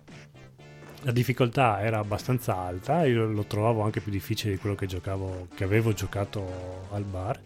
La 1.02 1.12
difficoltà 1.12 1.82
era 1.82 2.00
abbastanza 2.00 2.58
alta, 2.58 3.06
io 3.06 3.26
lo 3.26 3.44
trovavo 3.44 3.82
anche 3.82 4.00
più 4.00 4.12
difficile 4.12 4.54
di 4.54 4.58
quello 4.58 4.76
che 4.76 4.88
giocavo, 4.88 5.50
che 5.54 5.64
avevo 5.64 5.94
giocato 5.94 6.88
al 6.92 7.04
bar 7.04 7.40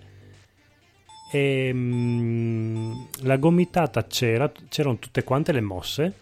e 1.29 1.73
mh, 1.73 1.77
mm, 1.77 2.93
la 3.23 3.37
gomitata 3.37 4.05
c'era, 4.05 4.51
c'erano 4.69 4.97
tutte 4.97 5.23
quante 5.23 5.51
le 5.51 5.61
mosse, 5.61 6.13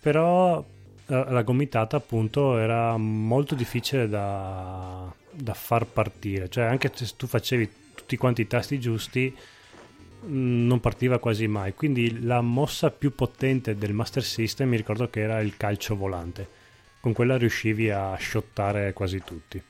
però 0.00 0.64
la, 1.06 1.30
la 1.30 1.42
gomitata 1.42 1.96
appunto 1.96 2.56
era 2.58 2.96
molto 2.96 3.54
difficile 3.54 4.08
da, 4.08 5.12
da, 5.30 5.54
far 5.54 5.86
partire, 5.86 6.48
cioè 6.48 6.64
anche 6.64 6.90
se 6.94 7.12
tu 7.16 7.26
facevi 7.26 7.70
tutti 7.94 8.16
quanti 8.16 8.42
i 8.42 8.46
tasti 8.46 8.78
giusti 8.78 9.36
non 10.24 10.80
partiva 10.80 11.18
quasi 11.18 11.46
mai, 11.46 11.74
quindi 11.74 12.22
la 12.24 12.40
mossa 12.40 12.90
più 12.90 13.14
potente 13.14 13.76
del 13.76 13.92
Master 13.92 14.22
System 14.22 14.68
mi 14.68 14.76
ricordo 14.76 15.08
che 15.10 15.20
era 15.20 15.40
il 15.40 15.56
calcio 15.56 15.96
volante, 15.96 16.46
con 17.00 17.12
quella 17.12 17.36
riuscivi 17.36 17.90
a 17.90 18.16
shottare 18.18 18.92
quasi 18.92 19.22
tutti. 19.24 19.62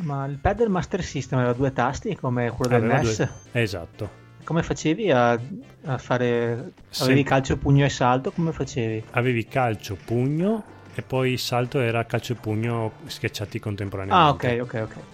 Ma 0.00 0.24
il 0.24 0.38
pad 0.38 0.56
del 0.56 0.70
Master 0.70 1.02
System 1.02 1.38
aveva 1.38 1.52
due 1.52 1.72
tasti 1.72 2.16
come 2.16 2.50
quello 2.50 2.78
del 2.78 2.88
NES? 2.88 3.16
Due... 3.16 3.60
Esatto. 3.60 4.20
Come 4.44 4.62
facevi 4.62 5.10
a, 5.10 5.38
a 5.84 5.98
fare... 5.98 6.72
Sì. 6.88 7.04
Avevi 7.04 7.22
calcio, 7.22 7.56
pugno 7.56 7.84
e 7.84 7.88
salto? 7.88 8.32
Come 8.32 8.52
facevi? 8.52 9.04
Avevi 9.10 9.46
calcio, 9.46 9.96
pugno 10.02 10.64
e 10.94 11.02
poi 11.02 11.32
il 11.32 11.38
salto 11.38 11.78
era 11.78 12.04
calcio 12.06 12.32
e 12.32 12.36
pugno 12.36 12.92
schiacciati 13.06 13.60
contemporaneamente. 13.60 14.48
Ah, 14.48 14.58
ok, 14.58 14.62
ok, 14.62 14.82
ok. 14.82 15.11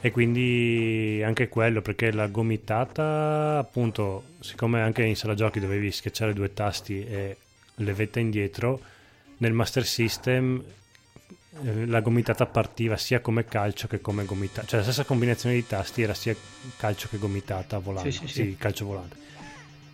E 0.00 0.10
quindi 0.12 1.20
anche 1.24 1.48
quello, 1.48 1.82
perché 1.82 2.12
la 2.12 2.28
gomitata, 2.28 3.58
appunto, 3.58 4.24
siccome 4.40 4.80
anche 4.80 5.02
in 5.02 5.16
sala 5.16 5.34
giochi 5.34 5.58
dovevi 5.58 5.90
schiacciare 5.90 6.32
due 6.32 6.54
tasti 6.54 7.04
e 7.04 7.36
levetta 7.76 8.20
indietro, 8.20 8.80
nel 9.38 9.52
Master 9.52 9.84
System 9.84 10.62
eh, 11.64 11.86
la 11.86 12.00
gomitata 12.00 12.46
partiva 12.46 12.96
sia 12.96 13.20
come 13.20 13.44
calcio 13.44 13.88
che 13.88 14.00
come 14.00 14.24
gomitata, 14.24 14.66
cioè 14.66 14.78
la 14.78 14.84
stessa 14.84 15.04
combinazione 15.04 15.54
di 15.56 15.66
tasti 15.66 16.02
era 16.02 16.14
sia 16.14 16.34
calcio 16.76 17.08
che 17.08 17.18
gomitata 17.18 17.78
volante, 17.78 18.10
sì, 18.12 18.18
sì, 18.18 18.26
sì. 18.26 18.42
sì 18.42 18.56
calcio 18.56 18.86
volante. 18.86 19.16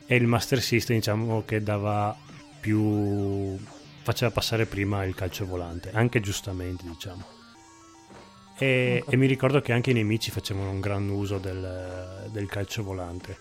E 0.07 0.17
il 0.17 0.27
Master 0.27 0.61
System 0.61 0.97
diciamo 0.97 1.45
che 1.47 1.63
dava 1.63 2.15
più 2.61 3.59
faceva 4.03 4.31
passare 4.31 4.67
prima 4.67 5.05
il 5.05 5.15
calcio 5.15 5.47
volante, 5.47 5.91
anche 5.93 6.21
giustamente 6.21 6.85
diciamo. 6.87 7.34
E, 8.57 9.03
e, 9.07 9.17
mi 9.17 9.27
ricordo 9.27 9.61
che 9.61 9.73
anche 9.73 9.91
i 9.91 9.95
nemici 9.95 10.31
facevano 10.31 10.71
un 10.71 10.81
gran 10.81 11.09
uso 11.09 11.39
del, 11.39 12.29
del 12.31 12.47
calcio 12.47 12.83
volante. 12.83 13.39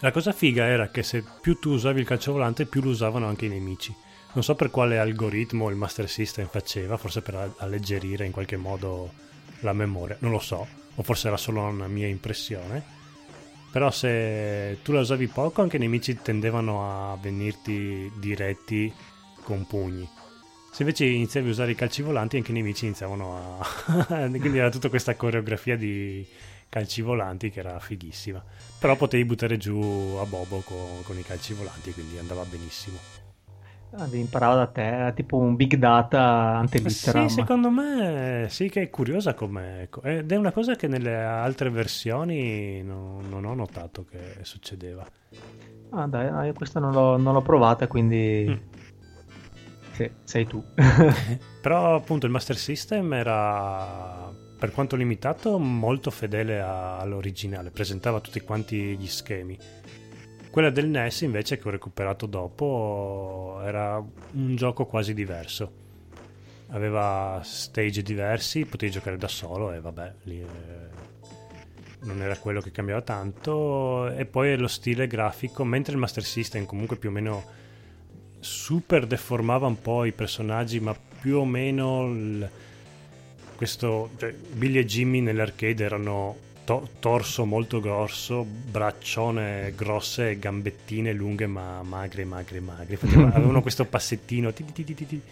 La 0.00 0.10
cosa 0.10 0.32
figa 0.32 0.64
era 0.64 0.88
che 0.88 1.02
se 1.02 1.22
più 1.40 1.58
tu 1.58 1.70
usavi 1.70 2.00
il 2.00 2.06
calcio 2.06 2.32
volante, 2.32 2.66
più 2.66 2.80
lo 2.80 2.90
usavano 2.90 3.26
anche 3.26 3.46
i 3.46 3.50
nemici 3.50 3.94
non 4.34 4.42
so 4.42 4.54
per 4.54 4.70
quale 4.70 4.98
algoritmo 4.98 5.68
il 5.68 5.76
Master 5.76 6.08
System 6.08 6.48
faceva, 6.48 6.96
forse 6.96 7.20
per 7.20 7.52
alleggerire 7.58 8.24
in 8.24 8.32
qualche 8.32 8.56
modo 8.56 9.12
la 9.60 9.72
memoria, 9.72 10.16
non 10.20 10.30
lo 10.30 10.38
so, 10.38 10.66
o 10.94 11.02
forse 11.02 11.28
era 11.28 11.36
solo 11.36 11.60
una 11.62 11.86
mia 11.86 12.06
impressione. 12.06 13.00
Però 13.70 13.90
se 13.90 14.78
tu 14.82 14.92
la 14.92 15.00
usavi 15.00 15.28
poco, 15.28 15.62
anche 15.62 15.76
i 15.76 15.80
nemici 15.80 16.18
tendevano 16.20 17.12
a 17.12 17.16
venirti 17.16 18.10
diretti 18.18 18.92
con 19.42 19.66
pugni. 19.66 20.08
Se 20.72 20.80
invece 20.80 21.04
iniziavi 21.04 21.48
a 21.48 21.50
usare 21.50 21.72
i 21.72 21.74
calci 21.74 22.00
volanti, 22.00 22.38
anche 22.38 22.50
i 22.50 22.54
nemici 22.54 22.86
iniziavano 22.86 23.58
a... 23.60 24.26
Quindi 24.30 24.56
era 24.56 24.70
tutta 24.70 24.88
questa 24.88 25.14
coreografia 25.16 25.76
di 25.76 26.26
calci 26.70 27.02
volanti 27.02 27.50
che 27.50 27.60
era 27.60 27.78
fighissima. 27.78 28.42
Però 28.78 28.96
potevi 28.96 29.26
buttare 29.26 29.58
giù 29.58 30.16
a 30.18 30.24
Bobo 30.24 30.62
con, 30.64 31.02
con 31.02 31.18
i 31.18 31.22
calci 31.22 31.52
volanti, 31.52 31.92
quindi 31.92 32.16
andava 32.16 32.44
benissimo. 32.44 32.96
Ah, 33.96 34.08
imparava 34.12 34.54
da 34.54 34.66
te, 34.68 34.82
era 34.82 35.12
tipo 35.12 35.36
un 35.36 35.56
big 35.56 35.74
data 35.74 36.56
antelitteram. 36.56 37.26
Sì, 37.26 37.34
secondo 37.34 37.68
me 37.68 38.46
sì 38.48 38.70
che 38.70 38.80
è 38.80 38.88
curiosa 38.88 39.34
come... 39.34 39.90
Ed 40.02 40.32
è 40.32 40.36
una 40.36 40.52
cosa 40.52 40.74
che 40.74 40.88
nelle 40.88 41.14
altre 41.14 41.68
versioni 41.68 42.82
non, 42.82 43.28
non 43.28 43.44
ho 43.44 43.52
notato 43.52 44.06
che 44.06 44.38
succedeva. 44.40 45.06
Ah 45.90 46.06
dai, 46.06 46.46
io 46.46 46.54
questa 46.54 46.80
non 46.80 46.92
l'ho, 46.92 47.18
non 47.18 47.34
l'ho 47.34 47.42
provata, 47.42 47.86
quindi... 47.88 48.46
Mm. 48.48 48.71
Sì, 50.02 50.10
sei 50.24 50.46
tu. 50.46 50.62
Però 51.60 51.94
appunto 51.94 52.26
il 52.26 52.32
Master 52.32 52.56
System 52.56 53.12
era, 53.12 54.30
per 54.58 54.70
quanto 54.72 54.96
limitato, 54.96 55.58
molto 55.58 56.10
fedele 56.10 56.60
a, 56.60 56.98
all'originale, 56.98 57.70
presentava 57.70 58.20
tutti 58.20 58.40
quanti 58.40 58.96
gli 58.96 59.08
schemi 59.08 59.58
quella 60.52 60.68
del 60.68 60.86
NES 60.86 61.22
invece 61.22 61.56
che 61.56 61.66
ho 61.66 61.70
recuperato 61.70 62.26
dopo 62.26 63.58
era 63.64 63.96
un 63.96 64.54
gioco 64.54 64.84
quasi 64.84 65.14
diverso. 65.14 65.80
Aveva 66.68 67.40
stage 67.42 68.02
diversi, 68.02 68.66
potevi 68.66 68.92
giocare 68.92 69.16
da 69.16 69.28
solo 69.28 69.72
e 69.72 69.80
vabbè, 69.80 70.14
lì 70.24 70.40
eh, 70.40 70.46
non 72.00 72.20
era 72.20 72.36
quello 72.36 72.60
che 72.60 72.70
cambiava 72.70 73.00
tanto. 73.00 74.10
E 74.10 74.26
poi 74.26 74.58
lo 74.58 74.68
stile 74.68 75.06
grafico, 75.06 75.64
mentre 75.64 75.94
il 75.94 75.98
Master 75.98 76.22
System 76.22 76.66
comunque 76.66 76.96
più 76.98 77.08
o 77.08 77.12
meno 77.12 77.44
super 78.42 79.06
deformava 79.06 79.66
un 79.66 79.80
po' 79.80 80.04
i 80.04 80.12
personaggi, 80.12 80.80
ma 80.80 80.94
più 81.20 81.36
o 81.36 81.44
meno 81.44 82.06
il, 82.08 82.50
questo 83.54 84.10
cioè, 84.18 84.32
Billy 84.32 84.78
e 84.78 84.84
Jimmy 84.84 85.20
nell'arcade 85.20 85.84
erano 85.84 86.36
to- 86.64 86.88
torso 86.98 87.44
molto 87.44 87.80
grosso, 87.80 88.44
braccione 88.44 89.72
grosse 89.76 90.38
gambettine 90.38 91.12
lunghe 91.12 91.46
ma 91.46 91.82
magre, 91.82 92.24
magre, 92.24 92.58
magre. 92.60 92.98
avevano 93.32 93.62
questo 93.62 93.84
passettino. 93.84 94.52
Ti, 94.52 94.64
ti, 94.72 94.84
ti, 94.84 95.22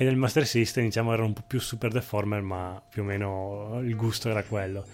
e 0.00 0.04
nel 0.04 0.16
Master 0.16 0.46
System 0.46 0.84
diciamo 0.84 1.12
erano 1.12 1.28
un 1.28 1.32
po' 1.34 1.44
più 1.46 1.60
super 1.60 1.90
deformer 1.90 2.40
ma 2.40 2.80
più 2.88 3.02
o 3.02 3.04
meno 3.04 3.80
il 3.82 3.94
gusto 3.94 4.28
era 4.28 4.42
quello. 4.42 4.84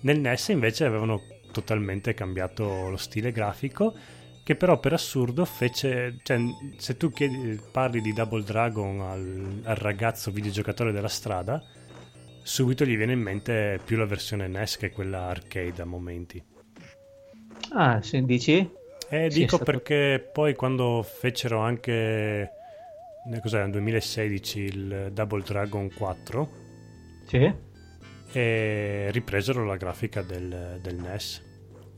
Nel 0.00 0.20
NES 0.20 0.48
invece 0.48 0.84
avevano 0.84 1.22
totalmente 1.50 2.14
cambiato 2.14 2.88
lo 2.88 2.96
stile 2.96 3.32
grafico 3.32 3.94
che 4.48 4.56
però 4.56 4.80
per 4.80 4.94
assurdo 4.94 5.44
fece, 5.44 6.20
cioè 6.22 6.40
se 6.78 6.96
tu 6.96 7.10
chiedi, 7.10 7.60
parli 7.70 8.00
di 8.00 8.14
Double 8.14 8.42
Dragon 8.42 8.98
al, 9.02 9.60
al 9.62 9.76
ragazzo 9.76 10.30
videogiocatore 10.30 10.90
della 10.90 11.08
strada 11.08 11.62
subito 12.42 12.86
gli 12.86 12.96
viene 12.96 13.12
in 13.12 13.20
mente 13.20 13.78
più 13.84 13.98
la 13.98 14.06
versione 14.06 14.48
NES 14.48 14.78
che 14.78 14.90
quella 14.90 15.26
arcade 15.26 15.82
a 15.82 15.84
momenti. 15.84 16.42
Ah, 17.74 18.00
se 18.00 18.24
dici? 18.24 18.66
Eh, 19.10 19.30
sì, 19.30 19.40
dico 19.40 19.56
stato... 19.56 19.70
perché 19.70 20.26
poi 20.32 20.54
quando 20.54 21.02
fecero 21.02 21.58
anche 21.58 22.50
cos'era 23.42 23.64
nel 23.64 23.72
2016 23.72 24.60
il 24.60 25.10
Double 25.12 25.42
Dragon 25.42 25.92
4 25.92 26.50
sì. 27.26 27.54
e 28.32 29.08
ripresero 29.10 29.66
la 29.66 29.76
grafica 29.76 30.22
del, 30.22 30.78
del 30.80 30.96
NES 30.96 31.47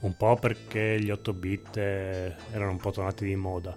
un 0.01 0.17
po' 0.17 0.37
perché 0.37 0.99
gli 1.01 1.11
8 1.11 1.33
bit 1.33 1.77
eh, 1.77 2.35
erano 2.53 2.71
un 2.71 2.79
po' 2.79 2.91
tornati 2.91 3.25
di 3.25 3.37
moda 3.37 3.77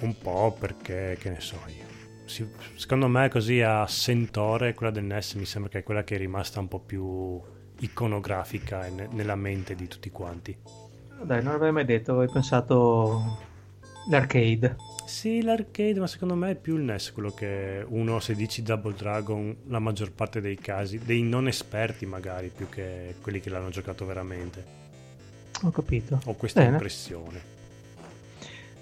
un 0.00 0.18
po' 0.18 0.56
perché 0.58 1.16
che 1.18 1.30
ne 1.30 1.40
so 1.40 1.58
io 1.66 1.86
si, 2.26 2.46
secondo 2.74 3.08
me 3.08 3.28
così 3.28 3.62
a 3.62 3.86
sentore 3.86 4.74
quella 4.74 4.92
del 4.92 5.04
NES 5.04 5.34
mi 5.34 5.46
sembra 5.46 5.70
che 5.70 5.78
è 5.78 5.82
quella 5.82 6.04
che 6.04 6.16
è 6.16 6.18
rimasta 6.18 6.60
un 6.60 6.68
po' 6.68 6.80
più 6.80 7.40
iconografica 7.80 8.88
ne, 8.88 9.08
nella 9.10 9.36
mente 9.36 9.74
di 9.74 9.88
tutti 9.88 10.10
quanti. 10.10 10.56
Dai, 11.22 11.42
non 11.42 11.52
l'avevo 11.52 11.72
mai 11.72 11.84
detto, 11.84 12.12
avevo 12.12 12.32
pensato 12.32 13.38
l'arcade. 14.10 14.76
Sì, 15.06 15.42
l'arcade, 15.42 16.00
ma 16.00 16.06
secondo 16.06 16.34
me 16.34 16.50
è 16.50 16.56
più 16.56 16.76
il 16.76 16.82
NES 16.82 17.12
quello 17.12 17.30
che 17.30 17.84
uno, 17.88 18.18
se 18.20 18.34
dici 18.34 18.62
Double 18.62 18.94
Dragon, 18.94 19.56
la 19.68 19.78
maggior 19.78 20.12
parte 20.12 20.40
dei 20.40 20.56
casi, 20.56 20.98
dei 20.98 21.22
non 21.22 21.46
esperti 21.46 22.06
magari, 22.06 22.50
più 22.54 22.68
che 22.68 23.14
quelli 23.22 23.40
che 23.40 23.50
l'hanno 23.50 23.70
giocato 23.70 24.04
veramente. 24.04 24.84
Ho 25.62 25.70
capito. 25.70 26.20
Ho 26.26 26.34
questa 26.34 26.60
Bene. 26.60 26.72
impressione. 26.72 27.54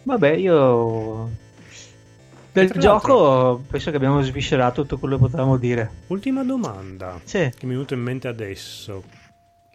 Vabbè, 0.02 0.32
io 0.32 1.30
del 2.52 2.70
gioco 2.70 3.64
penso 3.68 3.90
che 3.90 3.96
abbiamo 3.96 4.22
sviscerato 4.22 4.82
tutto 4.82 4.98
quello 4.98 5.16
che 5.16 5.22
potevamo 5.22 5.56
dire. 5.56 6.02
Ultima 6.08 6.44
domanda 6.44 7.20
Sì, 7.24 7.38
che 7.56 7.66
mi 7.66 7.72
è 7.72 7.74
venuta 7.74 7.94
in 7.94 8.00
mente 8.00 8.28
adesso. 8.28 9.02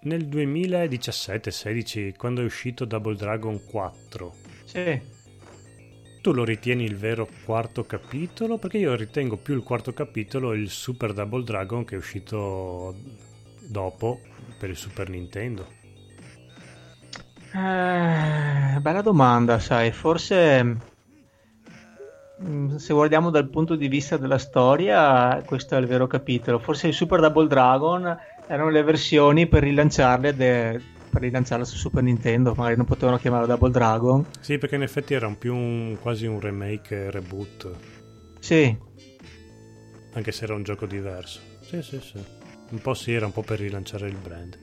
Nel 0.01 0.27
2017-16, 0.27 2.15
quando 2.15 2.41
è 2.41 2.45
uscito 2.45 2.85
Double 2.85 3.15
Dragon 3.17 3.61
4, 3.65 4.35
sì. 4.63 5.01
tu 6.21 6.31
lo 6.31 6.45
ritieni 6.45 6.85
il 6.85 6.95
vero 6.95 7.27
quarto 7.43 7.85
capitolo? 7.85 8.57
Perché 8.57 8.77
io 8.77 8.95
ritengo 8.95 9.35
più 9.35 9.55
il 9.55 9.63
quarto 9.63 9.91
capitolo 9.93 10.53
il 10.53 10.69
Super 10.69 11.11
Double 11.13 11.43
Dragon 11.43 11.83
che 11.83 11.95
è 11.95 11.97
uscito 11.97 12.95
dopo 13.67 14.21
per 14.57 14.69
il 14.69 14.77
Super 14.77 15.09
Nintendo. 15.09 15.78
Eh, 17.51 18.79
bella 18.79 19.01
domanda, 19.01 19.59
sai, 19.59 19.91
forse 19.91 20.77
mm, 22.43 22.75
se 22.75 22.93
guardiamo 22.93 23.29
dal 23.29 23.49
punto 23.49 23.75
di 23.75 23.87
vista 23.87 24.17
della 24.17 24.37
storia, 24.37 25.41
questo 25.45 25.75
è 25.75 25.79
il 25.79 25.87
vero 25.87 26.07
capitolo. 26.07 26.59
Forse 26.59 26.87
il 26.87 26.93
Super 26.93 27.19
Double 27.19 27.47
Dragon 27.47 28.17
erano 28.47 28.69
le 28.69 28.83
versioni 28.83 29.47
per 29.47 29.63
rilanciarle 29.63 30.35
de- 30.35 30.81
per 31.09 31.21
rilanciarla 31.21 31.65
su 31.65 31.75
Super 31.75 32.03
Nintendo, 32.03 32.53
magari 32.55 32.75
non 32.77 32.85
potevano 32.85 33.17
chiamarlo 33.17 33.47
Double 33.47 33.71
Dragon. 33.71 34.25
Sì, 34.39 34.59
perché 34.59 34.75
in 34.75 34.83
effetti 34.83 35.15
era 35.15 35.25
un 35.25 35.37
più 35.39 35.55
un- 35.55 35.97
quasi 35.99 36.27
un 36.27 36.39
remake 36.39 37.09
reboot, 37.09 37.71
Sì, 38.39 38.77
anche 40.13 40.31
se 40.31 40.43
era 40.43 40.53
un 40.53 40.63
gioco 40.63 40.85
diverso. 40.85 41.39
Sì, 41.61 41.81
sì, 41.81 41.99
sì. 41.99 42.23
Un 42.69 42.79
po' 42.79 42.93
sì, 42.93 43.11
era 43.13 43.25
un 43.25 43.31
po' 43.31 43.41
per 43.41 43.59
rilanciare 43.59 44.07
il 44.07 44.15
brand. 44.15 44.57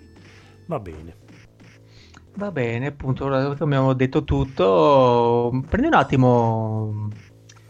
Va 0.66 0.78
bene. 0.78 1.14
Va 2.36 2.50
bene, 2.50 2.86
appunto, 2.86 3.24
ora 3.24 3.46
abbiamo 3.46 3.92
detto 3.94 4.24
tutto, 4.24 5.62
prendi 5.68 5.86
un 5.88 5.94
attimo... 5.94 7.08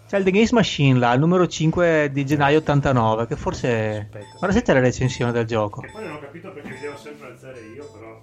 C'è 0.06 0.18
il 0.18 0.24
The 0.24 0.30
Games 0.30 0.52
Machine 0.52 0.98
là, 1.00 1.12
il 1.14 1.20
numero 1.20 1.48
5 1.48 2.10
di 2.12 2.24
gennaio 2.24 2.58
89, 2.58 3.26
che 3.26 3.34
forse... 3.34 4.08
Aspetta. 4.12 4.36
Guarda 4.38 4.56
se 4.56 4.62
c'è 4.62 4.72
la 4.72 4.80
recensione 4.80 5.32
del 5.32 5.46
gioco. 5.46 5.80
Che 5.80 5.90
poi 5.92 6.04
non 6.04 6.12
ho 6.14 6.20
capito 6.20 6.52
perché 6.52 6.78
devo 6.80 6.96
sempre 6.96 7.26
alzare 7.26 7.60
io, 7.60 7.90
però... 7.92 8.22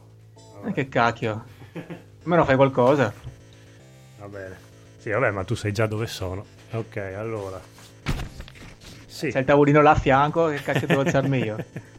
Eh, 0.65 0.71
Che 0.71 0.87
cacchio. 0.87 1.43
Almeno 2.23 2.45
fai 2.45 2.55
qualcosa. 2.55 3.13
Va 4.17 4.27
bene. 4.27 4.57
Sì, 4.97 5.09
vabbè, 5.09 5.31
ma 5.31 5.43
tu 5.43 5.55
sai 5.55 5.73
già 5.73 5.85
dove 5.85 6.07
sono. 6.07 6.45
Ok, 6.71 6.95
allora. 7.17 7.59
Sì. 9.05 9.29
C'è 9.29 9.39
il 9.39 9.45
tavolino 9.45 9.81
là 9.81 9.91
a 9.91 9.95
fianco, 9.95 10.47
che 10.47 10.61
cacchio 10.61 10.87
devo 10.87 11.01
alzarmi 11.01 11.37
io? 11.39 11.57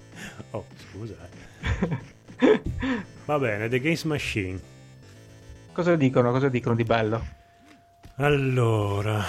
Oh, 0.50 0.64
scusa. 0.76 1.14
Va 3.26 3.38
bene, 3.38 3.68
The 3.68 3.80
Games 3.80 4.04
Machine. 4.04 4.60
Cosa 5.72 5.96
dicono? 5.96 6.30
Cosa 6.30 6.48
dicono 6.48 6.74
di 6.74 6.84
bello? 6.84 7.24
Allora... 8.16 9.24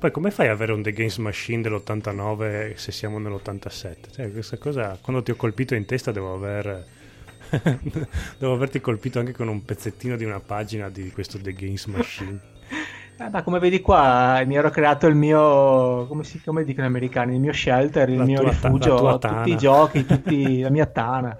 Poi 0.00 0.10
come 0.10 0.30
fai 0.30 0.46
ad 0.46 0.52
avere 0.52 0.72
un 0.72 0.82
The 0.82 0.92
Games 0.92 1.18
Machine 1.18 1.60
dell'89 1.60 2.74
se 2.74 2.90
siamo 2.90 3.18
nell'87? 3.18 4.10
Cioè, 4.10 4.32
questa 4.32 4.56
cosa, 4.56 4.98
quando 5.00 5.22
ti 5.22 5.30
ho 5.30 5.36
colpito 5.36 5.74
in 5.74 5.84
testa 5.84 6.10
devo 6.10 6.34
aver... 6.34 6.86
devo 8.38 8.54
averti 8.54 8.80
colpito 8.80 9.18
anche 9.18 9.32
con 9.32 9.48
un 9.48 9.62
pezzettino 9.62 10.16
di 10.16 10.24
una 10.24 10.40
pagina 10.40 10.88
di 10.88 11.10
questo 11.10 11.38
The 11.38 11.52
Games 11.52 11.84
Machine. 11.84 12.40
Eh, 13.20 13.28
ma 13.28 13.42
come 13.42 13.58
vedi 13.58 13.82
qua, 13.82 14.42
mi 14.46 14.54
ero 14.56 14.70
creato 14.70 15.06
il 15.06 15.14
mio, 15.14 16.06
come, 16.06 16.24
si, 16.24 16.40
come 16.40 16.64
dicono 16.64 16.86
gli 16.86 16.90
americani, 16.90 17.34
il 17.34 17.40
mio 17.40 17.52
shelter, 17.52 18.08
il 18.08 18.16
La 18.16 18.24
mio 18.24 18.40
ta- 18.40 18.48
rifugio, 18.48 18.96
tua 18.96 19.18
tutti 19.18 19.50
i 19.50 19.56
giochi, 19.58 20.04
tutti, 20.06 20.60
la 20.60 20.70
mia 20.70 20.86
tana, 20.86 21.36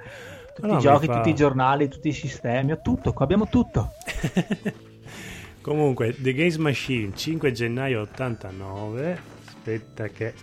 tutti 0.54 0.68
No, 0.68 0.74
i 0.76 0.78
giochi, 0.78 1.06
fa- 1.06 1.14
tutti 1.16 1.30
i 1.30 1.34
giornali, 1.34 1.88
tutti 1.88 2.08
i 2.08 2.12
sistemi, 2.12 2.72
ho 2.72 2.80
tutto, 2.82 3.14
qua 3.14 3.24
abbiamo 3.24 3.48
tutto. 3.48 3.92
Comunque, 5.62 6.14
The 6.18 6.34
Games 6.34 6.56
Machine, 6.56 7.14
5 7.14 7.52
gennaio 7.52 8.02
89. 8.02 9.18
Aspetta 9.46 10.08
che 10.08 10.34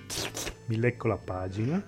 mi 0.68 0.78
lecco 0.80 1.08
la 1.08 1.18
pagina. 1.18 1.82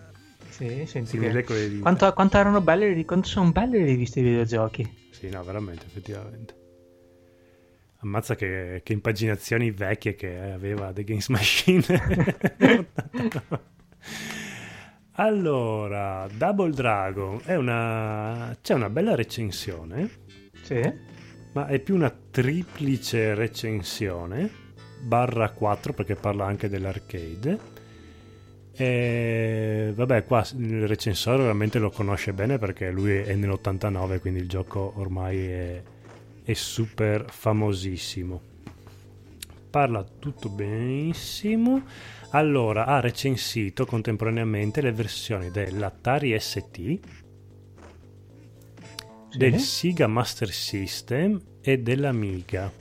Sì, 0.50 0.86
senti 0.86 1.12
Sì, 1.12 1.20
che-. 1.20 1.44
Quanto, 1.82 2.14
quanto 2.14 2.38
erano 2.38 2.62
belle, 2.62 2.94
le- 2.94 3.06
quanto 3.06 3.28
sono 3.28 3.52
belle 3.52 3.80
le 3.80 3.86
riviste 3.86 4.22
di 4.22 4.28
videogiochi. 4.28 5.08
Sì, 5.12 5.30
no, 5.30 5.44
veramente, 5.44 5.86
effettivamente. 5.86 6.59
Ammazza 8.02 8.36
che, 8.36 8.82
che 8.84 8.94
impaginazioni 8.94 9.72
vecchie 9.72 10.16
che 10.16 10.40
aveva 10.40 10.94
The 10.94 11.04
Games 11.04 11.28
Machine. 11.30 11.84
allora, 15.14 16.28
Double 16.34 16.72
Dragon 16.72 17.42
è 17.44 17.56
una... 17.56 18.56
c'è 18.62 18.74
una 18.74 18.90
bella 18.90 19.16
recensione, 19.16 20.10
Sì, 20.62 20.82
ma 21.54 21.68
è 21.68 21.80
più 21.80 21.96
una 21.96 22.10
triplice 22.32 23.34
recensione, 23.34 24.50
barra 25.02 25.50
4 25.52 25.92
perché 25.94 26.16
parla 26.16 26.46
anche 26.46 26.70
dell'arcade. 26.70 27.78
E 28.72 29.92
vabbè, 29.94 30.24
qua 30.24 30.46
il 30.58 30.88
recensore 30.88 31.40
veramente 31.40 31.80
lo 31.80 31.90
conosce 31.90 32.32
bene 32.32 32.58
perché 32.58 32.90
lui 32.92 33.12
è 33.18 33.36
nell'89, 33.36 34.20
quindi 34.22 34.40
il 34.40 34.48
gioco 34.48 34.94
ormai 34.96 35.38
è, 35.48 35.84
è 36.50 36.54
super 36.56 37.26
famosissimo. 37.30 38.42
Parla 39.70 40.04
tutto 40.04 40.50
benissimo. 40.50 41.84
Allora, 42.32 42.88
ha 42.88 43.00
recensito 43.00 43.86
contemporaneamente 43.86 44.82
le 44.82 44.92
versioni 44.92 45.52
dell'Atari 45.52 46.36
ST, 46.40 46.74
sì. 46.74 47.00
del 49.38 49.60
Sega 49.60 50.08
Master 50.08 50.50
System 50.50 51.40
e 51.62 51.78
dell'Amiga. 51.78 52.72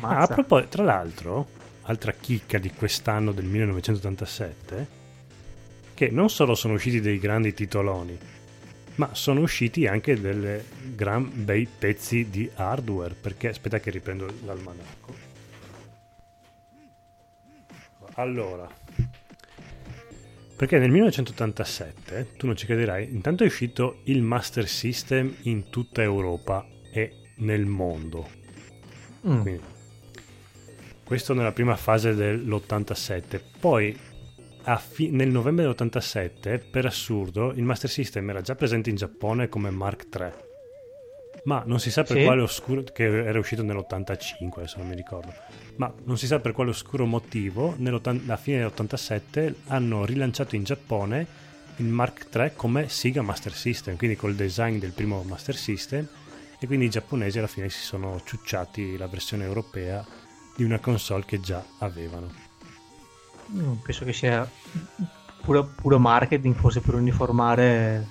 Ah, 0.00 0.18
a 0.18 0.26
proposito, 0.26 0.68
tra 0.68 0.84
l'altro, 0.84 1.48
altra 1.84 2.12
chicca 2.12 2.58
di 2.58 2.70
quest'anno 2.72 3.32
del 3.32 3.46
1987, 3.46 4.86
che 5.94 6.10
non 6.10 6.28
solo 6.28 6.54
sono 6.54 6.74
usciti 6.74 7.00
dei 7.00 7.18
grandi 7.18 7.54
titoloni, 7.54 8.18
ma 8.96 9.14
sono 9.14 9.40
usciti 9.40 9.86
anche 9.86 10.20
dei 10.20 10.62
gran 10.94 11.30
bei 11.44 11.66
pezzi 11.66 12.28
di 12.28 12.50
hardware, 12.54 13.14
perché 13.14 13.48
aspetta 13.48 13.80
che 13.80 13.90
riprendo 13.90 14.26
l'almanacco. 14.44 15.30
Allora, 18.14 18.68
perché 20.54 20.78
nel 20.78 20.90
1987, 20.90 22.36
tu 22.36 22.46
non 22.46 22.56
ci 22.56 22.66
crederai, 22.66 23.12
intanto 23.12 23.42
è 23.42 23.46
uscito 23.46 24.00
il 24.04 24.22
Master 24.22 24.68
System 24.68 25.34
in 25.42 25.70
tutta 25.70 26.02
Europa 26.02 26.66
e 26.92 27.32
nel 27.38 27.64
mondo. 27.64 28.28
Mm. 29.26 29.40
Quindi, 29.40 29.62
questo 31.02 31.34
nella 31.34 31.52
prima 31.52 31.76
fase 31.76 32.14
dell'87. 32.14 33.40
Poi 33.58 33.98
fi- 34.78 35.10
nel 35.10 35.28
novembre 35.30 35.64
dell'87, 35.64 36.60
per 36.70 36.86
assurdo, 36.86 37.52
il 37.52 37.64
Master 37.64 37.90
System 37.90 38.28
era 38.30 38.40
già 38.40 38.54
presente 38.54 38.90
in 38.90 38.96
Giappone 38.96 39.48
come 39.48 39.70
Mark 39.70 40.06
III. 40.14 40.30
Ma 41.44 41.62
non 41.66 41.80
si 41.80 41.90
sa 41.90 42.04
per 42.04 42.18
Sì. 42.18 42.24
quale 42.24 42.42
oscuro 42.42 42.82
che 42.84 43.04
era 43.04 43.38
uscito 43.38 43.62
nell'85, 43.64 44.50
adesso 44.58 44.78
non 44.78 44.86
mi 44.88 44.94
ricordo. 44.94 45.32
Ma 45.76 45.92
non 46.04 46.16
si 46.16 46.26
sa 46.26 46.38
per 46.38 46.52
quale 46.52 46.70
oscuro 46.70 47.04
motivo, 47.04 47.76
alla 47.76 48.36
fine 48.36 48.58
dell'87 48.58 49.54
hanno 49.68 50.04
rilanciato 50.04 50.54
in 50.54 50.62
Giappone 50.62 51.26
il 51.76 51.86
Mark 51.86 52.28
III 52.32 52.52
come 52.54 52.88
Sega 52.88 53.22
Master 53.22 53.52
System, 53.54 53.96
quindi 53.96 54.14
col 54.16 54.34
design 54.36 54.78
del 54.78 54.92
primo 54.92 55.22
Master 55.24 55.56
System 55.56 56.06
e 56.60 56.66
quindi 56.66 56.84
i 56.84 56.90
giapponesi 56.90 57.38
alla 57.38 57.48
fine 57.48 57.68
si 57.70 57.80
sono 57.80 58.20
ciucciati 58.24 58.96
la 58.96 59.08
versione 59.08 59.44
europea 59.44 60.06
di 60.54 60.62
una 60.62 60.78
console 60.78 61.24
che 61.24 61.40
già 61.40 61.64
avevano. 61.78 62.41
Mm, 63.50 63.72
penso 63.84 64.04
che 64.04 64.12
sia 64.12 64.48
puro, 65.40 65.64
puro 65.74 65.98
marketing, 65.98 66.54
forse 66.54 66.80
per 66.80 66.94
uniformare. 66.94 68.06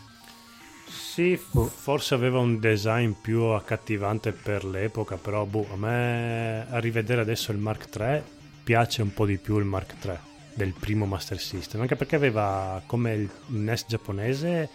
Sì, 0.87 1.39
Boh. 1.51 1.65
forse 1.67 2.13
aveva 2.13 2.39
un 2.39 2.59
design 2.59 3.11
più 3.11 3.41
accattivante 3.43 4.31
per 4.33 4.65
l'epoca, 4.65 5.15
però 5.17 5.45
boh, 5.45 5.67
a 5.71 5.75
me 5.77 6.67
a 6.69 6.79
rivedere 6.79 7.21
adesso 7.21 7.51
il 7.51 7.57
Mark 7.57 7.87
III 7.95 8.21
piace 8.63 9.01
un 9.01 9.13
po' 9.13 9.25
di 9.25 9.37
più 9.37 9.57
il 9.57 9.65
Mark 9.65 9.95
III 10.03 10.17
del 10.53 10.73
primo 10.77 11.05
Master 11.05 11.39
System, 11.39 11.81
anche 11.81 11.95
perché 11.95 12.15
aveva 12.15 12.81
come 12.85 13.13
il 13.13 13.29
NES 13.47 13.85
giapponese 13.87 14.69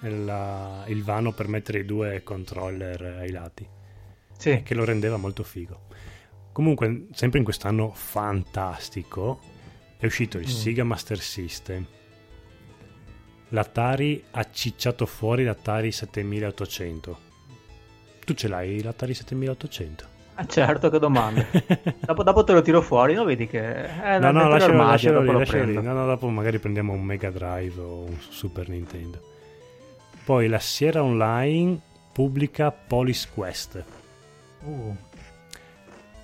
la- 0.00 0.84
il 0.88 1.04
vano 1.04 1.32
per 1.32 1.46
mettere 1.46 1.80
i 1.80 1.84
due 1.84 2.22
controller 2.24 3.18
ai 3.20 3.30
lati. 3.30 3.66
Sì, 4.36 4.62
che 4.64 4.74
lo 4.74 4.84
rendeva 4.84 5.16
molto 5.16 5.44
figo. 5.44 5.82
Comunque, 6.52 7.06
sempre 7.12 7.38
in 7.38 7.44
quest'anno 7.44 7.92
fantastico, 7.94 9.40
è 10.02 10.06
uscito 10.06 10.38
il 10.38 10.46
Mm. 10.46 10.50
Sega 10.50 10.82
Master 10.82 11.20
System. 11.20 11.86
L'Atari 13.50 14.20
ha 14.32 14.50
cicciato 14.50 15.06
fuori 15.06 15.44
l'Atari 15.44 15.92
7800. 15.92 17.18
Tu 18.24 18.34
ce 18.34 18.48
l'hai 18.48 18.82
l'Atari 18.82 19.14
7800? 19.14 20.04
Ah, 20.34 20.46
certo, 20.46 20.90
che 20.90 20.98
domanda. 20.98 21.46
dopo, 22.04 22.24
dopo 22.24 22.42
te 22.42 22.52
lo 22.52 22.62
tiro 22.62 22.82
fuori, 22.82 23.14
no? 23.14 23.22
Vedi 23.22 23.46
che 23.46 23.60
è 23.62 24.18
no, 24.18 24.32
no, 24.32 24.48
lascialo, 24.48 24.72
l'armadio, 24.72 24.90
lascialo 24.90 25.18
dopo 25.18 25.26
lì, 25.26 25.32
lo 25.32 25.38
lascialo 25.38 25.64
lì. 25.66 25.74
No, 25.74 25.92
no, 25.92 26.06
dopo 26.06 26.28
magari 26.30 26.58
prendiamo 26.58 26.92
un 26.94 27.04
Mega 27.04 27.30
Drive 27.30 27.80
o 27.80 28.00
un 28.00 28.16
Super 28.18 28.68
Nintendo. 28.68 29.20
Poi 30.24 30.48
la 30.48 30.58
Sierra 30.58 31.04
Online 31.04 31.78
pubblica 32.12 32.72
Police 32.72 33.28
Quest. 33.32 33.84
Uh, 34.64 34.96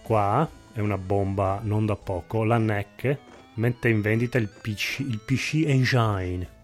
Qua 0.03 0.49
è 0.73 0.81
una 0.81 0.99
bomba 0.99 1.61
non 1.63 1.87
da 1.87 1.95
poco. 1.95 2.43
La 2.43 2.59
NEC 2.59 3.19
mette 3.59 3.89
in 3.89 4.01
vendita 4.01 4.39
il 4.39 4.49
PC, 4.49 5.01
il 5.01 5.19
PC 5.25 5.65
Engine. 5.67 6.57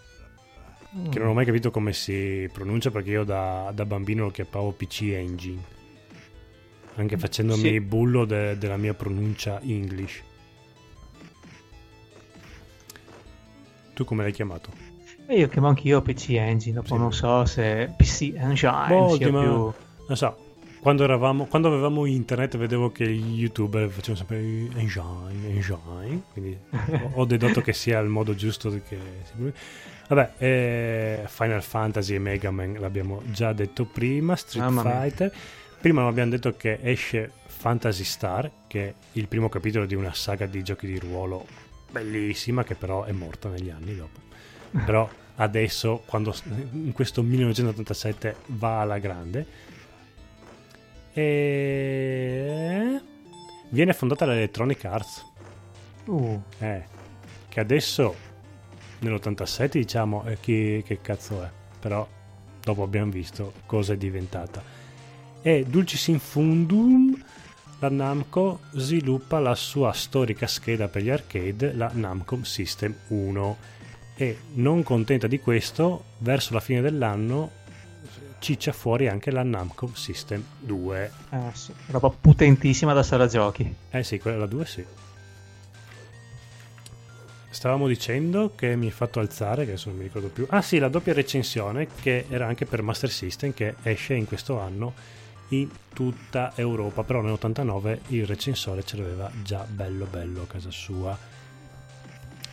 Che 1.11 1.19
non 1.19 1.29
ho 1.29 1.35
mai 1.35 1.45
capito 1.45 1.71
come 1.73 1.93
si 1.93 2.49
pronuncia 2.53 2.91
perché 2.93 3.11
io 3.11 3.25
da, 3.25 3.73
da 3.75 3.85
bambino 3.85 4.25
lo 4.25 4.31
chiamavo 4.31 4.71
PC 4.73 5.01
Engine. 5.13 5.61
Anche 6.97 7.19
facendomi 7.19 7.61
Sì. 7.63 7.81
bullo 7.81 8.25
de- 8.25 8.57
della 8.57 8.77
mia 8.77 8.95
pronuncia 8.95 9.61
English. 9.63 10.23
Tu 13.95 14.05
come 14.05 14.23
l'hai 14.23 14.33
chiamato? 14.33 14.71
Io 15.31 15.49
chiamo 15.49 15.69
anch'io 15.69 16.01
PC 16.03 16.31
Engine, 16.31 16.75
dopo 16.75 16.95
Sì. 16.95 17.01
non 17.01 17.13
so 17.13 17.45
se 17.45 17.93
PC 17.97 18.33
Engine 18.37 18.87
Boh, 18.89 19.17
sia 19.17 19.31
ma- 19.33 19.41
più... 19.41 19.51
Non 20.07 20.17
so, 20.17 20.37
quando, 20.85 21.05
eravamo, 21.05 21.47
quando 21.47 21.69
avevamo 21.69 22.05
internet 22.05 22.59
vedevo 22.59 22.93
che 22.93 23.11
gli 23.11 23.41
youtuber 23.41 23.89
facevano 23.89 24.17
sempre 24.19 24.37
engine, 24.79 25.49
engine, 25.49 26.23
quindi 26.35 26.59
ho, 27.15 27.25
dedotto 27.25 27.63
che 27.63 27.73
sia 27.73 27.99
il 28.01 28.11
modo 28.11 28.35
giusto 28.35 28.69
che 28.87 28.99
Vabbè, 30.09 30.33
eh, 30.37 31.25
Final 31.27 31.63
Fantasy 31.63 32.17
e 32.17 32.19
Mega 32.19 32.51
Man 32.51 32.77
l'abbiamo 32.79 33.23
già 33.31 33.55
detto 33.55 33.87
prima, 33.87 34.37
Street 34.37 34.69
mia. 34.69 34.83
Fighter. 34.83 35.35
Prima 35.81 36.07
abbiamo 36.07 36.31
detto 36.31 36.55
che 36.55 36.79
esce 36.83 37.31
Fantasy 37.47 38.05
Star, 38.05 38.51
che 38.67 38.89
è 38.89 38.95
il 39.13 39.27
primo 39.27 39.49
capitolo 39.49 39.87
di 39.87 39.95
una 39.95 40.13
saga 40.13 40.45
di 40.45 40.63
giochi 40.63 40.87
di 40.87 40.99
ruolo 40.99 41.47
bellissima, 41.91 42.63
che 42.63 42.75
però 42.75 43.05
è 43.05 43.13
morta 43.13 43.49
negli 43.49 43.71
anni 43.71 43.97
dopo. 43.97 44.21
Però 44.85 45.09
adesso, 45.37 46.03
quando 46.05 46.35
in 46.73 46.93
questo 46.93 47.23
1987 47.23 48.37
va 48.49 48.81
alla 48.83 48.99
grande, 48.99 49.64
e 51.15 53.01
viene 53.71 53.93
fondata 53.93 54.27
l'Electronic 54.27 54.85
Arts, 54.85 55.33
Uh, 56.07 56.39
eh, 56.59 56.85
che 57.49 57.61
adesso 57.61 58.15
nell'87 58.99 59.71
diciamo 59.71 60.25
eh, 60.27 60.39
chi, 60.39 60.83
che 60.85 61.01
cazzo 61.01 61.43
è, 61.43 61.49
però 61.81 62.07
dopo 62.63 62.83
abbiamo 62.83 63.11
visto 63.11 63.55
cosa 63.65 63.95
è 63.95 63.97
diventata. 63.97 64.63
E 65.41 65.65
Dulcis 65.67 66.09
in 66.09 66.19
Fundum, 66.19 67.23
la 67.79 67.89
Namco 67.89 68.61
sviluppa 68.73 69.39
la 69.39 69.55
sua 69.55 69.93
storica 69.93 70.47
scheda 70.47 70.89
per 70.89 71.03
gli 71.03 71.11
arcade, 71.11 71.73
la 71.73 71.91
Namco 71.93 72.45
System 72.45 72.95
1. 73.09 73.57
E 74.17 74.39
non 74.55 74.83
contenta 74.83 75.27
di 75.27 75.41
questo, 75.41 76.05
verso 76.19 76.55
la 76.55 76.61
fine 76.61 76.81
dell'anno 76.81 77.63
ciccia 78.45 78.73
fuori 78.73 79.09
anche 79.09 79.31
la 79.31 79.43
Namco 79.43 79.91
System 79.95 80.45
2. 80.61 81.11
eh, 81.31 81.39
sì, 81.55 81.73
roba 81.87 82.11
potentissima 82.11 82.93
da 82.93 83.03
sala 83.03 83.27
giochi. 83.27 83.75
Eh 83.89 84.05
sì, 84.05 84.19
quella 84.19 84.37
la 84.37 84.47
2 84.47 84.67
sì. 84.67 84.85
Stavamo 87.49 87.89
dicendo 87.89 88.53
che 88.55 88.77
mi 88.77 88.87
hai 88.87 88.93
fatto 88.93 89.19
alzare, 89.19 89.65
che 89.65 89.71
adesso 89.71 89.89
non 89.89 89.97
mi 89.97 90.05
ricordo 90.05 90.29
più. 90.29 90.47
Ah 90.51 90.61
sì, 90.61 90.79
la 90.79 90.89
doppia 90.89 91.15
recensione 91.15 91.89
che 92.03 92.27
era 92.29 92.47
anche 92.47 92.67
per 92.67 92.83
Master 92.83 93.11
System 93.11 93.55
che 93.55 93.77
esce 93.83 94.13
in 94.13 94.27
questo 94.27 94.61
anno 94.61 94.93
in 95.49 95.71
tutta 95.95 96.53
Europa, 96.55 97.03
però 97.03 97.23
nell'89 97.23 97.99
il 98.09 98.27
recensore 98.27 98.85
ce 98.85 98.99
l'aveva 98.99 99.31
già 99.43 99.65
bello 99.67 100.05
bello 100.05 100.43
a 100.43 100.47
casa 100.47 100.71
sua. 100.71 101.17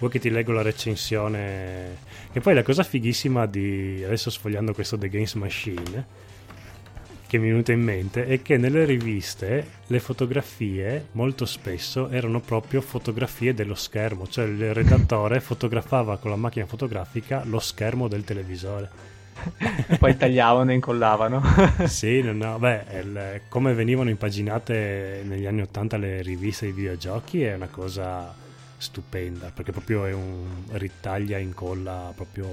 Vuoi 0.02 0.14
che 0.14 0.18
ti 0.20 0.32
leggo 0.32 0.52
la 0.52 0.64
recensione? 0.64 1.98
Che 2.32 2.40
poi 2.40 2.56
la 2.56 2.64
cosa 2.64 2.82
fighissima 2.82 3.46
di 3.46 4.02
adesso 4.04 4.32
sfogliando 4.32 4.74
questo 4.74 4.98
The 4.98 5.08
Games 5.10 5.36
Machine 5.36 6.06
che 7.28 7.38
mi 7.38 7.48
è 7.48 7.52
venuta 7.52 7.72
in 7.72 7.82
mente 7.82 8.26
è 8.26 8.42
che 8.42 8.58
nelle 8.58 8.84
riviste 8.84 9.66
le 9.86 10.00
fotografie 10.00 11.10
molto 11.12 11.46
spesso 11.46 12.10
erano 12.10 12.40
proprio 12.40 12.82
fotografie 12.82 13.54
dello 13.54 13.76
schermo, 13.76 14.28
cioè 14.28 14.46
il 14.46 14.74
redattore 14.74 15.40
fotografava 15.40 16.18
con 16.18 16.32
la 16.32 16.36
macchina 16.36 16.66
fotografica 16.66 17.44
lo 17.46 17.60
schermo 17.60 18.08
del 18.08 18.24
televisore. 18.24 18.90
E 19.88 19.98
poi 20.02 20.18
tagliavano 20.18 20.72
e 20.72 20.74
incollavano. 20.74 21.44
sì, 21.86 22.24
no, 22.24 22.34
no, 22.34 22.58
beh, 22.58 22.84
il- 23.00 23.42
come 23.50 23.76
venivano 23.76 24.10
impaginate 24.10 25.22
negli 25.24 25.46
anni 25.46 25.62
80 25.62 25.98
le 25.98 26.22
riviste 26.24 26.66
di 26.66 26.72
videogiochi 26.72 27.44
è 27.44 27.54
una 27.54 27.70
cosa 27.70 28.50
stupenda, 28.82 29.52
perché 29.54 29.72
proprio 29.72 30.06
è 30.06 30.14
un 30.14 30.64
ritaglia 30.72 31.38
e 31.38 31.42
incolla 31.42 32.12
proprio 32.16 32.48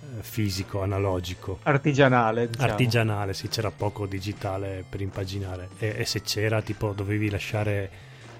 eh, 0.00 0.22
fisico, 0.22 0.82
analogico. 0.82 1.58
Artigianale, 1.62 2.48
diciamo. 2.48 2.70
artigianale, 2.70 3.34
sì, 3.34 3.48
c'era 3.48 3.70
poco 3.70 4.06
digitale 4.06 4.84
per 4.88 5.02
impaginare 5.02 5.68
e, 5.78 5.94
e 5.98 6.04
se 6.06 6.22
c'era 6.22 6.62
tipo 6.62 6.92
dovevi 6.92 7.28
lasciare 7.28 7.90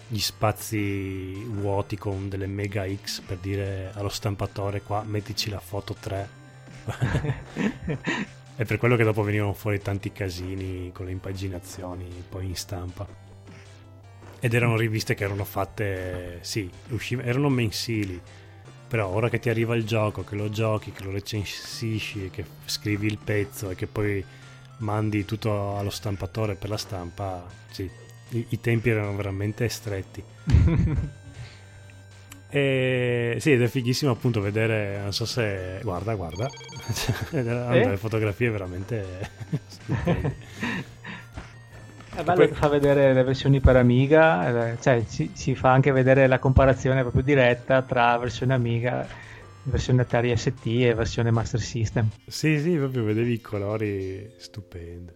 gli 0.09 0.21
spazi 0.21 1.33
vuoti 1.45 1.99
con 1.99 2.29
delle 2.29 2.47
mega 2.47 2.87
X 2.87 3.21
per 3.21 3.39
dire 3.39 3.91
allo 3.95 4.09
stampatore 4.09 4.81
qua 4.81 5.03
mettici 5.05 5.51
la 5.51 5.59
foto 5.59 5.97
3 5.99 6.29
è 8.55 8.65
per 8.65 8.79
quello 8.79 8.95
che 8.95 9.03
dopo 9.03 9.23
venivano 9.23 9.53
fuori 9.53 9.81
tanti 9.81 10.13
casini 10.13 10.93
con 10.93 11.07
le 11.07 11.11
impaginazioni 11.11 12.23
poi 12.29 12.47
in 12.47 12.55
stampa 12.55 13.26
ed 14.41 14.55
erano 14.55 14.77
riviste 14.77 15.15
che 15.15 15.25
erano 15.25 15.45
fatte 15.45 16.39
sì, 16.43 16.71
usciv- 16.91 17.25
erano 17.25 17.49
mensili 17.49 18.21
però 18.89 19.09
ora 19.09 19.29
che 19.29 19.41
ti 19.41 19.49
arriva 19.49 19.75
il 19.75 19.85
gioco, 19.85 20.23
che 20.23 20.37
lo 20.37 20.49
giochi, 20.49 20.93
che 20.93 21.03
lo 21.03 21.11
recensisci, 21.11 22.31
che 22.31 22.45
scrivi 22.67 23.07
il 23.09 23.19
pezzo 23.19 23.69
e 23.71 23.75
che 23.75 23.89
poi 23.89 24.25
mandi 24.79 25.25
tutto 25.25 25.77
allo 25.77 25.91
stampatore 25.91 26.55
per 26.55 26.69
la 26.69 26.77
stampa, 26.77 27.45
sì, 27.71 27.91
i, 28.31 28.47
i 28.51 28.61
tempi 28.61 28.91
erano 28.91 29.17
veramente 29.17 29.69
stretti. 29.69 30.23
E 32.49 33.37
sì, 33.41 33.53
ed 33.53 33.61
è 33.63 33.67
fighissimo 33.67 34.13
appunto 34.13 34.41
vedere, 34.41 35.01
non 35.01 35.13
so 35.13 35.27
se... 35.27 35.81
Guarda, 35.83 36.15
guarda, 36.15 36.49
hanno 37.33 37.75
Eh? 37.75 37.81
delle 37.83 37.97
fotografie 37.97 38.51
veramente 38.51 39.31
stupende. 39.67 40.37
È 42.17 42.23
bello 42.23 42.39
Poi- 42.39 42.49
che 42.49 42.55
fa 42.55 42.69
vedere 42.69 43.13
le 43.13 43.23
versioni 43.23 43.61
per 43.61 43.77
Amiga, 43.77 44.71
eh, 44.73 44.81
cioè 44.81 45.03
si, 45.07 45.31
si 45.35 45.55
fa 45.55 45.71
anche 45.73 45.93
vedere 45.93 46.27
la 46.27 46.39
comparazione 46.39 47.03
proprio 47.03 47.23
diretta 47.23 47.83
tra 47.83 48.17
versione 48.17 48.55
Amiga, 48.55 49.07
versione 49.65 50.01
Atari 50.01 50.35
ST 50.35 50.65
e 50.65 50.95
versione 50.95 51.31
Master 51.31 51.61
System. 51.61 52.09
Sì, 52.27 52.59
sì, 52.59 52.75
proprio 52.77 53.05
vedevi 53.05 53.33
i 53.35 53.41
colori 53.43 54.31
stupendi. 54.39 55.13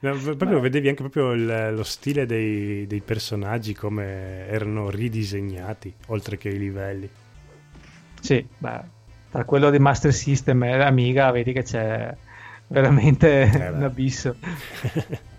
No, 0.00 0.16
proprio 0.16 0.56
Beh. 0.56 0.60
vedevi 0.60 0.88
anche 0.88 1.02
proprio 1.02 1.32
il- 1.32 1.74
lo 1.74 1.82
stile 1.82 2.24
dei, 2.24 2.86
dei 2.86 3.00
personaggi 3.00 3.74
come 3.74 4.46
erano 4.46 4.90
ridisegnati, 4.90 5.92
oltre 6.06 6.38
che 6.38 6.50
i 6.50 6.58
livelli. 6.58 7.08
Sì, 8.20 8.46
beh, 8.58 8.80
tra 9.30 9.44
quello 9.44 9.70
di 9.70 9.78
Master 9.80 10.12
System 10.12 10.62
e 10.62 10.82
Amiga 10.82 11.32
vedi 11.32 11.52
che 11.52 11.64
c'è 11.64 12.14
veramente 12.68 13.48
beh. 13.52 13.68
un 13.70 13.82
abisso. 13.82 14.36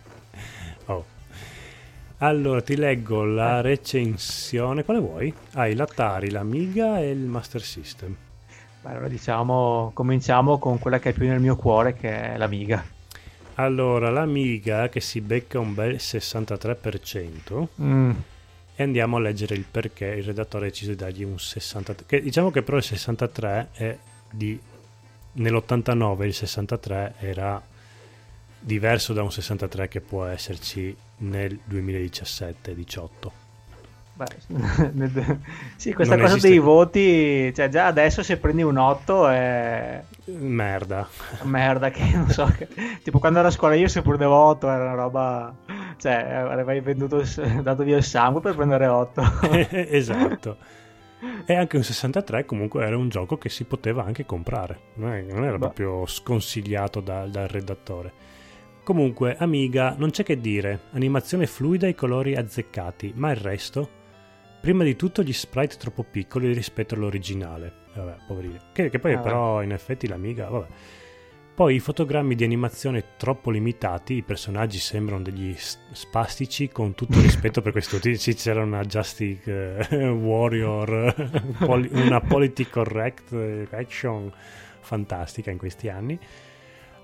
Allora, 2.23 2.61
ti 2.61 2.77
leggo 2.77 3.25
la 3.25 3.59
recensione. 3.59 4.85
Quale 4.85 5.01
vuoi? 5.01 5.33
Hai 5.55 5.75
l'Atari, 5.75 6.29
l'Amiga 6.29 6.97
e 6.97 7.09
il 7.09 7.17
Master 7.17 7.61
System. 7.61 8.15
Beh, 8.81 8.89
allora 8.91 9.09
diciamo, 9.09 9.91
cominciamo 9.93 10.57
con 10.57 10.79
quella 10.79 10.99
che 10.99 11.09
è 11.09 11.13
più 11.13 11.27
nel 11.27 11.41
mio 11.41 11.57
cuore, 11.57 11.95
che 11.95 12.33
è 12.33 12.37
l'Amiga. 12.37 12.81
Allora, 13.55 14.09
l'Amiga 14.09 14.87
che 14.87 15.01
si 15.01 15.19
becca 15.19 15.59
un 15.59 15.73
bel 15.73 15.95
63%. 15.95 17.67
Mm, 17.81 18.11
E 18.75 18.83
andiamo 18.83 19.17
a 19.17 19.19
leggere 19.19 19.55
il 19.55 19.65
perché 19.69 20.05
il 20.05 20.23
redattore 20.23 20.67
ha 20.67 20.69
deciso 20.69 20.91
di 20.91 20.97
dargli 20.97 21.23
un 21.23 21.37
63. 21.37 22.05
Che 22.07 22.21
diciamo 22.21 22.51
che 22.51 22.61
però 22.61 22.77
il 22.77 22.83
63 22.83 23.67
è 23.73 23.97
di. 24.31 24.57
Nell'89 25.33 26.23
il 26.23 26.33
63 26.33 27.15
era 27.19 27.61
diverso 28.63 29.13
da 29.13 29.21
un 29.23 29.31
63 29.31 29.87
che 29.87 30.01
può 30.01 30.25
esserci 30.25 30.95
nel 31.17 31.59
2017-18. 31.69 33.03
beh, 34.15 34.25
sì, 35.75 35.93
questa 35.93 36.15
Non 36.15 36.23
cosa 36.23 36.35
esiste 36.37 36.49
dei 36.49 36.59
voti, 36.59 37.53
cioè 37.53 37.69
già 37.69 37.87
adesso 37.87 38.23
se 38.23 38.37
prendi 38.37 38.61
un 38.63 38.77
8 38.77 39.27
è 39.27 40.03
Merda. 40.25 41.07
merda 41.43 41.89
che 41.91 42.03
non 42.13 42.29
so, 42.29 42.45
che- 42.45 42.67
tipo 43.03 43.19
quando 43.19 43.39
ero 43.39 43.47
a 43.47 43.51
scuola 43.51 43.75
io 43.75 43.87
se 43.87 44.01
prendevo 44.01 44.33
8 44.35 44.69
era 44.69 44.83
una 44.83 44.93
roba, 44.93 45.53
cioè 45.97 46.13
avrei 46.13 46.79
venduto, 46.81 47.23
dato 47.61 47.83
via 47.83 47.97
il 47.97 48.03
sangue 48.03 48.41
per 48.41 48.55
prendere 48.55 48.87
8. 48.87 49.21
esatto. 49.89 50.57
E 51.45 51.55
anche 51.55 51.77
un 51.77 51.83
63 51.83 52.45
comunque 52.45 52.85
era 52.85 52.97
un 52.97 53.07
gioco 53.09 53.37
che 53.37 53.47
si 53.49 53.63
poteva 53.63 54.03
anche 54.03 54.25
comprare, 54.25 54.79
non 54.95 55.13
era 55.13 55.51
Beh. 55.53 55.57
proprio 55.57 56.05
sconsigliato 56.05 56.99
da- 56.99 57.25
dal 57.25 57.47
redattore. 57.47 58.11
Comunque, 58.83 59.37
Amiga, 59.37 59.95
non 59.97 60.09
c'è 60.09 60.23
che 60.23 60.41
dire, 60.41 60.81
animazione 60.91 61.47
fluida 61.47 61.87
e 61.87 61.95
colori 61.95 62.35
azzeccati, 62.35 63.13
ma 63.15 63.31
il 63.31 63.37
resto? 63.37 64.01
Prima 64.59 64.83
di 64.83 64.97
tutto 64.97 65.23
gli 65.23 65.31
sprite 65.31 65.77
troppo 65.77 66.03
piccoli 66.03 66.51
rispetto 66.51 66.95
all'originale. 66.95 67.71
Vabbè, 67.95 68.15
poverini. 68.27 68.59
Che, 68.73 68.89
che 68.89 68.99
poi 68.99 69.13
Ah, 69.13 69.19
però 69.19 69.63
in 69.63 69.71
effetti 69.71 70.05
l'Amiga, 70.07 70.49
vabbè. 70.49 70.67
Poi 71.55 71.75
i 71.75 71.79
fotogrammi 71.79 72.35
di 72.35 72.43
animazione 72.43 73.15
troppo 73.15 73.51
limitati, 73.51 74.15
i 74.15 74.21
personaggi 74.23 74.79
sembrano 74.79 75.21
degli 75.21 75.55
spastici, 75.55 76.67
con 76.67 76.93
tutto 76.93 77.21
rispetto 77.21 77.61
per 77.61 77.71
questo 77.71 77.99
sì, 78.01 78.33
c'era 78.33 78.63
una 78.63 78.83
Justice 78.83 79.87
uh, 79.91 79.95
Warrior, 80.17 81.31
una 81.91 82.19
politically 82.25 82.69
correct 82.69 83.31
action 83.71 84.33
fantastica 84.81 85.51
in 85.51 85.57
questi 85.57 85.87
anni. 85.89 86.19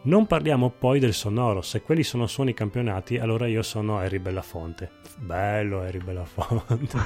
Non 0.02 0.28
parliamo 0.28 0.70
poi 0.70 0.98
del 1.00 1.14
sonoro, 1.14 1.62
se 1.62 1.82
quelli 1.82 2.04
sono 2.04 2.26
suoni 2.26 2.54
campionati, 2.54 3.18
allora 3.18 3.48
io 3.48 3.62
sono 3.62 3.98
Harry 3.98 4.20
Belafonte. 4.20 4.92
Bello 5.18 5.82
Harry 5.82 6.02
Belafonte. 6.02 6.98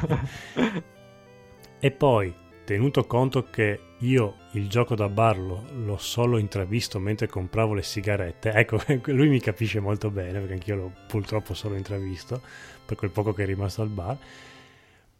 e 1.79 1.91
poi 1.91 2.31
tenuto 2.63 3.05
conto 3.05 3.49
che 3.49 3.79
io 3.99 4.35
il 4.51 4.69
gioco 4.69 4.93
da 4.93 5.09
bar 5.09 5.39
lo, 5.39 5.65
l'ho 5.73 5.97
solo 5.97 6.37
intravisto 6.37 6.99
mentre 6.99 7.27
compravo 7.27 7.73
le 7.73 7.81
sigarette, 7.81 8.51
ecco, 8.51 8.79
lui 9.11 9.27
mi 9.27 9.39
capisce 9.39 9.79
molto 9.79 10.11
bene 10.11 10.37
perché 10.37 10.53
anch'io 10.53 10.75
l'ho 10.75 10.91
purtroppo 11.07 11.55
solo 11.55 11.75
intravisto 11.75 12.41
per 12.85 12.95
quel 12.95 13.09
poco 13.09 13.33
che 13.33 13.41
è 13.41 13.45
rimasto 13.47 13.81
al 13.81 13.89
bar. 13.89 14.17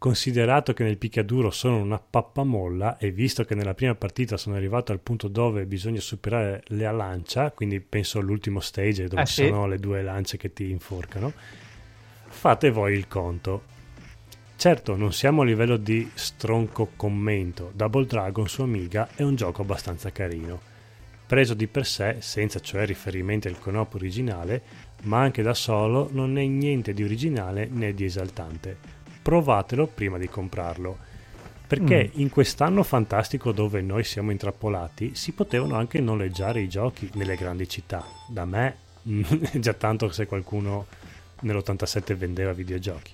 Considerato 0.04 0.74
che 0.74 0.84
nel 0.84 0.98
picchiaduro 0.98 1.50
sono 1.50 1.78
una 1.78 1.98
pappamolla 1.98 2.98
e 2.98 3.12
visto 3.12 3.46
che 3.46 3.56
nella 3.56 3.74
prima 3.74 3.96
partita 3.96 4.36
sono 4.36 4.58
arrivato 4.58 4.92
al 4.92 5.00
punto 5.00 5.30
dove 5.30 5.66
bisogna 5.66 6.02
superare 6.02 6.62
la 6.72 6.92
lancia, 6.92 7.52
quindi 7.52 7.80
penso 7.80 8.20
all'ultimo 8.20 8.60
stage 8.60 9.08
dove 9.08 9.22
ah, 9.22 9.24
ci 9.24 9.44
sì. 9.44 9.48
sono 9.48 9.66
le 9.66 9.78
due 9.78 10.02
lance 10.02 10.36
che 10.36 10.52
ti 10.52 10.70
inforcano, 10.70 11.32
fate 12.26 12.70
voi 12.70 12.98
il 12.98 13.08
conto 13.08 13.64
Certo, 14.58 14.98
non 14.98 15.14
siamo 15.14 15.44
a 15.44 15.46
livello 15.46 15.78
di 15.78 16.12
stronco 16.14 16.90
commento, 16.98 17.72
Double 17.74 18.06
Dragon 18.06 18.50
su 18.50 18.62
Amiga 18.62 19.08
è 19.16 19.22
un 19.24 19.36
gioco 19.36 19.62
abbastanza 19.62 20.12
carino. 20.12 20.60
Preso 21.26 21.54
di 21.54 21.68
per 21.68 21.86
sé, 21.86 22.18
senza 22.20 22.60
cioè 22.60 22.86
riferimenti 22.86 23.48
al 23.48 23.58
conop 23.58 23.94
originale, 23.94 24.62
ma 25.04 25.22
anche 25.22 25.42
da 25.42 25.54
solo 25.54 26.10
non 26.12 26.38
è 26.38 26.44
niente 26.44 26.94
di 26.94 27.06
originale 27.06 27.70
né 27.72 27.94
di 27.94 28.04
esaltante. 28.04 29.03
Provatelo 29.24 29.88
prima 29.88 30.20
di 30.20 30.30
comprarlo. 30.30 31.12
Perché 31.66 32.12
mm. 32.14 32.20
in 32.20 32.30
quest'anno 32.30 32.84
fantastico 32.84 33.52
dove 33.52 33.82
noi 33.82 34.04
siamo 34.04 34.30
intrappolati 34.30 35.16
si 35.16 35.32
potevano 35.32 35.76
anche 35.76 36.00
noleggiare 36.00 36.62
i 36.62 36.70
giochi 36.70 37.10
nelle 37.14 37.36
grandi 37.36 37.68
città. 37.68 38.06
Da 38.28 38.46
me 38.46 38.76
è 39.52 39.58
già 39.58 39.74
tanto 39.74 40.12
se 40.12 40.28
qualcuno 40.28 40.86
nell'87 41.40 42.14
vendeva 42.16 42.54
videogiochi. 42.54 43.14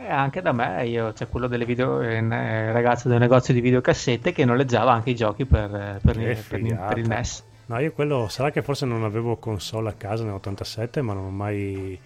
Eh, 0.00 0.10
anche 0.10 0.42
da 0.42 0.52
me, 0.52 0.86
io 0.86 1.12
c'è 1.12 1.28
quello 1.28 1.48
delle 1.48 1.64
video, 1.64 2.00
eh, 2.00 2.72
ragazzo 2.72 3.08
del 3.08 3.18
negozio 3.18 3.52
di 3.52 3.60
videocassette 3.60 4.32
che 4.32 4.44
noleggiava 4.44 4.92
anche 4.92 5.10
i 5.10 5.14
giochi 5.14 5.44
per, 5.44 5.74
eh, 5.74 6.00
per, 6.02 6.16
per, 6.16 6.44
per, 6.48 6.98
il 6.98 7.08
NES. 7.08 7.44
No, 7.66 7.78
io 7.80 7.92
quello, 7.92 8.28
sarà 8.28 8.50
che 8.50 8.62
forse 8.62 8.86
non 8.86 9.02
avevo 9.02 9.36
console 9.36 9.88
a 9.88 9.92
casa 9.94 10.24
nell'87, 10.24 11.02
ma 11.02 11.14
non 11.14 11.24
ho 11.24 11.30
mai 11.30 11.98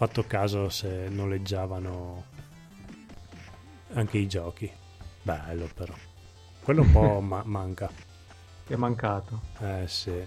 fatto 0.00 0.24
caso 0.24 0.70
se 0.70 1.10
noleggiavano 1.10 2.24
anche 3.92 4.16
i 4.16 4.26
giochi. 4.26 4.72
Bello 5.20 5.68
però. 5.74 5.92
Quello 6.62 6.80
un 6.80 6.90
po' 6.90 7.20
ma- 7.20 7.42
manca. 7.44 7.90
È 8.66 8.76
mancato. 8.76 9.42
Eh 9.60 9.84
sì. 9.86 10.26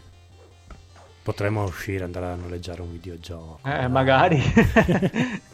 Potremmo 1.23 1.63
uscire, 1.63 2.03
andare 2.03 2.27
a 2.27 2.35
noleggiare 2.35 2.83
un 2.83 2.91
videogioco. 2.91 3.61
Eh, 3.67 3.87
magari. 3.87 4.39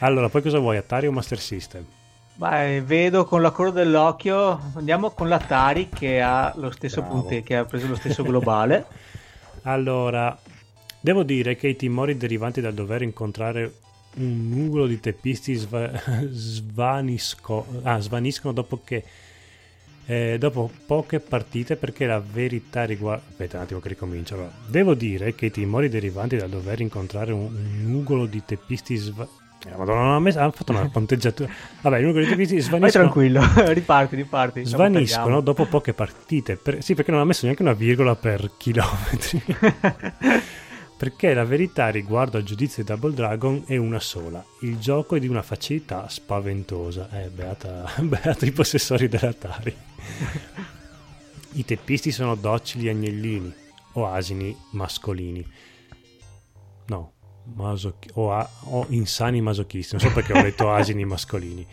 Allora, 0.00 0.28
poi 0.28 0.42
cosa 0.42 0.58
vuoi, 0.58 0.76
Atari 0.76 1.06
o 1.06 1.12
Master 1.12 1.40
System? 1.40 1.86
Beh, 2.34 2.82
vedo 2.82 3.24
con 3.24 3.40
la 3.40 3.50
coda 3.50 3.70
dell'occhio, 3.70 4.72
andiamo 4.74 5.12
con 5.12 5.26
l'Atari 5.28 5.88
che 5.88 6.20
ha 6.20 6.52
lo 6.56 6.70
stesso 6.70 7.00
punte, 7.02 7.42
che 7.42 7.56
ha 7.56 7.64
preso 7.64 7.86
lo 7.86 7.96
stesso 7.96 8.22
globale. 8.22 8.84
allora, 9.62 10.38
devo 11.06 11.22
dire 11.22 11.54
che 11.54 11.68
i 11.68 11.76
timori 11.76 12.16
derivanti 12.16 12.60
dal 12.60 12.74
dover 12.74 13.02
incontrare 13.02 13.74
un 14.14 14.48
nugolo 14.48 14.88
di 14.88 14.98
teppisti 14.98 15.54
sva- 15.54 15.92
svanisco- 16.30 17.64
ah, 17.84 18.00
svaniscono 18.00 18.52
dopo 18.52 18.80
che 18.82 19.04
eh, 20.06 20.36
dopo 20.36 20.68
poche 20.84 21.20
partite 21.20 21.76
perché 21.76 22.06
la 22.06 22.20
verità 22.20 22.82
riguarda 22.82 23.22
aspetta 23.28 23.58
un 23.58 23.62
attimo 23.62 23.78
che 23.78 23.88
ricomincio 23.90 24.34
allora, 24.34 24.50
devo 24.66 24.94
dire 24.94 25.36
che 25.36 25.46
i 25.46 25.50
timori 25.52 25.88
derivanti 25.88 26.36
dal 26.36 26.48
dover 26.48 26.80
incontrare 26.80 27.30
un, 27.30 27.54
un 27.54 27.84
nugolo 27.84 28.26
di 28.26 28.42
teppisti 28.44 28.96
sva- 28.96 29.28
eh, 29.64 29.76
Madonna, 29.76 30.02
non 30.02 30.14
ha, 30.14 30.18
messo, 30.18 30.40
ha 30.40 30.50
fatto 30.50 30.72
una 30.72 30.88
ponteggiatura. 30.90 31.48
Vabbè, 31.82 32.00
l'unico 32.00 32.18
dei 32.18 32.28
teppisti 32.28 32.60
svaniscono. 32.60 32.80
Vai 32.80 32.90
tranquillo, 32.90 33.40
riparti, 33.72 34.16
riparti. 34.16 34.64
Svaniscono 34.64 35.40
dopo 35.40 35.66
poche 35.66 35.92
partite. 35.92 36.56
Per, 36.56 36.82
sì, 36.82 36.94
perché 36.94 37.12
non 37.12 37.20
ha 37.20 37.24
messo 37.24 37.44
neanche 37.44 37.62
una 37.62 37.74
virgola 37.74 38.16
per 38.16 38.50
chilometri. 38.56 39.42
perché 40.96 41.34
la 41.34 41.44
verità 41.44 41.88
riguardo 41.90 42.38
al 42.38 42.42
giudizio 42.42 42.82
di 42.82 42.88
Double 42.88 43.12
Dragon 43.12 43.64
è 43.66 43.76
una 43.76 44.00
sola. 44.00 44.44
Il 44.60 44.78
gioco 44.78 45.16
è 45.16 45.20
di 45.20 45.28
una 45.28 45.42
facilità 45.42 46.08
spaventosa. 46.08 47.10
Eh, 47.22 47.28
beata, 47.28 47.92
beata 48.00 48.46
i 48.46 48.50
possessori 48.52 49.06
dell'Atari. 49.08 49.76
I 51.52 51.64
teppisti 51.64 52.10
sono 52.10 52.34
docili 52.34 52.88
agnellini 52.88 53.52
o 53.92 54.06
asini 54.06 54.56
mascolini. 54.70 55.46
No, 56.86 57.12
masoch- 57.54 58.10
o, 58.14 58.32
a- 58.32 58.48
o 58.64 58.86
insani 58.90 59.40
masochisti, 59.42 59.96
non 59.96 60.06
so 60.06 60.12
perché 60.14 60.32
ho 60.32 60.42
detto 60.42 60.70
asini 60.72 61.04
mascolini, 61.04 61.66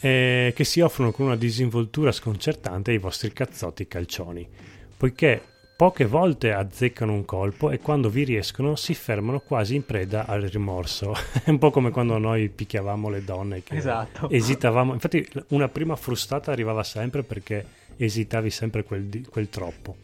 eh, 0.00 0.52
che 0.54 0.64
si 0.64 0.80
offrono 0.80 1.12
con 1.12 1.26
una 1.26 1.36
disinvoltura 1.36 2.10
sconcertante 2.10 2.90
ai 2.90 2.98
vostri 2.98 3.32
cazzotti 3.32 3.86
calcioni, 3.86 4.48
poiché 4.96 5.53
poche 5.76 6.06
volte 6.06 6.52
azzeccano 6.52 7.12
un 7.12 7.24
colpo 7.24 7.70
e 7.70 7.78
quando 7.78 8.08
vi 8.08 8.24
riescono 8.24 8.76
si 8.76 8.94
fermano 8.94 9.40
quasi 9.40 9.74
in 9.74 9.84
preda 9.84 10.26
al 10.26 10.42
rimorso. 10.42 11.14
È 11.42 11.50
un 11.50 11.58
po' 11.58 11.70
come 11.70 11.90
quando 11.90 12.18
noi 12.18 12.48
picchiavamo 12.48 13.08
le 13.08 13.24
donne 13.24 13.62
che 13.62 13.76
esatto. 13.76 14.30
esitavamo. 14.30 14.92
Infatti 14.92 15.26
una 15.48 15.68
prima 15.68 15.96
frustata 15.96 16.52
arrivava 16.52 16.82
sempre 16.82 17.22
perché 17.22 17.66
esitavi 17.96 18.50
sempre 18.50 18.84
quel, 18.84 19.26
quel 19.28 19.48
troppo 19.48 19.96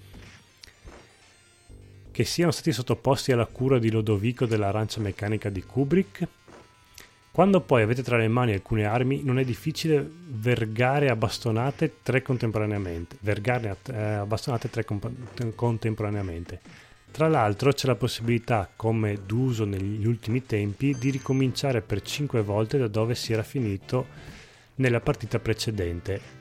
che 2.12 2.24
siano 2.24 2.50
stati 2.50 2.72
sottoposti 2.72 3.32
alla 3.32 3.46
cura 3.46 3.78
di 3.78 3.90
Lodovico 3.90 4.44
dell'arancia 4.44 5.00
meccanica 5.00 5.48
di 5.48 5.62
Kubrick. 5.62 6.26
Quando 7.32 7.60
poi 7.60 7.82
avete 7.82 8.02
tra 8.02 8.16
le 8.16 8.26
mani 8.26 8.52
alcune 8.52 8.84
armi, 8.84 9.22
non 9.22 9.38
è 9.38 9.44
difficile 9.44 10.04
vergare 10.26 11.08
a 11.08 11.16
bastonate 11.16 11.98
tre 12.02 12.22
contemporaneamente. 12.22 13.16
Vergare 13.20 13.76
a, 13.92 14.26
bastonate 14.26 14.68
tre 14.68 14.84
contemporaneamente. 15.54 16.60
Tra 17.12 17.28
l'altro 17.28 17.72
c'è 17.72 17.86
la 17.86 17.94
possibilità, 17.94 18.68
come 18.74 19.18
d'uso 19.26 19.64
negli 19.64 20.06
ultimi 20.06 20.44
tempi, 20.44 20.96
di 20.98 21.10
ricominciare 21.10 21.82
per 21.82 22.02
5 22.02 22.42
volte 22.42 22.78
da 22.78 22.88
dove 22.88 23.14
si 23.14 23.32
era 23.32 23.42
finito 23.42 24.06
nella 24.76 25.00
partita 25.00 25.38
precedente 25.38 26.38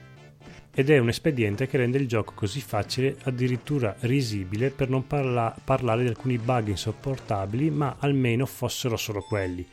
ed 0.71 0.89
è 0.89 0.97
un 0.97 1.09
espediente 1.09 1.67
che 1.67 1.77
rende 1.77 1.97
il 1.97 2.07
gioco 2.07 2.33
così 2.33 2.61
facile, 2.61 3.17
addirittura 3.23 3.95
risibile, 4.01 4.69
per 4.69 4.89
non 4.89 5.05
parla- 5.05 5.53
parlare 5.63 6.03
di 6.03 6.07
alcuni 6.07 6.37
bug 6.37 6.67
insopportabili, 6.67 7.69
ma 7.69 7.97
almeno 7.99 8.45
fossero 8.45 8.95
solo 8.95 9.21
quelli. 9.21 9.67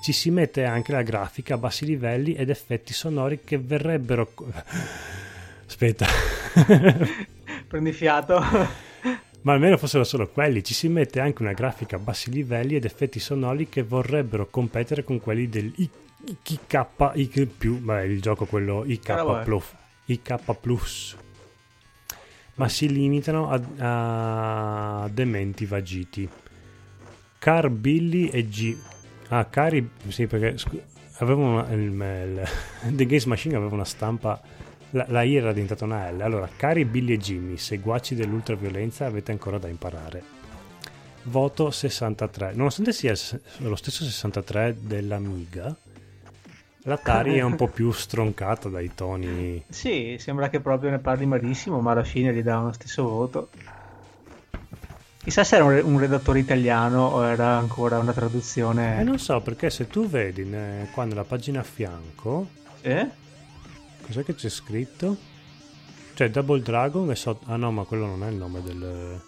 Ci 0.00 0.12
si 0.12 0.30
mette 0.30 0.64
anche 0.64 0.92
la 0.92 1.02
grafica 1.02 1.54
a 1.54 1.58
bassi 1.58 1.84
livelli 1.84 2.34
ed 2.34 2.50
effetti 2.50 2.92
sonori 2.92 3.40
che 3.44 3.58
verrebbero... 3.58 4.32
Aspetta. 5.66 6.06
Prendi 7.68 7.92
fiato. 7.92 8.40
ma 9.42 9.52
almeno 9.52 9.76
fossero 9.76 10.04
solo 10.04 10.28
quelli. 10.28 10.62
Ci 10.62 10.74
si 10.74 10.88
mette 10.88 11.20
anche 11.20 11.42
una 11.42 11.52
grafica 11.52 11.96
a 11.96 11.98
bassi 11.98 12.30
livelli 12.30 12.74
ed 12.76 12.84
effetti 12.84 13.20
sonori 13.20 13.68
che 13.68 13.82
vorrebbero 13.82 14.48
competere 14.48 15.04
con 15.04 15.20
quelli 15.20 15.48
del 15.48 15.72
IK, 15.76 16.86
IK 17.14 17.46
più, 17.46 17.78
beh, 17.78 18.04
il 18.06 18.20
gioco 18.20 18.46
quello 18.46 18.84
IK 18.84 19.42
Plus. 19.44 19.64
IK 20.06 20.54
Plus, 20.60 21.16
ma 22.54 22.68
si 22.68 22.88
limitano 22.92 23.50
a, 23.50 25.02
a 25.02 25.08
dementi 25.08 25.64
vagiti. 25.64 26.28
Car 27.38 27.70
Billy 27.70 28.28
e 28.28 28.46
G. 28.48 28.76
Ah, 29.32 29.44
Cari, 29.46 29.88
sì, 30.08 30.26
perché 30.26 30.58
scu- 30.58 30.82
avevano 31.18 31.52
una, 31.52 31.70
il, 31.72 31.80
il, 31.80 32.48
The 32.94 33.06
Games 33.06 33.24
Machine 33.26 33.56
aveva 33.56 33.74
una 33.74 33.84
stampa. 33.84 34.40
La, 34.90 35.06
la 35.08 35.22
I 35.22 35.36
era 35.36 35.52
diventata 35.52 35.84
una 35.84 36.10
L. 36.10 36.20
Allora, 36.20 36.48
cari 36.54 36.84
Billy 36.84 37.14
e 37.14 37.18
Jimmy, 37.18 37.56
seguaci 37.56 38.16
dell'ultraviolenza, 38.16 39.06
avete 39.06 39.30
ancora 39.30 39.58
da 39.58 39.68
imparare. 39.68 40.22
Voto 41.24 41.70
63. 41.70 42.52
Nonostante 42.54 42.92
sia 42.92 43.14
lo 43.58 43.76
stesso 43.76 44.02
63 44.02 44.76
dell'Amiga, 44.80 45.76
L'Atari 46.84 47.36
è 47.36 47.42
un 47.42 47.56
po' 47.56 47.68
più 47.68 47.92
stroncata 47.92 48.68
dai 48.70 48.92
toni. 48.94 49.62
Sì, 49.68 50.16
sembra 50.18 50.48
che 50.48 50.60
proprio 50.60 50.90
ne 50.90 50.98
parli 50.98 51.26
malissimo, 51.26 51.80
ma 51.80 51.92
alla 51.92 52.04
fine 52.04 52.32
gli 52.32 52.42
dà 52.42 52.58
lo 52.58 52.72
stesso 52.72 53.06
voto. 53.06 53.50
Chissà 55.22 55.44
se 55.44 55.56
era 55.56 55.64
un, 55.64 55.98
redattore 55.98 56.38
italiano 56.38 57.06
o 57.06 57.24
era 57.24 57.58
ancora 57.58 57.98
una 57.98 58.12
traduzione. 58.12 59.00
Eh, 59.00 59.02
non 59.02 59.18
so, 59.18 59.40
perché 59.40 59.68
se 59.68 59.86
tu 59.86 60.08
vedi 60.08 60.44
ne, 60.44 60.88
qua 60.92 61.04
nella 61.04 61.24
pagina 61.24 61.60
a 61.60 61.62
fianco. 61.62 62.48
Eh? 62.80 63.06
Cos'è 64.00 64.24
che 64.24 64.34
c'è 64.34 64.48
scritto? 64.48 65.16
Cioè, 66.14 66.30
Double 66.30 66.62
Dragon 66.62 67.10
è 67.10 67.14
sotto... 67.14 67.44
Ah 67.50 67.56
no, 67.56 67.70
ma 67.70 67.84
quello 67.84 68.06
non 68.06 68.24
è 68.24 68.30
il 68.30 68.36
nome 68.36 68.62
del, 68.62 69.20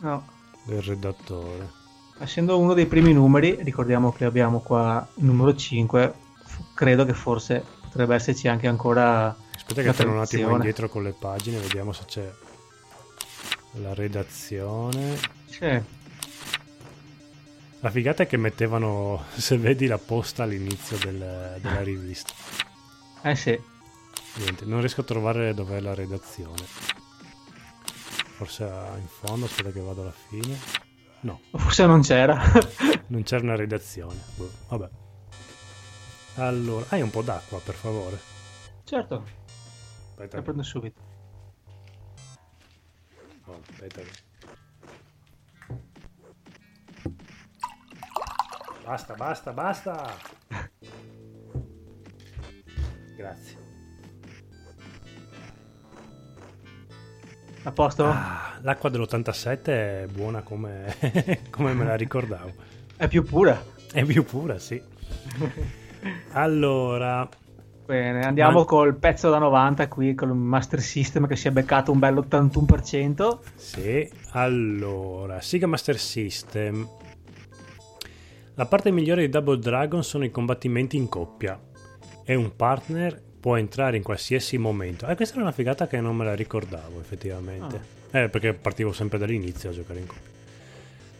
No, 0.00 0.26
del 0.64 0.80
redattore. 0.80 1.70
essendo 2.18 2.58
uno 2.58 2.72
dei 2.72 2.86
primi 2.86 3.12
numeri, 3.12 3.58
ricordiamo 3.62 4.10
che 4.10 4.24
abbiamo 4.24 4.60
qua 4.60 5.06
il 5.16 5.24
numero 5.24 5.54
5, 5.54 6.14
f- 6.44 6.74
credo 6.74 7.04
che 7.04 7.12
forse 7.12 7.62
potrebbe 7.82 8.14
esserci 8.14 8.48
anche 8.48 8.68
ancora 8.68 9.36
Aspetta 9.54 9.82
che 9.82 9.92
torno 9.92 10.14
un 10.14 10.20
attimo 10.20 10.50
indietro 10.52 10.88
con 10.88 11.02
le 11.02 11.14
pagine, 11.16 11.58
vediamo 11.58 11.92
se 11.92 12.04
c'è 12.06 12.32
la 13.72 13.94
redazione. 13.94 15.18
Sì. 15.46 15.82
La 17.80 17.90
figata 17.90 18.22
è 18.22 18.26
che 18.26 18.36
mettevano, 18.36 19.24
se 19.34 19.56
vedi, 19.58 19.86
la 19.86 19.98
posta 19.98 20.44
all'inizio 20.44 20.96
del- 20.98 21.58
della 21.60 21.82
rivista. 21.82 22.32
Eh 23.22 23.34
sì, 23.36 23.58
Niente, 24.34 24.64
non 24.64 24.80
riesco 24.80 25.02
a 25.02 25.04
trovare 25.04 25.52
dov'è 25.54 25.78
la 25.80 25.94
redazione. 25.94 26.64
Forse 28.36 28.64
in 28.64 29.06
fondo, 29.06 29.44
aspetta 29.46 29.70
che 29.70 29.80
vado 29.80 30.02
alla 30.02 30.14
fine. 30.28 30.58
No, 31.20 31.40
forse 31.52 31.86
non 31.86 32.00
c'era. 32.00 32.40
non 33.08 33.22
c'era 33.22 33.42
una 33.42 33.54
redazione. 33.56 34.18
Boh, 34.36 34.50
vabbè. 34.68 34.88
Allora, 36.36 36.86
hai 36.88 37.02
un 37.02 37.10
po' 37.10 37.22
d'acqua, 37.22 37.58
per 37.60 37.74
favore. 37.74 38.18
certo, 38.84 39.24
Aspetta, 40.10 40.36
la 40.38 40.42
prendo 40.42 40.62
subito. 40.62 41.00
Oh, 43.52 43.62
aspetta. 43.70 44.00
Basta, 48.84 49.14
basta, 49.14 49.52
basta. 49.52 50.16
Grazie. 53.16 53.56
A 57.64 57.70
posto? 57.70 58.04
Ah, 58.06 58.58
l'acqua 58.62 58.88
dell'87 58.88 59.62
è 59.64 60.06
buona 60.10 60.42
come, 60.42 60.96
come 61.50 61.74
me 61.74 61.84
la 61.84 61.94
ricordavo. 61.94 62.52
È 62.96 63.06
più 63.06 63.22
pura. 63.22 63.62
È 63.92 64.04
più 64.04 64.24
pura, 64.24 64.58
sì. 64.58 64.82
Allora, 66.32 67.28
Bene, 67.92 68.20
andiamo 68.20 68.60
Ma- 68.60 68.64
col 68.64 68.96
pezzo 68.96 69.28
da 69.28 69.36
90 69.36 69.86
qui 69.88 70.14
con 70.14 70.30
il 70.30 70.34
Master 70.34 70.80
System 70.80 71.26
che 71.26 71.36
si 71.36 71.48
è 71.48 71.50
beccato 71.50 71.92
un 71.92 71.98
bel 71.98 72.14
81%. 72.14 73.38
sì, 73.54 74.08
allora, 74.30 75.42
Sega 75.42 75.66
Master 75.66 75.98
System. 75.98 76.88
La 78.54 78.64
parte 78.64 78.90
migliore 78.90 79.20
di 79.20 79.28
Double 79.28 79.58
Dragon 79.58 80.02
sono 80.02 80.24
i 80.24 80.30
combattimenti 80.30 80.96
in 80.96 81.10
coppia. 81.10 81.60
E 82.24 82.34
un 82.34 82.56
partner 82.56 83.20
può 83.38 83.56
entrare 83.56 83.98
in 83.98 84.02
qualsiasi 84.02 84.56
momento. 84.56 85.06
Eh, 85.06 85.14
questa 85.14 85.34
era 85.34 85.42
una 85.42 85.52
figata 85.52 85.86
che 85.86 86.00
non 86.00 86.16
me 86.16 86.24
la 86.24 86.34
ricordavo, 86.34 86.98
effettivamente. 86.98 87.78
Eh, 88.10 88.30
perché 88.30 88.54
partivo 88.54 88.92
sempre 88.92 89.18
dall'inizio 89.18 89.68
a 89.68 89.72
giocare 89.74 89.98
in 89.98 90.06
coppia. 90.06 90.31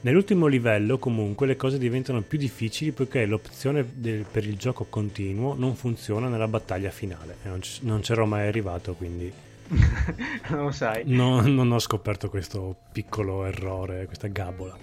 Nell'ultimo 0.03 0.47
livello, 0.49 0.99
comunque, 0.99 1.47
le 1.47 1.57
cose 1.57 1.79
diventano 1.79 2.23
più 2.23 2.37
difficili 2.39 2.91
poiché 2.93 3.24
l'opzione 3.24 3.87
del- 3.95 4.24
per 4.31 4.45
il 4.47 4.57
gioco 4.57 4.85
continuo 4.89 5.55
non 5.55 5.77
funziona 5.77 6.29
nella 6.29 6.49
battaglia 6.49 6.91
finale. 6.91 7.37
E 7.45 7.49
non, 7.49 7.62
ci- 7.62 7.81
non 7.85 8.01
c'ero 8.01 8.27
mai 8.27 8.47
arrivato, 8.49 8.95
quindi 8.95 9.33
non 10.51 10.65
lo 10.65 10.70
sai. 10.73 11.03
No, 11.07 11.41
non 11.47 11.70
ho 11.70 11.79
scoperto 11.79 12.29
questo 12.29 12.77
piccolo 12.93 13.45
errore, 13.45 14.07
questa 14.07 14.27
gabola. 14.27 14.77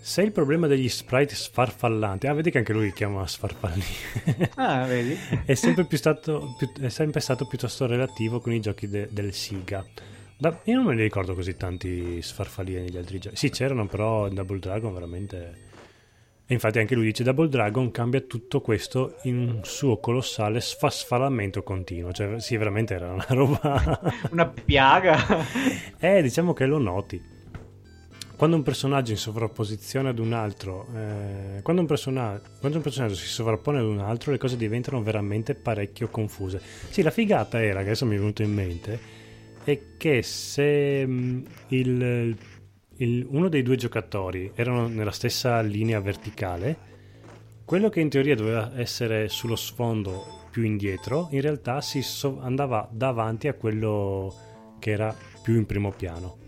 Se 0.00 0.22
il 0.22 0.32
problema 0.32 0.66
degli 0.66 0.88
sprite 0.88 1.34
sfarfallanti, 1.34 2.26
ah, 2.26 2.32
vedi 2.32 2.50
che 2.50 2.58
anche 2.58 2.72
lui 2.72 2.86
li 2.86 2.92
chiama 2.92 3.24
sfarfallini, 3.26 3.84
Ah, 4.56 4.84
vedi? 4.86 5.16
è, 5.44 5.54
sempre 5.54 5.84
più 5.84 5.96
stato, 5.98 6.54
più- 6.58 6.72
è 6.80 6.88
sempre 6.88 7.20
stato 7.20 7.46
piuttosto 7.46 7.86
relativo 7.86 8.40
con 8.40 8.52
i 8.52 8.60
giochi 8.60 8.88
de- 8.88 9.08
del 9.12 9.32
Siga. 9.32 9.84
Da- 10.40 10.60
io 10.64 10.76
non 10.76 10.84
me 10.84 10.94
ne 10.94 11.02
ricordo 11.02 11.34
così 11.34 11.56
tanti 11.56 12.22
sfarfallini 12.22 12.82
negli 12.82 12.96
altri 12.96 13.18
giochi. 13.18 13.34
Sì, 13.36 13.50
c'erano, 13.50 13.86
però 13.86 14.28
in 14.28 14.34
Double 14.34 14.60
Dragon 14.60 14.92
veramente. 14.92 15.66
E 16.46 16.54
infatti 16.54 16.78
anche 16.78 16.94
lui 16.94 17.06
dice: 17.06 17.24
Double 17.24 17.48
Dragon 17.48 17.90
cambia 17.90 18.20
tutto 18.20 18.60
questo 18.60 19.16
in 19.22 19.36
un 19.36 19.60
suo 19.64 19.98
colossale 19.98 20.60
sfasfalamento 20.60 21.64
continuo. 21.64 22.12
Cioè, 22.12 22.38
sì, 22.40 22.56
veramente 22.56 22.94
era 22.94 23.12
una 23.12 23.26
roba. 23.30 24.00
Una 24.30 24.46
piaga. 24.46 25.18
Eh, 25.98 26.22
diciamo 26.22 26.52
che 26.52 26.66
lo 26.66 26.78
noti. 26.78 27.20
Quando 28.36 28.54
un 28.54 28.62
personaggio 28.62 29.10
in 29.10 29.16
sovrapposizione 29.16 30.10
ad 30.10 30.20
un 30.20 30.32
altro, 30.32 30.86
eh, 30.94 31.60
quando, 31.62 31.82
un 31.82 31.88
persona- 31.88 32.40
quando 32.60 32.76
un 32.76 32.84
personaggio 32.84 33.16
si 33.16 33.26
sovrappone 33.26 33.80
ad 33.80 33.84
un 33.84 33.98
altro, 33.98 34.30
le 34.30 34.38
cose 34.38 34.56
diventano 34.56 35.02
veramente 35.02 35.56
parecchio 35.56 36.06
confuse. 36.06 36.60
Sì, 36.90 37.02
la 37.02 37.10
figata 37.10 37.60
era, 37.60 37.80
che 37.80 37.86
adesso 37.86 38.06
mi 38.06 38.14
è 38.14 38.18
venuto 38.18 38.42
in 38.42 38.54
mente, 38.54 39.00
è 39.68 39.96
che 39.96 40.22
se 40.22 41.06
mh, 41.06 41.44
il- 41.68 42.36
il- 42.96 43.26
uno 43.30 43.48
dei 43.48 43.62
due 43.62 43.76
giocatori 43.76 44.50
erano 44.54 44.88
nella 44.88 45.10
stessa 45.12 45.60
linea 45.60 46.00
verticale, 46.00 46.76
quello 47.64 47.88
che 47.88 48.00
in 48.00 48.08
teoria 48.08 48.34
doveva 48.34 48.72
essere 48.78 49.28
sullo 49.28 49.56
sfondo 49.56 50.46
più 50.50 50.62
indietro, 50.62 51.28
in 51.32 51.40
realtà 51.40 51.80
si 51.80 52.02
so- 52.02 52.40
andava 52.40 52.88
davanti 52.90 53.46
a 53.48 53.54
quello 53.54 54.34
che 54.78 54.90
era 54.90 55.14
più 55.42 55.54
in 55.56 55.66
primo 55.66 55.90
piano. 55.92 56.38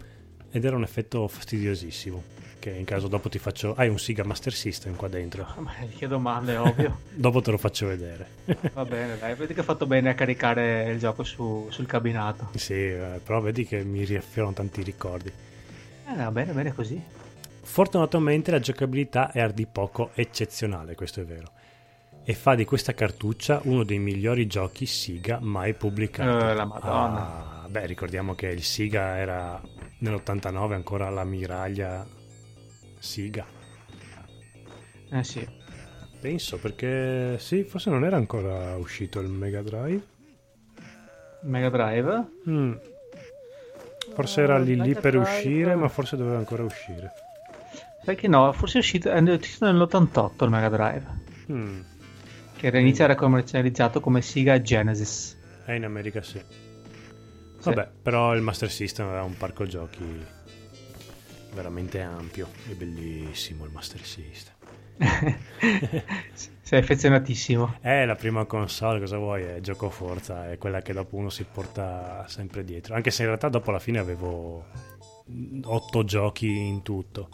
Ed 0.51 0.65
era 0.65 0.77
un 0.77 0.83
effetto 0.83 1.29
fastidiosissimo. 1.29 2.23
Che 2.61 2.71
in 2.71 2.85
caso 2.85 3.09
dopo 3.09 3.31
ti 3.31 3.39
faccio. 3.39 3.75
Hai 3.75 3.89
un 3.89 3.99
Siga 3.99 4.23
Master 4.23 4.53
System 4.53 4.95
qua 4.95 5.09
dentro. 5.09 5.47
Ma 5.57 5.73
che 5.97 6.07
domande, 6.07 6.57
ovvio. 6.59 7.01
Dopo 7.11 7.41
te 7.41 7.51
lo 7.51 7.57
faccio 7.57 7.87
vedere. 7.87 8.29
Va 8.75 8.85
bene, 8.85 9.17
dai, 9.19 9.35
vedi 9.35 9.55
che 9.55 9.61
ho 9.61 9.65
fatto 9.65 9.87
bene 9.87 10.11
a 10.11 10.15
caricare 10.15 10.91
il 10.91 10.99
gioco 10.99 11.25
su- 11.25 11.69
sul 11.71 11.87
cabinato. 11.87 12.51
sì, 12.57 12.75
eh, 12.75 13.19
però 13.25 13.41
vedi 13.41 13.65
che 13.65 13.83
mi 13.83 14.05
riaffiorano 14.05 14.53
tanti 14.55 14.83
ricordi. 14.83 15.33
Eh, 16.07 16.15
va 16.15 16.31
bene, 16.31 16.53
bene 16.53 16.75
così. 16.75 17.03
Fortunatamente 17.63 18.51
la 18.51 18.61
giocabilità 18.61 19.33
è 19.33 19.41
a 19.41 19.49
dir 19.49 19.69
poco 19.69 20.11
eccezionale, 20.13 20.95
questo 20.95 21.23
è 21.23 21.25
vero. 21.25 21.53
E 22.23 22.35
fa 22.35 22.55
di 22.55 22.67
questa 22.67 22.93
cartuccia 22.93 23.61
uno 23.65 23.85
dei 23.85 23.99
migliori 23.99 24.47
giochi 24.47 24.85
Siga 24.85 25.39
mai 25.41 25.73
pubblicati. 25.73 26.45
Eh, 26.45 26.55
la 26.55 26.65
Madonna. 26.67 27.63
Ah, 27.63 27.69
beh, 27.69 27.87
ricordiamo 27.87 28.35
che 28.35 28.49
il 28.49 28.63
Siga 28.63 29.17
era 29.17 29.59
nell'89 30.01 30.73
ancora 30.73 31.09
l'ammiraglia 31.09 32.07
Siga. 33.01 33.45
Eh 35.11 35.25
sì. 35.25 35.45
Penso 36.21 36.59
perché 36.59 37.39
sì, 37.39 37.65
forse 37.65 37.89
non 37.89 38.05
era 38.05 38.17
ancora 38.17 38.77
uscito 38.77 39.21
il 39.21 39.29
Mega 39.29 39.63
Drive. 39.63 40.03
Mega 41.43 41.71
Drive. 41.71 42.27
Mm. 42.49 42.73
Forse 44.15 44.43
era 44.43 44.59
lì 44.59 44.75
lì 44.75 44.89
Mega 44.89 45.01
per 45.01 45.17
uscire, 45.17 45.75
ma 45.75 45.89
forse 45.89 46.17
doveva 46.17 46.37
ancora 46.37 46.63
uscire. 46.63 47.11
Sai 48.05 48.17
che 48.17 48.29
no, 48.29 48.53
forse 48.53 48.77
è 48.77 48.81
uscito, 48.81 49.11
è 49.11 49.21
uscito 49.21 49.65
nell'88 49.65 50.45
il 50.45 50.51
Mega 50.51 50.69
Drive. 50.69 51.07
Mm. 51.51 51.81
Che 52.57 52.67
all'inizio 52.69 53.05
era 53.05 53.15
commercializzato 53.15 54.01
come 54.01 54.21
Sega 54.21 54.61
Genesis. 54.61 55.39
Eh, 55.65 55.77
in 55.77 55.85
America 55.85 56.21
sì. 56.21 56.41
Vabbè, 57.63 57.89
però 58.03 58.35
il 58.35 58.43
Master 58.43 58.71
System 58.71 59.07
aveva 59.07 59.23
un 59.23 59.37
parco 59.37 59.67
giochi 59.67 60.39
veramente 61.55 62.01
ampio 62.01 62.49
e 62.69 62.75
bellissimo 62.75 63.65
il 63.65 63.71
Master 63.73 64.05
System. 64.05 64.55
Sei 66.63 66.79
affezionatissimo. 66.79 67.79
È 67.81 68.05
la 68.05 68.15
prima 68.15 68.45
console, 68.45 69.01
cosa 69.01 69.17
vuoi? 69.19 69.43
È 69.43 69.61
gioco 69.61 69.91
forza, 69.91 70.51
è 70.51 70.59
quella 70.59 70.83
che 70.83 70.93
dopo 70.93 71.17
uno 71.17 71.31
si 71.31 71.45
porta 71.51 72.25
sempre 72.29 72.65
dietro. 72.65 72.95
Anche 72.95 73.11
se 73.11 73.23
in 73.23 73.29
realtà 73.29 73.49
dopo 73.49 73.71
alla 73.71 73.79
fine 73.79 73.99
avevo 73.99 74.65
otto 75.65 76.05
giochi 76.05 76.49
in 76.49 76.83
tutto. 76.83 77.29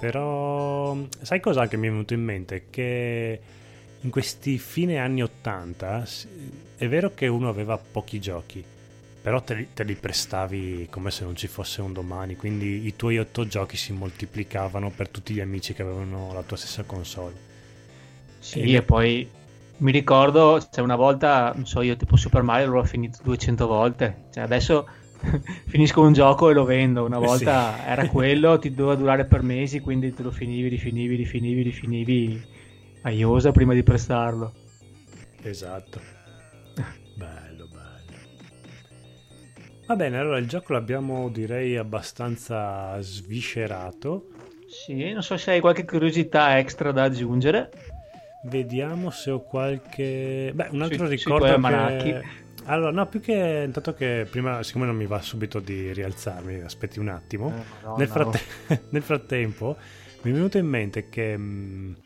Però 0.00 0.96
sai 1.20 1.40
cosa 1.40 1.66
che 1.68 1.76
mi 1.76 1.88
è 1.88 1.90
venuto 1.90 2.14
in 2.14 2.22
mente? 2.22 2.66
Che 2.70 3.40
in 4.00 4.10
questi 4.10 4.58
fine 4.58 4.98
anni 4.98 5.22
80 5.22 6.04
s- 6.06 6.26
è 6.76 6.88
vero 6.88 7.12
che 7.12 7.26
uno 7.26 7.48
aveva 7.48 7.76
pochi 7.76 8.18
giochi, 8.18 8.64
però 9.20 9.42
te 9.42 9.54
li, 9.54 9.68
te 9.74 9.84
li 9.84 9.96
prestavi 9.96 10.88
come 10.90 11.10
se 11.10 11.24
non 11.24 11.36
ci 11.36 11.46
fosse 11.48 11.80
un 11.82 11.92
domani, 11.92 12.36
quindi 12.36 12.86
i 12.86 12.96
tuoi 12.96 13.18
otto 13.18 13.46
giochi 13.46 13.76
si 13.76 13.92
moltiplicavano 13.92 14.90
per 14.90 15.08
tutti 15.08 15.34
gli 15.34 15.40
amici 15.40 15.74
che 15.74 15.82
avevano 15.82 16.32
la 16.32 16.42
tua 16.42 16.56
stessa 16.56 16.84
console. 16.84 17.48
Sì, 18.38 18.72
E- 18.72 18.74
e 18.74 18.82
poi 18.82 19.30
mi 19.76 19.92
ricordo, 19.92 20.60
cioè 20.60 20.82
una 20.82 20.96
volta, 20.96 21.52
non 21.54 21.64
so, 21.66 21.82
io 21.82 21.96
tipo 21.96 22.16
Super 22.16 22.42
Mario 22.42 22.68
l'ho 22.68 22.84
finito 22.84 23.18
200 23.22 23.66
volte. 23.66 24.26
Cioè 24.30 24.42
adesso 24.44 24.86
finisco 25.66 26.00
un 26.02 26.12
gioco 26.12 26.50
e 26.50 26.54
lo 26.54 26.64
vendo. 26.64 27.04
Una 27.04 27.18
Eh, 27.18 27.28
volta 27.28 27.84
sì. 27.84 27.84
era 27.84 28.06
quello, 28.06 28.58
ti 28.58 28.72
doveva 28.72 28.96
durare 28.96 29.26
per 29.26 29.42
mesi, 29.42 29.80
quindi 29.80 30.12
te 30.12 30.22
lo 30.22 30.30
finivi, 30.30 30.68
rifinivi, 30.68 31.16
rifinivi, 31.16 31.62
rifinivi 31.62 32.48
a 33.02 33.10
iosa 33.10 33.52
prima 33.52 33.74
di 33.74 33.82
prestarlo. 33.82 34.56
Esatto. 35.42 36.00
Va 39.90 39.96
bene, 39.96 40.18
allora 40.18 40.38
il 40.38 40.46
gioco 40.46 40.72
l'abbiamo 40.72 41.28
direi 41.30 41.76
abbastanza 41.76 42.96
sviscerato. 43.00 44.28
Sì, 44.68 45.10
non 45.10 45.20
so 45.20 45.36
se 45.36 45.50
hai 45.50 45.58
qualche 45.60 45.84
curiosità 45.84 46.58
extra 46.58 46.92
da 46.92 47.02
aggiungere. 47.02 47.72
Vediamo 48.44 49.10
se 49.10 49.32
ho 49.32 49.40
qualche... 49.42 50.52
Beh, 50.54 50.68
un 50.70 50.82
altro 50.82 51.06
sui 51.08 51.16
ricordo 51.16 51.58
tuoi 51.58 51.96
che... 51.96 52.22
Allora, 52.66 52.92
no, 52.92 53.08
più 53.08 53.18
che 53.18 53.64
intanto 53.66 53.92
che 53.94 54.28
prima, 54.30 54.62
siccome 54.62 54.86
non 54.86 54.94
mi 54.94 55.06
va 55.06 55.20
subito 55.20 55.58
di 55.58 55.92
rialzarmi, 55.92 56.60
aspetti 56.60 57.00
un 57.00 57.08
attimo. 57.08 57.48
Eh, 57.48 57.52
nel, 57.96 58.06
Madonna, 58.06 58.06
fratte- 58.06 58.82
nel 58.90 59.02
frattempo 59.02 59.76
mi 60.22 60.30
è 60.30 60.34
venuto 60.34 60.56
in 60.56 60.66
mente 60.66 61.08
che 61.08 61.36
mh, 61.36 61.96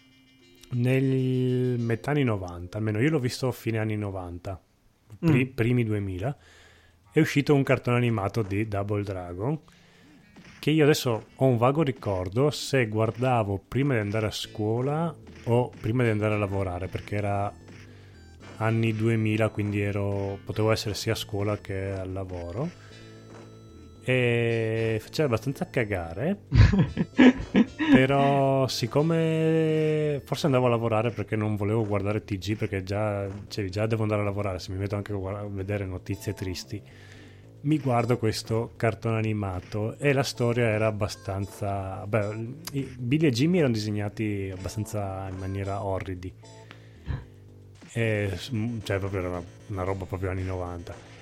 nel 0.71 1.79
metà 1.81 2.13
anni 2.13 2.25
90, 2.25 2.79
almeno 2.79 2.99
io 2.99 3.11
l'ho 3.11 3.19
visto 3.19 3.47
a 3.49 3.53
fine 3.53 3.77
anni 3.77 3.99
90, 3.99 4.59
pri- 5.19 5.45
Mm. 5.45 5.55
primi 5.55 5.85
2000, 5.85 6.37
è 7.15 7.21
uscito 7.21 7.55
un 7.55 7.63
cartone 7.63 7.97
animato 7.97 8.43
di 8.43 8.67
Double 8.67 9.05
Dragon 9.05 9.57
che 10.59 10.73
io 10.73 10.83
adesso 10.83 11.27
ho 11.33 11.45
un 11.45 11.59
vago 11.59 11.83
ricordo 11.83 12.51
se 12.51 12.89
guardavo 12.89 13.63
prima 13.69 13.95
di 13.95 14.01
andare 14.01 14.27
a 14.27 14.33
scuola 14.33 15.15
o 15.45 15.71
prima 15.81 16.03
di 16.03 16.09
andare 16.09 16.35
a 16.35 16.39
lavorare 16.39 16.89
perché 16.89 17.15
era 17.15 17.55
anni 18.57 18.97
2000 18.97 19.49
quindi 19.51 19.81
ero, 19.81 20.41
potevo 20.45 20.73
essere 20.73 20.95
sia 20.95 21.13
a 21.13 21.17
scuola 21.17 21.59
che 21.59 21.93
al 21.93 22.13
lavoro. 22.13 22.83
E 24.07 24.99
faceva 25.01 25.29
abbastanza 25.29 25.71
cagare 25.71 26.41
però 27.95 28.69
siccome 28.69 30.21
forse 30.23 30.45
andavo 30.45 30.67
a 30.67 30.69
lavorare 30.69 31.11
perché 31.11 31.37
non 31.37 31.57
volevo 31.57 31.87
guardare 31.87 32.23
TG 32.23 32.57
perché 32.57 32.83
già, 32.83 33.27
cioè, 33.49 33.65
già 33.71 33.87
devo 33.87 34.03
andare 34.03 34.21
a 34.21 34.25
lavorare 34.25 34.59
se 34.59 34.73
mi 34.73 34.79
metto 34.79 34.97
anche 34.97 35.15
a 35.15 35.47
vedere 35.49 35.87
notizie 35.87 36.35
tristi 36.35 36.83
mi 37.65 37.79
guardo 37.79 38.19
questo 38.19 38.73
cartone 38.77 39.17
animato 39.17 39.97
e 39.99 40.13
la 40.13 40.23
storia 40.23 40.67
era 40.67 40.87
abbastanza 40.87 42.07
beh, 42.07 42.93
Billy 42.99 43.27
e 43.27 43.31
Jimmy 43.31 43.59
erano 43.59 43.73
disegnati 43.73 44.53
abbastanza 44.55 45.29
in 45.31 45.39
maniera 45.39 45.83
orridi. 45.85 46.33
E, 47.97 48.39
cioè 48.83 48.99
proprio 48.99 49.21
era 49.21 49.29
una, 49.29 49.43
una 49.69 49.83
roba 49.83 50.05
proprio 50.05 50.31
anni 50.31 50.43
90 50.43 51.13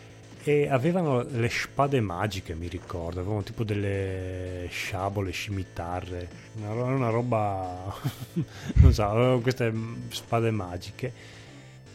e 0.45 0.69
avevano 0.69 1.23
le 1.23 1.49
spade 1.49 2.01
magiche 2.01 2.55
mi 2.55 2.67
ricordo 2.67 3.21
avevano 3.21 3.45
tipo 3.45 3.63
delle 3.63 4.67
sciabole 4.71 5.31
scimitarre 5.31 6.29
una, 6.57 6.73
una 6.73 7.11
roba 7.11 7.95
non 8.81 8.93
so 8.93 9.05
avevano 9.05 9.41
queste 9.41 9.73
spade 10.09 10.51
magiche. 10.51 11.13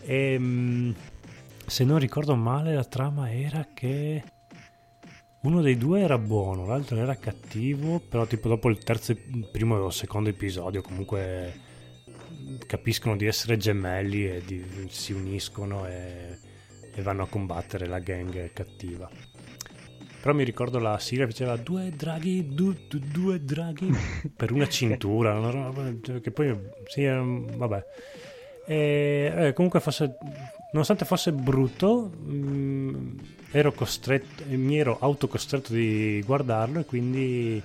E 0.03 0.93
se 1.65 1.83
non 1.83 1.99
ricordo 1.99 2.33
male 2.35 2.73
la 2.73 2.85
trama 2.85 3.29
era 3.29 3.67
che 3.73 4.23
uno 5.47 5.61
dei 5.61 5.77
due 5.77 6.01
era 6.01 6.17
buono 6.17 6.65
l'altro 6.65 6.97
era 6.97 7.15
cattivo 7.15 7.99
però 7.99 8.25
tipo 8.25 8.47
dopo 8.47 8.69
il 8.69 8.77
terzo 8.79 9.11
il 9.13 9.47
primo 9.51 9.75
o 9.77 9.89
secondo 9.89 10.29
episodio 10.29 10.81
comunque 10.81 11.65
capiscono 12.65 13.15
di 13.15 13.25
essere 13.25 13.57
gemelli 13.57 14.25
e 14.27 14.41
di- 14.45 14.65
si 14.89 15.13
uniscono 15.13 15.87
e, 15.87 16.37
e 16.93 17.01
vanno 17.01 17.23
a 17.23 17.27
combattere 17.27 17.87
la 17.87 17.99
gang 17.99 18.51
cattiva. 18.53 19.09
Però 20.21 20.33
mi 20.33 20.43
ricordo 20.43 20.79
la 20.79 20.97
sigla 20.99 21.25
che 21.25 21.31
diceva 21.31 21.55
due 21.57 21.91
draghi, 21.95 22.47
du- 22.53 22.75
du- 22.87 22.99
due 22.99 23.43
draghi 23.43 23.89
per 24.35 24.51
una 24.51 24.67
cintura, 24.67 25.37
una 25.37 25.49
roba 25.51 25.93
che 26.21 26.31
poi 26.31 26.57
sì, 26.87 27.05
vabbè. 27.05 27.85
E, 28.65 29.33
eh, 29.35 29.53
comunque 29.53 29.79
fosse, 29.79 30.17
nonostante 30.71 31.05
fosse 31.05 31.31
brutto, 31.31 32.09
mh, 32.09 33.15
ero 33.51 33.71
costretto, 33.71 34.43
mi 34.47 34.77
ero 34.77 34.97
autocostretto 34.99 35.73
di 35.73 36.21
guardarlo 36.25 36.79
e 36.79 36.85
quindi 36.85 37.61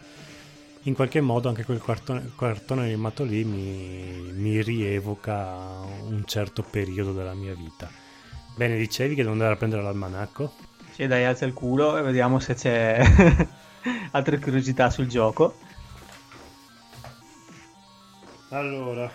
in 0.85 0.95
qualche 0.95 1.21
modo 1.21 1.49
anche 1.49 1.65
quel 1.65 1.81
cartone, 1.81 2.33
cartone 2.37 2.83
animato 2.83 3.25
lì 3.25 3.45
mi, 3.45 4.33
mi 4.33 4.63
rievoca 4.63 5.81
un 6.05 6.23
certo 6.27 6.63
periodo 6.63 7.13
della 7.13 7.35
mia 7.35 7.55
vita. 7.55 7.91
Bene, 8.57 8.77
dicevi 8.77 9.15
che 9.15 9.23
devo 9.23 9.33
andare 9.33 9.55
a 9.55 9.57
prendere 9.57 9.83
l'almanacco? 9.83 10.53
Sì, 10.93 11.07
dai, 11.07 11.25
alza 11.25 11.45
il 11.45 11.53
culo 11.53 11.97
e 11.97 12.03
vediamo 12.03 12.39
se 12.39 12.55
c'è 12.55 13.01
altre 14.13 14.39
curiosità 14.39 14.91
sul 14.91 15.07
gioco. 15.07 15.57
Allora, 18.51 19.11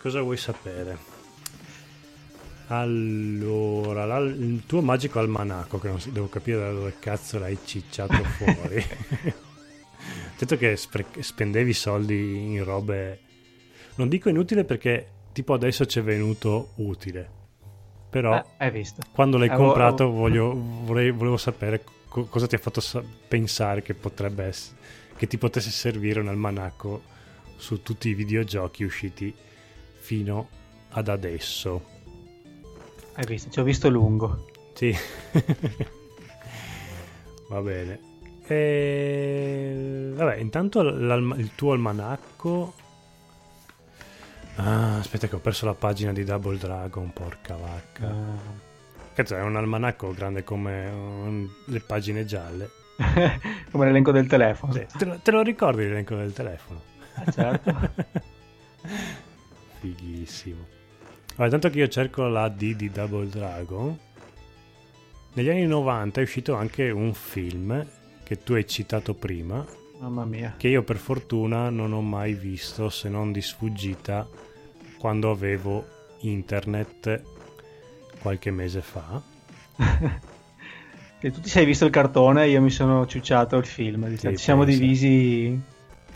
cosa 0.00 0.22
vuoi 0.22 0.38
sapere? 0.38 1.11
Allora, 2.68 4.04
la- 4.06 4.18
il 4.18 4.62
tuo 4.66 4.80
magico 4.82 5.18
almanacco, 5.18 5.78
che 5.78 5.88
non 5.88 6.00
si, 6.00 6.10
devo 6.12 6.28
capire 6.28 6.58
da 6.58 6.72
dove 6.72 6.94
cazzo 6.98 7.38
l'hai 7.38 7.58
cicciato 7.64 8.14
fuori. 8.36 8.84
Detto 10.38 10.56
che 10.56 10.76
spre- 10.76 11.06
spendevi 11.20 11.72
soldi 11.72 12.52
in 12.52 12.64
robe, 12.64 13.20
non 13.96 14.08
dico 14.08 14.28
inutile 14.28 14.64
perché 14.64 15.06
tipo 15.32 15.52
adesso 15.54 15.84
ci 15.86 15.98
è 15.98 16.02
venuto 16.02 16.70
utile. 16.76 17.40
Però 18.10 18.42
Eh, 18.58 18.84
quando 19.12 19.38
l'hai 19.38 19.48
Avevo- 19.48 19.64
comprato 19.66 20.02
avevo- 20.04 20.18
voglio- 20.18 20.52
vorrei- 20.84 21.10
volevo 21.12 21.36
sapere 21.36 21.84
co- 22.08 22.24
cosa 22.24 22.46
ti 22.46 22.54
ha 22.54 22.58
fatto 22.58 22.80
sa- 22.80 23.02
pensare 23.28 23.82
che 23.82 23.94
potrebbe 23.94 24.44
essere, 24.44 24.76
che 25.16 25.26
ti 25.26 25.38
potesse 25.38 25.70
servire 25.70 26.20
un 26.20 26.28
almanacco 26.28 27.02
su 27.56 27.82
tutti 27.82 28.08
i 28.08 28.14
videogiochi 28.14 28.82
usciti 28.84 29.32
fino 30.00 30.48
ad 30.90 31.08
adesso. 31.08 31.90
Hai 33.14 33.26
visto, 33.26 33.50
ci 33.50 33.60
ho 33.60 33.62
visto 33.62 33.88
lungo. 33.88 34.46
Sì. 34.72 34.96
Va 37.48 37.60
bene. 37.60 38.00
E... 38.46 40.12
Vabbè, 40.14 40.36
intanto 40.36 40.80
il 40.80 41.50
tuo 41.54 41.72
almanacco... 41.72 42.74
Ah, 44.56 44.98
aspetta 44.98 45.28
che 45.28 45.36
ho 45.36 45.40
perso 45.40 45.64
la 45.64 45.74
pagina 45.74 46.12
di 46.12 46.24
Double 46.24 46.58
Dragon, 46.58 47.12
porca 47.12 47.56
vacca. 47.56 48.14
Cazzo, 49.14 49.36
è 49.36 49.42
un 49.42 49.56
almanacco 49.56 50.12
grande 50.12 50.44
come 50.44 50.88
um, 50.90 51.50
le 51.66 51.80
pagine 51.80 52.24
gialle. 52.24 52.70
Come 53.70 53.86
l'elenco 53.86 54.12
del 54.12 54.26
telefono. 54.26 54.72
Sì, 54.72 54.86
te, 54.96 55.04
lo, 55.06 55.18
te 55.18 55.30
lo 55.30 55.40
ricordi 55.42 55.82
l'elenco 55.82 56.14
del 56.14 56.32
telefono? 56.32 56.80
Ah, 57.14 57.30
certo. 57.30 57.74
Fighissimo. 59.80 60.66
Allora, 61.36 61.48
tanto 61.50 61.70
che 61.70 61.78
io 61.78 61.88
cerco 61.88 62.26
la 62.28 62.48
D 62.48 62.74
di 62.76 62.90
Double 62.90 63.26
Dragon, 63.28 63.98
negli 65.34 65.48
anni 65.48 65.66
90 65.66 66.20
è 66.20 66.22
uscito 66.24 66.54
anche 66.54 66.90
un 66.90 67.14
film 67.14 67.84
che 68.22 68.42
tu 68.42 68.52
hai 68.52 68.66
citato 68.66 69.14
prima, 69.14 69.64
Mamma 69.98 70.24
mia. 70.24 70.54
che 70.58 70.68
io 70.68 70.82
per 70.82 70.96
fortuna 70.98 71.70
non 71.70 71.92
ho 71.92 72.02
mai 72.02 72.34
visto 72.34 72.88
se 72.90 73.08
non 73.08 73.32
di 73.32 73.40
sfuggita 73.40 74.28
quando 74.98 75.30
avevo 75.30 75.86
internet 76.20 77.22
qualche 78.20 78.50
mese 78.50 78.82
fa. 78.82 79.20
Che 81.18 81.30
tu 81.32 81.40
ti 81.40 81.48
sei 81.48 81.64
visto 81.64 81.86
il 81.86 81.90
cartone 81.90 82.44
e 82.44 82.50
io 82.50 82.60
mi 82.60 82.70
sono 82.70 83.06
ciucciato 83.06 83.56
il 83.56 83.66
film. 83.66 84.08
Ci 84.16 84.28
Sì, 84.28 84.36
siamo 84.36 84.64
pensa. 84.64 84.78
divisi. 84.78 85.60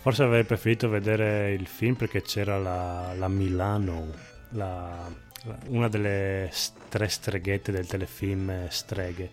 Forse 0.01 0.23
avrei 0.23 0.45
preferito 0.45 0.89
vedere 0.89 1.53
il 1.53 1.67
film 1.67 1.95
perché 1.95 2.23
c'era 2.23 2.59
la, 2.59 3.13
la 3.17 3.27
Milano, 3.29 4.09
la- 4.51 5.09
la- 5.45 5.59
una 5.69 5.89
delle 5.89 6.51
tre 6.89 7.09
streghette 7.09 7.73
del 7.73 7.87
telefilm 7.87 8.69
Streghe, 8.69 9.31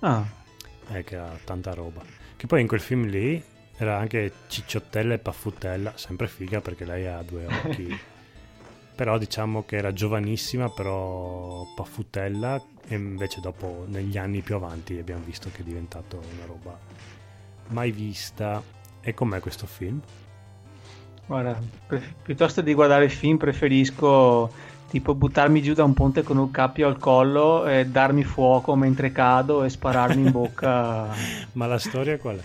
Ah, 0.00 0.24
eh, 0.90 1.04
che 1.04 1.16
ha 1.16 1.30
tanta 1.44 1.72
roba. 1.74 2.02
Che 2.36 2.46
poi 2.46 2.60
in 2.60 2.66
quel 2.66 2.80
film 2.80 3.06
lì 3.06 3.42
era 3.76 3.98
anche 3.98 4.32
Cicciottella 4.48 5.14
e 5.14 5.18
Paffutella, 5.18 5.92
sempre 5.96 6.26
figa 6.28 6.60
perché 6.60 6.84
lei 6.84 7.06
ha 7.06 7.22
due 7.22 7.46
occhi. 7.46 7.96
però 8.94 9.16
diciamo 9.18 9.64
che 9.64 9.76
era 9.76 9.92
giovanissima, 9.92 10.68
però 10.70 11.64
Paffutella, 11.74 12.62
e 12.88 12.94
invece 12.94 13.40
dopo, 13.40 13.84
negli 13.88 14.18
anni 14.18 14.40
più 14.42 14.54
avanti, 14.56 14.98
abbiamo 14.98 15.22
visto 15.24 15.50
che 15.52 15.60
è 15.60 15.64
diventato 15.64 16.18
una 16.34 16.44
roba 16.46 16.78
mai 17.68 17.90
vista. 17.92 18.62
E 19.00 19.14
com'è 19.14 19.40
questo 19.40 19.66
film? 19.66 20.00
Guarda, 21.26 21.58
pre- 21.86 22.14
piuttosto 22.22 22.60
di 22.60 22.74
guardare 22.74 23.04
il 23.04 23.10
film 23.10 23.36
preferisco 23.36 24.50
tipo 24.88 25.14
buttarmi 25.14 25.62
giù 25.62 25.72
da 25.72 25.84
un 25.84 25.94
ponte 25.94 26.22
con 26.22 26.36
un 26.36 26.50
cappio 26.50 26.86
al 26.86 26.98
collo 26.98 27.66
e 27.66 27.86
darmi 27.86 28.24
fuoco 28.24 28.76
mentre 28.76 29.10
cado 29.10 29.64
e 29.64 29.70
spararmi 29.70 30.22
in 30.22 30.30
bocca. 30.30 31.06
Ma 31.52 31.66
la 31.66 31.78
storia 31.78 32.18
qual 32.18 32.38
è? 32.38 32.42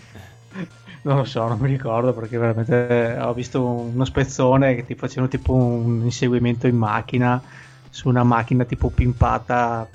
Non 1.02 1.18
lo 1.18 1.24
so, 1.26 1.48
non 1.48 1.58
mi 1.60 1.68
ricordo 1.68 2.14
perché 2.14 2.38
veramente 2.38 3.18
ho 3.22 3.34
visto 3.34 3.64
uno 3.64 4.04
spezzone 4.06 4.76
che 4.76 4.86
ti 4.86 4.96
facevano 4.96 5.28
tipo 5.28 5.54
un 5.54 6.02
inseguimento 6.04 6.68
in 6.68 6.76
macchina 6.76 7.42
su 7.90 8.10
una 8.10 8.24
macchina 8.24 8.66
tipo 8.66 8.90
pimpata 8.90 9.88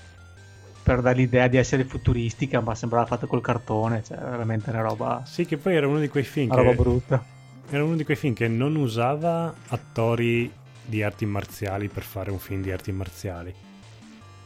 per 0.83 1.01
dare 1.01 1.17
l'idea 1.17 1.49
di 1.49 1.57
essere 1.57 1.85
futuristica, 1.85 2.61
ma 2.61 2.75
sembrava 2.75 3.07
fatto 3.07 3.27
col 3.27 3.41
cartone, 3.41 4.03
cioè 4.03 4.19
veramente 4.19 4.71
una 4.71 4.81
roba, 4.81 5.23
Sì, 5.25 5.45
che 5.45 5.57
poi 5.57 5.75
era 5.77 5.87
uno 5.87 6.01
di 6.01 6.09
quei 6.09 6.25
film 6.25 6.51
una 6.51 6.63
roba 6.63 6.71
che, 6.71 6.77
brutta. 6.77 7.25
Era 7.75 7.85
uno 7.85 7.97
di 7.97 8.05
quei 8.05 8.17
film 8.17 8.35
che 8.35 8.49
non 8.49 8.77
usava 8.77 9.55
attori 9.69 10.53
di 10.85 11.03
arti 11.03 11.25
marziali 11.25 11.89
per 11.89 12.03
fare 12.03 12.31
un 12.31 12.39
film 12.39 12.61
di 12.61 12.71
arti 12.71 12.93
marziali. 12.93 13.55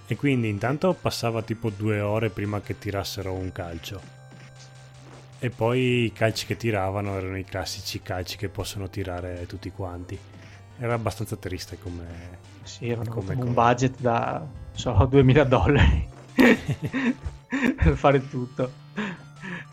E 0.06 0.16
quindi 0.16 0.48
intanto 0.48 0.92
passava 0.94 1.42
tipo 1.42 1.70
due 1.70 1.98
ore 2.00 2.30
prima 2.30 2.60
che 2.60 2.78
tirassero 2.78 3.32
un 3.32 3.50
calcio. 3.50 4.00
E 5.40 5.50
poi 5.50 6.04
i 6.04 6.12
calci 6.12 6.46
che 6.46 6.56
tiravano 6.56 7.16
erano 7.16 7.36
i 7.36 7.44
classici 7.44 8.00
calci 8.00 8.36
che 8.36 8.48
possono 8.48 8.88
tirare 8.88 9.44
tutti 9.46 9.72
quanti. 9.72 10.16
Era 10.78 10.94
abbastanza 10.94 11.34
triste 11.34 11.78
come... 11.80 12.04
Sì, 12.62 12.84
avevano 12.84 13.10
Come 13.10 13.34
un 13.34 13.52
budget 13.52 13.98
da 14.00 14.46
solo 14.70 15.04
2000 15.04 15.44
dollari. 15.44 16.08
per 17.76 17.96
fare 17.96 18.28
tutto. 18.28 18.70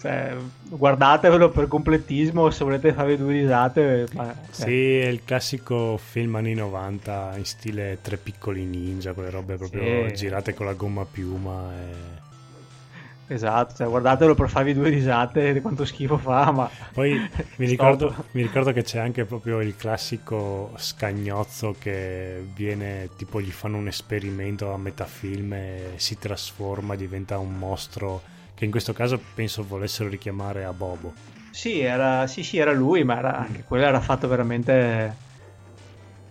Cioè, 0.03 0.35
guardatevelo 0.67 1.49
per 1.49 1.69
completismo 1.69 2.49
se 2.49 2.65
volete 2.65 2.91
fare 2.91 3.15
due 3.15 3.31
risate. 3.31 4.05
Ma, 4.11 4.35
cioè. 4.51 4.65
Sì, 4.65 4.97
è 4.97 5.07
il 5.07 5.23
classico 5.23 5.95
film 5.95 6.35
anni 6.35 6.53
90 6.55 7.35
in 7.37 7.45
stile 7.45 7.99
Tre 8.01 8.17
piccoli 8.17 8.65
ninja, 8.65 9.13
quelle 9.13 9.29
robe 9.29 9.55
proprio 9.55 10.09
sì. 10.09 10.15
girate 10.15 10.53
con 10.53 10.65
la 10.65 10.73
gomma 10.73 11.05
piuma. 11.09 11.71
E... 11.71 13.33
Esatto, 13.33 13.75
cioè, 13.75 13.87
guardatelo 13.87 14.35
per 14.35 14.49
farvi 14.49 14.73
due 14.73 14.89
risate 14.89 15.53
di 15.53 15.61
quanto 15.61 15.85
schifo 15.85 16.17
fa, 16.17 16.51
ma... 16.51 16.69
Poi 16.91 17.13
mi 17.55 17.65
ricordo, 17.65 18.13
mi 18.31 18.41
ricordo, 18.41 18.73
che 18.73 18.83
c'è 18.83 18.99
anche 18.99 19.23
proprio 19.23 19.61
il 19.61 19.77
classico 19.77 20.73
scagnozzo 20.75 21.75
che 21.79 22.45
viene, 22.53 23.07
tipo 23.15 23.39
gli 23.39 23.51
fanno 23.51 23.77
un 23.77 23.87
esperimento 23.87 24.73
a 24.73 24.77
metà 24.77 25.05
film 25.05 25.53
e 25.53 25.93
si 25.95 26.19
trasforma, 26.19 26.97
diventa 26.97 27.37
un 27.37 27.57
mostro 27.57 28.31
che 28.55 28.65
in 28.65 28.71
questo 28.71 28.93
caso 28.93 29.19
penso 29.33 29.63
volessero 29.63 30.09
richiamare 30.09 30.63
a 30.63 30.73
Bobo. 30.73 31.13
Sì, 31.51 31.81
era, 31.81 32.25
sì, 32.27 32.43
sì, 32.43 32.57
era 32.57 32.71
lui, 32.71 33.03
ma 33.03 33.17
era, 33.17 33.37
anche 33.37 33.63
quello 33.63 33.85
era 33.85 33.99
fatto 33.99 34.27
veramente, 34.27 35.15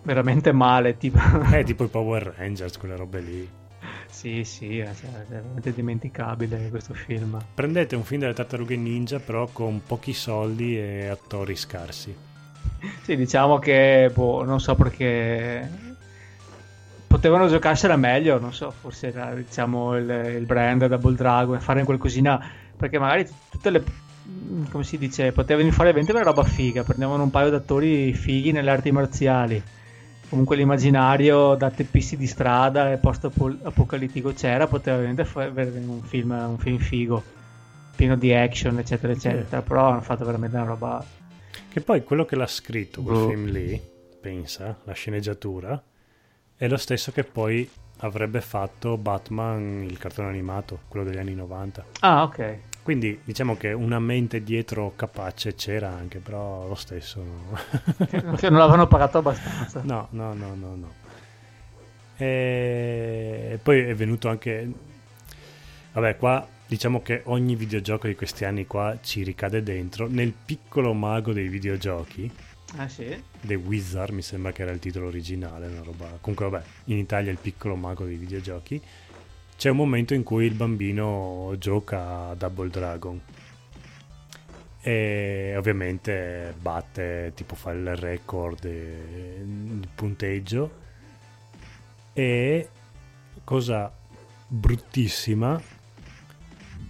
veramente 0.03 0.51
male. 0.51 0.97
Tipo... 0.97 1.19
Eh, 1.51 1.63
tipo 1.65 1.85
i 1.85 1.87
Power 1.87 2.33
Rangers, 2.37 2.77
quelle 2.77 2.95
robe 2.95 3.19
lì. 3.19 3.49
Sì, 4.09 4.43
sì, 4.43 4.79
è, 4.79 4.91
veramente 5.27 5.73
dimenticabile 5.73 6.69
questo 6.69 6.93
film. 6.93 7.43
Prendete 7.53 7.95
un 7.95 8.03
film 8.03 8.21
delle 8.21 8.33
tartarughe 8.33 8.75
ninja, 8.75 9.19
però 9.19 9.47
con 9.51 9.81
pochi 9.85 10.13
soldi 10.13 10.77
e 10.77 11.07
attori 11.07 11.55
scarsi. 11.55 12.15
Sì, 13.01 13.15
diciamo 13.15 13.59
che, 13.59 14.11
boh, 14.13 14.43
non 14.43 14.59
so 14.59 14.75
perché 14.75 15.92
potevano 17.13 17.47
giocarsela 17.47 17.95
meglio, 17.95 18.39
non 18.39 18.53
so, 18.53 18.71
forse 18.71 19.09
era 19.09 19.35
diciamo 19.35 19.95
il, 19.97 20.09
il 20.39 20.45
brand 20.47 20.87
Double 20.87 21.13
Dragon, 21.13 21.59
fare 21.59 21.83
qualcosina, 21.83 22.43
perché 22.75 22.97
magari 22.97 23.27
tutte 23.51 23.69
le 23.69 23.83
come 24.71 24.83
si 24.83 24.97
dice, 24.97 25.31
potevano 25.31 25.69
fare 25.69 25.89
veramente 25.89 26.11
una 26.11 26.23
roba 26.23 26.43
figa, 26.43 26.83
prendevano 26.83 27.21
un 27.21 27.29
paio 27.29 27.49
di 27.49 27.55
attori 27.55 28.13
fighi 28.13 28.51
nelle 28.51 28.71
arti 28.71 28.91
marziali 28.91 29.63
comunque 30.27 30.55
l'immaginario 30.55 31.53
da 31.53 31.69
teppisti 31.69 32.17
di 32.17 32.25
strada 32.25 32.91
e 32.91 32.97
post 32.97 33.29
apocalittico 33.61 34.33
c'era, 34.33 34.65
poteva 34.65 34.95
veramente 34.95 35.25
fare 35.25 35.51
un 35.85 36.01
film, 36.01 36.31
un 36.31 36.57
film 36.57 36.79
figo, 36.79 37.21
pieno 37.95 38.15
di 38.15 38.33
action, 38.33 38.79
eccetera, 38.79 39.13
eccetera. 39.13 39.59
Sì. 39.61 39.67
Però 39.67 39.89
hanno 39.89 40.01
fatto 40.01 40.25
veramente 40.25 40.55
una 40.55 40.65
roba. 40.65 41.05
Che 41.69 41.81
poi 41.81 42.03
quello 42.03 42.25
che 42.25 42.35
l'ha 42.35 42.47
scritto 42.47 43.03
quel 43.03 43.15
oh. 43.15 43.27
film 43.29 43.45
lì, 43.45 43.79
pensa, 44.19 44.75
la 44.85 44.93
sceneggiatura, 44.93 45.79
è 46.57 46.67
lo 46.67 46.77
stesso 46.77 47.11
che 47.11 47.23
poi 47.23 47.69
avrebbe 47.99 48.41
fatto 48.41 48.97
Batman, 48.97 49.85
il 49.87 49.97
cartone 49.97 50.27
animato, 50.29 50.81
quello 50.87 51.05
degli 51.05 51.17
anni 51.17 51.35
90. 51.35 51.85
Ah, 52.01 52.23
ok. 52.23 52.57
Quindi 52.83 53.21
diciamo 53.23 53.55
che 53.55 53.71
una 53.71 53.99
mente 53.99 54.43
dietro 54.43 54.91
capace 54.95 55.55
c'era 55.55 55.89
anche, 55.89 56.19
però 56.19 56.67
lo 56.67 56.75
stesso. 56.75 57.23
No. 57.23 57.57
non 58.49 58.57
l'avevano 58.57 58.87
pagato 58.87 59.19
abbastanza. 59.19 59.81
No, 59.83 60.07
no, 60.11 60.33
no, 60.33 60.53
no, 60.53 60.75
no. 60.75 60.93
E 62.17 63.57
poi 63.61 63.79
è 63.81 63.95
venuto 63.95 64.27
anche... 64.27 64.69
Vabbè, 65.93 66.17
qua 66.17 66.45
diciamo 66.65 67.01
che 67.01 67.21
ogni 67.25 67.55
videogioco 67.55 68.07
di 68.07 68.15
questi 68.15 68.45
anni 68.45 68.65
qua 68.65 68.97
ci 69.01 69.23
ricade 69.23 69.63
dentro. 69.63 70.07
Nel 70.09 70.33
piccolo 70.33 70.93
mago 70.93 71.31
dei 71.31 71.47
videogiochi. 71.47 72.29
Ah 72.75 72.87
sì? 72.87 73.21
The 73.41 73.55
Wizard 73.55 74.13
mi 74.13 74.21
sembra 74.21 74.51
che 74.51 74.63
era 74.63 74.71
il 74.71 74.79
titolo 74.79 75.07
originale, 75.07 75.67
una 75.67 75.83
roba. 75.83 76.17
Comunque 76.19 76.49
vabbè, 76.49 76.65
in 76.85 76.97
Italia 76.97 77.31
il 77.31 77.37
piccolo 77.37 77.75
mago 77.75 78.05
dei 78.05 78.17
videogiochi 78.17 78.81
c'è 79.55 79.69
un 79.69 79.77
momento 79.77 80.13
in 80.13 80.23
cui 80.23 80.45
il 80.45 80.55
bambino 80.55 81.55
gioca 81.57 82.29
a 82.29 82.35
Double 82.35 82.69
Dragon 82.69 83.21
e 84.81 85.53
ovviamente 85.55 86.53
batte, 86.59 87.31
tipo 87.35 87.55
fa 87.55 87.71
il 87.71 87.95
record, 87.95 88.65
il 88.65 89.87
punteggio 89.95 90.81
e 92.11 92.69
cosa 93.43 93.89
bruttissima 94.47 95.61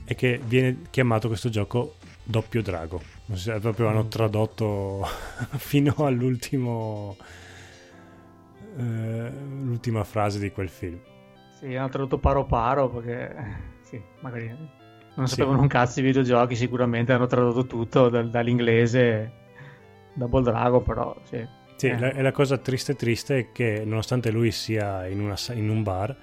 è 0.05 0.15
che 0.15 0.39
viene 0.43 0.83
chiamato 0.89 1.27
questo 1.27 1.49
gioco 1.49 1.95
doppio 2.23 2.61
drago 2.63 3.12
proprio 3.59 3.87
hanno 3.87 4.07
tradotto 4.07 5.05
fino 5.57 5.93
all'ultimo 5.97 7.17
eh, 8.77 9.31
l'ultima 9.31 10.03
frase 10.03 10.39
di 10.39 10.51
quel 10.51 10.69
film 10.69 10.99
sì, 11.59 11.75
hanno 11.75 11.89
tradotto 11.89 12.17
paro 12.17 12.45
paro 12.45 12.89
perché 12.89 13.35
sì, 13.81 14.01
magari 14.21 14.81
non 15.15 15.27
sapevano 15.27 15.57
sì. 15.57 15.61
un 15.61 15.67
cazzo 15.67 15.99
di 15.99 16.07
videogiochi, 16.07 16.55
sicuramente 16.55 17.13
hanno 17.13 17.27
tradotto 17.27 17.65
tutto 17.65 18.09
dal, 18.09 18.29
dall'inglese 18.29 19.31
Double 20.13 20.41
Dragon, 20.41 20.83
però 20.83 21.15
sì. 21.23 21.45
Sì, 21.75 21.87
eh. 21.87 21.99
la, 21.99 22.11
e 22.11 22.21
la 22.21 22.31
cosa 22.31 22.57
triste 22.57 22.95
triste 22.95 23.37
è 23.37 23.51
che 23.51 23.83
nonostante 23.85 24.31
lui 24.31 24.51
sia 24.51 25.07
in, 25.07 25.19
una, 25.19 25.35
in 25.53 25.69
un 25.69 25.83
bar, 25.83 26.15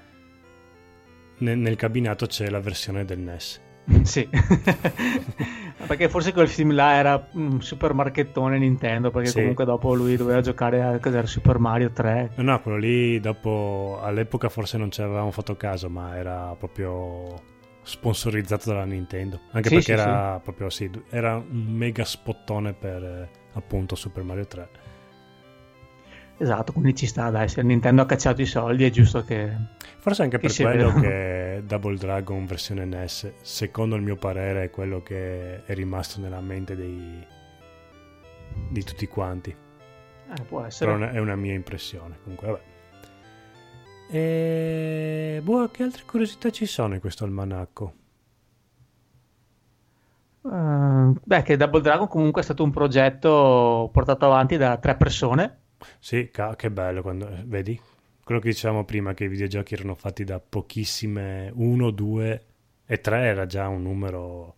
nel, 1.39 1.59
nel 1.59 1.77
cabinato 1.77 2.27
c'è 2.27 2.49
la 2.51 2.61
versione 2.61 3.05
del 3.05 3.19
NES. 3.19 3.61
Sì, 4.03 4.29
perché 5.87 6.09
forse 6.09 6.33
quel 6.33 6.49
film 6.49 6.73
là 6.73 6.95
era 6.95 7.29
un 7.33 7.61
super 7.63 7.95
marchettone 7.95 8.59
Nintendo, 8.59 9.11
perché 9.11 9.29
sì. 9.29 9.39
comunque 9.39 9.65
dopo 9.65 9.95
lui 9.95 10.17
doveva 10.17 10.41
giocare 10.41 10.83
a 10.83 10.99
cos'era, 10.99 11.27
Super 11.27 11.59
Mario 11.59 11.91
3. 11.91 12.33
No, 12.37 12.43
no, 12.43 12.61
quello 12.61 12.79
lì 12.79 13.21
dopo 13.21 13.99
all'epoca 14.03 14.49
forse 14.49 14.79
non 14.79 14.91
ci 14.91 15.03
avevamo 15.03 15.31
fatto 15.31 15.57
caso, 15.57 15.89
ma 15.89 16.17
era 16.17 16.55
proprio 16.59 17.49
sponsorizzato 17.83 18.71
dalla 18.71 18.85
Nintendo, 18.85 19.41
anche 19.53 19.69
sì, 19.69 19.75
perché 19.77 19.97
sì, 19.97 20.01
era 20.01 20.41
proprio 20.43 20.71
sì, 20.71 20.91
era 21.11 21.37
un 21.37 21.67
mega 21.67 22.05
spottone 22.05 22.73
per 22.73 23.03
eh, 23.03 23.29
appunto 23.55 23.95
Super 23.95 24.23
Mario 24.23 24.47
3. 24.47 24.69
Esatto, 26.41 26.73
quindi 26.73 26.95
ci 26.95 27.05
sta, 27.05 27.29
dai, 27.29 27.51
se 27.51 27.63
Nintendo 27.63 28.01
ha 28.01 28.07
cacciato 28.07 28.41
i 28.41 28.47
soldi 28.47 28.85
è 28.85 28.91
giusto 28.91 29.23
che... 29.25 29.55
Forse 29.99 30.23
anche 30.23 30.39
per 30.39 30.51
quello 30.51 30.95
che 30.95 31.63
Double 31.67 31.99
Dragon 31.99 32.47
versione 32.47 32.87
NES, 32.87 33.35
secondo 33.43 33.95
il 33.95 34.01
mio 34.01 34.17
parere, 34.17 34.65
è 34.65 34.71
quello 34.71 35.03
che 35.03 35.63
è 35.67 35.75
rimasto 35.75 36.19
nella 36.19 36.41
mente 36.41 36.75
dei... 36.75 37.27
di 38.71 38.83
tutti 38.83 39.07
quanti. 39.07 39.51
Eh, 39.51 40.43
può 40.45 40.63
essere. 40.63 40.97
Però 40.97 41.11
è 41.11 41.19
una 41.19 41.37
mia 41.37 41.53
impressione, 41.53 42.17
comunque, 42.23 42.47
vabbè. 42.47 42.63
E... 44.17 45.41
Boh, 45.43 45.69
che 45.69 45.83
altre 45.83 46.05
curiosità 46.07 46.49
ci 46.49 46.65
sono 46.65 46.95
in 46.95 47.01
questo 47.01 47.25
almanacco? 47.25 47.95
Uh, 50.41 51.15
beh, 51.23 51.43
che 51.43 51.59
Double 51.59 51.83
Dragon 51.83 52.09
comunque 52.09 52.41
è 52.41 52.45
stato 52.45 52.65
un 52.65 52.71
progetto 52.71 53.91
portato 53.93 54.25
avanti 54.25 54.57
da 54.57 54.79
tre 54.79 54.97
persone 54.97 55.60
sì, 55.99 56.31
che 56.57 56.71
bello 56.71 57.03
quando 57.03 57.29
vedi 57.45 57.81
quello 58.31 58.41
che 58.41 58.51
dicevamo 58.51 58.85
prima 58.85 59.13
che 59.13 59.25
i 59.25 59.29
videogiochi 59.29 59.75
erano 59.75 59.97
fatti 59.97 60.23
da 60.23 60.39
pochissime, 60.39 61.51
uno, 61.53 61.91
due 61.91 62.45
e 62.87 63.01
tre 63.01 63.25
era 63.25 63.45
già 63.47 63.67
un 63.67 63.83
numero 63.83 64.57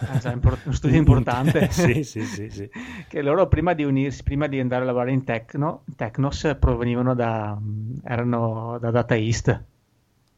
Ah, 0.00 0.18
già, 0.18 0.32
import- 0.32 0.64
uno 0.66 0.74
studio 0.74 0.98
importante. 0.98 1.68
sì, 1.70 2.02
sì, 2.02 2.22
sì, 2.24 2.50
sì, 2.50 2.68
Che 3.08 3.22
loro 3.22 3.46
prima 3.46 3.72
di 3.72 3.84
unirsi, 3.84 4.22
prima 4.24 4.46
di 4.46 4.58
andare 4.58 4.82
a 4.82 4.86
lavorare 4.86 5.12
in 5.12 5.24
Tecno, 5.24 5.84
Tecnos 5.94 6.56
provenivano 6.58 7.14
da, 7.14 7.56
erano 8.02 8.78
da 8.80 8.90
Data 8.90 9.14
East. 9.14 9.62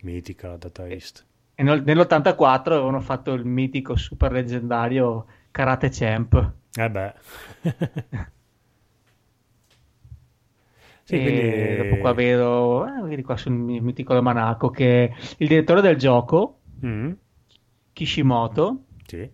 Mitica 0.02 0.48
la 0.48 0.56
Data 0.56 0.86
East. 0.86 1.24
E, 1.54 1.62
e 1.62 1.64
nel, 1.64 1.82
nell'84 1.82 2.72
avevano 2.72 3.00
fatto 3.00 3.32
il 3.32 3.44
mitico 3.44 3.96
super 3.96 4.32
leggendario 4.32 5.26
Karate 5.50 5.88
Champ. 5.90 6.52
Eh 6.74 6.90
beh. 6.90 7.14
Sì, 11.06 11.20
quindi... 11.20 11.76
dopo 11.76 11.98
qua 11.98 12.12
vedo, 12.14 12.84
eh, 12.84 13.08
vedi 13.08 13.22
qua 13.22 13.36
sul 13.36 13.52
mitico 13.52 14.12
almanacco 14.12 14.70
che 14.70 15.14
il 15.36 15.46
direttore 15.46 15.80
del 15.80 15.94
gioco, 15.94 16.58
mm. 16.84 17.12
Kishimoto, 17.92 18.82
sì. 19.06 19.30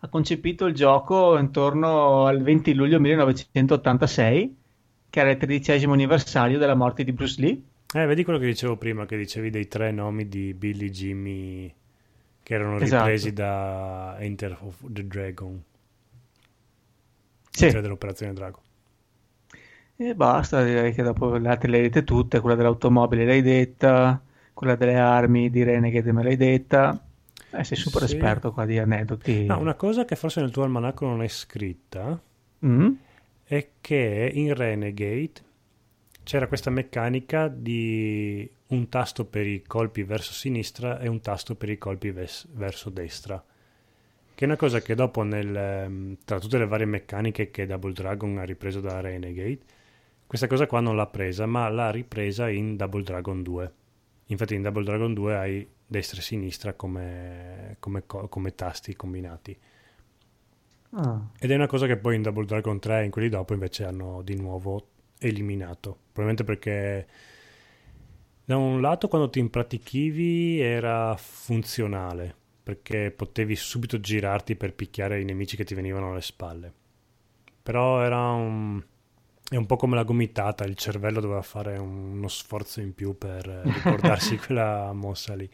ha 0.00 0.08
concepito 0.08 0.66
il 0.66 0.74
gioco 0.74 1.38
intorno 1.38 2.26
al 2.26 2.42
20 2.42 2.74
luglio 2.74 2.98
1986, 2.98 4.56
che 5.10 5.20
era 5.20 5.30
il 5.30 5.36
tredicesimo 5.36 5.92
anniversario 5.92 6.58
della 6.58 6.74
morte 6.74 7.04
di 7.04 7.12
Bruce 7.12 7.40
Lee. 7.40 7.62
Eh, 7.94 8.06
vedi 8.06 8.24
quello 8.24 8.40
che 8.40 8.46
dicevo 8.46 8.76
prima, 8.76 9.06
che 9.06 9.16
dicevi 9.16 9.50
dei 9.50 9.68
tre 9.68 9.92
nomi 9.92 10.26
di 10.26 10.54
Billy 10.54 10.90
Jimmy 10.90 11.72
che 12.42 12.54
erano 12.54 12.80
esatto. 12.80 13.04
ripresi 13.04 13.32
da 13.32 14.16
Enter 14.18 14.58
of 14.60 14.84
the 14.88 15.06
Dragon. 15.06 15.62
Sì. 17.48 17.70
Dell'Operazione 17.70 18.32
Dragon. 18.32 18.60
E 19.96 20.14
basta, 20.14 20.64
direi 20.64 20.92
che 20.92 21.02
dopo 21.02 21.36
le 21.36 21.48
altre 21.48 21.70
le 21.70 21.76
hai 21.76 21.82
dette 21.84 22.02
tutte, 22.02 22.40
quella 22.40 22.56
dell'automobile 22.56 23.24
l'hai 23.24 23.42
detta, 23.42 24.20
quella 24.52 24.74
delle 24.74 24.98
armi 24.98 25.50
di 25.50 25.62
Renegade 25.62 26.12
me 26.12 26.22
l'hai 26.24 26.36
detta. 26.36 27.00
Eh, 27.50 27.62
sei 27.62 27.76
super 27.76 28.06
sì. 28.06 28.14
esperto 28.14 28.52
qua 28.52 28.64
di 28.64 28.78
aneddoti. 28.78 29.46
No, 29.46 29.58
una 29.58 29.74
cosa 29.74 30.04
che 30.04 30.16
forse 30.16 30.40
nel 30.40 30.50
tuo 30.50 30.64
almanacco 30.64 31.06
non 31.06 31.22
è 31.22 31.28
scritta 31.28 32.20
mm? 32.66 32.92
è 33.44 33.68
che 33.80 34.30
in 34.34 34.52
Renegade 34.54 35.32
c'era 36.24 36.48
questa 36.48 36.70
meccanica 36.70 37.46
di 37.46 38.50
un 38.68 38.88
tasto 38.88 39.24
per 39.24 39.46
i 39.46 39.62
colpi 39.64 40.02
verso 40.02 40.32
sinistra 40.32 40.98
e 40.98 41.06
un 41.06 41.20
tasto 41.20 41.54
per 41.54 41.68
i 41.68 41.78
colpi 41.78 42.10
ves- 42.10 42.48
verso 42.50 42.90
destra. 42.90 43.42
Che 44.34 44.44
è 44.44 44.48
una 44.48 44.56
cosa 44.56 44.80
che 44.80 44.96
dopo, 44.96 45.22
nel, 45.22 45.54
ehm, 45.54 46.16
tra 46.24 46.40
tutte 46.40 46.58
le 46.58 46.66
varie 46.66 46.86
meccaniche 46.86 47.52
che 47.52 47.66
Double 47.66 47.92
Dragon 47.92 48.36
ha 48.38 48.42
ripreso 48.42 48.80
da 48.80 49.00
Renegade, 49.00 49.60
questa 50.26 50.46
cosa 50.46 50.66
qua 50.66 50.80
non 50.80 50.96
l'ha 50.96 51.06
presa, 51.06 51.46
ma 51.46 51.68
l'ha 51.68 51.90
ripresa 51.90 52.48
in 52.48 52.76
Double 52.76 53.02
Dragon 53.02 53.42
2. 53.42 53.72
Infatti 54.26 54.54
in 54.54 54.62
Double 54.62 54.84
Dragon 54.84 55.12
2 55.12 55.36
hai 55.36 55.68
destra 55.86 56.18
e 56.18 56.22
sinistra 56.22 56.74
come, 56.74 57.76
come, 57.78 58.04
come 58.06 58.54
tasti 58.54 58.94
combinati. 58.96 59.56
Ah. 60.90 61.20
Ed 61.38 61.50
è 61.50 61.54
una 61.54 61.66
cosa 61.66 61.86
che 61.86 61.96
poi 61.96 62.16
in 62.16 62.22
Double 62.22 62.46
Dragon 62.46 62.78
3 62.78 63.00
e 63.00 63.04
in 63.04 63.10
quelli 63.10 63.28
dopo 63.28 63.52
invece 63.52 63.84
hanno 63.84 64.22
di 64.22 64.36
nuovo 64.36 64.88
eliminato. 65.18 65.98
Probabilmente 66.12 66.44
perché 66.44 67.06
da 68.44 68.56
un 68.56 68.80
lato 68.80 69.08
quando 69.08 69.30
ti 69.30 69.38
impratichivi 69.38 70.60
era 70.60 71.16
funzionale, 71.16 72.34
perché 72.62 73.10
potevi 73.10 73.56
subito 73.56 73.98
girarti 73.98 74.54
per 74.54 74.74
picchiare 74.74 75.20
i 75.20 75.24
nemici 75.24 75.56
che 75.56 75.64
ti 75.64 75.74
venivano 75.74 76.10
alle 76.10 76.20
spalle. 76.20 76.72
Però 77.62 78.02
era 78.02 78.32
un... 78.32 78.82
È 79.54 79.56
un 79.56 79.66
po' 79.66 79.76
come 79.76 79.94
la 79.94 80.02
gomitata, 80.02 80.64
il 80.64 80.74
cervello 80.74 81.20
doveva 81.20 81.40
fare 81.40 81.78
uno 81.78 82.26
sforzo 82.26 82.80
in 82.80 82.92
più 82.92 83.16
per 83.16 83.46
ricordarsi 83.46 84.36
quella 84.44 84.92
mossa 84.92 85.36
lì. 85.36 85.48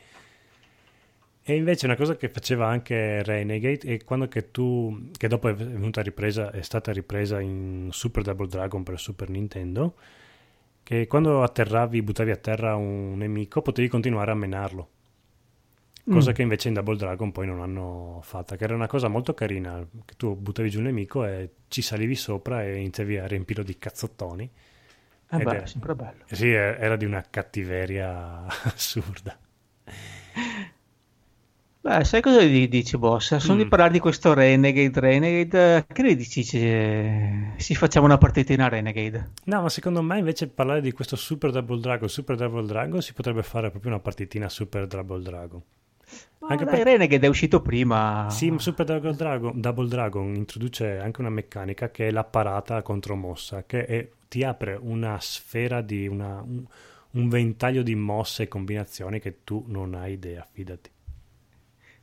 E 1.42 1.54
invece 1.54 1.84
una 1.84 1.96
cosa 1.96 2.16
che 2.16 2.30
faceva 2.30 2.66
anche 2.66 3.22
Renegade 3.22 3.80
è 3.80 4.02
quando 4.02 4.26
che 4.26 4.50
tu, 4.50 5.10
che 5.14 5.28
dopo 5.28 5.50
è 5.50 5.54
venuta 5.54 6.00
ripresa, 6.00 6.50
è 6.50 6.62
stata 6.62 6.92
ripresa 6.92 7.40
in 7.40 7.88
Super 7.92 8.22
Double 8.22 8.46
Dragon 8.46 8.82
per 8.82 8.98
Super 8.98 9.28
Nintendo, 9.28 9.94
che 10.82 11.06
quando 11.06 11.42
atterravi, 11.42 12.00
buttavi 12.00 12.30
a 12.30 12.36
terra 12.36 12.76
un 12.76 13.18
nemico, 13.18 13.60
potevi 13.60 13.88
continuare 13.88 14.30
a 14.30 14.34
menarlo. 14.34 14.88
Cosa 16.04 16.30
mm. 16.30 16.34
che 16.34 16.42
invece 16.42 16.68
in 16.68 16.74
Double 16.74 16.96
Dragon 16.96 17.30
poi 17.30 17.46
non 17.46 17.60
hanno 17.60 18.20
fatta, 18.22 18.56
che 18.56 18.64
era 18.64 18.74
una 18.74 18.86
cosa 18.86 19.08
molto 19.08 19.34
carina, 19.34 19.86
che 20.04 20.14
tu 20.16 20.34
buttavi 20.34 20.70
giù 20.70 20.78
un 20.78 20.84
nemico 20.84 21.24
e 21.24 21.50
ci 21.68 21.82
salivi 21.82 22.14
sopra 22.14 22.64
e 22.64 22.76
iniziavi 22.76 23.18
a 23.18 23.26
riempirlo 23.26 23.62
di 23.62 23.76
cazzottoni. 23.78 24.50
Eh 25.32 25.36
beh, 25.36 25.54
era, 25.54 25.66
sempre 25.66 25.94
bello. 25.94 26.24
Sì, 26.26 26.48
era 26.48 26.96
di 26.96 27.04
una 27.04 27.24
cattiveria 27.28 28.44
assurda. 28.64 29.38
Beh, 31.82 32.04
sai 32.04 32.20
cosa 32.20 32.42
gli 32.42 32.68
dici, 32.68 32.98
boss? 32.98 33.36
Sono 33.36 33.54
mm. 33.54 33.62
di 33.62 33.68
parlare 33.68 33.92
di 33.92 34.00
questo 34.00 34.34
Renegade. 34.34 35.00
Renegade, 35.00 35.86
che 35.90 36.02
ne 36.02 36.14
dici 36.14 36.42
se 36.42 37.52
si 37.56 37.74
facciamo 37.74 38.06
una 38.06 38.18
partitina 38.18 38.68
Renegade? 38.68 39.30
No, 39.44 39.62
ma 39.62 39.68
secondo 39.68 40.02
me 40.02 40.18
invece 40.18 40.48
parlare 40.48 40.80
di 40.80 40.92
questo 40.92 41.16
Super 41.16 41.50
Double 41.52 41.80
Dragon, 41.80 42.08
Super 42.08 42.36
Double 42.36 42.66
Dragon, 42.66 43.00
si 43.00 43.14
potrebbe 43.14 43.42
fare 43.42 43.70
proprio 43.70 43.92
una 43.92 44.00
partitina 44.00 44.48
Super 44.48 44.86
Double 44.86 45.22
Dragon. 45.22 45.62
Ma 46.40 46.48
anche 46.48 46.64
dai, 46.64 46.76
per... 46.76 46.86
Renegade 46.86 47.26
è 47.26 47.28
uscito 47.28 47.60
prima. 47.60 48.28
Sì, 48.30 48.52
Super 48.58 48.86
Double 48.86 49.14
Dragon, 49.14 49.60
Double 49.60 49.88
Dragon 49.88 50.34
introduce 50.34 50.98
anche 50.98 51.20
una 51.20 51.30
meccanica 51.30 51.90
che 51.90 52.08
è 52.08 52.10
la 52.10 52.24
parata 52.24 52.82
contro 52.82 53.14
mossa, 53.16 53.64
che 53.64 53.84
è, 53.84 54.08
ti 54.28 54.42
apre 54.42 54.78
una 54.80 55.18
sfera 55.20 55.82
di 55.82 56.06
una, 56.06 56.40
un, 56.40 56.64
un 57.12 57.28
ventaglio 57.28 57.82
di 57.82 57.94
mosse 57.94 58.44
e 58.44 58.48
combinazioni 58.48 59.20
che 59.20 59.44
tu 59.44 59.64
non 59.68 59.94
hai 59.94 60.12
idea, 60.12 60.46
fidati. 60.50 60.90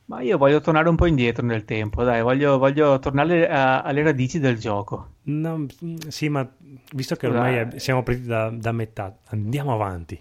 Ma 0.08 0.22
io 0.22 0.38
voglio 0.38 0.60
tornare 0.62 0.88
un 0.88 0.96
po' 0.96 1.04
indietro 1.04 1.44
nel 1.44 1.66
tempo, 1.66 2.02
dai, 2.02 2.22
voglio, 2.22 2.56
voglio 2.56 2.98
tornare 2.98 3.46
a, 3.46 3.82
alle 3.82 4.02
radici 4.02 4.38
del 4.38 4.58
gioco. 4.58 5.16
No, 5.24 5.66
sì, 6.08 6.30
ma 6.30 6.50
visto 6.94 7.14
che 7.14 7.26
ormai 7.26 7.56
è, 7.56 7.78
siamo 7.78 8.02
partiti 8.02 8.26
da, 8.26 8.48
da, 8.48 8.72
metà, 8.72 9.18
andiamo 9.26 9.74
avanti. 9.74 10.18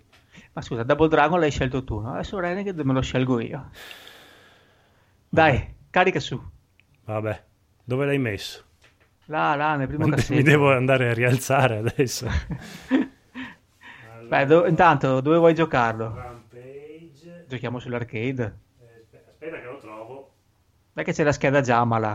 Ma 0.57 0.63
scusa, 0.63 0.81
Double 0.81 1.07
Dragon 1.07 1.39
l'hai 1.39 1.51
scelto 1.51 1.83
tu, 1.83 1.99
no? 1.99 2.13
Adesso 2.13 2.39
Renegade 2.39 2.83
me 2.83 2.93
lo 2.93 3.01
scelgo 3.01 3.39
io. 3.39 3.69
Dai, 5.29 5.75
carica 5.91 6.19
su. 6.19 6.41
Vabbè, 7.03 7.43
dove 7.83 8.07
l'hai 8.07 8.17
messo? 8.17 8.63
Là, 9.25 9.53
là, 9.53 9.75
nel 9.75 9.85
primo 9.85 10.07
cassetto. 10.09 10.33
Mi 10.33 10.41
devo 10.41 10.73
andare 10.73 11.11
a 11.11 11.13
rialzare 11.13 11.77
adesso. 11.77 12.27
Beh, 14.27 14.45
do- 14.47 14.65
intanto, 14.65 15.21
dove 15.21 15.37
vuoi 15.37 15.53
giocarlo? 15.53 16.15
Rampage. 16.15 17.45
Giochiamo 17.47 17.77
sull'arcade. 17.77 18.57
Aspetta 19.29 19.59
che 19.59 19.63
lo 19.63 19.77
trovo. 19.77 20.31
Dai 20.91 21.03
che 21.03 21.13
c'è 21.13 21.23
la 21.23 21.33
scheda 21.33 21.61
Jamala. 21.61 22.13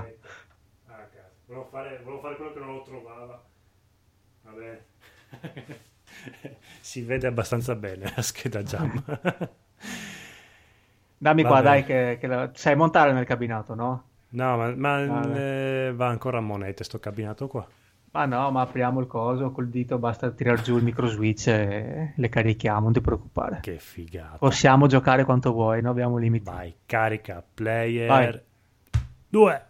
Ah, 0.89 0.95
cazzo. 0.97 1.43
Volevo 1.47 1.69
fare, 1.71 2.01
volevo 2.03 2.21
fare 2.21 2.35
quello 2.35 2.53
che 2.53 2.59
non 2.59 2.75
lo 2.75 2.83
trovava. 2.83 3.45
Vabbè. 4.43 4.85
si 6.83 7.03
vede 7.03 7.29
abbastanza 7.29 7.77
bene 7.77 8.13
la 8.15 8.23
scheda 8.23 8.63
Jamala. 8.63 9.21
Dammi 11.17 11.45
qua, 11.45 11.61
dai, 11.61 11.85
che, 11.85 12.19
che 12.21 12.27
la... 12.27 12.51
sai 12.53 12.75
montare 12.75 13.13
nel 13.13 13.25
cabinato, 13.25 13.75
no? 13.75 14.05
No, 14.31 14.57
ma, 14.57 14.75
ma 14.75 15.23
eh, 15.37 15.93
va 15.95 16.09
ancora 16.09 16.39
a 16.39 16.41
monete 16.41 16.83
sto 16.83 16.99
cabinato 16.99 17.47
qua. 17.47 17.65
Ma 18.11 18.27
no, 18.27 18.51
ma 18.51 18.63
apriamo 18.63 18.99
il 18.99 19.07
coso 19.07 19.53
col 19.53 19.69
dito, 19.69 19.99
basta 19.99 20.31
tirare 20.33 20.61
giù 20.61 20.77
il 20.77 20.83
micro 20.83 21.07
switch 21.07 21.47
e 21.47 22.13
le 22.17 22.29
carichiamo, 22.29 22.81
non 22.81 22.93
ti 22.93 23.01
preoccupare. 23.01 23.61
Che 23.63 23.79
figata. 23.79 24.39
Possiamo 24.39 24.89
giocare 24.89 25.25
quanto 25.25 25.53
vuoi, 25.53 25.81
non 25.81 25.93
abbiamo 25.93 26.17
limiti. 26.17 26.51
Vai, 26.51 26.75
carica, 26.85 27.43
player. 27.55 28.45
2. 29.29 29.67